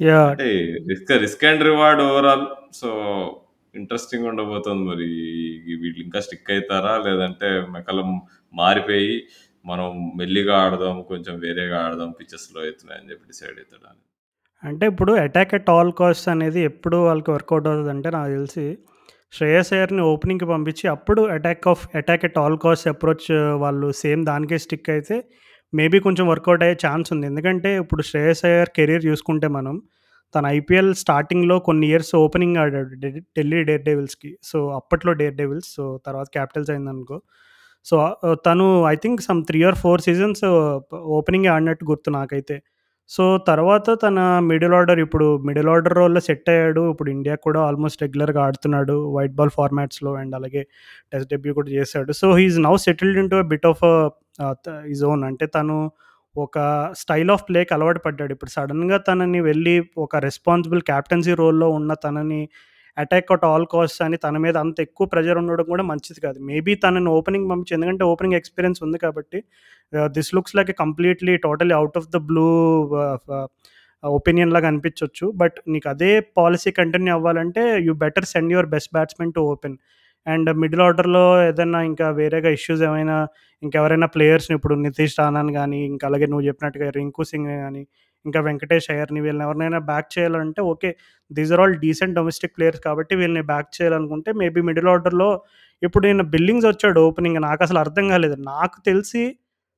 యాహ్! 0.00 0.28
అంటే 0.32 0.48
risk 0.90 1.12
risk 1.24 1.44
and 1.44 1.64
reward 1.64 2.02
overall 2.08 2.46
so, 2.74 2.90
ఇంట్రెస్టింగ్‌గా 3.74 4.28
ఉండబోతుంది 4.32 4.84
మరి. 4.88 5.08
వీళ్ళు 5.82 6.00
ఇంకా 6.04 6.20
స్టిక్ 6.26 6.50
అయితారా? 6.54 6.92
లేదంటే 7.06 7.48
మెకలం 7.76 8.08
మారిపోయి 8.54 9.12
మనం 9.64 9.88
మెల్లిగా 10.16 10.54
ఆడదాం. 10.64 10.96
కొంచెం 11.10 11.34
వేరేగా 11.44 11.78
ఆడదాం. 11.86 12.10
పిచెస్ 12.18 12.46
స్లో 12.46 12.60
అయితున్నాయని 12.64 13.10
చెప్పి 13.10 13.28
డిసైడ్ 13.32 13.58
అయితాడా? 13.62 13.90
అంటే 14.62 14.84
ఇప్పుడు 14.92 15.12
అటాక్ 15.22 15.52
ఎట్ 15.54 15.70
ఆల్ 15.70 15.92
కాస్ట్ 16.00 16.26
అనేది 16.32 16.60
ఎప్పుడు 16.70 16.98
వాళ్ళకి 17.06 17.30
వర్కౌట్ 17.32 17.68
అవుతదంటే 17.68 18.08
నాకు 18.10 18.30
తెలిసి 18.36 18.66
శ్రేయస్ 19.32 19.70
అయ్యర్‌ని 19.74 20.02
ఓపెనింగ్‌కి 20.10 20.46
పంపించి 20.50 20.86
అప్పుడు 20.94 21.22
attack 21.36 21.66
of 21.72 21.84
attack 22.00 22.24
at 22.28 22.38
all 22.38 22.58
cost 22.64 22.88
approach 22.88 23.28
వాళ్ళు 23.62 23.88
సేమ్ 24.02 24.22
దానికే 24.26 24.58
స్టిక్ 24.64 24.90
అయితే 24.90 25.16
మేబీ 25.72 25.98
కొంచెం 26.06 26.24
వర్కౌట్ 26.28 26.64
అయ్యే 26.66 26.76
ఛాన్స్ 26.84 27.08
ఉంది. 27.14 27.26
ఎందుకంటే 27.30 27.70
ఇప్పుడు 27.82 28.02
శ్రేయస్ 28.10 28.42
అయ్యర్ 28.48 28.70
కెరీర్ 28.76 29.04
చూసుకుంటే 29.06 29.48
మనం 29.50 29.76
తన 30.34 30.44
ఐపీఎల్ 30.58 30.92
స్టార్టింగ్‌లో 30.94 31.56
కొన్ని 31.60 31.86
ఇయర్స్ 31.88 32.12
ఓపెనింగ్ 32.16 32.56
ఆడాడు 32.56 32.94
ఢిల్లీ 33.36 33.60
డేర్ 33.64 33.82
డెవిల్స్‌కి. 33.82 34.30
సో, 34.42 34.58
అప్పట్లో 34.72 35.12
డేర్ 35.14 35.36
డెవిల్స్. 35.36 35.70
సో, 35.76 35.84
తర్వాత 36.06 36.28
క్యాపిటల్స్ 36.32 36.70
అయిందనుకో. 36.70 37.18
సో, 37.86 37.96
తను 38.46 38.66
I 38.86 38.96
think 38.96 39.20
some 39.22 39.40
three 39.44 39.60
or 39.64 39.78
four 39.78 40.02
seasons 40.02 40.44
opening 41.16 41.48
ఆడినట్టు 41.48 41.84
గుర్తు 41.84 42.10
నాకైతే. 42.10 42.56
సో, 43.10 43.24
తర్వాత 43.48 43.90
తన 44.04 44.18
మిడిల్ 44.50 44.74
ఆర్డర్ 44.74 45.00
ఇప్పుడు 45.00 45.26
మిడిల్ 45.44 45.68
ఆర్డర్ 45.68 45.96
రోల్‌లో 45.96 46.20
సెట్ 46.20 46.48
అయ్యాడు. 46.50 46.82
ఇప్పుడు 46.92 47.10
ఇండియా 47.10 47.36
కూడా 47.46 47.60
ఆల్మోస్ట్ 47.68 48.02
రెగ్యులర్‌గా 48.02 48.42
ఆడుతున్నాడు. 48.44 48.96
వైట్ 49.16 49.34
బాల్ 49.34 49.52
ఫార్మాట్స్‌లో 49.58 50.12
అండ్ 50.14 50.34
అలాగే 50.34 50.62
టెస్ట్ 51.12 51.30
డెబ్యూ 51.30 51.54
కూడా 51.54 51.70
చేశాడు. 51.72 52.12
So, 52.20 52.28
he 52.36 52.46
is 52.50 52.58
now 52.68 52.74
settled 52.86 53.18
into 53.18 53.38
to 53.42 53.48
bit 53.54 53.68
of 53.72 53.84
his 54.88 55.04
own 55.04 55.24
అంటే 55.24 55.46
తను 55.58 55.76
ఒక 56.34 56.58
స్టైల్ 56.94 57.30
ఆఫ్ 57.30 57.42
ప్లేకి 57.48 57.72
అలవాటు 57.76 58.00
పడ్డాడు. 58.04 58.32
ఇప్పుడు 58.32 58.50
సడన్గా 58.50 58.98
తనని 59.08 59.40
వెళ్ళి 59.48 59.74
ఒక 59.98 60.16
రెస్పాన్సిబుల్ 60.26 60.82
కెప్టెన్సీ 60.90 61.34
రోల్‌లో 61.42 61.68
ఉన్న 61.78 61.92
తనని 62.04 62.40
అటాక్ 62.96 63.30
అట్ 63.34 63.44
ఆల్ 63.50 63.66
కాస్ట్ 63.66 64.00
అని 64.02 64.16
తన 64.24 64.36
మీద 64.38 64.56
అంత 64.56 64.78
ఎక్కువ 64.80 65.04
ప్రెజర్ 65.12 65.38
ఉండడం 65.42 65.66
కూడా 65.70 65.84
మంచిది 65.90 66.20
కాదు. 66.24 66.38
మేబీ 66.48 66.72
తనని 66.82 67.10
ఓపెనింగ్ 67.10 67.46
పంపించి 67.50 67.74
ఎందుకంటే 67.76 68.04
ఓపెనింగ్ 68.04 68.36
ఎక్స్‌పీరియన్స్ 68.40 68.80
ఉంది 68.86 68.98
కాబట్టి 68.98 69.38
this 70.16 70.30
looks 70.36 70.56
like 70.58 70.72
completely 70.78 71.34
totally 71.46 71.74
out 71.80 71.96
of 72.00 72.08
the 72.08 72.20
blue 72.30 72.46
opinion 74.04 74.52
లాగా 74.54 74.68
అనిపించవచ్చు 74.72 75.26
బట్ 75.40 75.58
నీకు 75.68 75.86
అదే 75.88 76.10
పాలసీ 76.38 76.70
కంటిన్యూ 76.78 77.12
అవ్వాలంటే 77.18 77.64
you 77.86 77.92
better 78.04 78.26
send 78.32 78.52
your 78.54 78.68
best 78.68 78.90
batsmen 78.92 79.32
to 79.32 79.42
open. 79.52 79.76
And 80.26 80.50
middle 80.62 80.82
ఆర్డర్‌లో 80.82 81.24
ఏదైనా 81.46 81.78
ఇంకా 81.82 82.06
వేరేగా 82.18 82.50
ఇష్యూస్ 82.50 82.82
ఏమైనా 82.82 83.16
ఇంకెవరైనా 83.62 84.08
ప్లేయర్స్‌ని 84.14 84.54
ఇప్పుడు 84.58 84.74
నితీష్ 84.84 85.16
రానాని 85.20 85.52
కానీ 85.54 85.80
ఇంకా 85.86 86.04
అలాగే 86.10 86.26
నువ్వు 86.26 86.44
చెప్పినట్టుగా 86.48 86.88
రింకు 86.96 87.24
సింగ్ 87.30 87.50
కానీ 87.64 87.82
ఇంకా 88.24 88.40
వెంకటేష్ 88.40 88.88
అయ్యర్‌ని 88.90 89.20
వీళ్ళని 89.20 89.44
ఎవరినైనా 89.46 89.78
బ్యాక్ 89.88 90.08
చేయాలంటే 90.14 90.60
okay. 90.72 90.90
These 91.30 91.52
are 91.54 91.60
all 91.60 91.74
decent 91.78 92.14
domestic 92.14 92.54
players 92.56 92.82
కాబట్టి 92.84 93.14
వీళ్ళని 93.16 93.42
బ్యాక్ 93.50 93.70
చేయాలనుకుంటే 93.78 94.32
మేబీ 94.42 94.60
మిడిల్ 94.68 94.88
ఆర్డర్‌లో 94.88 95.28
ఇప్పుడు 95.82 96.04
నేను 96.06 96.24
బిల్లింగ్స్ 96.34 96.68
వచ్చాడు 96.68 97.00
ఓపెనింగ్ 97.08 97.38
అసలు 97.62 97.78
అర్థం 97.78 98.06
కాలేదు. 98.08 98.36
నాకు 98.52 98.76
తెలిసి 98.86 99.22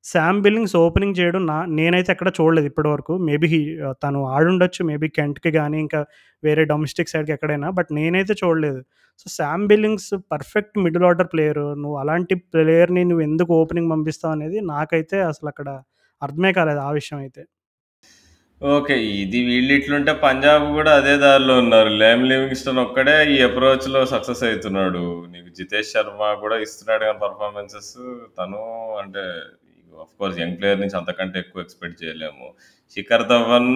శామ్ 0.05 0.41
బిల్లింగ్స్ 0.45 0.75
ఓపెనింగ్ 0.81 1.17
చేయడం 1.19 1.43
నా 1.47 1.57
నేనైతే 1.77 2.11
ఎక్కడ 2.13 2.31
చూడలేదు 2.39 2.69
ఇప్పటివరకు. 2.71 3.15
మేబీ 3.29 3.49
uh, 3.83 3.93
తను 4.03 4.21
ఆడుండొచ్చు. 4.33 4.81
మేబీ 4.85 5.09
కెంట్‌కి 5.19 5.51
కానీ 5.57 5.79
ఇంకా 5.85 6.01
వేరే 6.43 6.63
డొమెస్టిక్ 6.73 7.11
సైడ్‌కి 7.13 7.33
ఎక్కడైనా. 7.37 7.69
బట్ 7.79 7.91
నేనైతే 7.99 8.35
చూడలేదు. 8.43 8.81
So, 9.21 9.27
Sam 9.37 9.65
Billings 9.71 10.11
perfect 10.33 10.77
middle 10.85 11.07
order 11.11 11.31
player 11.33 11.63
నువ్వు 11.83 11.97
అలాంటి 12.01 12.37
ప్లేయర్‌ని 12.55 13.05
నువ్వు 13.05 13.25
ఎందుకు 13.29 13.53
ఓపెనింగ్ 13.61 13.93
పంపిస్తావు 13.95 14.35
అనేది 14.37 14.61
నాకైతే 14.73 15.19
అసలక్కడ 15.31 15.69
అర్థమే 16.23 16.53
కాలేదు 16.59 16.81
ఆ 16.81 16.93
విషయం 16.99 17.19
అయితే. 17.25 17.43
ఓకే. 18.61 18.95
ఇది 19.23 19.39
వీళ్ళిట్లుంటే 19.49 20.13
పంజాబ్ 20.23 20.67
కూడా 20.77 20.93
అదే 21.01 21.15
దారిలో 21.25 21.55
ఉన్నారు. 21.63 21.91
లేమ్ 22.03 22.23
లివింగ్‌స్టన్ 22.31 22.81
ఒక్కడే 22.85 23.17
ఈ 23.33 23.39
అప్రోచ్‌లో 23.49 24.03
సక్సెస్ 24.13 24.43
అవుతున్నాడు 24.49 25.03
నీకు 25.33 25.49
జితేష్ 25.59 25.93
శర్మ 25.95 26.33
కూడా 26.45 26.59
ఇస్తున్నాడు 26.67 27.05
కానీ 27.07 27.21
పర్ఫార్మెన్సెస్ 27.25 27.93
తను 28.39 28.63
అంటే 29.03 29.25
ఆఫ్‌కోర్స్ 30.01 30.39
యంగ్ 30.41 30.57
ప్లేయర్ 30.59 30.81
నుంచి 30.81 30.97
అంతకంటే 30.97 31.37
ఎక్కువ 31.39 31.62
ఎక్స్‌పెక్ట్ 31.62 32.03
చేయలేము. 32.05 32.47
శిఖర్ 32.97 33.25
ధవన్ 33.29 33.71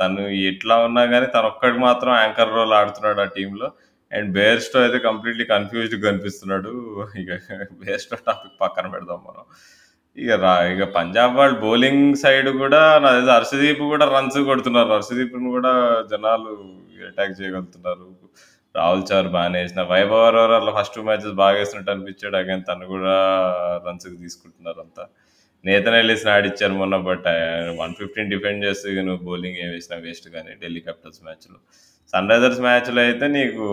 తను 0.00 0.22
ఎట్లా 0.50 0.76
ఉన్నా 0.84 1.02
కానీ 1.06 1.26
తను 1.26 1.46
ఒక్కడికి 1.46 1.80
మాత్రం 1.80 2.12
యాంకర్ 2.14 2.54
రోల్ 2.54 2.72
ఆడుతున్నాడు 2.72 3.20
ఆ 3.20 3.28
టీంలో 3.36 3.68
అండ్ 4.12 4.28
బేర్‌స్టో 4.32 4.78
అయితే 4.82 4.98
కంప్లీట్‌లీ 4.98 5.44
కన్ఫ్యూజ్డ్ 5.44 5.96
కనిపిస్తున్నాడు. 6.04 6.72
ఇక 7.22 7.30
బేర్‌స్టో 7.82 8.18
టాపిక్ 8.26 8.56
పక్కన 8.60 8.86
పెడదాం 8.88 9.20
మనం. 9.28 9.44
ఇక 10.16 10.30
రా 10.42 10.52
ఇక 10.72 10.84
పంజాబ్ 10.94 11.34
వాళ్ళు 11.36 11.56
బౌలింగ్ 11.60 12.04
సైడ్ 12.16 12.48
కూడా 12.58 12.82
నాకు 12.98 13.16
తెలిసి 13.16 13.32
హర్షదీప్ 13.32 13.82
కూడా 13.90 14.06
రన్స్ 14.14 14.38
కొడుతున్నారు. 14.50 14.90
హర్షదీప్ను 14.94 15.50
కూడా 15.50 15.72
జనాలు 16.12 16.52
అటాక్ 17.08 17.34
చేయగలుగుతున్నారు. 17.40 18.06
రాహుల్ 18.74 19.04
చార్ 19.10 19.28
బాగానే 19.28 19.58
వేసిన 19.62 19.82
వైభవ్ 19.90 20.24
అరోరా 20.28 20.72
ఫస్ట్ 20.78 20.98
మ్యాచెస్ 21.00 21.36
బాగా 21.42 21.56
వేసినట్టు 21.58 21.90
అనిపించాడు. 21.90 22.36
అగైన్ 22.36 22.64
తను 22.70 22.86
కూడా 22.86 23.14
రన్స్‌కి 23.86 24.16
తీసుకుంటున్నారు 24.16 24.80
అంతా 24.80 25.04
నేతన్ 25.64 25.94
ఎల్లిస్‌ని 25.94 26.30
ఆడిచ్చారు 26.32 26.74
మొన్న. 26.74 26.96
బట్ 27.08 27.26
115 27.74 28.30
డిఫెండ్ 28.34 28.64
చేస్తే 28.64 28.94
నువ్వు 29.02 29.22
బౌలింగ్ 29.26 29.58
ఏం 29.64 29.70
వేసినా 29.70 29.96
వేస్ట్ 29.98 30.28
కానీ 30.28 30.52
ఢిల్లీ 30.62 30.80
క్యాపిటల్స్ 30.80 31.22
మ్యాచ్‌లో. 31.24 31.58
సన్ 32.12 32.30
రైజర్స్ 32.30 32.60
మ్యాచ్‌లో 32.60 33.00
అయితే 33.02 33.26
నీకు 33.36 33.64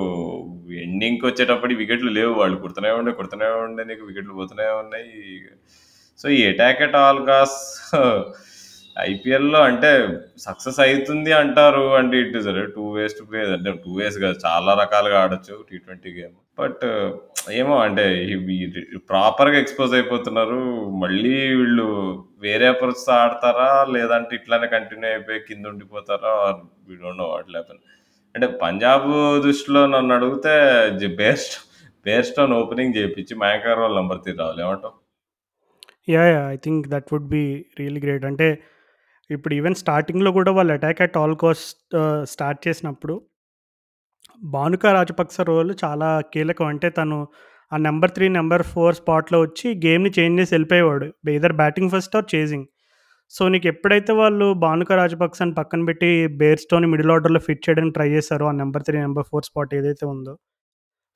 ఎండింగ్‌కి 0.86 1.26
వచ్చేటప్పటికి 1.26 1.80
వికెట్లు 1.84 2.12
లేవు. 2.12 2.34
వాళ్ళు 2.34 2.58
కుడుతూనే 2.58 2.92
ఉండే, 3.00 3.12
కుడుతూనే 3.12 3.50
ఉండే 3.66 3.84
నీకు 3.84 4.04
వికెట్లు 4.06 4.34
పోతూనే 4.34 4.68
ఉన్నాయి. 4.84 5.12
సో, 6.20 6.28
ఈ 6.38 6.42
అటాక్ 6.50 6.82
ఎట్ 6.82 6.98
ఆల్ 7.04 7.22
కాస్ట్ 7.28 7.62
ఐపీఎల్‌లో 8.98 9.60
అంటే 9.70 9.92
సక్సెస్ 10.46 10.80
అవుతుంది 10.86 11.32
అంటారు. 11.42 11.86
అంటే 12.00 12.16
it 12.24 12.36
is 12.40 12.50
two 12.76 12.86
ways 12.98 13.16
to 13.20 13.24
play 13.30 13.40
అంటే 13.56 13.72
టూ 13.86 13.94
వేస్ 14.00 14.18
కాదు 14.24 14.38
చాలా 14.46 14.74
రకాలుగా 14.82 15.18
ఆడొచ్చు 15.24 15.56
టీ20 15.70 16.12
గేమ్. 16.20 16.36
బట్ 16.60 16.84
ఏమో 17.60 17.76
అంటే 17.86 18.04
ప్రాపర్‌గా 19.12 19.58
ఎక్స్‌పోజ్ 19.64 19.94
అయిపోతున్నారు. 19.98 20.60
మళ్ళీ 21.04 21.32
వీళ్ళు 21.60 21.88
వేరే 22.46 22.68
అప్రోచ్‌తో 22.74 23.14
ఆడతారా? 23.22 23.70
లేదంటే 23.96 24.34
ఇట్లానే 24.40 24.68
కంటిన్యూ 24.76 25.10
అయిపోయి 25.14 25.40
కింద 25.50 25.66
ఉండిపోతారా? 25.74 26.34
Or 26.46 26.60
we 26.90 26.96
don't 27.02 27.22
know 27.24 27.28
what 27.34 27.50
will 27.50 27.60
అంటే 28.36 28.48
పంజాబ్ 28.62 29.10
దృష్టిలో 29.46 29.82
నన్ను 29.88 30.14
అడిగితే 30.18 30.54
బెస్ట్ 31.20 31.56
బేస్ట్ 32.06 32.38
అని 32.44 32.54
ఓపెనింగ్ 32.62 32.96
చేయించి 32.98 33.34
మయాంక్ 33.44 33.66
అగర్వాల్ 33.68 33.98
నెంబర్ 34.00 34.20
3 34.20 34.38
రావాలి. 34.42 34.62
ఏమంటావు? 34.66 34.96
Yeah 36.14 36.24
I 36.54 36.58
think 36.66 36.86
that 36.94 37.10
would 37.14 37.30
be 37.36 37.44
real 37.80 38.00
great. 38.06 38.26
అంటే 38.32 38.48
ఇప్పుడు 39.30 39.54
ఈవెన్ 39.54 39.78
స్టార్టింగ్‌లో 39.82 40.32
కూడా 40.38 40.52
వాళ్ళు 40.52 40.72
attack 40.74 41.02
at 41.02 41.18
all 41.22 41.36
cost 41.44 41.96
start 42.34 42.62
చేసినప్పుడు 42.68 43.16
భానుక 44.54 44.86
రాజపక్స 44.96 45.42
రోల్ 45.50 45.72
చాలా 45.84 46.10
కీలకం. 46.34 46.68
అంటే 46.72 46.88
తను 46.92 47.18
ఆ 47.72 47.78
నెంబర్ 47.86 48.12
త్రీ 48.12 48.26
నెంబర్ 48.32 48.64
ఫోర్ 48.72 48.96
స్పాట్‌లో 48.98 49.38
వచ్చి 49.44 49.68
గేమ్‌ని 49.86 50.12
చేంజ్ 50.18 50.40
చేసి 50.42 50.54
వెళ్ళిపోయేవాడు 50.56 51.08
either 51.34 51.56
batting 51.62 51.92
first 51.94 52.16
or 52.16 52.28
chasing. 52.34 52.68
So, 53.34 53.44
నీకు 53.54 53.68
ఎప్పుడైతే 53.72 54.12
వాళ్ళు 54.14 54.48
భానుక 54.64 54.92
రాజపక్సని 55.00 55.54
పక్కన 55.60 55.82
పెట్టి 55.90 56.10
బేర్‌స్టోని 56.42 56.88
మిడిల్ 56.94 57.12
ఆర్డర్‌లో 57.16 57.40
ఫిట్ 57.48 57.64
చేయడానికి 57.66 57.96
ట్రై 57.98 58.10
చేశారో 58.16 58.46
ఆ 58.50 58.56
number 58.62 58.84
three 58.88 58.98
number 59.00 59.26
four 59.32 59.46
spot 59.50 59.74
ఏదైతే 59.80 60.06
ఉందో. 60.14 60.34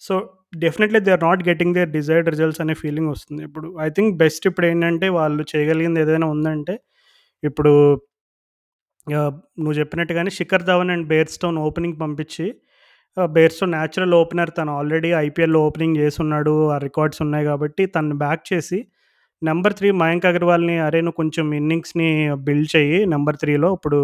So, 0.01 0.15
definitely 0.57 1.01
they 1.07 1.13
are 1.13 1.25
not 1.27 1.43
getting 1.49 1.75
their 1.77 1.91
desired 1.97 2.29
results 2.33 2.61
అనే 2.65 2.75
ఫీలింగ్ 2.83 3.09
వస్తుంది. 3.15 3.43
ఇప్పుడు 3.49 3.69
ఐ 3.81 3.89
థింక్ 3.97 4.13
బెస్ట్ 4.19 4.45
ఇప్పుడు 4.51 4.67
ఏంటంటే 4.71 5.09
వాళ్ళు 5.19 5.43
చేయగలిగింది 5.53 6.01
ఏదైనా 6.05 6.29
ఉందంటే 6.35 6.75
ఇప్పుడు 7.43 7.73
నువ్వు 9.59 9.73
చెప్పినట్టుగానే 9.73 10.29
Shikhar 10.29 10.63
Dhawan 10.63 10.91
and 10.91 11.07
Bairstow 11.07 11.57
opening 11.57 11.99
పంపించి 12.01 12.45
బేర్స్టోన్ 13.17 13.27
బేర్‌స్టో 13.27 13.65
న్యాచురల్ 13.65 14.15
ఓపెనర్ 14.15 14.51
తను 14.57 14.71
ఆల్రెడీ 14.77 15.11
ఐపీఎల్‌లో 15.19 15.59
ఓపెనింగ్ 15.67 15.97
చేసున్నాడు. 15.97 16.69
ఆ 16.69 16.77
రికార్డ్స్ 16.77 17.21
ఉన్నాయి 17.21 17.45
కాబట్టి 17.45 17.85
తను 17.85 18.15
బ్యాక్ 18.17 18.43
చేసి 18.53 18.79
నెంబర్ 19.41 19.73
త్రీ 19.73 19.91
మయాంక్ 19.91 20.25
అగర్వాల్‌ని 20.25 20.79
అరే 20.79 21.01
నువ్వు 21.01 21.15
కొంచెం 21.15 21.53
ఇన్నింగ్స్‌ని 21.53 22.09
బిల్డ్ 22.35 22.69
చేయి 22.75 23.05
నెంబర్ 23.05 23.37
త్రీలో 23.37 23.73
ఇప్పుడు 23.73 23.99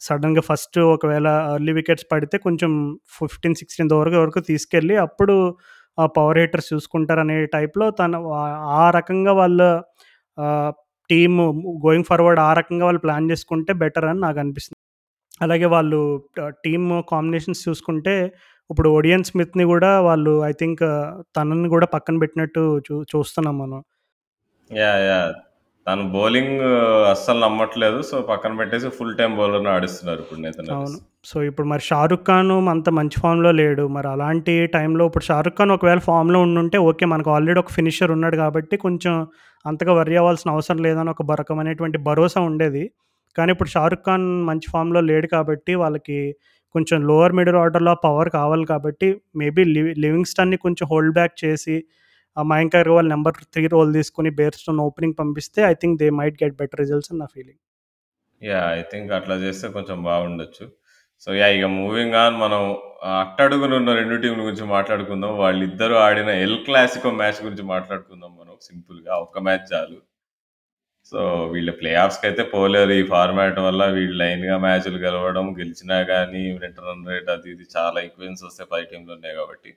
సడన్గా 0.00 0.40
ఫస్ట్ 0.40 0.78
ఒకవేళ 0.78 1.28
ఎర్లీ 1.54 1.72
వికెట్స్ 1.72 2.06
పడితే 2.12 2.38
కొంచెం 2.38 2.72
15, 3.18 3.56
16 3.62 3.92
వరకు 3.92 4.16
వరకు 4.16 4.40
తీసుకెళ్ళి 4.40 4.96
అప్పుడు 4.96 5.36
ఆ 5.98 6.06
పవర్ 6.06 6.38
చూసుకుంటారు 6.72 7.20
అనే 7.20 7.46
టైప్‌లో 7.46 7.90
తను 7.90 8.18
ఆ 8.76 8.90
రకంగా 8.90 9.32
వాళ్ళ 9.32 9.60
టీమ్ 11.12 11.38
గోయింగ్ 11.86 12.04
ఫార్వర్డ్ 12.04 12.40
ఆ 12.40 12.52
రకంగా 12.52 12.84
వాళ్ళు 12.84 13.00
ప్లాన్ 13.00 13.30
చేసుకుంటే 13.30 13.72
బెటర్ 13.82 14.04
అని 14.04 14.20
నాకు 14.20 14.38
అనిపిస్తుంది 14.38 14.80
అలాగే 15.40 15.66
వాళ్ళు 15.66 16.00
టీమ్ 16.64 16.88
కాంబినేషన్స్ 17.10 17.62
చూసుకుంటే 17.68 18.14
ఇప్పుడు 18.70 18.88
ఒడియన్ 18.90 19.24
స్మిత్‌ని 19.24 19.64
కూడా 19.64 20.00
వాళ్ళు 20.00 20.32
ఐ 20.44 20.52
థింక్ 20.52 20.82
తనని 21.36 21.68
కూడా 21.68 21.86
పక్కన 21.86 22.16
పెట్టినట్టు 22.18 22.62
చూ 22.86 22.94
చూస్తున్నాం 23.12 23.56
మనం. 23.58 23.80
యా 24.70 24.92
యా 25.08 25.20
తను 25.86 26.02
బౌలింగ్ 26.12 26.58
అస్సలు 27.12 27.40
నమ్మట్లేదు. 27.44 27.98
సో, 28.08 28.16
పక్కన 28.28 28.52
పెట్టేసి 28.58 28.88
ఫుల్ 28.96 29.14
టైమ్ 29.16 29.32
బౌలర్‌ని 29.38 29.70
ఆడిస్తున్నారు 29.72 30.20
ఇప్పుడు 30.24 30.40
నేతన్ 30.40 30.66
ఎల్లిస్. 30.66 30.76
అవును. 30.78 30.98
సో, 31.24 31.36
ఇప్పుడు 31.48 31.66
మరి 31.68 31.82
'షారుఖ్ 31.86 32.24
ఖాన్' 32.28 32.52
అంత 32.72 32.88
మంచి 32.98 33.16
ఫామ్‌లో 33.22 33.50
లేడు. 33.60 33.84
మరి 33.96 34.08
అలాంటి 34.12 34.54
టైంలో 34.76 35.04
ఇప్పుడు 35.06 35.26
'షారుఖ్ 35.26 35.56
ఖాన్' 35.58 35.74
ఒకవేళ 35.76 36.00
ఫామ్‌లో 36.08 36.40
ఉండుంటే 36.46 36.78
ఓకే. 36.88 37.06
మనకు 37.06 37.30
ఆల్రెడీ 37.36 37.60
ఒక 37.60 37.72
ఫినిషర్ 37.72 38.12
ఉన్నాడు 38.16 38.36
కాబట్టి 38.36 38.76
కొంచెం 38.84 39.14
అంతగా 39.64 39.92
వర్రీ 39.98 40.16
అవ్వాల్సిన 40.20 40.50
అవసరం 40.54 40.78
లేదని 40.86 41.10
ఒక 41.10 41.22
బ 41.22 41.34
రకమైనటువంటి 41.40 41.98
భరోసా 42.08 42.40
ఉండేది. 42.50 42.84
కానీ 43.36 43.50
ఇప్పుడు 43.54 43.70
'షారుఖ్ 43.74 44.04
ఖాన్' 44.06 44.28
మంచి 44.48 44.68
ఫామ్‌లో 44.72 45.02
లేడు 45.10 45.28
కాబట్టి 45.34 45.74
వాళ్ళకి 45.82 46.18
కొంచెం 46.74 46.98
లోవర్ 47.08 47.34
మిడిల్ 47.38 47.56
ఆర్డర్‌లో 47.56 47.94
పవర్ 48.04 48.30
కావాలి 48.36 48.64
కాబట్టి 48.66 49.08
మేబీ 49.40 49.62
లివి 49.74 49.92
లివింగ్‌స్టన్‌ని 50.04 50.58
కొంచెం 50.64 50.86
హోల్డ్ 50.92 51.14
బ్యాక్ 51.14 51.34
చేసి 51.42 51.76
Mayank 52.36 52.74
Agarwal 52.76 53.08
number 53.12 53.38
three 53.52 53.64
role 53.72 53.90
తీసుకొని 53.96 54.30
బేర్స్టోన్ 54.38 54.80
ఓపెనింగ్ 54.86 55.18
పంపిస్తే 55.20 55.60
I 55.68 55.74
think 55.82 55.98
they 56.02 56.08
might 56.20 56.38
get 56.42 56.56
better 56.60 56.82
results 56.82 57.10
అని 57.12 57.20
నా 57.20 57.28
ఫీలింగ్. 57.34 57.58
యా 58.42 58.60
ఐ 58.72 58.82
థింక్ 58.90 59.10
అట్లా 59.18 59.34
చేస్తే 59.42 59.66
కొంచెం 59.76 59.98
బాగుండొచ్చు. 60.06 60.64
సో, 61.26 61.30
యా 61.34 61.48
ఇక 61.56 61.66
మూవింగ్ 61.76 62.16
ఆన్ 62.22 62.36
మనం 62.36 62.62
అట్టడుగున 63.12 63.20
అట్టడుగునున్న 63.20 63.90
2 64.00 64.16
టీమ్‌ల 64.22 64.40
గురించి 64.42 64.66
మాట్లాడుకుందాం. 64.72 65.32
వాళ్ళిద్దరూ 65.42 65.96
ఆడిన 66.06 66.30
ఎల్ 66.44 66.58
క్లాసికో 66.66 67.10
మ్యాచ్ 67.20 67.40
గురించి 67.46 67.66
మాట్లాడుకుందాం 67.74 68.32
మనం 68.40 68.54
సింపుల్‌గా. 68.68 69.12
ఒక్క 69.26 69.38
మ్యాచ్ 69.48 69.66
చాలు. 69.72 69.98
సో, 71.12 71.20
వీళ్ళ 71.52 71.70
ప్లే 71.78 71.90
అయితే 72.28 72.42
పోలేరు. 72.52 72.92
ఈ 72.94 73.04
ఫార్మాట్ 73.10 73.58
వల్ల 73.64 73.82
వీళ్ళు 73.96 74.16
లైన్‌గా 74.22 74.56
మ్యాచ్‌లు 74.64 74.98
గెలవడం, 75.04 75.46
గెలిచినా 75.58 75.98
కానీ 76.10 76.42
రిటర్న్ 76.64 77.06
రేట్ 77.10 77.30
అది 77.34 77.48
ఇది 77.54 77.66
చాలా 77.76 77.98
ఈక్వెన్స్ 78.08 78.42
వస్తాయి 78.46 78.70
10 78.72 78.88
టీమ్‌లున్నాయి 78.92 79.36
కాబట్టి. 79.40 79.72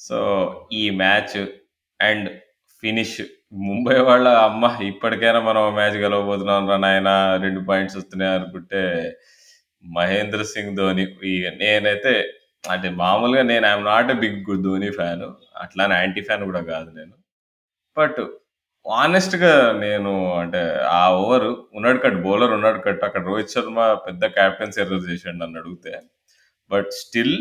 సో, 0.00 0.16
ఈ 0.72 0.84
మ్యాచ్ 1.00 1.36
అండ్ 2.00 2.28
ఫినిష్ 2.82 3.18
ముంబై 3.66 3.96
వాళ్ళ 4.08 4.26
అమ్మ! 4.46 4.64
ఇప్పటికైనా 4.88 5.40
మనం 5.40 5.62
మ్యాచ్ 5.74 5.96
గెలవబోతున్నాంరా 6.02 6.76
నాయనా 6.78 7.14
రెండు 7.44 7.60
పాయింట్స్ 7.68 7.96
వస్తున్నాయి 7.96 8.32
అనుకుంటే, 8.38 8.82
మహేంద్ర 9.84 10.42
సింగ్ 10.52 10.76
ధోని 10.78 11.04
ఇగ 11.32 11.46
నేనైతే 11.62 12.12
అంటే 12.64 12.88
మామూలుగా 13.00 13.42
నేను 13.50 13.64
I'm 13.66 13.84
not 13.84 14.10
a 14.10 14.18
big 14.22 14.38
Dhoni 14.66 14.90
fan. 14.98 15.28
అట్లానే 15.64 15.94
యాంటీ 16.00 16.22
ఫ్యాన్ 16.28 16.44
కూడా 16.50 16.62
కాదు 16.72 16.90
నేను. 16.98 17.14
బట్ 17.96 18.20
ఆనెస్ట్గా 18.86 19.52
నేను 19.84 20.12
అంటే 20.42 20.60
ఆ 20.94 21.02
ఓవర్ 21.20 21.46
ఉన్నాడు 21.76 21.98
కట్ 21.98 22.18
బౌలర్ 22.26 22.52
ఉన్నాడు 22.58 22.78
కట్ 22.86 23.02
అక్కడ 23.08 23.22
రోహిత్ 23.30 23.54
శర్మ 23.56 23.78
పెద్ద 24.06 24.24
కెప్టెన్సీ 24.36 24.80
ఎర్రర్ 24.84 25.06
నన్ను 25.42 25.58
అడిగితే 25.62 25.94
but 26.70 26.90
still 27.02 27.36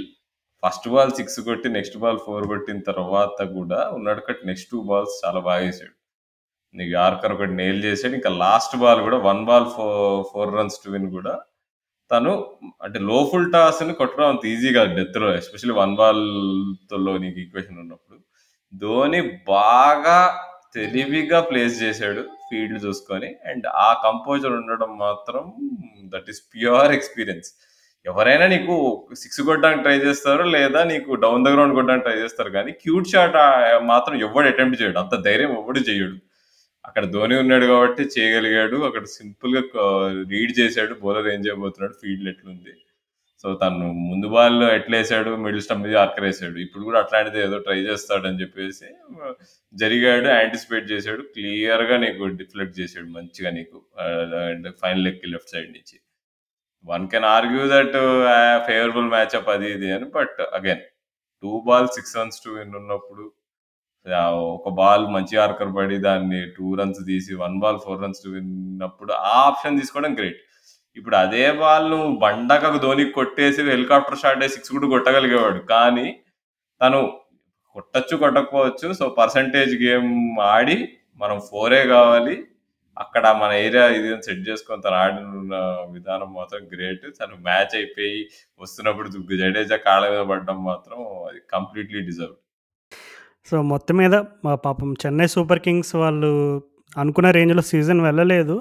first 0.64 0.88
ball 0.94 1.12
six 1.18 1.40
కొట్టి 1.48 1.68
నెక్స్ట్ 1.76 1.98
బాల్ 2.04 2.20
ఫోర్ 2.26 2.46
కొట్టిన 2.52 2.80
తర్వాత 2.90 3.40
కూడా 3.58 3.80
ఉన్నాడు 3.98 4.22
కట్ 4.28 4.42
నెక్స్ట్ 4.50 4.70
టూ 4.72 4.80
బాల్స్ 4.90 5.16
చాలా 5.24 5.40
బాగా 5.48 5.62
వేసాడు 5.66 5.94
నీకు 6.76 6.96
ఆర్కర్ 7.06 7.34
ఒకటి 7.36 7.54
నేల్ 7.62 7.80
చేసాడు. 7.86 8.14
ఇంకా 8.20 8.32
లాస్ట్ 8.44 8.76
బాల్ 8.84 9.02
కూడా 9.08 9.18
one 9.30 9.44
ball 9.50 9.68
four 9.76 9.86
four 10.32 10.52
runs 10.58 10.80
to 10.84 10.90
win 10.96 11.08
కూడా 11.18 11.34
తను 12.12 12.32
అంటే 12.86 13.00
లో 13.10 13.18
ఫుల్ 13.32 13.50
టాస్‌ని 13.56 13.94
కొట్టడం 14.02 14.28
అంత 14.34 14.44
ఈజీ 14.54 14.70
కాదు 14.78 14.92
డెత్‌లో. 15.00 15.30
ఎస్పెషల్లీ 15.42 15.76
వన్ 15.82 15.96
బాల్తో 16.02 16.98
నీకు 17.26 17.40
ఈక్వేషన్ 17.46 17.80
ఉన్నప్పుడు. 17.84 18.18
ధోని 18.74 19.22
బాగా 19.52 20.20
తెలివిగా 20.78 21.40
ప్లేస్ 21.50 21.76
చేసాడు 21.84 22.22
ఫీల్డ్ 22.48 22.78
చూసుకొని. 22.86 23.30
అండ్ 23.52 23.66
ఆ 23.86 23.90
కంపోజర్ 24.08 24.56
ఉండడం 24.62 24.92
మాత్రం 25.06 25.44
దట్ 26.14 26.30
ఈస్ 26.34 26.42
ప్యూర్ 26.56 26.94
ఎక్స్‌పీరియన్స్. 27.00 27.50
ఎవరైనా 28.08 28.48
నీకు 28.48 28.76
సిక్స్ 29.16 29.42
కొట్టడానికి 29.42 29.84
ట్రై 29.84 29.98
చేస్తారు. 29.98 30.44
లేదా 30.56 30.84
నీకు 30.84 31.16
డౌన్ 31.16 31.46
ద 31.46 31.50
గ్రౌండ్ 31.50 31.76
కొట్టడానికి 31.76 32.06
ట్రై 32.10 32.18
చేస్తారు 32.24 32.50
కానీ 32.50 32.72
క్యూట్ 32.84 33.08
షాట్ 33.08 33.38
మాత్రం 33.86 34.16
ఎవడు 34.22 34.48
అటెంప్ట్ 34.48 34.82
చేయడు. 34.82 35.00
అంత 35.00 35.16
ధైర్యం 35.26 35.52
ఎవడు 35.58 35.80
చేయడు 35.90 36.18
అక్కడ 36.86 37.06
ధోని 37.06 37.36
ఉన్నాడు 37.40 37.66
కాబట్టి 37.66 38.04
చేయగలిగాడు. 38.16 38.78
అక్కడ 38.84 39.04
సింపుల్గా 39.18 39.62
రీడ్ 40.30 40.60
చేశాడు 40.60 40.94
బౌలర్ 41.04 41.28
ఏం 41.28 41.40
చేయబోతున్నాడు, 41.40 41.94
ఫీల్డ్ 42.04 42.30
ఎట్లుంది. 42.30 42.74
సో, 43.44 43.54
తను 43.54 43.88
ముందు 44.10 44.28
బాల్ 44.28 44.64
ఎట్లేసాడు, 44.64 45.36
మిడిల్ 45.36 45.62
స్టంప్ 45.62 45.84
మీద 45.84 45.96
యార్కర్ 45.96 46.26
ఇప్పుడు 46.60 46.84
కూడా 46.84 47.00
అట్లాంటిది 47.00 47.40
ఏదో 47.44 47.58
ట్రై 47.60 47.80
చేస్తాడని 47.80 48.42
చెప్పేసి 48.42 48.88
జరిగాడు. 49.74 50.28
యాంటిసిపేట్ 50.30 50.92
చేసాడు. 50.92 51.22
క్లియర్‌గా 51.36 51.98
నీకు 51.98 52.26
డిఫ్లెక్ట్ 52.42 52.80
చేశాడు 52.80 53.06
మంచిగా 53.08 53.52
నీకు. 53.52 53.80
అండ్ 54.50 54.70
ఫైనల్ 54.82 55.04
లెగ్‌కి 55.04 55.28
లెఫ్ట్ 55.28 55.50
సైడ్ 55.50 55.72
నుంచి. 55.72 55.98
One 56.88 57.08
can 57.10 57.28
argue 57.36 57.64
that 57.76 57.98
ah, 58.36 58.60
favourable 58.68 59.08
up 59.40 59.50
అది 59.56 59.68
ఇది 59.72 59.90
అని. 59.92 60.06
But 60.18 60.40
again 60.54 60.84
two 61.44 61.52
ball 61.68 61.88
six 61.88 62.16
runs 62.18 62.40
to 62.46 62.50
win 62.50 62.76
ఉన్నప్పుడు 62.76 63.26
ఒక 64.56 64.70
బాల్ 64.74 65.06
మంచి 65.08 65.36
ఆర్కర్ 65.38 65.72
పడి 65.78 65.98
దాన్ని 65.98 66.42
టూ 66.58 66.76
రన్స్ 66.76 67.00
తీసి 67.08 67.34
one 67.36 67.60
ball 67.60 67.80
four 67.86 68.02
runs 68.04 68.22
to 68.26 68.30
win 68.30 68.52
ఉన్నప్పుడు 68.72 69.12
ఆ 69.14 69.34
ఆప్షన్ 69.48 69.80
తీసుకోవడం 69.80 70.14
గ్రేట్. 70.18 70.40
ఇప్పుడు 70.98 71.16
అదే 71.16 71.52
బాల్ 71.54 71.92
నువ్వు 71.92 72.12
బండకకు 72.18 72.78
ధోనికి 72.78 73.12
కొట్టేసి 73.12 73.62
హెలికాప్టర్ 73.70 74.18
షాట్ 74.18 74.38
అయ్యి 74.38 74.50
సిక్స్ 74.50 74.72
కూడా 74.72 74.88
కొట్టగలిగేవాడు. 74.88 75.60
కానీ 75.74 76.08
తను 76.82 77.02
కొట్టచ్చు 77.76 78.16
కొట్టకపోవచ్చు. 78.18 78.94
సో, 78.94 79.10
పర్సంటేజ్ 79.10 79.84
గేమ్ 79.84 80.12
ఆడి 80.54 80.78
మనం 81.18 81.42
ఫోరే 81.52 81.88
కావాలి. 81.88 82.36
అక్కడ 82.98 83.26
మన 83.40 83.52
ఏరియా 83.64 83.84
ఇది 83.98 84.10
సెట్ 84.26 84.44
చేసుకొని 84.48 84.84
తను 84.84 84.96
ఆడిన 84.96 85.58
విధానం 85.92 86.30
మాత్రం 86.34 86.62
గ్రేట్. 86.74 87.06
తను 87.20 87.36
మ్యాచ్ 87.44 87.76
అయిపోయి 87.76 88.18
వస్తున్నప్పుడు 88.62 89.10
జడేజా 89.42 89.78
కాళ్ళ 89.88 90.06
మీద 90.14 90.24
పడడం 90.30 90.60
మాత్రం 90.66 91.00
అది 91.30 91.40
కంప్లీట్‌లీ 91.54 92.02
డిజర్వ్ 92.02 92.38
సో, 93.48 93.58
మొత్తం 93.72 93.96
మీద 93.98 94.16
మా 94.46 94.54
పాపం 94.64 94.90
చెన్నై 95.04 95.28
సూపర్ 95.28 95.60
కింగ్స్ 95.60 95.94
వాళ్ళు 95.96 96.32
అనుకున్న 96.96 97.30
రేంజ్‌లో 97.32 97.64
సీజన్ 97.70 98.02
వెళ్ళలేదు. 98.02 98.56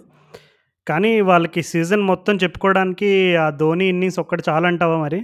కానీ 0.87 1.13
వాళ్ళకి 1.23 1.63
సీజన్ 1.65 2.03
మొత్తం 2.05 2.35
చెప్పుకోవడానికి 2.37 3.09
ఆ 3.37 3.51
ధోని 3.57 3.87
ఇన్నింగ్స్ 3.89 4.21
ఒక్కటి 4.21 4.43
చాలంటావా 4.49 4.97
మరి? 4.99 5.21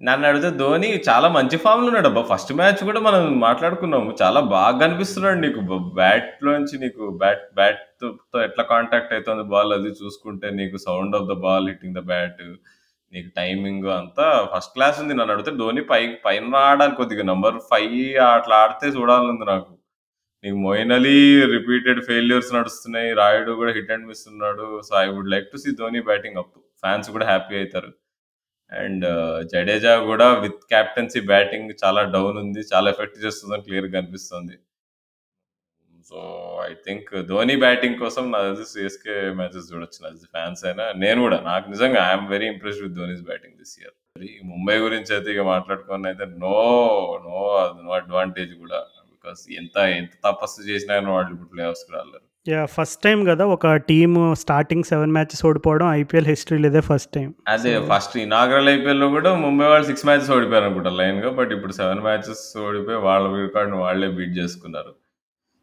నన్ను 0.00 0.24
అడిగితే 0.28 0.50
ధోని 0.60 0.88
చాలా 1.06 1.28
మంచి 1.34 1.56
ఫామ్‌లో 1.62 1.88
ఉన్నాడబ్బా! 1.90 2.20
ఫస్ట్ 2.28 2.52
మ్యాచ్ 2.58 2.80
కూడా 2.88 3.00
మనం 3.06 3.22
మాట్లాడుకున్నాము. 3.42 4.10
చాలా 4.20 4.40
బాగా 4.52 4.76
కనిపిస్తున్నాడు 4.82 5.38
నీకు 5.42 5.60
బ్యాట్ 5.66 5.90
బ్యాట్‌లోంచి 5.98 6.76
నీకు 6.84 7.02
బ్యాట్ 7.20 7.42
బ్యాట్‌తో 7.58 8.08
ఎట్లా 8.46 8.64
కాంటాక్ట్ 8.70 9.12
అవుతుంది 9.16 9.44
బాల్ 9.50 9.72
అది 9.76 9.90
చూసుకుంటే 10.00 10.48
నీకు 10.60 10.78
sound 10.86 11.16
of 11.18 11.26
the 11.30 11.36
ball 11.44 11.68
hitting 11.70 11.98
the 11.98 12.04
bat 12.10 12.40
నీకు 13.12 13.28
టైమింగ్ 13.36 13.86
అంతా 13.98 14.24
ఫస్ట్ 14.52 14.72
క్లాస్ 14.76 14.98
ఉంది. 15.02 15.14
నన్ను 15.14 15.34
అడిగితే 15.34 15.52
ధోని 15.60 15.82
పై 15.90 16.02
పైన 16.26 16.42
ఆడాలి 16.66 16.94
కొద్దిగా 17.00 17.24
నంబర్ 17.30 17.58
ఫైవ్ 17.70 17.96
అట్లా 18.30 18.56
ఆడితే 18.62 18.88
చూడాలనుంది 18.96 19.46
నాకు. 19.52 19.70
నీకు 20.44 20.58
మొయిన్ 20.66 20.94
అలీ 20.98 21.16
రిపీటెడ్ 21.56 22.00
ఫెయిల్యూర్స్ 22.08 22.52
నడుస్తున్నాయి. 22.58 23.10
రాయుడు 23.20 23.54
కూడా 23.60 23.72
హిట్ 23.78 23.92
అండ్ 23.94 24.08
మిస్ 24.10 24.24
ఉన్నాడు. 24.32 24.68
So, 24.88 24.94
I 25.02 25.08
would 25.12 25.32
like 25.34 25.48
to 25.52 25.60
see 25.64 25.72
Dhoni 25.80 26.02
batting 26.10 26.40
up. 26.42 26.54
Fans 26.82 27.10
కూడా 27.16 27.26
హ్యాపీ 27.32 27.56
అవుతారు 27.60 27.90
అండ్ 28.72 29.06
జడేజా 29.52 29.94
కూడా 30.06 30.28
విత్ 30.42 30.60
కెప్టెన్సీ 30.72 31.22
బ్యాటింగ్ 31.30 31.70
చాలా 31.84 32.02
డౌన్ 32.14 32.38
ఉంది. 32.44 32.62
చాలా 32.72 32.88
ఎఫెక్ట్ 32.94 33.18
చేస్తుందని 33.24 33.66
క్లియర్‌గా 33.68 33.98
అనిపిస్తుంది 34.02 34.56
so, 36.06 36.18
I 36.64 36.72
think 36.86 37.10
Dhoni 37.28 37.54
batting 37.62 37.98
కోసం 38.00 38.24
నాకు 38.32 38.46
తెలిసి 38.50 38.72
సిఎస్కే 38.72 39.16
మ్యాచెస్ 39.38 39.68
చూడొచ్చు. 39.70 39.98
నాకు 40.04 40.16
తెలిసి 40.16 40.66
అయినా 40.66 40.86
నేను 41.02 41.18
కూడా 41.26 41.38
నాకు 41.48 41.66
నిజంగా 41.74 42.00
I'm 42.08 42.26
very 42.32 42.46
impressed 42.52 42.84
with 42.86 42.96
Dhoni's 43.00 43.24
batting 43.30 43.56
this 43.60 43.74
year. 43.80 43.94
Mumbai 44.52 44.76
గురించి 44.84 45.12
అయితే 45.16 45.30
ఇక 45.34 45.44
మాట్లాడుకోనైతే 45.50 46.26
నో, 46.44 46.56
నో, 47.26 47.38
నో 47.80 47.92
అడ్వాంటేజ్ 48.00 48.54
కూడా. 48.64 48.80
బికాస్ 49.14 49.42
ఎంత 49.60 49.76
ఎంత 50.00 50.14
తపస్సు 50.26 50.60
చేసినా 50.70 50.94
వాళ్ళు 51.10 51.32
ఇప్పుడు 51.34 51.52
ప్లే 51.54 51.64
ఆఫ్స్‌కి 51.70 51.92
రాలేరు. 51.96 52.26
యా 52.46 52.66
ఫస్ట్ 52.66 53.02
టైం 53.02 53.24
కదా 53.24 53.46
ఒక 53.46 53.72
టీమ్ 53.88 54.34
స్టార్టింగ్ 54.34 54.84
సెవెన్ 54.84 55.12
మ్యాచెస్ 55.12 55.46
ఓడిపోవడం 55.46 55.88
ఐపీఎల్ 55.92 56.26
హిస్టరీలో 56.26 56.68
ఇదే 56.68 56.80
ఫస్ట్ 56.80 57.12
టైం 57.12 57.34
అదే 57.48 57.86
ఫస్ట్ 57.90 58.16
ఇనాగ్రల్ 58.16 58.68
ఐపీఎల్‌లో 58.68 59.08
కూడా 59.08 59.34
ముంబై 59.34 59.66
వాళ్ళు 59.66 59.86
సిక్స్ 59.86 60.06
మ్యాచెస్ 60.06 60.30
అనుకుంటారు 60.30 60.94
లైన్‌గా. 60.94 61.30
బట్ 61.30 61.52
ఇప్పుడు 61.52 61.72
సెవెన్ 61.72 62.00
మ్యాచెస్ 62.00 62.58
ఓడిపోయి 62.58 62.96
వాళ్ళ 62.98 63.42
రికార్డ్ 63.42 63.74
వాళ్ళే 63.74 64.08
బీట్ 64.08 64.38
చేసుకున్నారు. 64.38 64.92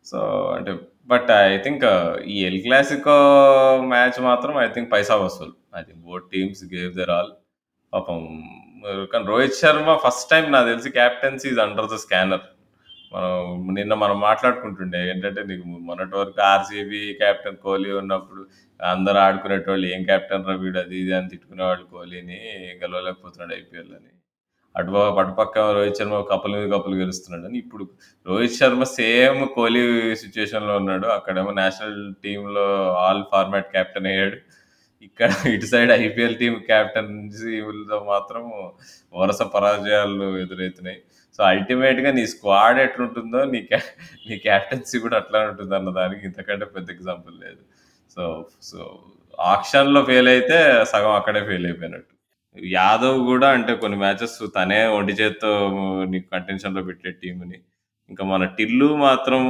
సో, 0.06 0.20
అంటే 0.58 0.72
బట్ 1.08 1.32
ఐ 1.32 1.58
థింక్ 1.58 1.86
ఈ 2.28 2.45
ఎల్ 2.45 2.62
క్లాసికో 2.62 3.18
మ్యాచ్ 3.88 4.22
మాత్రం 4.22 4.58
ఐ 4.60 4.68
థింక్ 4.68 4.91
పైసా 4.91 5.16
Vasool. 5.16 5.54
I 5.80 5.82
think 5.82 6.02
both 6.02 6.24
teams 6.34 6.64
gave 6.74 6.94
their 6.94 7.10
all. 7.10 7.32
పాపం 7.94 8.20
కానీ 9.14 9.26
రోహిత్ 9.26 9.54
శర్మ 9.54 9.98
ఫస్ట్ 10.06 10.30
టైం 10.32 10.52
నాకు 10.52 10.68
తెలిసి 10.68 10.90
captaincy 10.90 11.49
is 11.49 11.60
under 11.60 11.90
the 11.94 11.95
scanner. 11.95 12.45
మనం 13.11 13.34
నిన్న 13.77 13.93
మనం 14.03 14.17
మాట్లాడుకుంటుండే 14.19 14.99
ఏంటంటే 15.11 15.41
నీకు 15.49 15.65
మొన్నటి 15.88 16.15
వరకు 16.19 16.41
ఆర్‌సీబీ 16.51 17.01
కెప్టెన్ 17.21 17.59
కోహ్లీ 17.65 17.91
ఉన్నప్పుడు 18.01 18.41
అందరూ 18.79 19.17
ఆడుకునేటోళ్ళు 19.25 19.85
ఏం 19.95 20.01
కెప్టెన్ 20.09 20.47
రా 20.49 20.55
వీడు 20.63 20.79
అది 20.84 20.95
ఇది 21.03 21.13
అని 21.19 21.31
తిట్టుకునేవాళ్ళు 21.34 21.85
కోహ్లీని 21.93 22.39
గెలవలేకపోతున్నాడు 22.81 23.53
ఐపీఎల్ 23.59 23.93
అని. 23.99 24.11
అటు 24.75 24.91
అటుపక్క 25.21 25.57
రోహిత్ 25.77 25.99
శర్మ 25.99 26.17
కప్పుల 26.31 26.53
మీద 26.57 26.67
కప్పులు 26.75 26.97
గెలుస్తున్నాడని. 27.03 27.57
ఇప్పుడు 27.63 27.84
రోహిత్ 28.25 28.57
శర్మ 28.59 28.84
సేమ్ 28.99 29.41
కోహ్లీ 29.55 29.84
సిచ్యువేషన్లో 30.23 30.73
ఉన్నాడు. 30.81 31.07
అక్కడేమో 31.17 31.51
నేషనల్ 31.61 31.99
టీంలో 32.25 32.65
ఆల్ 33.05 33.23
ఫార్మాట్ 33.34 33.69
కెప్టెన్ 33.75 34.09
అయ్యాడు. 34.13 34.38
ఇక్కడ 35.07 35.29
ఇటు 35.55 35.67
సైడ్ 35.73 35.91
ఐపీఎల్ 36.03 36.38
టీం 36.41 36.55
కెప్టెన్సీలో 36.69 37.97
మాత్రం 38.13 38.43
వరుస 39.13 39.41
పరాజయాలు 39.55 40.27
ఎదురైతున్నాయి. 40.43 40.99
సో, 41.39 41.43
అల్టిమేట్‌గా 41.49 42.11
నీ 42.18 42.23
స్క్వాడ్ 42.31 42.80
ఎట్లుంటుందో 42.84 43.41
నీ 43.51 43.59
కె 43.69 43.80
నీ 44.27 44.35
క్యాప్టెన్సీ 44.45 44.97
కూడా 45.03 45.15
అట్లానే 45.22 45.47
ఉంటుందన్న 45.51 45.91
దానికి 45.99 46.23
ఇంతకంటే 46.30 46.65
పెద్ద 46.76 46.88
ఎగ్జాంపుల్ 46.95 47.35
లేదు. 47.45 47.61
సో, 48.11 48.23
సో 48.69 48.80
ఆక్షన్‌లో 49.49 50.01
ఫెయిల్ 50.03 50.30
అయితే 50.34 50.57
సగం 50.91 51.14
అక్కడే 51.19 51.41
ఫెయిల్ 51.49 51.68
అయిపోయినట్టు. 51.69 52.14
యాదవ్ 52.73 53.19
కూడా 53.30 53.47
అంటే 53.57 53.72
కొన్ని 53.81 53.97
మ్యాచెస్ 54.03 54.38
తనే 54.55 54.80
ఒంటి 54.97 55.14
చేత్తో 55.19 55.51
నీకు 56.14 56.27
కంటెన్షన్‌లో 56.34 56.81
పెట్టే 56.88 57.11
టీంని 57.22 57.59
ఇంకా 58.11 58.23
మన 58.26 58.43
టిల్లు 58.57 58.89
మాత్రం 59.05 59.41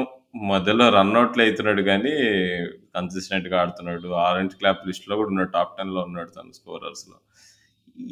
మధ్యలో 0.52 0.86
రన్అట్లు 0.96 1.42
అవుతున్నాడు 1.44 1.84
కానీ 1.90 2.14
కన్సిస్టెంట్‌గా 2.96 3.58
ఆడుతున్నాడు. 3.62 4.10
ఆరెంజ్ 4.26 4.56
క్లాప్ 4.60 4.86
లిస్ట్‌లో 4.90 5.16
కూడా 5.20 5.32
ఉన్నాడు. 5.34 5.52
టాప్ 5.58 5.74
10లో 5.80 6.02
ఉన్నాడు 6.10 6.32
తన 6.32 6.50
స్కోరర్స్‌లో. 6.60 7.18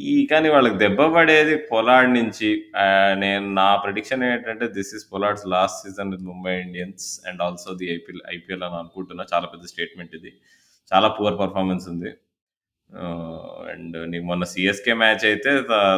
ఈ 0.08 0.16
కానీ 0.26 0.48
వాళ్ళకి 0.54 0.78
దెబ్బ 0.82 1.02
పడేది 1.16 1.56
పొలాడ్ 1.70 2.10
నుంచి. 2.18 2.50
ఆహ్, 2.84 3.14
నేను 3.24 3.48
నా 3.60 3.68
ప్రిడిక్షన్ 3.84 4.24
ఏంటంటే 4.30 4.66
this 4.78 4.92
is 4.98 5.06
Pollard's 5.12 5.46
last 5.54 5.82
season 5.84 6.12
with 6.14 6.26
Mumbai 6.32 6.54
Indians 6.66 7.08
and 7.30 7.42
also 7.48 7.74
the 7.82 7.88
IPL 7.96 8.24
IPL 8.36 8.64
అని 8.68 8.78
అనుకుంటున్నా. 8.82 9.26
చాలా 9.34 9.48
పెద్ద 9.54 9.66
స్టేట్మెంట్ 9.74 10.16
ఇది. 10.20 10.32
చాలా 10.92 11.10
పూర్ 11.18 11.38
పెర్ఫార్మన్స్ 11.42 11.88
ఉంది. 11.94 12.12
అండ్ 13.72 13.96
నీకు 14.12 14.26
మొన్న 14.30 14.44
సిఎస్కే 14.52 14.94
మ్యాచ్ 15.00 15.24
అయితే 15.30 15.52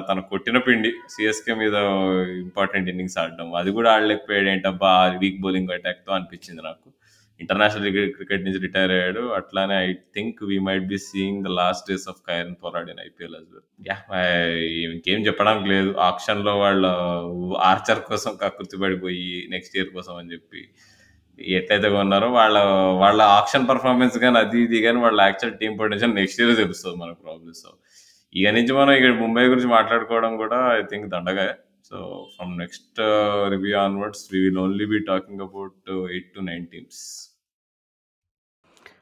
తను 0.08 0.22
కొట్టిన 0.30 0.58
పిండి 0.68 0.92
సిఎస్కే 1.14 1.54
మీద 1.62 1.76
ఇంపార్టెంట్ 2.44 2.88
ఇన్నింగ్స్ 2.92 3.18
ఆడడం 3.24 3.50
అది 3.62 3.72
కూడా 3.78 3.90
ఆడలేకపోయాడు 3.96 4.50
ఏంటబ్బా 4.54 4.92
వీక్ 5.24 5.42
బౌలింగ్ 5.44 5.74
అటాక్తో 5.76 6.12
అనిపించింది 6.18 6.62
నాకు 6.70 6.88
ఇంటర్నేషనల్ 7.40 7.88
క్రికెట్ 8.18 8.46
నుంచి 8.46 8.60
రిటైర్ 8.66 8.92
అయ్యాడు. 8.96 9.24
అట్లానే 9.40 9.76
I 9.86 9.90
think 10.16 10.38
we 10.50 10.58
might 10.68 10.88
be 10.92 11.00
seeing 11.08 11.42
the 11.48 11.52
last 11.60 11.86
days 11.92 12.08
of 12.12 12.22
Kieron 12.30 12.56
Pollard 12.64 12.90
in 12.94 13.02
IPL 13.08 13.36
as 13.40 13.50
well 13.54 13.66
yeah 13.90 13.98
ఇంకేం 14.94 15.22
చెప్పడానికి 15.28 15.68
లేదు. 15.74 15.92
ఆప్షన్లో 16.10 16.54
వాళ్ళ 16.64 16.86
ఆర్చర్ 17.72 18.02
కోసం 18.12 18.34
కకృతి 18.44 18.78
పడిపోయి 18.84 19.30
నెక్స్ట్ 19.56 19.78
ఇయర్ 19.80 19.92
కోసం 19.98 20.16
అని 20.22 20.32
చెప్పి 20.36 20.64
ఎట్లయితే 21.58 21.90
కొన్నారో 21.96 22.28
వాళ్ళ 22.38 22.58
వాళ్ళ 23.02 23.22
ఆప్షన్ 23.40 23.68
పర్ఫార్మెన్స్ 23.72 24.16
కానీ 24.24 24.38
అది 24.44 24.60
ఇది 24.68 24.78
కానీ 24.86 25.00
వాళ్ళ 25.06 25.20
actual 25.28 25.54
team 25.60 25.74
potential 25.82 26.16
next 26.20 26.40
year 26.42 26.56
తెలుస్తుంది 26.64 26.98
మనకు 27.04 27.20
ప్రాబ్లమ్స్ 27.26 27.66
ఇక 28.36 28.50
నుంచి 28.56 28.72
మనం 28.80 28.94
ఇక్కడ 28.94 29.14
ముంబై 29.24 29.44
గురించి 29.52 29.70
మాట్లాడుకోవడం 29.76 30.34
కూడా 30.44 30.58
ఐ 30.80 30.82
థింక్ 30.92 31.06
దండగా 31.14 31.46
So 31.88 32.28
from 32.36 32.58
next 32.58 33.00
uh, 33.00 33.48
review 33.50 33.78
onwards, 33.78 34.28
we 34.30 34.50
will 34.50 34.60
only 34.66 34.86
be 34.86 35.06
talking 35.06 35.40
about 35.40 35.72
uh, 35.88 36.08
8 36.08 36.34
to 36.36 36.42
9 36.42 36.68
teams. 36.70 37.37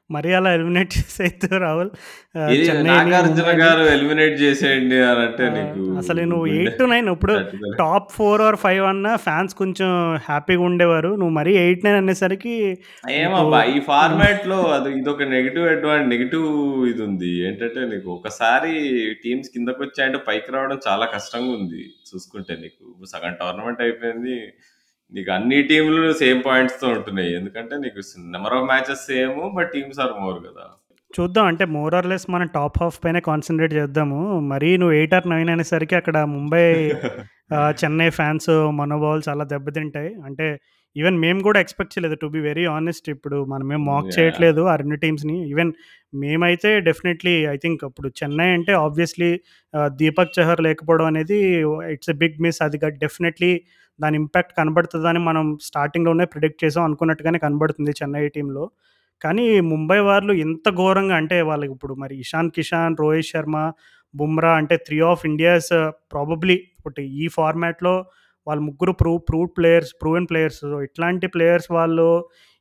మరి 0.09 0.29
అలా 0.37 0.49
ఎలిమినేట్ 0.55 0.89
చేసేయద్దు 0.95 1.47
రాహుల్. 1.63 1.89
నాగార్జున. 2.87 3.51
గారు 3.61 3.83
ఎలిమినేట్ 3.93 4.35
చేసేయండి 4.41 4.97
అని 5.09 5.21
అంటే 5.27 5.45
నీకు 5.55 5.83
అసలు 6.01 6.25
నువ్వు 6.31 6.47
ఎయిట్ 6.57 6.77
టు 6.81 6.87
నైన్ 6.91 7.07
ఇప్పుడు 7.13 7.35
టాప్ 7.79 8.09
ఫోర్ 8.17 8.41
ఆర్ 8.47 8.57
ఫైవ్ 8.65 8.83
అన్నా 8.91 9.13
ఫ్యాన్స్ 9.25 9.55
కొంచెం 9.61 9.89
హ్యాపీగా 10.27 10.63
ఉండేవారు. 10.69 11.11
నువ్వు 11.21 11.33
మరీ 11.39 11.53
ఎయిట్ 11.63 11.85
నైన్ 11.85 11.97
అనేసరికి 12.01 12.55
ఏమబ్బా 13.21 13.61
ఈ 13.75 13.79
ఫార్మాట్లో 13.89 14.59
అది 14.75 14.91
ఇదొక 14.99 15.27
నెగిటివ్ 15.35 15.67
అడ్వాంట్ 15.73 16.09
నెగిటివ్ 16.13 16.47
ఇది 16.91 17.03
ఉంది. 17.09 17.31
ఏంటంటే 17.47 17.81
నీకు 17.93 18.09
ఒకసారి 18.17 18.73
టీమ్స్ 19.23 19.51
కిందకు 19.55 19.83
వచ్చాయంటే 19.83 20.21
పైకి 20.29 20.51
రావడం 20.57 20.79
చాలా 20.87 21.07
కష్టంగా 21.15 21.51
ఉంది. 21.59 21.83
చూసుకుంటే 22.09 22.55
నీకు 22.63 22.83
సగం 23.13 23.35
టోర్నమెంట్ 23.41 23.83
అయిపోయింది. 23.87 24.37
నీకు 25.13 25.31
అన్ని 25.31 25.61
టీంలు 25.61 26.13
సేమ్ 26.13 26.43
పాయింట్స్తో 26.45 26.87
ఉంటున్నాయి. 26.89 27.35
ఎందుకంటే 27.35 27.75
నీకు 27.75 28.01
number 28.35 28.53
of 28.53 28.65
matches 28.65 29.05
same 29.05 29.55
but 29.55 29.71
teams 29.71 29.99
are 29.99 30.13
more 30.21 30.39
కదా. 30.47 30.65
చూద్దాం. 31.19 31.45
అంటే 31.45 31.65
మోర్ 31.65 31.95
ఆర్ 31.95 32.05
లెస్ 32.05 32.25
మనం 32.29 32.47
టాప్ 32.47 32.77
హాఫ్ 32.83 32.99
పైన 33.05 33.19
కాన్సన్ట్రేట్ 33.19 33.73
చేద్దాము. 33.73 34.39
మరీ 34.39 34.77
నువ్వు 34.77 34.95
ఎయిట్ 34.95 35.13
ఆర్ 35.13 35.29
నైన్ 35.29 35.49
అనేసరికి 35.49 35.95
అక్కడ 35.95 36.17
ముంబై 36.17 36.65
చెన్నై 37.83 38.09
ఫ్యాన్స్ 38.09 38.49
మనోభావాలు 38.49 39.21
చాలా 39.29 39.43
దెబ్బతింటాయి. 39.43 40.15
అంటే 40.25 40.59
ఈవెన్ 40.95 41.17
మేము 41.19 41.39
కూడా 41.41 41.59
ఎక్స్పెక్ట్ 41.59 41.93
చేయలేదు. 41.93 42.15
టు 42.15 42.25
బి 42.25 42.39
వెరీ 42.39 42.65
ఆనెస్ట్ 42.65 43.09
ఇప్పుడు 43.09 43.45
మనం 43.45 43.73
ఏం 43.73 43.85
మాక్. 43.85 44.19
చేయట్లేదు 44.19 44.61
ఆ 44.61 44.75
రెండు 44.75 44.95
టీమ్స్ని. 44.95 45.49
ఈవెన్ 45.49 45.73
మేమైతే 46.15 46.79
డెఫినెట్లీ 46.79 47.45
ఐ 47.45 47.57
థింక్ 47.57 47.83
ఇప్పుడు 47.83 48.09
చెన్నై 48.23 48.47
అంటే 48.47 48.73
ఆబ్వియస్లీ 48.73 49.31
దీపక్ 49.87 50.39
చహర్ 50.39 50.61
లేకపోవడం 50.61 51.05
అనేది 51.05 51.39
ఇట్స్ 51.91 52.09
ఎ 52.09 52.13
బిగ్ 52.13 52.41
మిస్. 52.41 52.61
అది 52.61 52.79
డెఫినెట్లీ 52.97 53.51
దాని 53.99 54.15
ఇంపాక్ట్ 54.17 54.53
కనబడుతుందని 54.57 55.19
మనం 55.19 55.45
స్టార్టింగ్లోనే 55.61 56.25
ప్రిడిక్ట్ 56.25 56.63
చేసాం 56.63 56.83
అనుకున్నట్టుగానే 56.83 57.39
కనబడుతుంది 57.39 57.91
చెన్నై 57.91 58.27
టీంలో. 58.27 58.63
కానీ 59.21 59.45
ముంబై 59.71 59.99
వాళ్ళు 59.99 60.33
ఎంత 60.45 60.69
ఘోరంగా 60.69 61.15
అంటే 61.15 61.41
వాళ్ళకి 61.41 61.71
ఇప్పుడు 61.71 61.93
మరి 61.93 62.15
ఇషాన్ 62.23 62.49
కిషాన్ 62.51 62.97
రోహిత్ 62.99 63.27
శర్మ 63.27 63.57
బుమ్రా 64.13 64.51
అంటే 64.55 64.75
త్రీ 64.77 64.99
ఆఫ్ 65.11 65.25
ఇండియాస్ 65.25 65.71
ప్రాబబ్లీ 66.13 66.57
ఒకటి 66.79 67.03
ఈ 67.23 67.27
ఫార్మాట్లో 67.27 67.93
వాళ్ళు 68.47 68.63
ముగ్గురు 68.63 68.91
prove 68.91 69.21
prove 69.29 69.49
players 69.57 69.93
proven 70.01 70.27
players. 70.29 70.65
ఇట్లాంటి 70.87 71.27
ప్లేయర్స్ 71.27 71.69
వాళ్ళు 71.71 72.07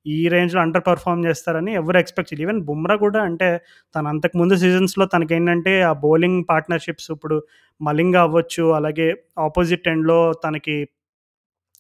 ఈ 0.06 0.28
రేంజ్లో 0.28 0.60
అండర్ 0.60 0.82
పర్ఫామ్ 0.86 1.24
చేస్తారని 1.26 1.72
ఎవరు 1.74 1.98
ఎక్స్పెక్ట్ 1.98 2.28
చేయలేదు. 2.30 2.46
ఈవెన్ 2.46 2.60
బుమ్రా 2.68 2.96
కూడా 2.96 3.20
అంటే 3.22 3.48
తను 3.94 4.08
అంతకు 4.08 4.36
ముందు 4.38 4.54
సీజన్స్లో 4.54 5.04
తనకేంటంటే 5.06 5.72
ఆ 5.82 5.92
బౌలింగ్ 5.92 6.40
పార్ట్నర్షిప్స్ 6.50 7.10
ఇప్పుడు 7.10 7.36
మలింగ 7.80 8.16
అవ్వచ్చు 8.16 8.64
అలాగే 8.72 9.08
ఆపోజిట్ 9.38 9.88
ఎండ్లో 9.88 10.18
తనకి 10.44 10.76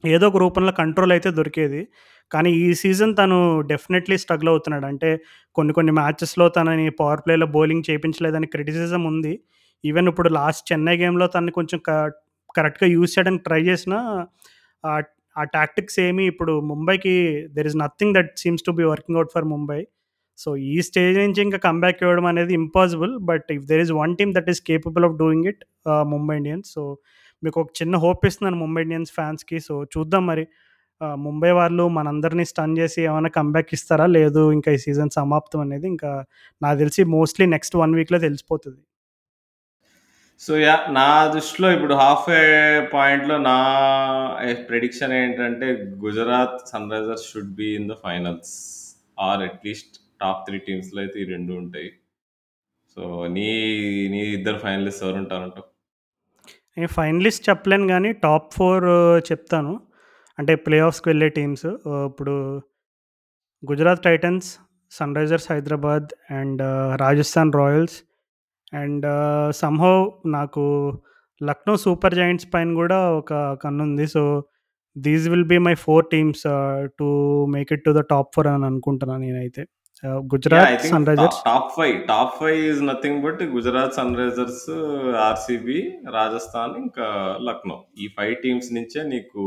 ఏదో 0.06 0.28
ఒక 0.28 0.36
రూపంలో 0.36 0.72
కంట్రోల్ 0.72 1.12
అయితే 1.12 1.30
దొరికేది. 1.30 1.88
కానీ 2.32 2.50
ఈ 2.50 2.74
సీజన్ 2.74 3.16
తను 3.16 3.38
డెఫినెట్లీ 3.62 4.16
స్ట్రగుల్ 4.18 4.48
అవుతున్నాడు. 4.48 4.86
అంటే 4.86 5.10
కొన్ని 5.54 5.72
కొన్ని 5.72 5.92
మ్యాచెస్లో 5.92 6.48
తనని 6.48 6.86
పవర్ 6.90 7.20
ప్లేలో 7.26 7.46
బౌలింగ్ 7.46 7.84
చేయించలేదని 7.90 8.46
క్రిటిసిజం 8.46 9.04
ఉంది. 9.04 9.34
ఈవెన్ 9.84 10.08
ఇప్పుడు 10.08 10.28
లాస్ట్ 10.28 10.72
చెన్నై 10.72 10.96
గేమ్లో 10.96 11.26
తనని 11.26 11.52
కొంచెం 11.52 11.78
కరెక్ట్గా 12.56 12.88
యూజ్ 12.88 13.18
చేయడానికి 13.18 13.44
ట్రై 13.44 13.60
చేసిన 13.62 13.94
ఆ 15.36 15.42
టాక్టిక్స్ 15.54 16.00
ఏమి 16.00 16.24
ఇప్పుడు 16.26 16.60
ముంబైకి 16.60 17.14
there 17.52 17.66
is 17.66 17.76
nothing 17.76 18.14
that 18.14 18.32
seems 18.38 18.64
to 18.66 18.70
be 18.70 18.84
working 18.84 19.16
out 19.16 19.32
for 19.34 19.44
Mumbai 19.44 19.80
so 20.36 20.56
ఈ 20.56 20.80
స్టేజ్ 20.80 21.18
నుంచి 21.18 21.42
ఇంకా 21.42 21.58
కంబ్యాక్ 21.58 22.02
ఇవ్వడం 22.02 22.26
అనేది 22.26 22.54
impossible 22.54 23.12
but 23.18 23.48
if 23.52 23.64
there 23.66 23.80
is 23.80 23.92
one 23.92 24.16
team 24.16 24.34
that 24.34 24.48
is 24.50 24.60
capable 24.60 25.04
of 25.04 25.16
doing 25.16 25.46
it 25.46 25.64
Mumbai 25.86 26.36
Indians 26.36 26.74
so 26.74 26.98
మీకు 27.44 27.58
ఒక 27.62 27.70
చిన్న 27.80 27.96
హోప్ 28.04 28.24
ఇస్తున్నాను 28.28 28.58
Mumbai 28.64 28.82
Indians 28.86 29.12
ఫ్యాన్స్కి 29.18 29.58
సో 29.66 29.74
చూద్దాం 29.94 30.24
మరి. 30.32 30.46
ముంబై 31.26 31.50
వాళ్ళు 31.58 31.84
మనందరినీ 31.98 32.44
స్టన్ 32.50 32.76
చేసి 32.80 33.00
ఏమైనా 33.08 33.30
కంబ్యాక్ 33.38 33.70
ఇస్తారా? 33.76 34.06
లేదు 34.16 34.42
ఇంకా 34.56 34.70
ఈ 34.76 34.78
సీజన్ 34.84 35.10
సమాప్తం 35.16 35.60
అనేది 35.64 35.86
ఇంకా 35.94 36.10
నాకు 36.64 36.76
తెలిసి 36.82 37.04
మోస్ట్లీ 37.16 37.46
నెక్స్ట్ 37.54 37.76
వన్ 37.82 37.96
వీక్లో 37.98 38.20
తెలిసిపోతుంది. 38.26 38.80
సో 40.40 40.52
యా 40.66 40.76
నా 40.98 41.08
దృష్టిలో 41.34 41.68
ఇప్పుడు 41.76 41.94
హాఫ్ 42.02 42.28
ఏ 42.38 42.46
పాయింట్లో 42.94 43.36
నా 43.48 43.56
ప్రెడిక్షన్ 44.70 45.14
ఏంటంటే 45.20 45.66
Gujarat 46.04 46.56
Sunrisers 46.94 47.28
should 47.32 47.52
be 47.60 47.68
in 47.80 47.90
the 47.92 47.96
finals 48.06 48.54
or 49.26 49.42
at least 49.48 49.94
top 50.22 50.42
three 50.48 50.58
టీమ్స్లో 50.68 51.00
అయితే 51.04 51.18
ఈ 51.24 51.28
రెండు 51.34 51.52
ఉంటాయి. 51.62 51.90
సో 52.96 53.02
నీ 53.36 53.48
నీ 54.14 54.20
ఇద్దరు 54.38 54.58
ఫైనలిస్ట్ 54.66 55.04
ఎవరు 55.06 55.18
ఉంటారంటావు? 55.24 55.68
నేను 56.76 56.88
ఫైనలిస్ట్ 56.88 57.44
చెప్పలేను 57.48 57.86
కానీ 57.88 58.12
టాప్ 58.12 58.48
ఫోర్ 58.54 58.86
చెప్తాను. 59.32 59.72
అంటే 60.38 60.54
ప్లే 60.54 60.78
ఆఫ్స్కి 60.78 61.08
వెళ్ళే 61.08 61.28
టీమ్స్. 61.28 61.66
ఇప్పుడు 62.08 62.34
Gujarat 63.62 64.02
Titans 64.02 64.48
Sunrisers 65.16 65.46
Hyderabad 65.52 66.08
and 66.32 66.62
Rajasthan 67.00 67.52
Royals. 67.52 67.96
And 68.72 69.06
somehow 69.56 69.96
నాకు 70.26 70.64
లక్నో 71.40 71.76
సూపర్ 71.76 72.14
జాయింట్స్ 72.14 72.48
పైన 72.54 72.74
కూడా 72.74 72.98
ఒక 73.20 73.32
కన్ను 73.62 73.82
ఉంది 73.84 74.06
so 74.06 74.22
these 74.96 75.24
will 75.28 75.48
be 75.52 75.58
my 75.58 75.74
four 75.74 76.04
teams 76.12 76.44
to 76.98 77.06
make 77.46 77.72
it 77.72 77.84
to 77.84 77.92
the 77.98 78.02
top 78.10 78.30
four 78.34 78.46
అని 78.46 78.66
అనుకుంటున్నాను 78.66 79.20
నేనైతే. 79.20 79.64
Gujarat 80.32 80.86
Sunrisers 81.08 81.38
top 81.50 81.70
five 81.76 81.96
top 82.10 82.34
five 82.40 82.58
is 82.70 82.82
nothing 82.90 83.22
but 83.26 83.42
Gujarat 83.56 83.96
Sunrisers 84.20 84.66
RCB 85.28 85.78
Rajasthan 86.18 86.74
ఇంకా 86.82 87.06
లక్నో 87.48 87.78
ఈ 88.02 88.08
ఫైవ్ 88.18 88.34
టీమ్స్ 88.44 88.68
నుంచే 88.78 89.02
నీకు 89.14 89.42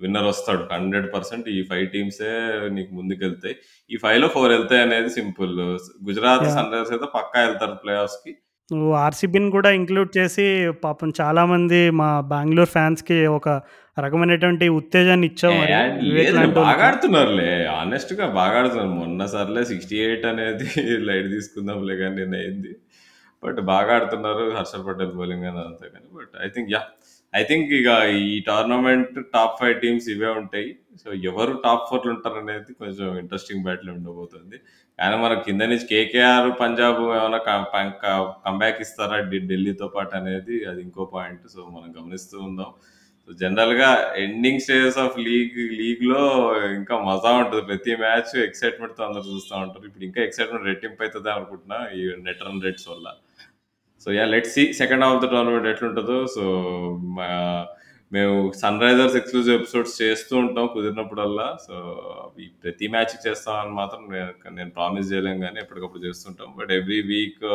విన్నర్ 0.00 0.28
వస్తాడు. 0.28 0.62
హండ్రెడ్ 0.74 1.08
పర్సెంట్ 1.14 1.48
ఈ 1.54 1.58
five 1.70 1.86
టీమ్సే 1.94 2.34
నీకు 2.76 2.90
ముందుకు 2.98 3.20
వెళ్తాయి 3.24 3.56
ఈ 3.90 3.98
ఫైవ్లో 4.04 4.28
ఫోర్ 4.34 4.52
వెళ్తాయి 4.56 4.82
అనేది 4.82 5.10
సింపుల్ 5.18 5.56
గుజరాత్. 6.08 6.46
సన్ 6.56 6.72
రైజర్స్ 6.74 6.94
అయితే 6.96 7.08
పక్కా 7.16 7.40
వెళ్తారు 7.46 7.74
ప్లే 7.82 7.94
ఆఫ్స్కి. 8.04 8.32
నువ్వు 8.70 8.92
ఆర్సీబీని 9.04 9.50
కూడా 9.50 9.70
ఇంక్లూడ్ 9.78 10.10
చేసి 10.16 10.44
పాపం 10.84 11.08
చాలామంది 11.20 11.80
మా 12.00 12.08
బెంగళూరు 12.32 12.70
ఫ్యాన్స్కి 12.74 13.18
ఒక 13.38 13.48
రకమైనటువంటి 14.04 14.66
ఉత్తేజాన్ని 14.80 15.28
లాంటి 16.36 16.54
బాగా. 16.60 16.82
ఆడుతున్నారులే 16.88 17.50
ఆనెస్ట్గా 17.80 18.26
బాగా 18.40 18.56
ఆడుతున్నారు 18.60 18.94
మొన్న 19.02 19.26
సర్లే 19.34 19.62
సిక్స్టీ 19.72 19.96
ఎయిట్ 20.06 20.26
అనేది 20.32 20.66
లైట్ 21.08 21.28
తీసుకుందాంలే 21.36 21.96
కానీ 22.02 22.16
నేను 22.22 22.36
అయింది. 22.42 22.72
బట్ 23.42 23.60
బాగా 23.72 23.90
ఆడుతున్నారు 23.98 24.44
హర్షల్ 24.58 24.84
పటేల్ 24.88 25.14
బౌలింగ్ 25.18 25.46
అని 25.50 25.60
అంతా 25.66 25.86
కానీ. 25.94 26.08
But 26.18 26.34
I 26.46 26.48
think 26.56 26.70
yeah 26.74 26.82
I 27.34 27.42
think 27.50 27.68
ఇక 27.78 27.90
ఈ 28.20 28.30
టోర్నమెంట్ 28.48 29.16
టాప్ 29.34 29.56
ఫైవ్ 29.60 29.74
టీమ్స్ 29.82 30.06
ఇవే 30.14 30.30
ఉంటాయి. 30.40 30.68
సో 31.02 31.08
ఎవరు 31.30 31.52
టాప్ 31.64 31.84
ఫోర్లు 31.90 32.10
ఉంటారు 32.14 32.38
అనేది 32.44 32.72
కొంచెం 32.80 33.06
ఇంట్రెస్టింగ్ 33.22 33.64
బ్యాటిల్ 33.66 33.90
ఉండబోతుంది. 33.96 34.56
కానీ 34.98 35.16
మన 35.24 35.34
కింద 35.46 35.62
నుంచి 35.72 35.86
కేకేఆర్ 35.92 36.48
పంజాబ్ 36.62 37.00
ఏమైనా 37.18 37.38
కంబ్యాక్ 38.46 38.80
ఇస్తారా 38.86 39.18
ఢిల్లీతో 39.52 39.88
పాటు 39.94 40.14
అనేది 40.20 40.56
అది 40.70 40.80
ఇంకో 40.86 41.04
పాయింట్ 41.16 41.46
సో 41.54 41.60
మనం 41.76 41.88
గమనిస్తూ 41.98 42.36
ఉందాం. 42.48 42.70
సో 43.30 43.34
జనరల్గా 43.40 43.88
ఎండింగ్ 44.20 44.62
స్టేజెస్ 44.62 44.96
ఆఫ్ 45.02 45.18
లీగ్ 45.26 45.58
లీగ్లో 45.80 46.22
ఇంకా 46.78 46.94
మజా 47.08 47.32
ఉంటుంది. 47.40 47.62
ప్రతి 47.68 47.92
మ్యాచ్ 48.00 48.32
ఎక్సైట్మెంట్తో 48.46 49.02
అందరు 49.06 49.24
చూస్తూ 49.32 49.52
ఉంటారు. 49.64 49.84
ఇప్పుడు 49.88 50.04
ఇంకా 50.06 50.20
ఎక్సైట్మెంట్ 50.24 50.66
రెట్టింపు 50.68 51.04
అవుతుంది 51.06 51.30
అనుకుంటున్నా 51.34 51.78
ఈ 51.98 52.00
నెట్ 52.24 52.42
రన్ 52.46 52.64
రేట్స్ 52.64 52.88
వల్ల. 52.92 53.08
So 54.04 54.08
yeah 54.16 54.24
let 54.32 54.50
see 54.54 54.62
second 54.80 55.04
half 55.06 55.20
the 55.24 55.28
tournament 55.34 55.68
ఎట్లుంటుందో. 55.72 56.16
సో 56.36 56.44
మేము 58.16 58.34
సన్ 58.62 58.82
రైజర్స్ 58.84 59.16
ఎక్స్క్లూజివ్ 59.20 59.58
ఎపిసోడ్స్ 59.58 59.94
చేస్తూ 60.02 60.34
ఉంటాం 60.44 60.66
కుదిరినప్పుడల్లా. 60.74 61.48
సో 61.66 61.76
ప్రతి 62.64 62.88
మ్యాచ్ 62.96 63.14
చేస్తామని 63.26 63.74
మాత్రం 63.80 64.02
నేను 64.14 64.56
నేను 64.58 64.72
ప్రామిస్ 64.80 65.12
చేయలేం 65.12 65.38
కానీ 65.46 65.60
ఎప్పటికప్పుడు 65.64 66.04
చేస్తుంటాం. 66.08 66.50
But 66.58 66.72
every 66.80 67.00
week 67.12 67.46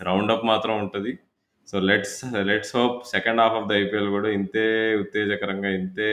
round 0.00 0.34
up 0.36 0.50
మాత్రం 0.52 0.76
ఉంటుంది. 0.86 1.14
So 1.66 1.80
let's 1.80 2.24
let's 2.42 2.76
hope 2.76 3.06
second 3.06 3.40
half 3.40 3.52
of 3.52 3.68
the 3.68 3.72
IPL 3.72 4.08
కూడా 4.08 4.28
ఇంతే 4.28 4.96
ఉత్తేజకరంగా 4.96 5.68
ఇంతే 5.68 6.08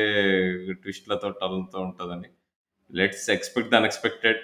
ట్విస్ట్లతో 0.73 1.29
టర్న్తో 1.29 1.81
ఉంటుందని. 1.81 2.29
Let's 2.91 3.29
expect 3.29 3.71
the 3.71 3.75
unexpected 3.75 4.37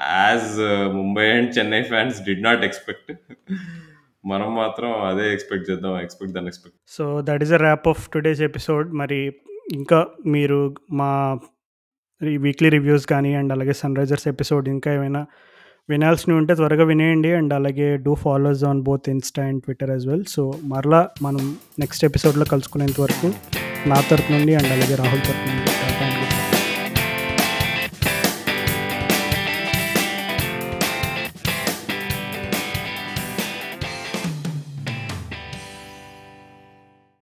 as 0.00 0.60
Mumbai 0.92 1.30
and 1.30 1.58
Chennai 1.58 1.82
fans 1.82 2.24
did 2.24 2.42
not 2.42 2.64
expect 2.64 3.12
మనం 4.26 4.54
మాత్రం 4.54 5.02
అదే 5.02 5.32
ఎక్స్పెక్ట్ 5.32 5.70
చేద్దాం 5.70 6.00
expect 6.00 6.34
the 6.34 6.46
expect 6.46 6.78
so 6.86 7.22
that 7.22 7.42
is 7.42 7.52
a 7.52 7.56
wrap 7.56 7.88
of 7.88 8.10
today's 8.10 8.42
episode 8.42 8.92
మరి 8.92 9.32
ఇంకా 9.72 10.06
మీరు 10.26 10.74
మా 10.90 11.38
వీక్లీ 12.22 12.68
రివ్యూస్ 12.68 13.06
కానీ 13.06 13.34
అండ్ 13.34 13.52
అలాగే 13.52 13.72
సన్ 13.72 13.96
రైజర్స్ 13.96 14.28
ఎపిసోడ్ 14.28 14.68
ఇంకా 14.68 14.92
ఏమైనా 14.92 15.26
వినాల్సినవి 15.88 16.38
ఉంటే 16.38 16.54
త్వరగా 16.54 16.84
వినేయండి 16.84 17.32
అండ్ 17.32 17.52
అలాగే 17.54 17.96
do 17.96 18.14
follows 18.14 18.64
on 18.64 18.82
both 18.82 19.08
insta 19.08 19.42
and 19.42 19.62
Twitter 19.62 19.90
as 19.90 20.06
well 20.06 20.24
so 20.28 20.42
మరలా 20.64 21.08
మనం 21.22 21.42
నెక్స్ట్ 21.78 22.04
ఎపిసోడ్లో 22.04 22.44
కలుసుకునేంత 22.44 23.00
వరకు 23.00 23.28
నా 23.88 23.98
తరపు 24.10 24.32
నుండి 24.32 24.54
అండ్ 24.54 24.72
అలాగే 24.72 24.94
రాహుల్ 24.94 25.20
తరపు 25.20 25.46
నుండి. 25.48 25.72